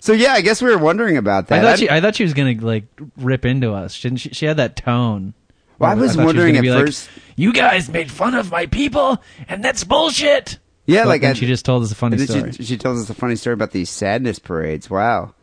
So 0.00 0.12
yeah, 0.12 0.32
I 0.34 0.42
guess 0.42 0.60
we 0.60 0.70
were 0.70 0.76
wondering 0.78 1.16
about 1.16 1.46
that. 1.48 1.60
I 1.60 1.62
thought 1.62 1.78
she, 1.78 1.88
I 1.90 2.00
thought 2.02 2.14
she 2.16 2.22
was 2.22 2.34
going 2.34 2.58
to 2.58 2.66
like 2.66 2.84
rip 3.16 3.46
into 3.46 3.72
us. 3.72 3.98
Didn't 4.00 4.18
she? 4.18 4.28
She 4.30 4.44
had 4.46 4.58
that 4.58 4.76
tone. 4.76 5.32
Well, 5.78 5.90
I 5.90 5.94
was 5.94 6.12
she 6.14 6.18
wondering 6.18 6.54
gonna 6.54 6.68
at 6.68 6.74
like, 6.76 6.86
first- 6.86 7.08
you 7.36 7.52
guys 7.52 7.88
made 7.88 8.10
fun 8.10 8.34
of 8.34 8.50
my 8.50 8.66
people, 8.66 9.22
and 9.48 9.64
that's 9.64 9.84
bullshit. 9.84 10.58
Yeah, 10.86 11.02
But 11.04 11.08
like 11.08 11.24
I- 11.24 11.32
she 11.34 11.46
just 11.46 11.64
told 11.64 11.82
us 11.82 11.92
a 11.92 11.94
funny 11.94 12.18
story. 12.18 12.52
She, 12.52 12.64
she 12.64 12.76
told 12.76 12.98
us 12.98 13.08
a 13.08 13.14
funny 13.14 13.36
story 13.36 13.54
about 13.54 13.70
these 13.70 13.88
sadness 13.88 14.38
parades. 14.38 14.90
Wow, 14.90 15.34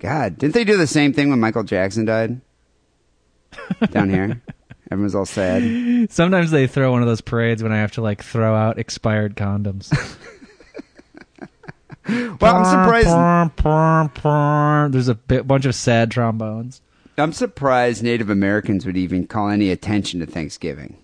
God, 0.00 0.36
didn't 0.38 0.54
they 0.54 0.64
do 0.64 0.76
the 0.76 0.86
same 0.86 1.12
thing 1.12 1.30
when 1.30 1.40
Michael 1.40 1.62
Jackson 1.62 2.04
died? 2.04 2.40
Down 3.90 4.10
here, 4.10 4.42
everyone's 4.90 5.14
all 5.14 5.26
sad. 5.26 6.10
Sometimes 6.10 6.50
they 6.50 6.66
throw 6.66 6.92
one 6.92 7.02
of 7.02 7.08
those 7.08 7.20
parades 7.20 7.62
when 7.62 7.72
I 7.72 7.78
have 7.78 7.92
to 7.92 8.00
like 8.02 8.22
throw 8.22 8.54
out 8.54 8.78
expired 8.78 9.36
condoms. 9.36 9.92
Well, 12.06 12.56
I'm 12.56 12.64
surprised. 12.66 13.08
There's 14.92 15.08
a 15.08 15.14
bi- 15.14 15.40
bunch 15.40 15.64
of 15.64 15.74
sad 15.74 16.10
trombones. 16.10 16.82
I'm 17.16 17.32
surprised 17.32 18.02
Native 18.02 18.28
Americans 18.28 18.84
would 18.84 18.96
even 18.96 19.26
call 19.26 19.48
any 19.48 19.70
attention 19.70 20.20
to 20.20 20.26
Thanksgiving. 20.26 20.98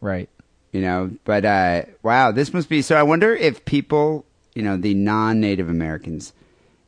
Right. 0.00 0.28
You 0.72 0.80
know, 0.80 1.10
but 1.24 1.44
uh, 1.44 1.82
wow, 2.02 2.32
this 2.32 2.52
must 2.52 2.68
be. 2.68 2.82
So 2.82 2.96
I 2.96 3.02
wonder 3.02 3.34
if 3.34 3.64
people, 3.64 4.24
you 4.54 4.62
know, 4.62 4.76
the 4.76 4.94
non-Native 4.94 5.68
Americans, 5.68 6.32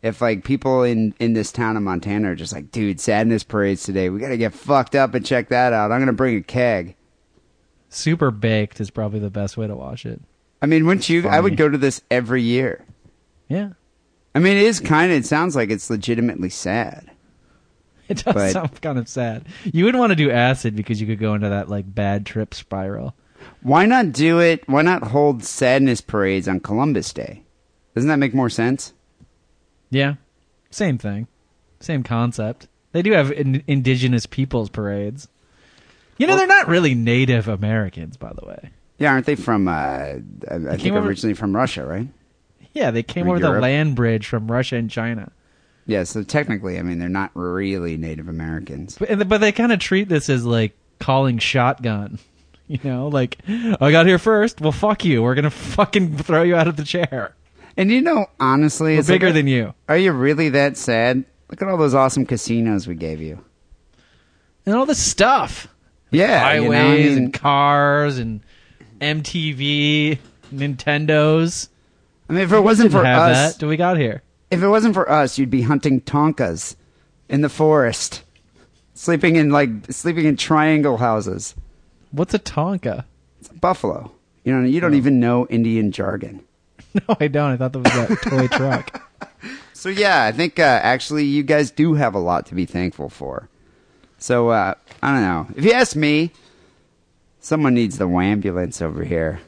if 0.02 0.20
like 0.20 0.44
people 0.44 0.82
in 0.82 1.14
in 1.20 1.32
this 1.32 1.52
town 1.52 1.76
of 1.76 1.82
Montana 1.82 2.32
are 2.32 2.34
just 2.34 2.52
like, 2.52 2.70
dude, 2.70 3.00
sadness 3.00 3.44
parades 3.44 3.82
today. 3.84 4.10
We 4.10 4.18
got 4.20 4.28
to 4.28 4.36
get 4.36 4.52
fucked 4.52 4.94
up 4.94 5.14
and 5.14 5.24
check 5.24 5.48
that 5.50 5.72
out. 5.72 5.92
I'm 5.92 6.00
gonna 6.00 6.12
bring 6.12 6.36
a 6.36 6.42
keg. 6.42 6.96
Super 7.88 8.30
baked 8.30 8.80
is 8.80 8.90
probably 8.90 9.20
the 9.20 9.30
best 9.30 9.56
way 9.56 9.66
to 9.66 9.76
watch 9.76 10.06
it. 10.06 10.20
I 10.60 10.66
mean, 10.66 10.86
wouldn't 10.86 11.08
you? 11.08 11.28
I 11.28 11.40
would 11.40 11.56
go 11.56 11.68
to 11.68 11.76
this 11.78 12.00
every 12.10 12.42
year. 12.42 12.84
Yeah. 13.48 13.70
I 14.34 14.38
mean, 14.38 14.56
it 14.56 14.62
is 14.64 14.80
kind 14.80 15.12
of. 15.12 15.18
It 15.18 15.26
sounds 15.26 15.54
like 15.54 15.70
it's 15.70 15.90
legitimately 15.90 16.48
sad. 16.48 17.10
It 18.08 18.24
does 18.24 18.34
But- 18.34 18.52
sound 18.52 18.82
kind 18.82 18.98
of 18.98 19.08
sad. 19.08 19.46
You 19.64 19.84
wouldn't 19.84 20.00
want 20.00 20.10
to 20.10 20.16
do 20.16 20.30
acid 20.30 20.74
because 20.74 21.00
you 21.00 21.06
could 21.06 21.18
go 21.20 21.34
into 21.34 21.48
that 21.48 21.68
like 21.68 21.94
bad 21.94 22.26
trip 22.26 22.54
spiral. 22.54 23.14
Why 23.62 23.86
not 23.86 24.12
do 24.12 24.40
it? 24.40 24.68
Why 24.68 24.82
not 24.82 25.02
hold 25.04 25.44
sadness 25.44 26.00
parades 26.00 26.48
on 26.48 26.60
Columbus 26.60 27.12
Day? 27.12 27.42
Doesn't 27.94 28.08
that 28.08 28.18
make 28.18 28.34
more 28.34 28.50
sense? 28.50 28.92
Yeah. 29.92 30.14
Same 30.70 30.98
thing. 30.98 31.28
Same 31.80 32.02
concept. 32.02 32.66
They 32.92 33.02
do 33.02 33.12
have 33.12 33.30
in- 33.30 33.62
indigenous 33.66 34.26
peoples 34.26 34.70
parades. 34.70 35.28
You 36.18 36.26
know, 36.26 36.36
they're 36.36 36.46
not 36.46 36.68
really 36.68 36.94
Native 36.94 37.46
Americans, 37.48 38.16
by 38.16 38.32
the 38.32 38.46
way. 38.46 38.70
Yeah, 38.98 39.12
aren't 39.12 39.26
they 39.26 39.34
from? 39.34 39.68
Uh, 39.68 39.70
I, 39.72 40.14
I 40.50 40.58
think 40.58 40.80
came 40.80 40.94
over- 40.94 41.08
originally 41.08 41.34
from 41.34 41.54
Russia, 41.54 41.84
right? 41.84 42.08
Yeah, 42.72 42.90
they 42.90 43.02
came 43.02 43.26
Or 43.28 43.36
over 43.36 43.40
the 43.40 43.60
land 43.60 43.96
bridge 43.96 44.26
from 44.26 44.50
Russia 44.50 44.76
and 44.76 44.90
China. 44.90 45.30
Yeah, 45.86 46.04
so 46.04 46.22
technically, 46.22 46.78
I 46.78 46.82
mean, 46.82 46.98
they're 46.98 47.08
not 47.08 47.32
really 47.34 47.96
Native 47.96 48.28
Americans. 48.28 48.96
But, 48.98 49.28
but 49.28 49.38
they 49.38 49.52
kind 49.52 49.72
of 49.72 49.78
treat 49.78 50.08
this 50.08 50.30
as 50.30 50.44
like 50.44 50.74
calling 50.98 51.38
shotgun. 51.38 52.18
You 52.68 52.78
know, 52.84 53.08
like, 53.08 53.36
I 53.48 53.90
got 53.90 54.06
here 54.06 54.18
first. 54.20 54.60
Well, 54.62 54.72
fuck 54.72 55.04
you. 55.04 55.22
We're 55.22 55.34
going 55.34 55.42
to 55.44 55.50
fucking 55.50 56.16
throw 56.22 56.42
you 56.42 56.56
out 56.56 56.68
of 56.68 56.76
the 56.76 56.84
chair. 56.84 57.34
And 57.76 57.90
you 57.90 58.02
know, 58.02 58.26
honestly, 58.38 58.96
it's 58.96 59.08
like, 59.08 59.20
bigger 59.20 59.32
than 59.32 59.46
you. 59.46 59.74
Are 59.88 59.96
you 59.96 60.12
really 60.12 60.50
that 60.50 60.76
sad? 60.76 61.24
Look 61.50 61.62
at 61.62 61.68
all 61.68 61.76
those 61.76 61.94
awesome 61.94 62.26
casinos 62.26 62.86
we 62.86 62.94
gave 62.94 63.20
you. 63.20 63.42
And 64.66 64.74
all 64.74 64.86
this 64.86 65.02
stuff. 65.02 65.68
Yeah, 66.10 66.54
you 66.54 66.60
know, 66.62 66.72
I 66.72 66.76
highways 66.76 67.08
mean- 67.10 67.18
and 67.18 67.34
cars 67.34 68.18
and 68.18 68.40
MTV, 69.00 70.18
Nintendos. 70.54 71.68
I 72.28 72.34
mean, 72.34 72.42
if 72.44 72.52
it 72.52 72.60
wasn't 72.60 72.92
for 72.92 73.04
have 73.04 73.30
us, 73.30 73.52
that. 73.52 73.60
Do 73.60 73.66
we 73.66 73.76
got 73.76 73.96
here? 73.96 74.22
if 74.52 74.62
it 74.62 74.68
wasn't 74.68 74.92
for 74.92 75.10
us, 75.10 75.38
you'd 75.38 75.50
be 75.50 75.62
hunting 75.62 76.02
tonkas 76.02 76.76
in 77.26 77.40
the 77.40 77.48
forest, 77.48 78.22
sleeping 78.92 79.36
in 79.36 79.48
like 79.48 79.70
sleeping 79.90 80.26
in 80.26 80.36
triangle 80.36 80.98
houses. 80.98 81.54
What's 82.10 82.34
a 82.34 82.38
Tonka? 82.38 83.06
It's 83.40 83.48
a 83.48 83.54
buffalo. 83.54 84.12
You 84.44 84.52
know, 84.52 84.66
you 84.66 84.78
don't 84.78 84.92
oh. 84.92 84.98
even 84.98 85.18
know 85.18 85.46
Indian 85.46 85.90
jargon. 85.90 86.44
No, 87.08 87.16
I 87.18 87.28
don't. 87.28 87.52
I 87.52 87.56
thought 87.56 87.72
that 87.72 87.78
was 87.78 87.92
that 87.92 88.22
toy 88.22 88.46
truck. 88.56 89.08
So 89.72 89.88
yeah, 89.88 90.24
I 90.24 90.32
think 90.32 90.58
uh, 90.58 90.62
actually 90.82 91.24
you 91.24 91.42
guys 91.42 91.70
do 91.70 91.94
have 91.94 92.14
a 92.14 92.18
lot 92.18 92.46
to 92.46 92.54
be 92.54 92.66
thankful 92.66 93.08
for. 93.08 93.48
So 94.18 94.50
uh, 94.50 94.74
I 95.02 95.12
don't 95.12 95.22
know. 95.22 95.46
If 95.56 95.64
you 95.64 95.72
ask 95.72 95.96
me, 95.96 96.32
someone 97.40 97.74
needs 97.74 97.98
the 97.98 98.06
ambulance 98.08 98.82
over 98.82 99.04
here. 99.04 99.40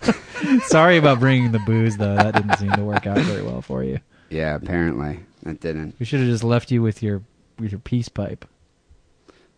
Sorry 0.66 0.96
about 0.96 1.20
bringing 1.20 1.52
the 1.52 1.58
booze, 1.60 1.96
though. 1.96 2.16
That 2.16 2.34
didn't 2.34 2.56
seem 2.58 2.72
to 2.72 2.84
work 2.84 3.06
out 3.06 3.18
very 3.18 3.42
well 3.42 3.62
for 3.62 3.84
you. 3.84 4.00
Yeah, 4.30 4.54
apparently 4.56 5.20
that 5.42 5.60
didn't. 5.60 5.94
We 5.98 6.06
should 6.06 6.20
have 6.20 6.28
just 6.28 6.44
left 6.44 6.70
you 6.70 6.82
with 6.82 7.02
your 7.02 7.22
with 7.58 7.72
your 7.72 7.78
peace 7.80 8.08
pipe. 8.08 8.44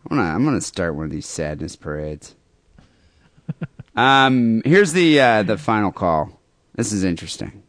I'm 0.09 0.17
gonna 0.17 0.29
I'm 0.29 0.45
gonna 0.45 0.61
start 0.61 0.95
one 0.95 1.05
of 1.05 1.11
these 1.11 1.25
sadness 1.27 1.75
parades. 1.75 2.35
um, 3.95 4.61
here's 4.63 4.93
the 4.93 5.19
uh, 5.19 5.43
the 5.43 5.57
final 5.57 5.91
call. 5.91 6.38
This 6.79 6.93
is 6.93 7.03
interesting. 7.03 7.61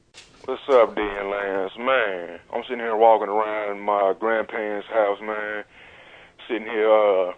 What's 0.44 0.62
up, 0.70 0.94
Dan 0.94 1.30
Lance? 1.32 1.72
Man, 1.76 2.38
I'm 2.54 2.62
sitting 2.62 2.78
here 2.78 2.94
walking 2.94 3.26
around 3.28 3.80
my 3.80 4.14
grandparents' 4.16 4.86
house, 4.86 5.18
man. 5.20 5.64
Sitting 6.46 6.62
here, 6.68 6.88
uh, 6.88 7.32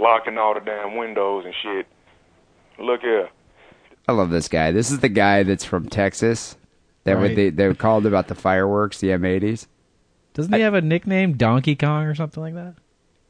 locking 0.00 0.36
all 0.36 0.54
the 0.54 0.58
damn 0.58 0.96
windows 0.96 1.44
and 1.44 1.54
shit. 1.62 1.86
Look 2.80 3.02
here. 3.02 3.28
I 4.08 4.12
love 4.14 4.30
this 4.30 4.48
guy. 4.48 4.72
This 4.72 4.90
is 4.90 4.98
the 4.98 5.08
guy 5.08 5.44
that's 5.44 5.64
from 5.64 5.88
Texas. 5.88 6.56
That 7.04 7.12
Right. 7.12 7.22
would 7.22 7.36
they 7.36 7.50
they 7.50 7.72
called 7.74 8.04
about 8.04 8.26
the 8.26 8.34
fireworks, 8.34 8.98
the 8.98 9.12
M80s. 9.12 9.68
Doesn't 10.34 10.52
he 10.52 10.60
have 10.62 10.74
a 10.74 10.82
nickname, 10.82 11.34
Donkey 11.34 11.76
Kong 11.76 12.02
or 12.06 12.16
something 12.16 12.42
like 12.42 12.54
that? 12.54 12.74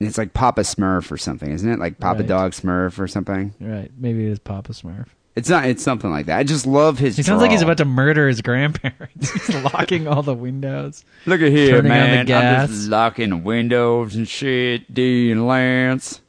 It's 0.00 0.16
like 0.16 0.32
Papa 0.32 0.62
Smurf 0.62 1.12
or 1.12 1.18
something, 1.18 1.50
isn't 1.50 1.70
it? 1.70 1.78
Like 1.78 1.98
Papa 2.00 2.20
Right. 2.20 2.26
Dog 2.28 2.52
Smurf 2.52 2.98
or 2.98 3.06
something. 3.06 3.52
Right. 3.60 3.90
Maybe 3.98 4.24
it 4.26 4.30
is 4.30 4.38
Papa 4.38 4.72
Smurf. 4.72 5.08
It's 5.36 5.50
not. 5.50 5.66
It's 5.66 5.82
something 5.82 6.10
like 6.10 6.26
that. 6.26 6.38
I 6.38 6.44
just 6.44 6.66
love 6.66 6.98
his. 6.98 7.14
He 7.16 7.22
sounds 7.22 7.42
like 7.42 7.50
he's 7.50 7.60
about 7.60 7.76
to 7.76 7.84
murder 7.84 8.26
his 8.26 8.40
grandparents. 8.40 9.30
he's 9.46 9.54
locking 9.64 10.08
all 10.08 10.22
the 10.22 10.34
windows. 10.34 11.04
Look 11.26 11.42
at 11.42 11.52
here, 11.52 11.72
turning 11.72 11.92
on 11.92 11.98
the 11.98 12.24
man. 12.24 12.62
I'm 12.62 12.68
just 12.68 12.88
locking 12.88 13.44
windows 13.44 14.16
and 14.16 14.26
shit. 14.26 14.92
Dee 14.92 15.30
and 15.30 15.46
Lance. 15.46 16.22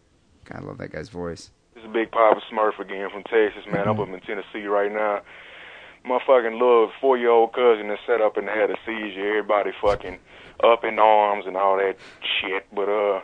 God, 0.44 0.62
I 0.62 0.66
love 0.66 0.78
that 0.80 0.92
guy's 0.92 1.08
voice. 1.08 1.52
This 1.74 1.84
is 1.86 1.90
a 1.90 1.94
Big 1.94 2.12
Papa 2.12 2.42
Smurf 2.52 2.80
again 2.80 3.10
from 3.10 3.24
Texas, 3.24 3.64
man. 3.72 3.88
I'm 3.88 3.98
up 3.98 4.10
in 4.10 4.20
Tennessee 4.20 4.68
right 4.68 4.92
now. 4.92 5.22
My 6.04 6.20
fucking 6.28 6.54
little 6.54 6.92
four 7.00 7.18
year 7.18 7.32
old 7.32 7.54
cousin 7.54 7.90
is 7.90 8.00
set 8.06 8.20
up 8.20 8.36
and 8.36 8.48
had 8.48 8.70
a 8.72 8.76
seizure. 8.86 9.38
Everybody 9.38 9.72
fucking 9.82 10.18
up 10.64 10.84
in 10.84 11.00
arms 11.00 11.46
and 11.48 11.56
all 11.56 11.78
that 11.78 11.96
shit. 12.42 12.66
But, 12.74 12.90
uh, 12.90 13.22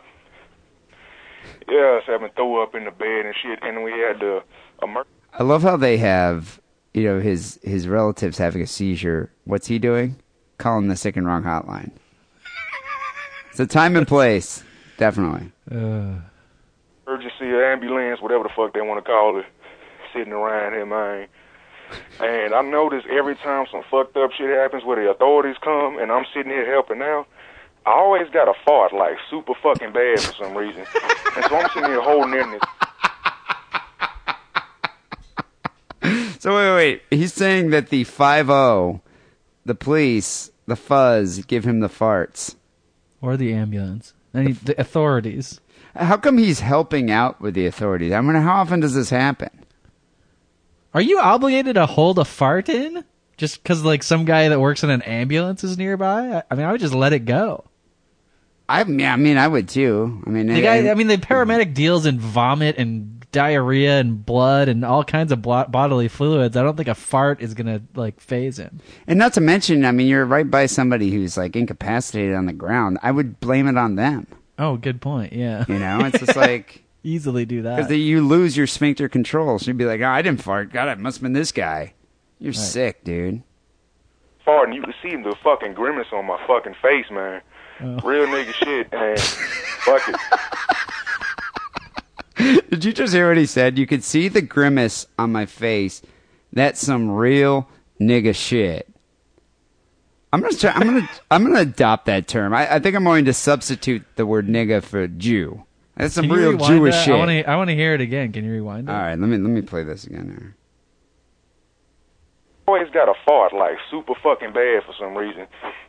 yeah, 1.68 2.00
so 2.06 2.12
having 2.12 2.30
throw 2.36 2.62
up 2.62 2.74
in 2.74 2.84
the 2.84 2.90
bed 2.90 3.26
and 3.26 3.34
shit. 3.42 3.58
And 3.62 3.84
we 3.84 3.92
had 3.92 4.20
the 4.20 4.42
emer- 4.82 5.06
I 5.36 5.42
love 5.42 5.62
how 5.62 5.76
they 5.76 5.96
have, 5.98 6.60
you 6.92 7.02
know, 7.04 7.20
his 7.20 7.58
his 7.62 7.88
relatives 7.88 8.38
having 8.38 8.62
a 8.62 8.66
seizure. 8.66 9.30
What's 9.44 9.66
he 9.66 9.78
doing? 9.78 10.16
Calling 10.58 10.88
the 10.88 10.96
sick 10.96 11.16
and 11.16 11.26
wrong 11.26 11.42
hotline. 11.42 11.90
It's 13.50 13.60
a 13.60 13.66
time 13.66 13.96
and 13.96 14.06
place, 14.06 14.62
definitely. 14.96 15.50
Uh, 15.70 16.20
emergency 17.06 17.46
ambulance, 17.46 18.20
whatever 18.20 18.44
the 18.44 18.50
fuck 18.54 18.74
they 18.74 18.80
want 18.80 19.04
to 19.04 19.08
call 19.10 19.38
it, 19.38 19.46
sitting 20.12 20.32
around 20.32 20.72
here, 20.72 20.86
man. 20.86 21.28
And 22.20 22.54
I 22.54 22.62
notice 22.62 23.04
every 23.10 23.36
time 23.36 23.66
some 23.70 23.82
fucked 23.90 24.16
up 24.16 24.32
shit 24.32 24.50
happens 24.50 24.84
where 24.84 25.02
the 25.02 25.10
authorities 25.10 25.56
come 25.62 25.98
and 25.98 26.10
I'm 26.10 26.24
sitting 26.32 26.50
here 26.50 26.70
helping 26.70 27.02
out, 27.02 27.26
I 27.86 27.90
always 27.90 28.28
got 28.30 28.48
a 28.48 28.54
fart 28.64 28.92
like 28.92 29.16
super 29.30 29.52
fucking 29.62 29.92
bad 29.92 30.20
for 30.20 30.32
some 30.34 30.56
reason. 30.56 30.84
and 31.36 31.44
so 31.44 31.56
I'm 31.56 31.68
sitting 31.70 31.90
here 31.90 32.00
holding 32.00 32.40
in 32.40 32.52
this. 32.52 32.62
So 36.44 36.54
wait, 36.54 36.74
wait. 36.74 37.02
He's 37.18 37.32
saying 37.32 37.70
that 37.70 37.88
the 37.88 38.04
five 38.04 38.50
O, 38.50 39.00
the 39.64 39.74
police, 39.74 40.50
the 40.66 40.76
fuzz, 40.76 41.38
give 41.46 41.64
him 41.64 41.80
the 41.80 41.88
farts. 41.88 42.54
or 43.22 43.38
the 43.38 43.54
ambulance. 43.54 44.12
I 44.34 44.42
mean, 44.42 44.58
the 44.62 44.78
authorities. 44.78 45.62
How 45.96 46.18
come 46.18 46.36
he's 46.36 46.60
helping 46.60 47.10
out 47.10 47.40
with 47.40 47.54
the 47.54 47.64
authorities? 47.66 48.12
I 48.12 48.20
mean, 48.20 48.34
how 48.42 48.56
often 48.60 48.80
does 48.80 48.94
this 48.94 49.08
happen? 49.08 49.48
Are 50.92 51.00
you 51.00 51.18
obligated 51.18 51.76
to 51.76 51.86
hold 51.86 52.18
a 52.18 52.26
fart 52.26 52.68
in? 52.68 53.04
Just 53.38 53.62
because, 53.62 53.82
like, 53.82 54.02
some 54.02 54.26
guy 54.26 54.50
that 54.50 54.60
works 54.60 54.84
in 54.84 54.90
an 54.90 55.00
ambulance 55.00 55.64
is 55.64 55.78
nearby? 55.78 56.28
I, 56.28 56.42
I 56.50 56.54
mean, 56.56 56.66
I 56.66 56.72
would 56.72 56.80
just 56.82 56.92
let 56.92 57.14
it 57.14 57.20
go. 57.20 57.64
I 58.68 58.84
mean, 58.84 59.06
I 59.06 59.16
mean, 59.16 59.38
I 59.38 59.48
would 59.48 59.68
too. 59.68 60.22
I 60.26 60.30
mean, 60.30 60.48
The 60.48 60.56
I- 60.68 60.82
guy, 60.82 60.90
I 60.90 60.94
mean, 60.94 61.06
the 61.06 61.16
paramedic 61.30 61.72
deals 61.72 62.04
in 62.04 62.18
vomit 62.20 62.76
and 62.76 63.13
diarrhea 63.34 64.00
and 64.00 64.24
blood 64.24 64.68
and 64.68 64.82
all 64.84 65.04
kinds 65.04 65.30
of 65.32 65.42
blo- 65.42 65.66
bodily 65.68 66.08
fluids. 66.08 66.56
I 66.56 66.62
don't 66.62 66.76
think 66.76 66.88
a 66.88 66.94
fart 66.94 67.42
is 67.42 67.52
gonna 67.52 67.82
like 67.94 68.18
faze 68.20 68.58
him. 68.58 68.80
And 69.06 69.18
not 69.18 69.34
to 69.34 69.42
mention, 69.42 69.84
I 69.84 69.90
mean, 69.92 70.06
you're 70.06 70.24
right 70.24 70.50
by 70.50 70.64
somebody 70.66 71.10
who's 71.10 71.36
like 71.36 71.54
incapacitated 71.56 72.34
on 72.34 72.46
the 72.46 72.52
ground. 72.54 72.98
I 73.02 73.10
would 73.10 73.38
blame 73.40 73.68
it 73.68 73.76
on 73.76 73.96
them. 73.96 74.26
Oh, 74.58 74.76
good 74.78 75.00
point. 75.02 75.32
Yeah, 75.34 75.64
You 75.68 75.78
know, 75.78 76.00
it's 76.06 76.20
just 76.20 76.36
like 76.36 76.82
easily 77.02 77.44
do 77.44 77.62
that. 77.62 77.76
because 77.76 77.92
you 77.92 78.26
lose 78.26 78.56
your 78.56 78.66
sphincter 78.66 79.08
control. 79.08 79.58
So 79.58 79.66
you'd 79.66 79.76
be 79.76 79.84
like, 79.84 80.00
"Oh, 80.00 80.08
I 80.08 80.22
didn't 80.22 80.40
fart. 80.42 80.72
God, 80.72 80.88
it 80.88 80.98
must 80.98 81.18
have 81.18 81.22
been 81.22 81.32
this 81.34 81.52
guy." 81.52 81.92
You're 82.38 82.52
sick, 82.52 83.04
dude. 83.04 83.42
Fart 84.44 84.68
and 84.68 84.74
you 84.76 84.82
can 84.82 84.94
see 85.02 85.16
the 85.16 85.34
fucking 85.42 85.74
grimace 85.74 86.08
on 86.12 86.26
my 86.26 86.38
fucking 86.46 86.74
face, 86.82 87.10
man. 87.10 87.40
Oh. 87.80 87.98
Real 88.08 88.26
nigga 88.26 88.52
shit, 88.52 88.88
and 88.92 89.18
fuck 89.18 90.08
it. 90.08 90.16
Did 92.70 92.84
you 92.84 92.92
just 92.92 93.12
hear 93.12 93.28
what 93.28 93.36
he 93.36 93.46
said? 93.46 93.78
You 93.78 93.86
could 93.86 94.04
see 94.04 94.28
the 94.28 94.42
grimace 94.42 95.06
on 95.18 95.32
my 95.32 95.46
face. 95.46 96.02
That's 96.52 96.80
some 96.80 97.10
real 97.10 97.68
nigga 98.00 98.34
shit. 98.34 98.88
I'm 100.32 100.40
gonna 100.40 100.56
try, 100.56 100.72
I'm 100.72 100.86
gonna 100.86 101.08
I'm 101.30 101.44
gonna 101.44 101.60
adopt 101.60 102.06
that 102.06 102.26
term. 102.26 102.52
I, 102.52 102.74
I 102.74 102.78
think 102.80 102.96
I'm 102.96 103.04
going 103.04 103.24
to 103.26 103.32
substitute 103.32 104.02
the 104.16 104.26
word 104.26 104.48
nigga 104.48 104.82
for 104.82 105.06
Jew. 105.06 105.64
That's 105.96 106.14
some 106.14 106.30
real 106.30 106.56
Jewish 106.56 106.94
that? 106.94 107.04
shit. 107.04 107.14
I 107.14 107.18
want 107.18 107.30
to. 107.30 107.44
I 107.44 107.56
want 107.56 107.70
to 107.70 107.76
hear 107.76 107.94
it 107.94 108.00
again. 108.00 108.32
Can 108.32 108.44
you 108.44 108.52
rewind 108.52 108.88
it? 108.88 108.92
All 108.92 108.98
right, 108.98 109.18
let 109.18 109.28
me 109.28 109.38
let 109.38 109.50
me 109.50 109.62
play 109.62 109.84
this 109.84 110.04
again. 110.04 110.34
Here. 110.36 110.56
always 112.66 112.90
got 112.90 113.08
a 113.08 113.14
fart 113.24 113.52
like 113.52 113.78
super 113.90 114.14
fucking 114.22 114.52
bad 114.52 114.82
for 114.84 114.94
some 114.98 115.14
reason. 115.16 115.46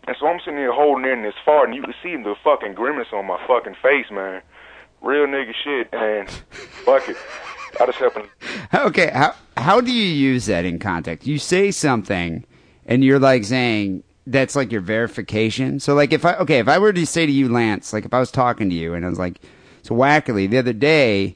And 0.08 0.16
so 0.20 0.28
I'm 0.28 0.40
sitting 0.40 0.60
here 0.60 0.74
holding 0.74 1.10
in 1.10 1.24
this 1.24 1.34
fart 1.44 1.70
and 1.70 1.76
you 1.76 1.82
can 1.82 1.96
see 2.04 2.16
the 2.16 2.36
fucking 2.44 2.76
grimace 2.76 3.08
on 3.14 3.26
my 3.26 3.42
fucking 3.48 3.76
face, 3.82 4.12
man. 4.12 4.42
Real 5.06 5.28
nigga 5.28 5.54
shit 5.64 5.88
and 5.94 6.28
fuck 6.30 7.08
it. 7.08 7.16
I 7.80 7.86
just 7.86 8.00
happen 8.00 8.28
Okay, 8.74 9.12
how 9.14 9.36
how 9.56 9.80
do 9.80 9.92
you 9.92 10.04
use 10.04 10.48
that 10.48 10.66
in 10.66 10.80
context? 10.80 11.28
You 11.28 11.38
say 11.38 11.70
something, 11.70 12.44
and 12.88 13.04
you're 13.04 13.20
like 13.20 13.44
saying 13.44 14.04
that's 14.26 14.56
like 14.56 14.72
your 14.72 14.82
verification. 14.82 15.80
So 15.80 15.94
like 15.94 16.12
if 16.12 16.26
I 16.26 16.34
okay, 16.38 16.58
if 16.58 16.68
I 16.68 16.80
were 16.80 16.92
to 16.92 17.06
say 17.06 17.28
to 17.28 17.32
you, 17.32 17.50
Lance, 17.50 17.94
like 17.94 18.06
if 18.06 18.16
I 18.16 18.20
was 18.20 18.32
talking 18.32 18.68
to 18.70 18.76
you 18.76 18.96
and 18.96 19.06
I 19.06 19.10
was 19.10 19.20
like, 19.20 19.40
so 19.84 19.94
wackily 19.94 20.48
the 20.48 20.58
other 20.58 20.74
day, 20.74 21.36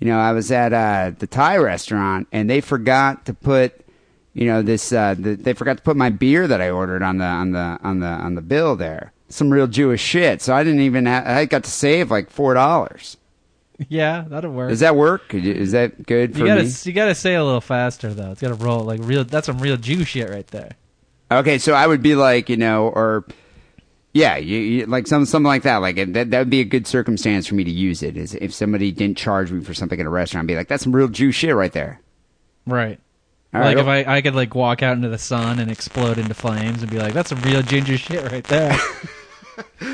you 0.00 0.06
know, 0.06 0.18
I 0.18 0.32
was 0.32 0.50
at 0.50 0.72
uh, 0.72 1.12
the 1.18 1.26
Thai 1.26 1.58
restaurant 1.58 2.28
and 2.32 2.48
they 2.48 2.62
forgot 2.62 3.26
to 3.26 3.34
put, 3.34 3.84
you 4.32 4.46
know, 4.46 4.62
this 4.62 4.90
uh, 4.90 5.14
the, 5.18 5.34
they 5.34 5.52
forgot 5.52 5.76
to 5.76 5.82
put 5.82 5.98
my 5.98 6.08
beer 6.08 6.48
that 6.48 6.62
I 6.62 6.70
ordered 6.70 7.02
on 7.02 7.18
the 7.18 7.26
on 7.26 7.52
the 7.52 7.78
on 7.82 8.00
the 8.00 8.06
on 8.06 8.36
the 8.36 8.42
bill 8.42 8.74
there. 8.74 9.12
Some 9.32 9.50
real 9.50 9.66
Jewish 9.66 10.02
shit. 10.02 10.42
So 10.42 10.54
I 10.54 10.62
didn't 10.62 10.80
even 10.80 11.06
have, 11.06 11.26
I 11.26 11.46
got 11.46 11.64
to 11.64 11.70
save 11.70 12.10
like 12.10 12.30
four 12.30 12.54
dollars. 12.54 13.16
Yeah, 13.88 14.24
that'll 14.28 14.52
work. 14.52 14.68
Does 14.68 14.80
that 14.80 14.94
work? 14.94 15.34
Is 15.34 15.72
that 15.72 16.06
good 16.06 16.34
for 16.34 16.40
you 16.40 16.46
gotta 16.46 16.62
me? 16.62 16.72
you 16.84 16.92
gotta 16.92 17.16
say 17.16 17.34
a 17.34 17.42
little 17.42 17.60
faster 17.60 18.14
though. 18.14 18.30
It's 18.30 18.40
gotta 18.40 18.54
roll 18.54 18.80
like 18.80 19.00
real. 19.02 19.24
That's 19.24 19.46
some 19.46 19.58
real 19.58 19.76
Jew 19.76 20.04
shit 20.04 20.28
right 20.30 20.46
there. 20.48 20.72
Okay, 21.32 21.58
so 21.58 21.72
I 21.72 21.86
would 21.86 22.02
be 22.02 22.14
like, 22.14 22.48
you 22.48 22.56
know, 22.56 22.88
or 22.88 23.24
yeah, 24.12 24.36
you, 24.36 24.58
you 24.58 24.86
like 24.86 25.06
some 25.06 25.24
something 25.24 25.48
like 25.48 25.62
that. 25.62 25.78
Like 25.78 25.96
that 25.96 26.30
that 26.30 26.38
would 26.38 26.50
be 26.50 26.60
a 26.60 26.64
good 26.64 26.86
circumstance 26.86 27.46
for 27.46 27.54
me 27.54 27.64
to 27.64 27.70
use 27.70 28.02
it. 28.02 28.16
Is 28.16 28.34
if 28.34 28.52
somebody 28.52 28.92
didn't 28.92 29.18
charge 29.18 29.50
me 29.50 29.64
for 29.64 29.74
something 29.74 29.98
at 29.98 30.06
a 30.06 30.10
restaurant, 30.10 30.44
I'd 30.44 30.48
be 30.48 30.56
like, 30.56 30.68
that's 30.68 30.84
some 30.84 30.94
real 30.94 31.08
Jew 31.08 31.32
shit 31.32 31.56
right 31.56 31.72
there. 31.72 32.00
Right. 32.66 33.00
All 33.54 33.60
like 33.60 33.76
right, 33.76 34.02
if 34.02 34.08
I 34.08 34.16
I 34.16 34.20
could 34.22 34.34
like 34.34 34.54
walk 34.54 34.82
out 34.82 34.96
into 34.96 35.08
the 35.08 35.18
sun 35.18 35.58
and 35.58 35.70
explode 35.70 36.18
into 36.18 36.34
flames 36.34 36.82
and 36.82 36.90
be 36.90 36.98
like, 36.98 37.14
that's 37.14 37.30
some 37.30 37.40
real 37.42 37.62
ginger 37.62 37.98
shit 37.98 38.30
right 38.30 38.44
there. 38.44 38.78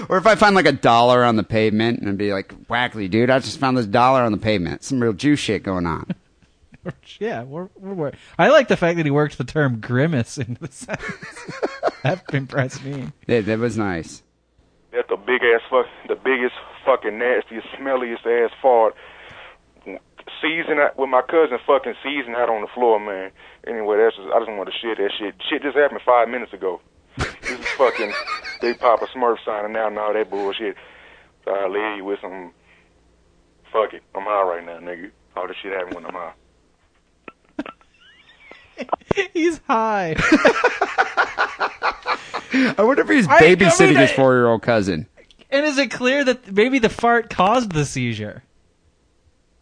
Or 0.09 0.17
if 0.17 0.27
I 0.27 0.35
find 0.35 0.55
like 0.55 0.67
a 0.67 0.73
dollar 0.73 1.25
on 1.25 1.37
the 1.37 1.43
pavement 1.43 2.01
and 2.01 2.09
I'd 2.09 2.19
be 2.19 2.33
like, 2.33 2.55
wackly 2.69 3.11
dude, 3.11 3.31
I 3.31 3.39
just 3.39 3.59
found 3.59 3.77
this 3.77 3.87
dollar 3.87 4.23
on 4.23 4.33
the 4.33 4.39
pavement. 4.39 4.85
Some 4.85 5.01
real 5.01 5.13
Jew 5.13 5.37
shit 5.37 5.63
going 5.63 5.87
on. 5.87 6.15
yeah, 7.19 7.43
we're, 7.43 7.69
we're, 7.77 7.95
we're 7.95 8.13
I 8.39 8.49
like 8.49 8.69
the 8.69 8.77
fact 8.77 8.97
that 8.97 9.07
he 9.07 9.11
worked 9.11 9.39
the 9.39 9.45
term 9.45 9.81
grimace 9.81 10.39
into 10.39 10.61
the 10.61 10.73
sentence. 10.73 11.51
that 12.03 12.23
impressed 12.33 12.85
me. 12.85 13.13
that, 13.27 13.47
that 13.47 13.59
was 13.59 13.77
nice. 13.77 14.23
That's 14.93 15.09
the 15.09 15.17
big 15.17 15.43
ass 15.43 15.61
fuck, 15.71 15.87
the 16.09 16.15
biggest 16.15 16.55
fucking 16.85 17.19
nastiest, 17.19 17.67
smelliest 17.79 18.27
ass 18.27 18.51
fart 18.63 18.95
season 20.43 20.79
out 20.79 20.99
with 20.99 21.09
my 21.09 21.23
cousin 21.23 21.59
fucking 21.67 21.95
season 22.03 22.35
out 22.35 22.49
on 22.49 22.63
the 22.63 22.69
floor, 22.75 23.01
man. 23.01 23.31
Anyway, 23.67 23.97
that's 23.99 24.17
just, 24.17 24.29
I 24.29 24.39
just 24.39 24.51
want 24.51 24.69
to 24.69 24.79
share 24.79 24.95
that 24.95 25.11
shit. 25.19 25.35
Shit 25.49 25.63
just 25.63 25.77
happened 25.77 26.01
five 26.05 26.29
minutes 26.29 26.53
ago. 26.53 26.81
this 27.17 27.51
is 27.51 27.67
fucking 27.77 28.13
Big 28.61 28.79
Papa 28.79 29.07
Smurf 29.15 29.37
signing 29.45 29.77
out 29.77 29.89
and 29.89 29.99
all 29.99 30.13
that 30.13 30.31
bullshit. 30.31 30.77
So 31.45 31.53
I'll 31.53 31.71
leave 31.71 31.97
you 31.99 32.05
with 32.05 32.21
some. 32.21 32.53
Fuck 33.73 33.93
it, 33.95 34.03
I'm 34.15 34.23
high 34.25 34.43
right 34.43 34.65
now, 34.65 34.79
nigga. 34.79 35.11
All 35.37 35.47
this 35.47 35.57
shit 35.63 35.73
happened 35.73 35.95
when 35.97 36.07
I'm 36.07 36.15
high. 36.15 36.33
He's 39.35 39.61
high. 39.69 40.15
I 42.53 42.75
wonder 42.79 43.03
if 43.03 43.09
he's 43.09 43.29
I- 43.29 43.37
I 43.37 43.41
mean, 43.41 43.57
babysitting 43.57 43.97
his 43.99 44.11
I- 44.11 44.15
four 44.15 44.35
year 44.35 44.47
old 44.49 44.63
cousin. 44.63 45.07
And 45.51 45.65
is 45.65 45.79
it 45.79 45.91
clear 45.91 46.25
that 46.25 46.53
maybe 46.53 46.79
the 46.79 46.89
fart 46.91 47.31
caused 47.31 47.73
the 47.73 47.85
seizure? 47.87 48.43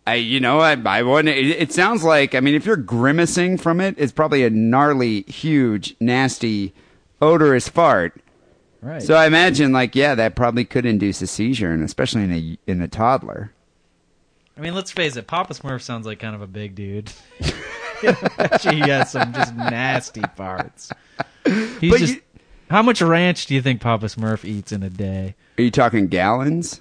I, 0.06 0.14
you 0.16 0.40
know, 0.40 0.60
I, 0.60 0.72
I 0.84 1.02
wouldn't. 1.02 1.36
It, 1.36 1.46
it 1.46 1.72
sounds 1.72 2.02
like, 2.04 2.34
I 2.34 2.40
mean, 2.40 2.54
if 2.54 2.64
you're 2.66 2.76
grimacing 2.76 3.58
from 3.58 3.80
it, 3.80 3.94
it's 3.98 4.12
probably 4.12 4.44
a 4.44 4.50
gnarly, 4.50 5.22
huge, 5.22 5.94
nasty, 6.00 6.74
odorous 7.20 7.68
fart. 7.68 8.20
Right. 8.86 9.02
So 9.02 9.14
I 9.14 9.26
imagine, 9.26 9.72
like, 9.72 9.96
yeah, 9.96 10.14
that 10.14 10.36
probably 10.36 10.64
could 10.64 10.86
induce 10.86 11.20
a 11.20 11.26
seizure, 11.26 11.72
and 11.72 11.82
especially 11.82 12.22
in 12.22 12.32
a 12.32 12.58
in 12.70 12.80
a 12.80 12.86
toddler. 12.86 13.52
I 14.56 14.60
mean, 14.60 14.76
let's 14.76 14.92
face 14.92 15.16
it. 15.16 15.26
Papa 15.26 15.54
Smurf 15.54 15.82
sounds 15.82 16.06
like 16.06 16.20
kind 16.20 16.36
of 16.36 16.40
a 16.40 16.46
big 16.46 16.76
dude. 16.76 17.12
Actually, 18.38 18.76
he 18.76 18.88
has 18.88 19.10
some 19.10 19.32
just 19.32 19.56
nasty 19.56 20.22
parts. 20.36 20.92
He's 21.80 21.90
But 21.90 21.98
just. 21.98 22.14
you- 22.14 22.22
how 22.70 22.82
much 22.82 23.00
ranch 23.02 23.46
do 23.46 23.54
you 23.54 23.62
think 23.62 23.80
Papa 23.80 24.06
Smurf 24.06 24.44
eats 24.44 24.70
in 24.72 24.82
a 24.84 24.90
day? 24.90 25.34
Are 25.58 25.62
you 25.62 25.70
talking 25.70 26.06
gallons? 26.06 26.80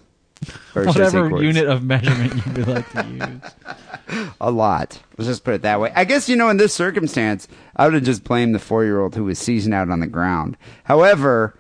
Or 0.76 0.84
should 0.92 1.02
I 1.02 1.10
say 1.10 1.22
Whatever 1.22 1.44
unit 1.44 1.68
of 1.68 1.84
measurement 1.84 2.34
you 2.36 2.52
would 2.54 2.68
like 2.68 2.92
to 2.92 3.08
use. 3.08 4.28
A 4.42 4.52
lot. 4.52 5.00
Let's 5.18 5.28
just 5.28 5.44
put 5.44 5.56
it 5.56 5.62
that 5.64 5.80
way. 5.80 5.92
I 5.96 6.04
guess, 6.06 6.28
you 6.30 6.36
know, 6.36 6.50
in 6.50 6.58
this 6.58 6.74
circumstance, 6.74 7.48
I 7.76 7.86
would 7.86 7.94
have 7.96 8.04
just 8.04 8.24
blamed 8.24 8.54
the 8.54 8.60
four 8.60 8.84
year 8.84 9.00
old 9.00 9.16
who 9.16 9.24
was 9.26 9.40
seasoned 9.40 9.74
out 9.74 9.90
on 9.90 10.00
the 10.02 10.08
ground. 10.08 10.58
However, 10.84 11.56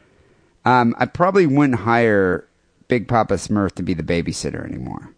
um, 0.65 0.95
I 0.97 1.05
probably 1.05 1.45
wouldn't 1.45 1.79
hire 1.79 2.47
Big 2.87 3.07
Papa 3.07 3.35
Smurf 3.35 3.73
to 3.73 3.83
be 3.83 3.93
the 3.93 4.03
babysitter 4.03 4.65
anymore. 4.65 5.11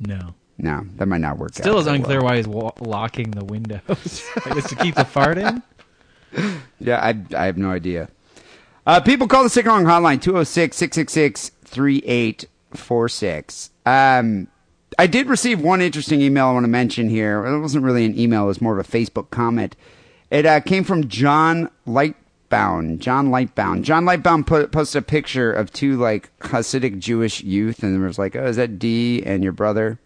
No. 0.00 0.34
No, 0.56 0.86
that 0.96 1.06
might 1.06 1.20
not 1.20 1.38
work 1.38 1.52
Still 1.54 1.74
out. 1.76 1.80
is 1.80 1.86
unclear 1.88 2.18
well. 2.20 2.26
why 2.30 2.36
he's 2.36 2.46
wa- 2.46 2.70
locking 2.80 3.32
the 3.32 3.44
windows. 3.44 4.24
I 4.46 4.54
guess 4.54 4.68
to 4.68 4.76
keep 4.76 4.94
the 4.94 5.04
fart 5.04 5.38
in? 5.38 5.62
Yeah, 6.80 6.98
I, 7.00 7.14
I 7.36 7.46
have 7.46 7.56
no 7.56 7.70
idea. 7.70 8.08
Uh, 8.84 9.00
people 9.00 9.28
call 9.28 9.44
the 9.44 9.48
Sick 9.48 9.64
Wrong 9.66 9.84
hotline 9.84 10.20
206 10.20 10.76
666 10.76 11.50
3846. 11.64 13.70
Um, 13.86 14.48
I 14.98 15.06
did 15.06 15.28
receive 15.28 15.60
one 15.60 15.80
interesting 15.80 16.20
email 16.20 16.48
I 16.48 16.52
want 16.52 16.64
to 16.64 16.68
mention 16.68 17.08
here. 17.08 17.46
It 17.46 17.60
wasn't 17.60 17.84
really 17.84 18.04
an 18.04 18.18
email, 18.18 18.44
it 18.44 18.48
was 18.48 18.60
more 18.60 18.78
of 18.78 18.86
a 18.86 18.90
Facebook 18.90 19.30
comment. 19.30 19.76
It 20.30 20.44
uh, 20.44 20.60
came 20.60 20.84
from 20.84 21.08
John 21.08 21.70
Lightbound. 22.50 22.98
John 22.98 23.28
Lightbound. 23.28 23.82
John 23.82 24.04
Lightbound 24.04 24.46
put, 24.46 24.72
posted 24.72 25.02
a 25.02 25.04
picture 25.04 25.52
of 25.52 25.72
two 25.72 25.96
like 25.96 26.30
Hasidic 26.40 26.98
Jewish 26.98 27.42
youth, 27.42 27.82
and 27.82 27.94
there 27.94 28.06
was 28.06 28.18
like, 28.18 28.36
"Oh, 28.36 28.46
is 28.46 28.56
that 28.56 28.78
Dee 28.78 29.22
and 29.24 29.42
your 29.42 29.52
brother?" 29.52 29.98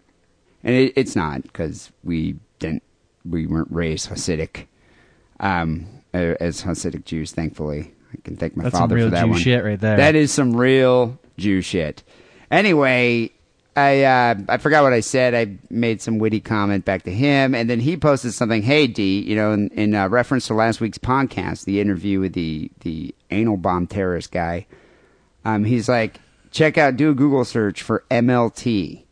And 0.65 0.75
it, 0.75 0.93
it's 0.97 1.15
not 1.15 1.43
because 1.43 1.93
we 2.03 2.37
didn't, 2.59 2.83
we 3.29 3.47
weren't 3.47 3.71
raised 3.71 4.09
Hasidic 4.11 4.67
um, 5.41 5.87
as 6.13 6.63
Hasidic 6.63 7.05
Jews. 7.05 7.33
Thankfully, 7.33 7.95
I 8.13 8.17
can 8.25 8.37
thank 8.37 8.57
my 8.57 8.65
That's 8.65 8.75
some 8.75 8.83
father 8.83 8.97
real 8.97 9.07
for 9.07 9.11
that 9.11 9.25
Jew 9.25 9.31
one. 9.31 9.39
shit 9.39 9.65
right 9.65 9.81
there. 9.81 9.97
That 9.97 10.15
is 10.15 10.33
some 10.33 10.57
real 10.57 11.19
Jew 11.37 11.61
shit. 11.61 12.03
Anyway, 12.51 13.31
I 13.79 14.03
uh, 14.03 14.35
I 14.49 14.57
forgot 14.57 14.83
what 14.83 14.93
I 14.93 15.01
said. 15.01 15.35
I 15.35 15.57
made 15.71 16.03
some 16.03 16.19
witty 16.19 16.41
comment 16.41 16.85
back 16.85 17.05
to 17.05 17.13
him, 17.13 17.55
and 17.55 17.71
then 17.71 17.79
he 17.79 17.97
posted 17.97 18.35
something. 18.35 18.63
Hey 18.63 18.89
Dee, 18.89 19.21
you 19.21 19.37
know, 19.37 19.53
in, 19.53 19.69
in 19.69 19.95
uh, 19.95 20.09
reference 20.09 20.49
to 20.49 20.55
last 20.55 20.81
week's 20.81 20.99
podcast, 20.99 21.65
the 21.65 21.81
interview 21.81 22.19
with 22.19 22.33
the 22.33 22.71
the 22.81 23.15
anal 23.31 23.57
bomb 23.57 23.87
terrorist 23.87 24.33
guy. 24.33 24.67
Um, 25.45 25.65
he's 25.65 25.89
like, 25.89 26.21
check 26.51 26.77
out, 26.77 26.97
do 26.97 27.11
a 27.11 27.15
Google 27.15 27.45
search 27.45 27.81
for 27.81 28.05
MLT, 28.11 29.05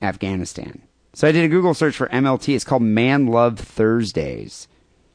Afghanistan. 0.00 0.82
So 1.12 1.26
I 1.26 1.32
did 1.32 1.44
a 1.44 1.48
Google 1.48 1.74
search 1.74 1.96
for 1.96 2.06
MLT. 2.08 2.54
It's 2.54 2.64
called 2.64 2.82
Man 2.82 3.26
Love 3.26 3.58
Thursdays. 3.58 4.68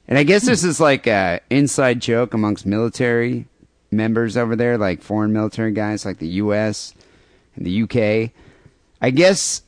And 0.07 0.18
I 0.18 0.23
guess 0.23 0.45
this 0.45 0.63
is 0.65 0.81
like 0.81 1.07
a 1.07 1.39
inside 1.49 2.01
joke 2.01 2.34
amongst 2.34 2.65
military 2.65 3.47
members 3.89 4.35
over 4.35 4.57
there, 4.57 4.77
like 4.77 5.01
foreign 5.01 5.31
military 5.31 5.72
guys, 5.72 6.05
like 6.05 6.18
the 6.18 6.27
U.S. 6.27 6.93
and 7.55 7.65
the 7.65 7.84
UK. 7.84 8.31
I 9.02 9.10
guess 9.10 9.64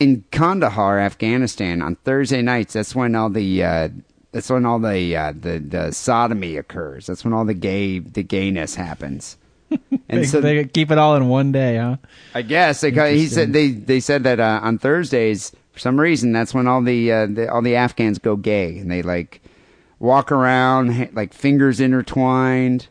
in 0.00 0.24
Kandahar, 0.30 0.98
Afghanistan, 0.98 1.82
on 1.82 1.96
Thursday 1.96 2.42
nights, 2.42 2.72
that's 2.72 2.94
when 2.94 3.14
all 3.14 3.28
the 3.30 3.62
uh, 3.62 3.88
that's 4.32 4.50
when 4.50 4.66
all 4.66 4.78
the, 4.78 5.16
uh, 5.16 5.32
the 5.38 5.58
the 5.58 5.92
sodomy 5.92 6.56
occurs. 6.56 7.06
That's 7.06 7.24
when 7.24 7.32
all 7.32 7.44
the 7.44 7.54
gay 7.54 7.98
the 7.98 8.22
gayness 8.22 8.74
happens. 8.74 9.36
And 10.10 10.22
they, 10.22 10.26
so 10.26 10.40
they 10.40 10.64
keep 10.64 10.90
it 10.90 10.96
all 10.96 11.16
in 11.16 11.28
one 11.28 11.52
day, 11.52 11.76
huh? 11.76 11.98
I 12.34 12.40
guess 12.40 12.80
they 12.80 12.90
he 13.14 13.26
said 13.26 13.52
they 13.52 13.72
they 13.72 14.00
said 14.00 14.24
that 14.24 14.40
uh, 14.40 14.60
on 14.62 14.78
Thursdays 14.78 15.52
for 15.72 15.78
some 15.78 16.00
reason 16.00 16.32
that's 16.32 16.54
when 16.54 16.66
all 16.66 16.80
the, 16.80 17.12
uh, 17.12 17.26
the 17.26 17.52
all 17.52 17.60
the 17.60 17.76
Afghans 17.76 18.18
go 18.18 18.34
gay 18.34 18.78
and 18.78 18.90
they 18.90 19.02
like 19.02 19.42
walk 19.98 20.32
around 20.32 21.10
like 21.12 21.34
fingers 21.34 21.80
intertwined. 21.80 22.88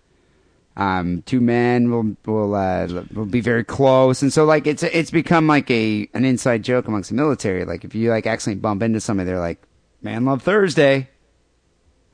Um, 0.78 1.24
two 1.24 1.42
men 1.42 1.90
will 1.90 2.16
will 2.32 2.54
uh, 2.54 2.88
will 3.12 3.26
be 3.26 3.42
very 3.42 3.64
close, 3.64 4.22
and 4.22 4.32
so 4.32 4.46
like 4.46 4.68
it's 4.68 4.84
it's 4.84 5.10
become 5.10 5.48
like 5.48 5.70
a 5.72 6.08
an 6.14 6.24
inside 6.24 6.64
joke 6.64 6.88
amongst 6.88 7.10
the 7.10 7.16
military. 7.16 7.66
Like 7.66 7.84
if 7.84 7.96
you 7.96 8.12
like 8.12 8.28
accidentally 8.28 8.62
bump 8.62 8.84
into 8.84 9.00
somebody, 9.00 9.26
they're 9.26 9.40
like, 9.40 9.60
"Man, 10.04 10.24
love 10.24 10.44
Thursday." 10.44 11.10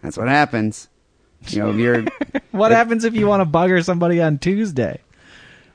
That's 0.02 0.18
what 0.18 0.30
happens. 0.30 0.88
You 1.48 1.60
know, 1.60 1.72
if 1.72 1.76
you're 1.76 2.06
What 2.52 2.72
happens 2.72 3.04
if 3.04 3.16
you 3.16 3.28
want 3.28 3.42
to 3.42 3.46
bugger 3.46 3.84
somebody 3.84 4.22
on 4.22 4.38
Tuesday? 4.38 5.02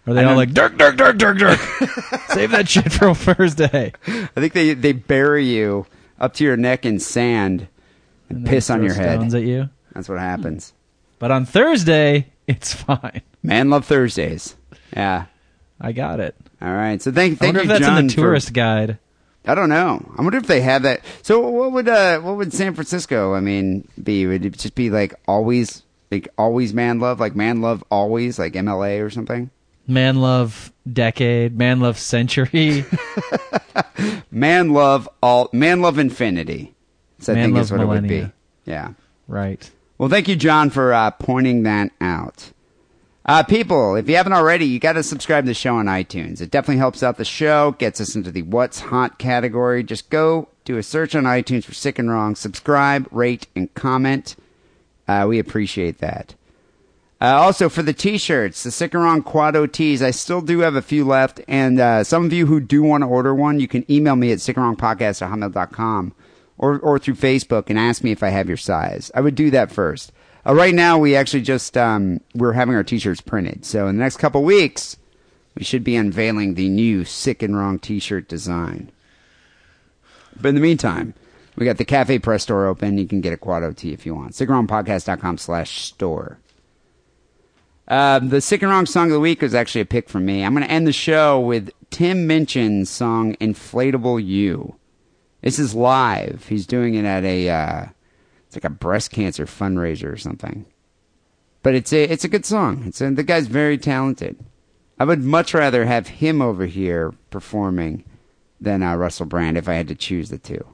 Are 0.07 0.15
they 0.15 0.25
all 0.25 0.37
like, 0.37 0.55
Dirk, 0.55 0.79
Dirk, 0.79 0.97
Dirk, 0.97 1.19
Dirk, 1.19 1.37
Dirk? 1.37 1.59
Save 2.29 2.53
that 2.53 2.67
shit 2.67 2.91
for 2.91 3.15
Thursday. 3.15 3.93
I 4.07 4.29
think 4.41 4.55
they 4.55 4.73
they 4.73 4.93
bury 4.93 5.45
you 5.45 5.85
up 6.19 6.33
to 6.35 6.45
your 6.45 6.57
neck 6.57 6.87
in 6.87 6.99
sand 7.01 7.69
and, 8.31 8.39
And 8.39 8.47
piss 8.47 8.71
on 8.71 8.83
your 8.83 8.95
head. 8.95 9.35
at 9.35 9.43
you. 9.43 9.69
That's 9.93 10.09
what 10.09 10.19
happens. 10.19 10.73
But 11.19 11.31
on 11.31 11.45
Thursday, 11.45 12.29
it's 12.55 12.73
fine. 12.75 13.23
Man 13.43 13.71
love 13.71 13.85
Thursdays. 13.87 14.57
Yeah. 14.93 15.27
I 15.81 15.93
got 15.93 16.19
it. 16.21 16.35
All 16.61 16.73
right. 16.73 17.01
So 17.01 17.13
thank 17.13 17.35
I 17.35 17.37
thank 17.37 17.55
wonder 17.57 17.61
you, 17.61 17.63
if 17.65 17.69
that's 17.69 17.87
John. 17.89 17.99
in 17.99 18.07
the 18.09 18.15
for- 18.15 18.21
tourist 18.23 18.53
guide. 18.53 18.99
I 19.47 19.55
don't 19.55 19.69
know. 19.71 20.05
I 20.19 20.23
wonder 20.23 20.37
if 20.39 20.47
they 20.47 20.61
have 20.61 20.83
that. 20.83 21.01
So 21.23 21.41
what 21.49 21.73
would 21.73 21.89
uh 21.89 22.19
what 22.21 22.37
would 22.37 22.53
San 22.53 22.75
Francisco? 22.75 23.33
I 23.35 23.41
mean, 23.41 23.87
be 24.03 24.27
would 24.27 24.45
it 24.45 24.59
just 24.59 24.75
be 24.75 24.91
like 24.91 25.15
always 25.29 25.85
like 26.11 26.29
always 26.37 26.75
man 26.75 26.99
love 27.01 27.21
like 27.21 27.35
man 27.37 27.61
love 27.63 27.83
always 27.91 28.39
like 28.39 28.53
MLA 28.55 29.03
or 29.05 29.09
something? 29.11 29.51
Man 29.87 30.17
love 30.17 30.71
decade, 30.93 31.57
man 31.57 31.81
love 31.81 31.99
century. 31.99 32.85
Man 34.31 34.73
love 34.73 35.09
all 35.23 35.49
man 35.53 35.81
love 35.81 35.99
infinity. 35.99 36.75
So 37.19 37.33
I 37.33 37.37
Man 37.37 37.45
think 37.47 37.55
love 37.55 37.63
is 37.65 37.73
what 37.73 37.81
it 37.81 37.87
would 37.87 38.03
millennia. 38.03 38.33
be. 38.65 38.71
Yeah. 38.71 38.93
right. 39.27 39.71
Well, 39.99 40.09
thank 40.09 40.29
you, 40.29 40.37
John, 40.37 40.71
for 40.71 40.93
uh, 40.93 41.11
pointing 41.11 41.65
that 41.65 41.91
out. 42.01 42.53
Uh, 43.27 43.43
people, 43.43 43.97
if 43.97 44.09
you 44.09 44.15
haven't 44.15 44.33
already, 44.33 44.65
you 44.65 44.79
got 44.79 44.93
to 44.93 45.03
subscribe 45.03 45.45
to 45.45 45.49
the 45.51 45.55
show 45.55 45.75
on 45.75 45.87
iTunes. 45.87 46.41
It 46.41 46.53
definitely 46.53 46.79
helps 46.79 47.03
out 47.03 47.19
the 47.19 47.25
show, 47.25 47.73
gets 47.73 48.01
us 48.01 48.15
into 48.15 48.31
the 48.31 48.43
What's 48.43 48.79
Hot 48.79 49.19
category. 49.19 49.83
Just 49.83 50.09
go 50.09 50.49
do 50.65 50.79
a 50.79 50.85
search 50.85 51.17
on 51.17 51.25
iTunes 51.25 51.65
for 51.65 51.75
Sick 51.75 51.99
and 51.99 52.09
Wrong, 52.09 52.37
subscribe, 52.37 53.09
rate, 53.11 53.49
and 53.57 53.75
comment. 53.75 54.37
Uh, 55.09 55.27
we 55.29 55.41
appreciate 55.41 55.99
that. 55.99 56.37
Uh, 57.21 57.37
also, 57.37 57.69
for 57.69 57.83
the 57.83 57.93
t-shirts, 57.93 58.63
the 58.63 58.71
Sick 58.71 58.95
and 58.95 59.03
Wrong 59.03 59.25
Quado 59.25 59.71
tees, 59.71 60.01
I 60.01 60.13
still 60.13 60.41
do 60.41 60.61
have 60.61 60.77
a 60.77 60.83
few 60.83 61.05
left. 61.05 61.41
And 61.49 61.81
uh, 61.81 62.05
some 62.05 62.25
of 62.25 62.33
you 62.33 62.47
who 62.47 62.61
do 62.61 62.85
want 62.85 63.03
to 63.03 63.09
order 63.09 63.35
one, 63.35 63.59
you 63.59 63.67
can 63.67 63.85
email 63.91 64.15
me 64.15 64.31
at 64.31 64.39
sickandwrongpodcast 64.39 65.23
at 65.23 65.31
hotmail.com 65.31 66.15
or, 66.59 66.79
or 66.79 66.99
through 66.99 67.15
Facebook 67.15 67.71
and 67.71 67.79
ask 67.79 68.03
me 68.03 68.11
if 68.11 68.23
I 68.23 68.29
have 68.29 68.49
your 68.49 68.57
size. 68.57 69.11
I 69.15 69.21
would 69.21 69.35
do 69.35 69.51
that 69.51 69.71
first. 69.71 70.13
Uh, 70.47 70.55
right 70.55 70.75
now, 70.75 70.99
we 70.99 71.17
actually 71.17 71.43
just, 71.43 71.77
um, 71.77 72.21
we're 72.35 72.53
having 72.53 72.75
our 72.75 72.85
t-shirts 72.85 73.21
printed. 73.21 73.65
So 73.65 73.87
in 73.87 73.97
the 73.97 74.03
next 74.03 74.17
couple 74.19 74.43
weeks, 74.43 74.97
we 75.55 75.65
should 75.65 75.85
be 75.85 75.97
unveiling 75.97 76.55
the 76.55 76.69
new 76.69 77.05
Sick 77.05 77.43
and 77.43 77.57
Wrong 77.57 77.79
t-shirt 77.79 78.29
design. 78.29 78.91
But 80.41 80.51
in 80.51 80.55
the 80.55 80.61
meantime, 80.61 81.15
we 81.57 81.67
got 81.67 81.79
the 81.79 81.85
CafePress 81.85 82.43
store 82.43 82.67
open. 82.67 82.99
You 82.99 83.09
can 83.09 83.21
get 83.21 83.33
a 83.33 83.37
quad 83.37 83.65
OT 83.65 83.93
if 83.93 84.07
you 84.07 84.15
want. 84.15 84.33
SickandWrongPodcast.com 84.33 85.39
slash 85.39 85.83
store. 85.83 86.39
Um, 87.89 88.29
the 88.29 88.41
Sick 88.41 88.63
and 88.63 88.71
Wrong 88.71 88.87
song 88.87 89.07
of 89.07 89.13
the 89.13 89.21
week 89.21 89.43
was 89.43 89.55
actually 89.55 89.81
a 89.81 89.87
pick 89.87 90.09
from 90.09 90.27
me. 90.27 90.45
I'm 90.45 90.55
going 90.55 90.65
to 90.65 90.71
end 90.71 90.87
the 90.87 90.93
show 90.93 91.41
with 91.41 91.71
Tim 91.91 92.29
Minchin's 92.29 92.91
song 92.91 93.35
"Inflatable 93.37 94.25
You." 94.25 94.77
This 95.41 95.59
is 95.59 95.75
live. 95.75 96.47
He's 96.49 96.67
doing 96.67 96.95
it 96.95 97.05
at 97.05 97.25
a 97.25 97.49
uh, 97.49 97.87
it's 98.47 98.57
like 98.57 98.65
a 98.65 98.71
breast 98.71 99.11
cancer 99.11 99.47
fundraiser 99.47 100.13
or 100.13 100.17
something. 100.17 100.67
But 101.63 101.75
it's 101.75 101.93
a 101.93 102.05
it's 102.05 102.25
a 102.25 102.29
good 102.29 102.47
song. 102.47 102.85
It's 102.87 103.01
a, 103.01 103.11
the 103.11 103.23
guy's 103.23 103.47
very 103.47 103.79
talented. 103.79 104.39
I 104.99 105.05
would 105.05 105.23
much 105.23 105.55
rather 105.55 105.85
have 105.85 106.09
him 106.09 106.43
over 106.43 106.67
here 106.67 107.13
performing 107.31 108.05
than 108.61 108.83
uh, 108.83 108.97
Russell 108.97 109.27
Brand 109.27 109.57
if 109.57 109.69
I 109.69 109.75
had 109.75 109.89
to 109.89 109.95
choose 109.95 110.31
the 110.31 110.39
two. 110.39 110.65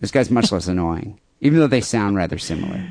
This 0.00 0.10
guy's 0.10 0.30
much 0.30 0.50
less 0.50 0.66
annoying, 0.68 1.20
even 1.40 1.60
though 1.60 1.68
they 1.68 1.80
sound 1.80 2.16
rather 2.16 2.38
similar. 2.38 2.84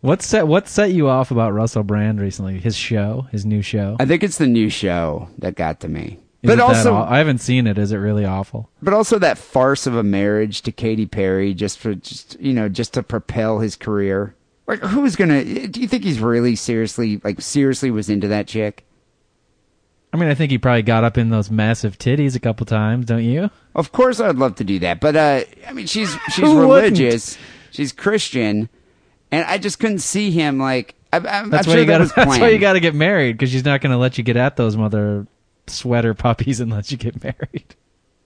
What 0.00 0.22
set 0.22 0.46
what 0.46 0.68
set 0.68 0.92
you 0.92 1.08
off 1.08 1.30
about 1.30 1.52
Russell 1.52 1.82
Brand 1.82 2.20
recently? 2.20 2.58
His 2.58 2.76
show, 2.76 3.26
his 3.32 3.44
new 3.44 3.62
show. 3.62 3.96
I 3.98 4.06
think 4.06 4.22
it's 4.22 4.38
the 4.38 4.46
new 4.46 4.70
show 4.70 5.28
that 5.38 5.56
got 5.56 5.80
to 5.80 5.88
me. 5.88 6.20
Is 6.42 6.48
but 6.48 6.60
also, 6.60 6.94
aw- 6.94 7.10
I 7.10 7.18
haven't 7.18 7.38
seen 7.38 7.66
it. 7.66 7.78
Is 7.78 7.90
it 7.90 7.96
really 7.96 8.24
awful? 8.24 8.70
but 8.80 8.94
also 8.94 9.18
that 9.18 9.38
farce 9.38 9.86
of 9.88 9.96
a 9.96 10.04
marriage 10.04 10.62
to 10.62 10.72
Katy 10.72 11.06
Perry 11.06 11.52
just 11.52 11.78
for 11.78 11.94
just 11.94 12.38
you 12.40 12.52
know 12.52 12.68
just 12.68 12.94
to 12.94 13.02
propel 13.02 13.58
his 13.58 13.74
career. 13.76 14.34
Like, 14.68 14.80
who's 14.80 15.16
gonna? 15.16 15.42
Do 15.66 15.80
you 15.80 15.88
think 15.88 16.04
he's 16.04 16.20
really 16.20 16.54
seriously 16.54 17.20
like 17.24 17.40
seriously 17.40 17.90
was 17.90 18.08
into 18.08 18.28
that 18.28 18.46
chick? 18.46 18.84
I 20.12 20.16
mean, 20.16 20.28
I 20.28 20.34
think 20.34 20.50
he 20.50 20.58
probably 20.58 20.82
got 20.82 21.04
up 21.04 21.18
in 21.18 21.28
those 21.30 21.50
massive 21.50 21.98
titties 21.98 22.34
a 22.34 22.40
couple 22.40 22.64
times, 22.66 23.06
don't 23.06 23.24
you? 23.24 23.50
Of 23.74 23.92
course, 23.92 24.20
I'd 24.20 24.36
love 24.36 24.54
to 24.56 24.64
do 24.64 24.78
that, 24.78 25.00
but 25.00 25.16
uh, 25.16 25.40
I 25.66 25.72
mean, 25.72 25.86
she's 25.86 26.10
she's 26.28 26.36
Who 26.36 26.54
wouldn't? 26.68 26.98
religious, 26.98 27.36
she's 27.72 27.92
Christian, 27.92 28.68
and 29.32 29.44
I 29.46 29.58
just 29.58 29.78
couldn't 29.80 30.00
see 30.00 30.30
him 30.30 30.58
like. 30.58 30.94
I, 31.12 31.16
I'm, 31.16 31.48
That's 31.50 31.66
why 31.66 31.72
sure 31.72 31.80
you 31.80 31.86
that 31.86 31.98
got. 32.08 32.14
That's 32.26 32.38
why 32.38 32.50
you 32.50 32.58
got 32.58 32.74
to 32.74 32.80
get 32.80 32.94
married 32.94 33.32
because 33.38 33.50
she's 33.50 33.64
not 33.64 33.80
going 33.80 33.92
to 33.92 33.96
let 33.98 34.18
you 34.18 34.24
get 34.24 34.36
at 34.36 34.56
those 34.56 34.76
mother 34.76 35.26
sweater 35.70 36.14
puppies 36.14 36.60
unless 36.60 36.90
you 36.90 36.98
get 36.98 37.22
married. 37.22 37.74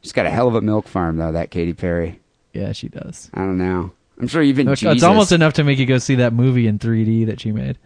She's 0.03 0.13
got 0.13 0.27
a 0.27 0.31
hell 0.31 0.49
of 0.49 0.55
a 0.55 0.61
milk 0.61 0.89
farm, 0.89 1.17
though. 1.17 1.33
That 1.33 1.51
Katy 1.51 1.75
Perry. 1.75 2.21
Yeah, 2.53 2.73
she 2.73 2.89
does. 2.89 3.31
I 3.35 3.39
don't 3.41 3.59
know. 3.59 3.93
I'm 4.19 4.29
sure 4.29 4.43
even 4.43 4.67
Look, 4.67 4.79
Jesus. 4.79 4.97
It's 4.97 5.05
almost 5.05 5.33
enough 5.33 5.55
to 5.55 5.65
make 5.65 5.79
you 5.79 5.87
go 5.87 5.99
see 5.99 6.17
that 6.17 6.33
movie 6.33 6.67
in 6.67 6.79
3D 6.79 7.27
that 7.27 7.41
she 7.41 7.51
made. 7.53 7.79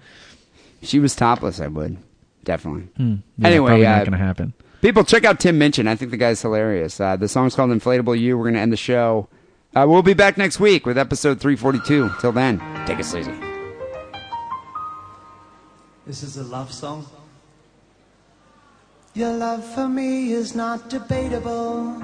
She 0.82 0.98
was 0.98 1.14
topless. 1.14 1.60
I 1.60 1.68
would 1.68 1.98
definitely. 2.44 2.82
Hmm. 2.96 3.16
Yeah, 3.38 3.48
anyway, 3.48 3.68
probably 3.68 3.86
uh, 3.86 3.96
not 3.96 4.04
going 4.06 4.12
to 4.12 4.24
happen. 4.24 4.52
People, 4.80 5.04
check 5.04 5.24
out 5.24 5.40
Tim 5.40 5.58
Minchin. 5.58 5.88
I 5.88 5.94
think 5.96 6.10
the 6.10 6.16
guy's 6.16 6.40
hilarious. 6.40 7.00
Uh, 7.00 7.16
the 7.16 7.28
song's 7.28 7.54
called 7.54 7.70
"Inflatable 7.70 8.18
You." 8.18 8.36
We're 8.38 8.44
going 8.44 8.54
to 8.54 8.60
end 8.60 8.72
the 8.72 8.76
show. 8.76 9.28
Uh, 9.74 9.84
we'll 9.88 10.02
be 10.02 10.14
back 10.14 10.38
next 10.38 10.58
week 10.58 10.86
with 10.86 10.96
episode 10.96 11.40
342. 11.40 12.10
Till 12.20 12.32
then, 12.32 12.58
take 12.86 12.98
it 12.98 13.04
sleazy. 13.04 13.34
This 16.06 16.22
is 16.22 16.36
a 16.36 16.44
love 16.44 16.72
song. 16.72 17.04
Your 19.16 19.32
love 19.32 19.64
for 19.64 19.88
me 19.88 20.32
is 20.32 20.54
not 20.54 20.90
debatable. 20.90 21.96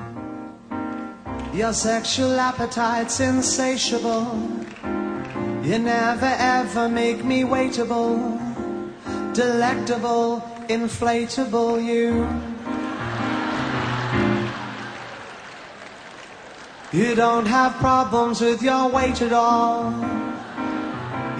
Your 1.52 1.74
sexual 1.74 2.40
appetite's 2.40 3.20
insatiable. 3.20 4.24
You 5.62 5.78
never 5.78 6.34
ever 6.38 6.88
make 6.88 7.22
me 7.22 7.42
waitable. 7.42 8.16
Delectable, 9.34 10.40
inflatable 10.70 11.84
you. 11.84 12.26
You 16.98 17.14
don't 17.14 17.44
have 17.44 17.74
problems 17.74 18.40
with 18.40 18.62
your 18.62 18.88
weight 18.88 19.20
at 19.20 19.34
all. 19.34 19.92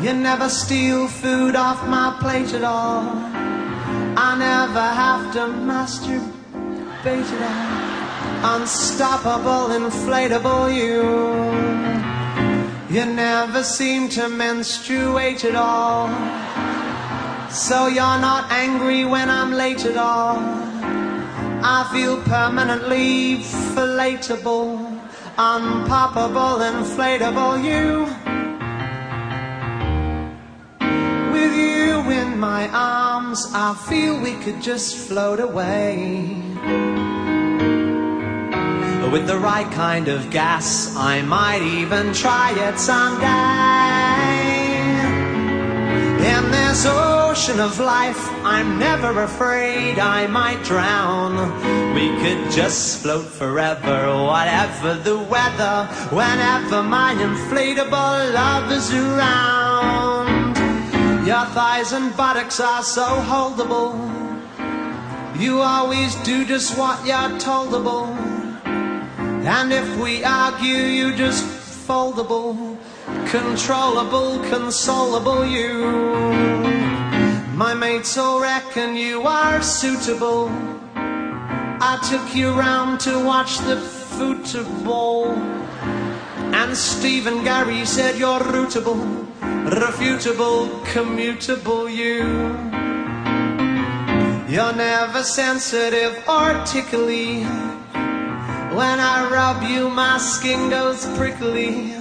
You 0.02 0.12
never 0.12 0.50
steal 0.50 1.08
food 1.08 1.56
off 1.56 1.88
my 1.88 2.14
plate 2.20 2.52
at 2.52 2.62
all. 2.62 3.31
Never 4.42 4.88
have 5.04 5.32
to 5.34 5.44
masturbate 5.70 7.30
at 7.36 7.42
all. 7.50 8.56
Unstoppable, 8.56 9.64
inflatable 9.80 10.64
you. 10.80 11.02
You 12.94 13.04
never 13.06 13.62
seem 13.62 14.08
to 14.10 14.28
menstruate 14.28 15.44
at 15.44 15.54
all. 15.54 16.08
So 17.50 17.86
you're 17.86 18.20
not 18.30 18.50
angry 18.50 19.04
when 19.04 19.30
I'm 19.30 19.52
late 19.52 19.84
at 19.86 19.96
all. 19.96 20.38
I 21.76 21.88
feel 21.92 22.20
permanently 22.22 23.38
fillatable, 23.74 24.76
unpoppable, 25.36 26.58
inflatable 26.72 27.62
you. 27.70 28.31
My 32.42 32.68
arms, 32.70 33.52
I 33.54 33.72
feel 33.88 34.18
we 34.18 34.34
could 34.42 34.60
just 34.60 34.96
float 35.06 35.38
away. 35.38 36.42
With 39.12 39.28
the 39.28 39.38
right 39.38 39.70
kind 39.70 40.08
of 40.08 40.28
gas, 40.32 40.96
I 40.96 41.22
might 41.22 41.62
even 41.62 42.12
try 42.12 42.50
it 42.68 42.80
someday. 42.80 43.22
In 46.34 46.50
this 46.50 46.84
ocean 46.84 47.60
of 47.60 47.78
life, 47.78 48.22
I'm 48.42 48.76
never 48.76 49.22
afraid 49.22 50.00
I 50.00 50.26
might 50.26 50.64
drown. 50.64 51.32
We 51.94 52.08
could 52.22 52.50
just 52.50 53.02
float 53.02 53.26
forever, 53.26 53.98
whatever 54.32 54.94
the 54.94 55.18
weather, 55.34 55.86
whenever 56.10 56.82
my 56.82 57.14
inflatable 57.14 58.34
love 58.34 58.72
is 58.72 58.92
around. 58.92 60.21
Your 61.24 61.44
thighs 61.46 61.92
and 61.92 62.16
buttocks 62.16 62.58
are 62.58 62.82
so 62.82 63.04
holdable. 63.04 63.94
You 65.38 65.60
always 65.60 66.14
do 66.24 66.44
just 66.44 66.76
what 66.76 67.06
you're 67.06 67.38
toldable. 67.38 68.06
And 69.44 69.72
if 69.72 69.96
we 70.00 70.24
argue, 70.24 70.76
you 70.76 71.14
just 71.14 71.44
foldable, 71.44 72.76
controllable, 73.26 74.38
consolable 74.50 75.44
you. 75.48 75.84
My 77.54 77.74
mates 77.74 78.18
all 78.18 78.40
reckon 78.40 78.96
you 78.96 79.22
are 79.22 79.62
suitable. 79.62 80.48
I 80.94 81.98
took 82.08 82.34
you 82.34 82.52
round 82.52 83.00
to 83.00 83.24
watch 83.24 83.58
the 83.58 83.76
football. 83.76 85.26
And 86.54 86.76
Stephen 86.76 87.44
Gary 87.44 87.84
said 87.84 88.18
you're 88.18 88.40
rootable, 88.40 89.26
refutable, 89.64 90.68
commutable 90.84 91.92
you. 91.92 92.22
You're 94.52 94.74
never 94.74 95.22
sensitive 95.22 96.22
or 96.28 96.62
tickly. 96.66 97.42
When 98.74 99.00
I 99.00 99.28
rub 99.30 99.62
you, 99.62 99.88
my 99.88 100.18
skin 100.18 100.70
goes 100.70 101.06
prickly. 101.16 101.92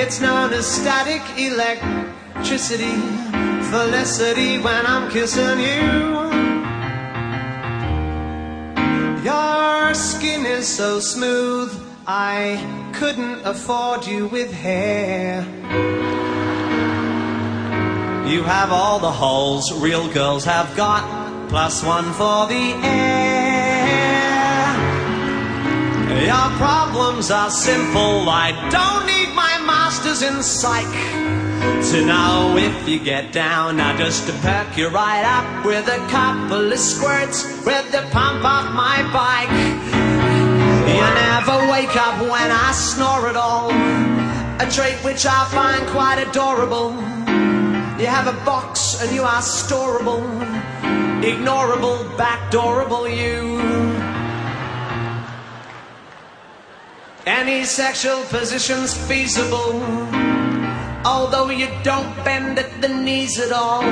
It's 0.00 0.20
known 0.20 0.52
as 0.52 0.66
static 0.66 1.22
electricity. 1.38 2.96
Felicity 3.70 4.58
when 4.58 4.86
I'm 4.86 5.10
kissing 5.10 5.58
you. 5.58 6.26
Your 9.24 9.94
skin 9.94 10.46
is 10.46 10.68
so 10.68 11.00
smooth, 11.00 11.72
I 12.06 12.92
couldn't 12.94 13.44
afford 13.44 14.06
you 14.06 14.28
with 14.28 14.52
hair. 14.52 15.44
You 18.26 18.42
have 18.42 18.72
all 18.72 18.98
the 18.98 19.12
holes 19.12 19.72
real 19.80 20.12
girls 20.12 20.44
have 20.44 20.76
got, 20.76 21.48
plus 21.48 21.84
one 21.84 22.12
for 22.14 22.48
the 22.48 22.74
air. 22.82 23.46
Your 26.26 26.50
problems 26.58 27.30
are 27.30 27.50
simple, 27.50 28.28
I 28.28 28.50
don't 28.70 29.06
need 29.06 29.32
my 29.32 29.58
master's 29.64 30.22
in 30.22 30.42
psych 30.42 30.92
to 31.92 32.04
know 32.04 32.56
if 32.58 32.88
you 32.88 32.98
get 32.98 33.32
down. 33.32 33.76
Now 33.76 33.96
just 33.96 34.26
to 34.26 34.32
perk 34.40 34.76
you 34.76 34.88
right 34.88 35.24
up 35.24 35.64
with 35.64 35.86
a 35.86 35.98
couple 36.08 36.72
of 36.72 36.78
squirts 36.80 37.44
with 37.64 37.92
the 37.92 38.02
pump 38.10 38.44
off 38.44 38.72
my 38.74 39.06
bike. 39.14 39.54
You 40.90 41.00
never 41.14 41.70
wake 41.70 41.94
up 41.94 42.20
when 42.22 42.50
I 42.50 42.72
snore 42.72 43.28
at 43.28 43.36
all, 43.36 43.70
a 43.70 44.68
trait 44.68 44.96
which 45.04 45.24
I 45.26 45.44
find 45.52 45.86
quite 45.90 46.18
adorable. 46.18 46.90
You 47.98 48.04
have 48.04 48.26
a 48.26 48.44
box 48.44 49.00
and 49.00 49.10
you 49.16 49.22
are 49.22 49.40
storable, 49.40 50.20
ignorable, 51.22 52.04
backdoorable 52.18 53.08
you. 53.08 53.56
Any 57.24 57.64
sexual 57.64 58.22
position's 58.24 58.92
feasible, 58.94 59.80
although 61.06 61.48
you 61.48 61.68
don't 61.82 62.14
bend 62.22 62.58
at 62.58 62.82
the 62.82 62.88
knees 62.88 63.40
at 63.40 63.50
all. 63.50 63.82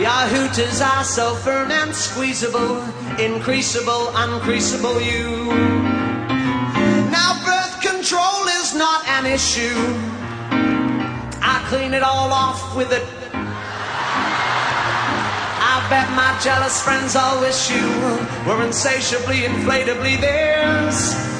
Your 0.00 0.24
hooters 0.32 0.80
are 0.80 1.04
so 1.04 1.34
firm 1.34 1.70
and 1.70 1.94
squeezable, 1.94 2.82
increasable, 3.20 4.08
uncreasable 4.14 4.98
you. 5.02 5.52
Now 7.12 7.38
birth 7.44 7.82
control 7.82 8.48
is 8.62 8.74
not 8.74 9.06
an 9.08 9.26
issue. 9.26 10.23
Clean 11.74 11.92
it 11.92 12.04
all 12.04 12.32
off 12.32 12.76
with 12.76 12.92
it. 12.92 13.02
I 15.72 15.84
bet 15.90 16.08
my 16.14 16.38
jealous 16.40 16.80
friends 16.80 17.16
all 17.16 17.40
wish 17.40 17.68
you 17.68 17.84
were 18.46 18.62
insatiably, 18.64 19.38
inflatably 19.38 20.20
theirs. 20.20 21.33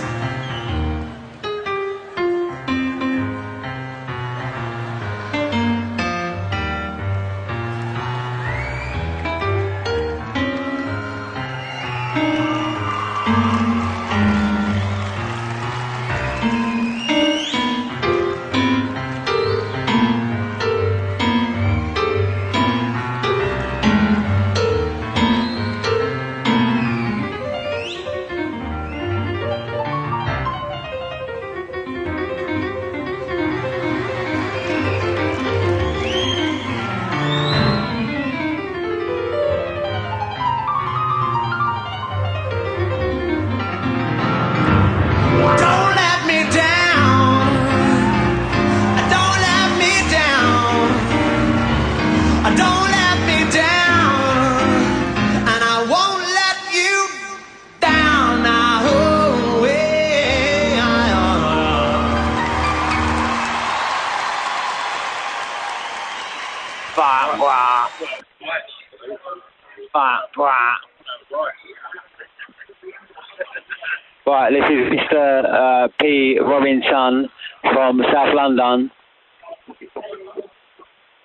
From 77.84 78.00
South 78.12 78.32
London. 78.32 78.90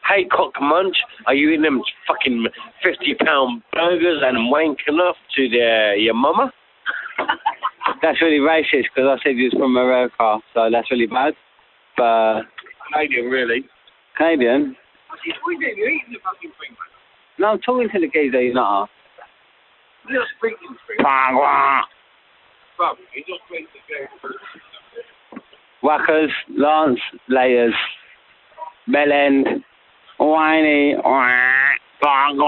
Hey, 0.03 0.25
cock 0.25 0.51
munch, 0.59 0.97
are 1.25 1.33
you 1.33 1.51
eating 1.51 1.61
them 1.61 1.81
fucking 2.05 2.47
50 2.83 3.15
pound 3.23 3.61
burgers 3.71 4.19
and 4.23 4.51
wanking 4.51 4.99
off 4.99 5.15
to 5.35 5.47
the, 5.47 5.93
your 5.97 6.15
mama? 6.15 6.51
That's 8.01 8.21
really 8.21 8.39
racist 8.39 8.91
because 8.91 9.07
I 9.07 9.15
said 9.23 9.35
he 9.35 9.43
was 9.47 9.53
from 9.53 9.75
America, 9.75 10.39
so 10.53 10.69
that's 10.71 10.89
really 10.91 11.07
bad. 11.07 11.33
But 11.97 12.43
Canadian, 12.87 13.25
really. 13.25 13.65
Canadian? 14.15 14.75
What 15.09 15.19
are 15.19 15.59
doing? 15.59 15.75
You're 15.75 15.89
eating 15.89 16.13
the 16.13 16.19
fucking 16.23 16.51
thing. 16.61 16.77
No, 17.39 17.47
I'm 17.47 17.59
talking 17.59 17.89
to 17.91 17.99
the 17.99 18.07
geezer, 18.07 18.39
he's 18.39 18.53
not. 18.53 18.89
You're 20.07 20.19
not 20.19 20.27
speaking 20.37 20.69
to 20.69 20.83
me. 20.87 20.95
Bang, 21.03 21.35
bang. 21.35 21.83
Bro, 22.77 22.93
you're 23.11 23.25
not 23.27 23.41
speaking 23.49 23.67
to 23.67 24.68
me. 25.83 25.89
Whackers, 25.89 26.31
Lance, 26.57 26.99
Layers, 27.27 27.73
Bellend, 28.87 29.63
Whiny, 30.17 30.95
bang. 32.01 32.39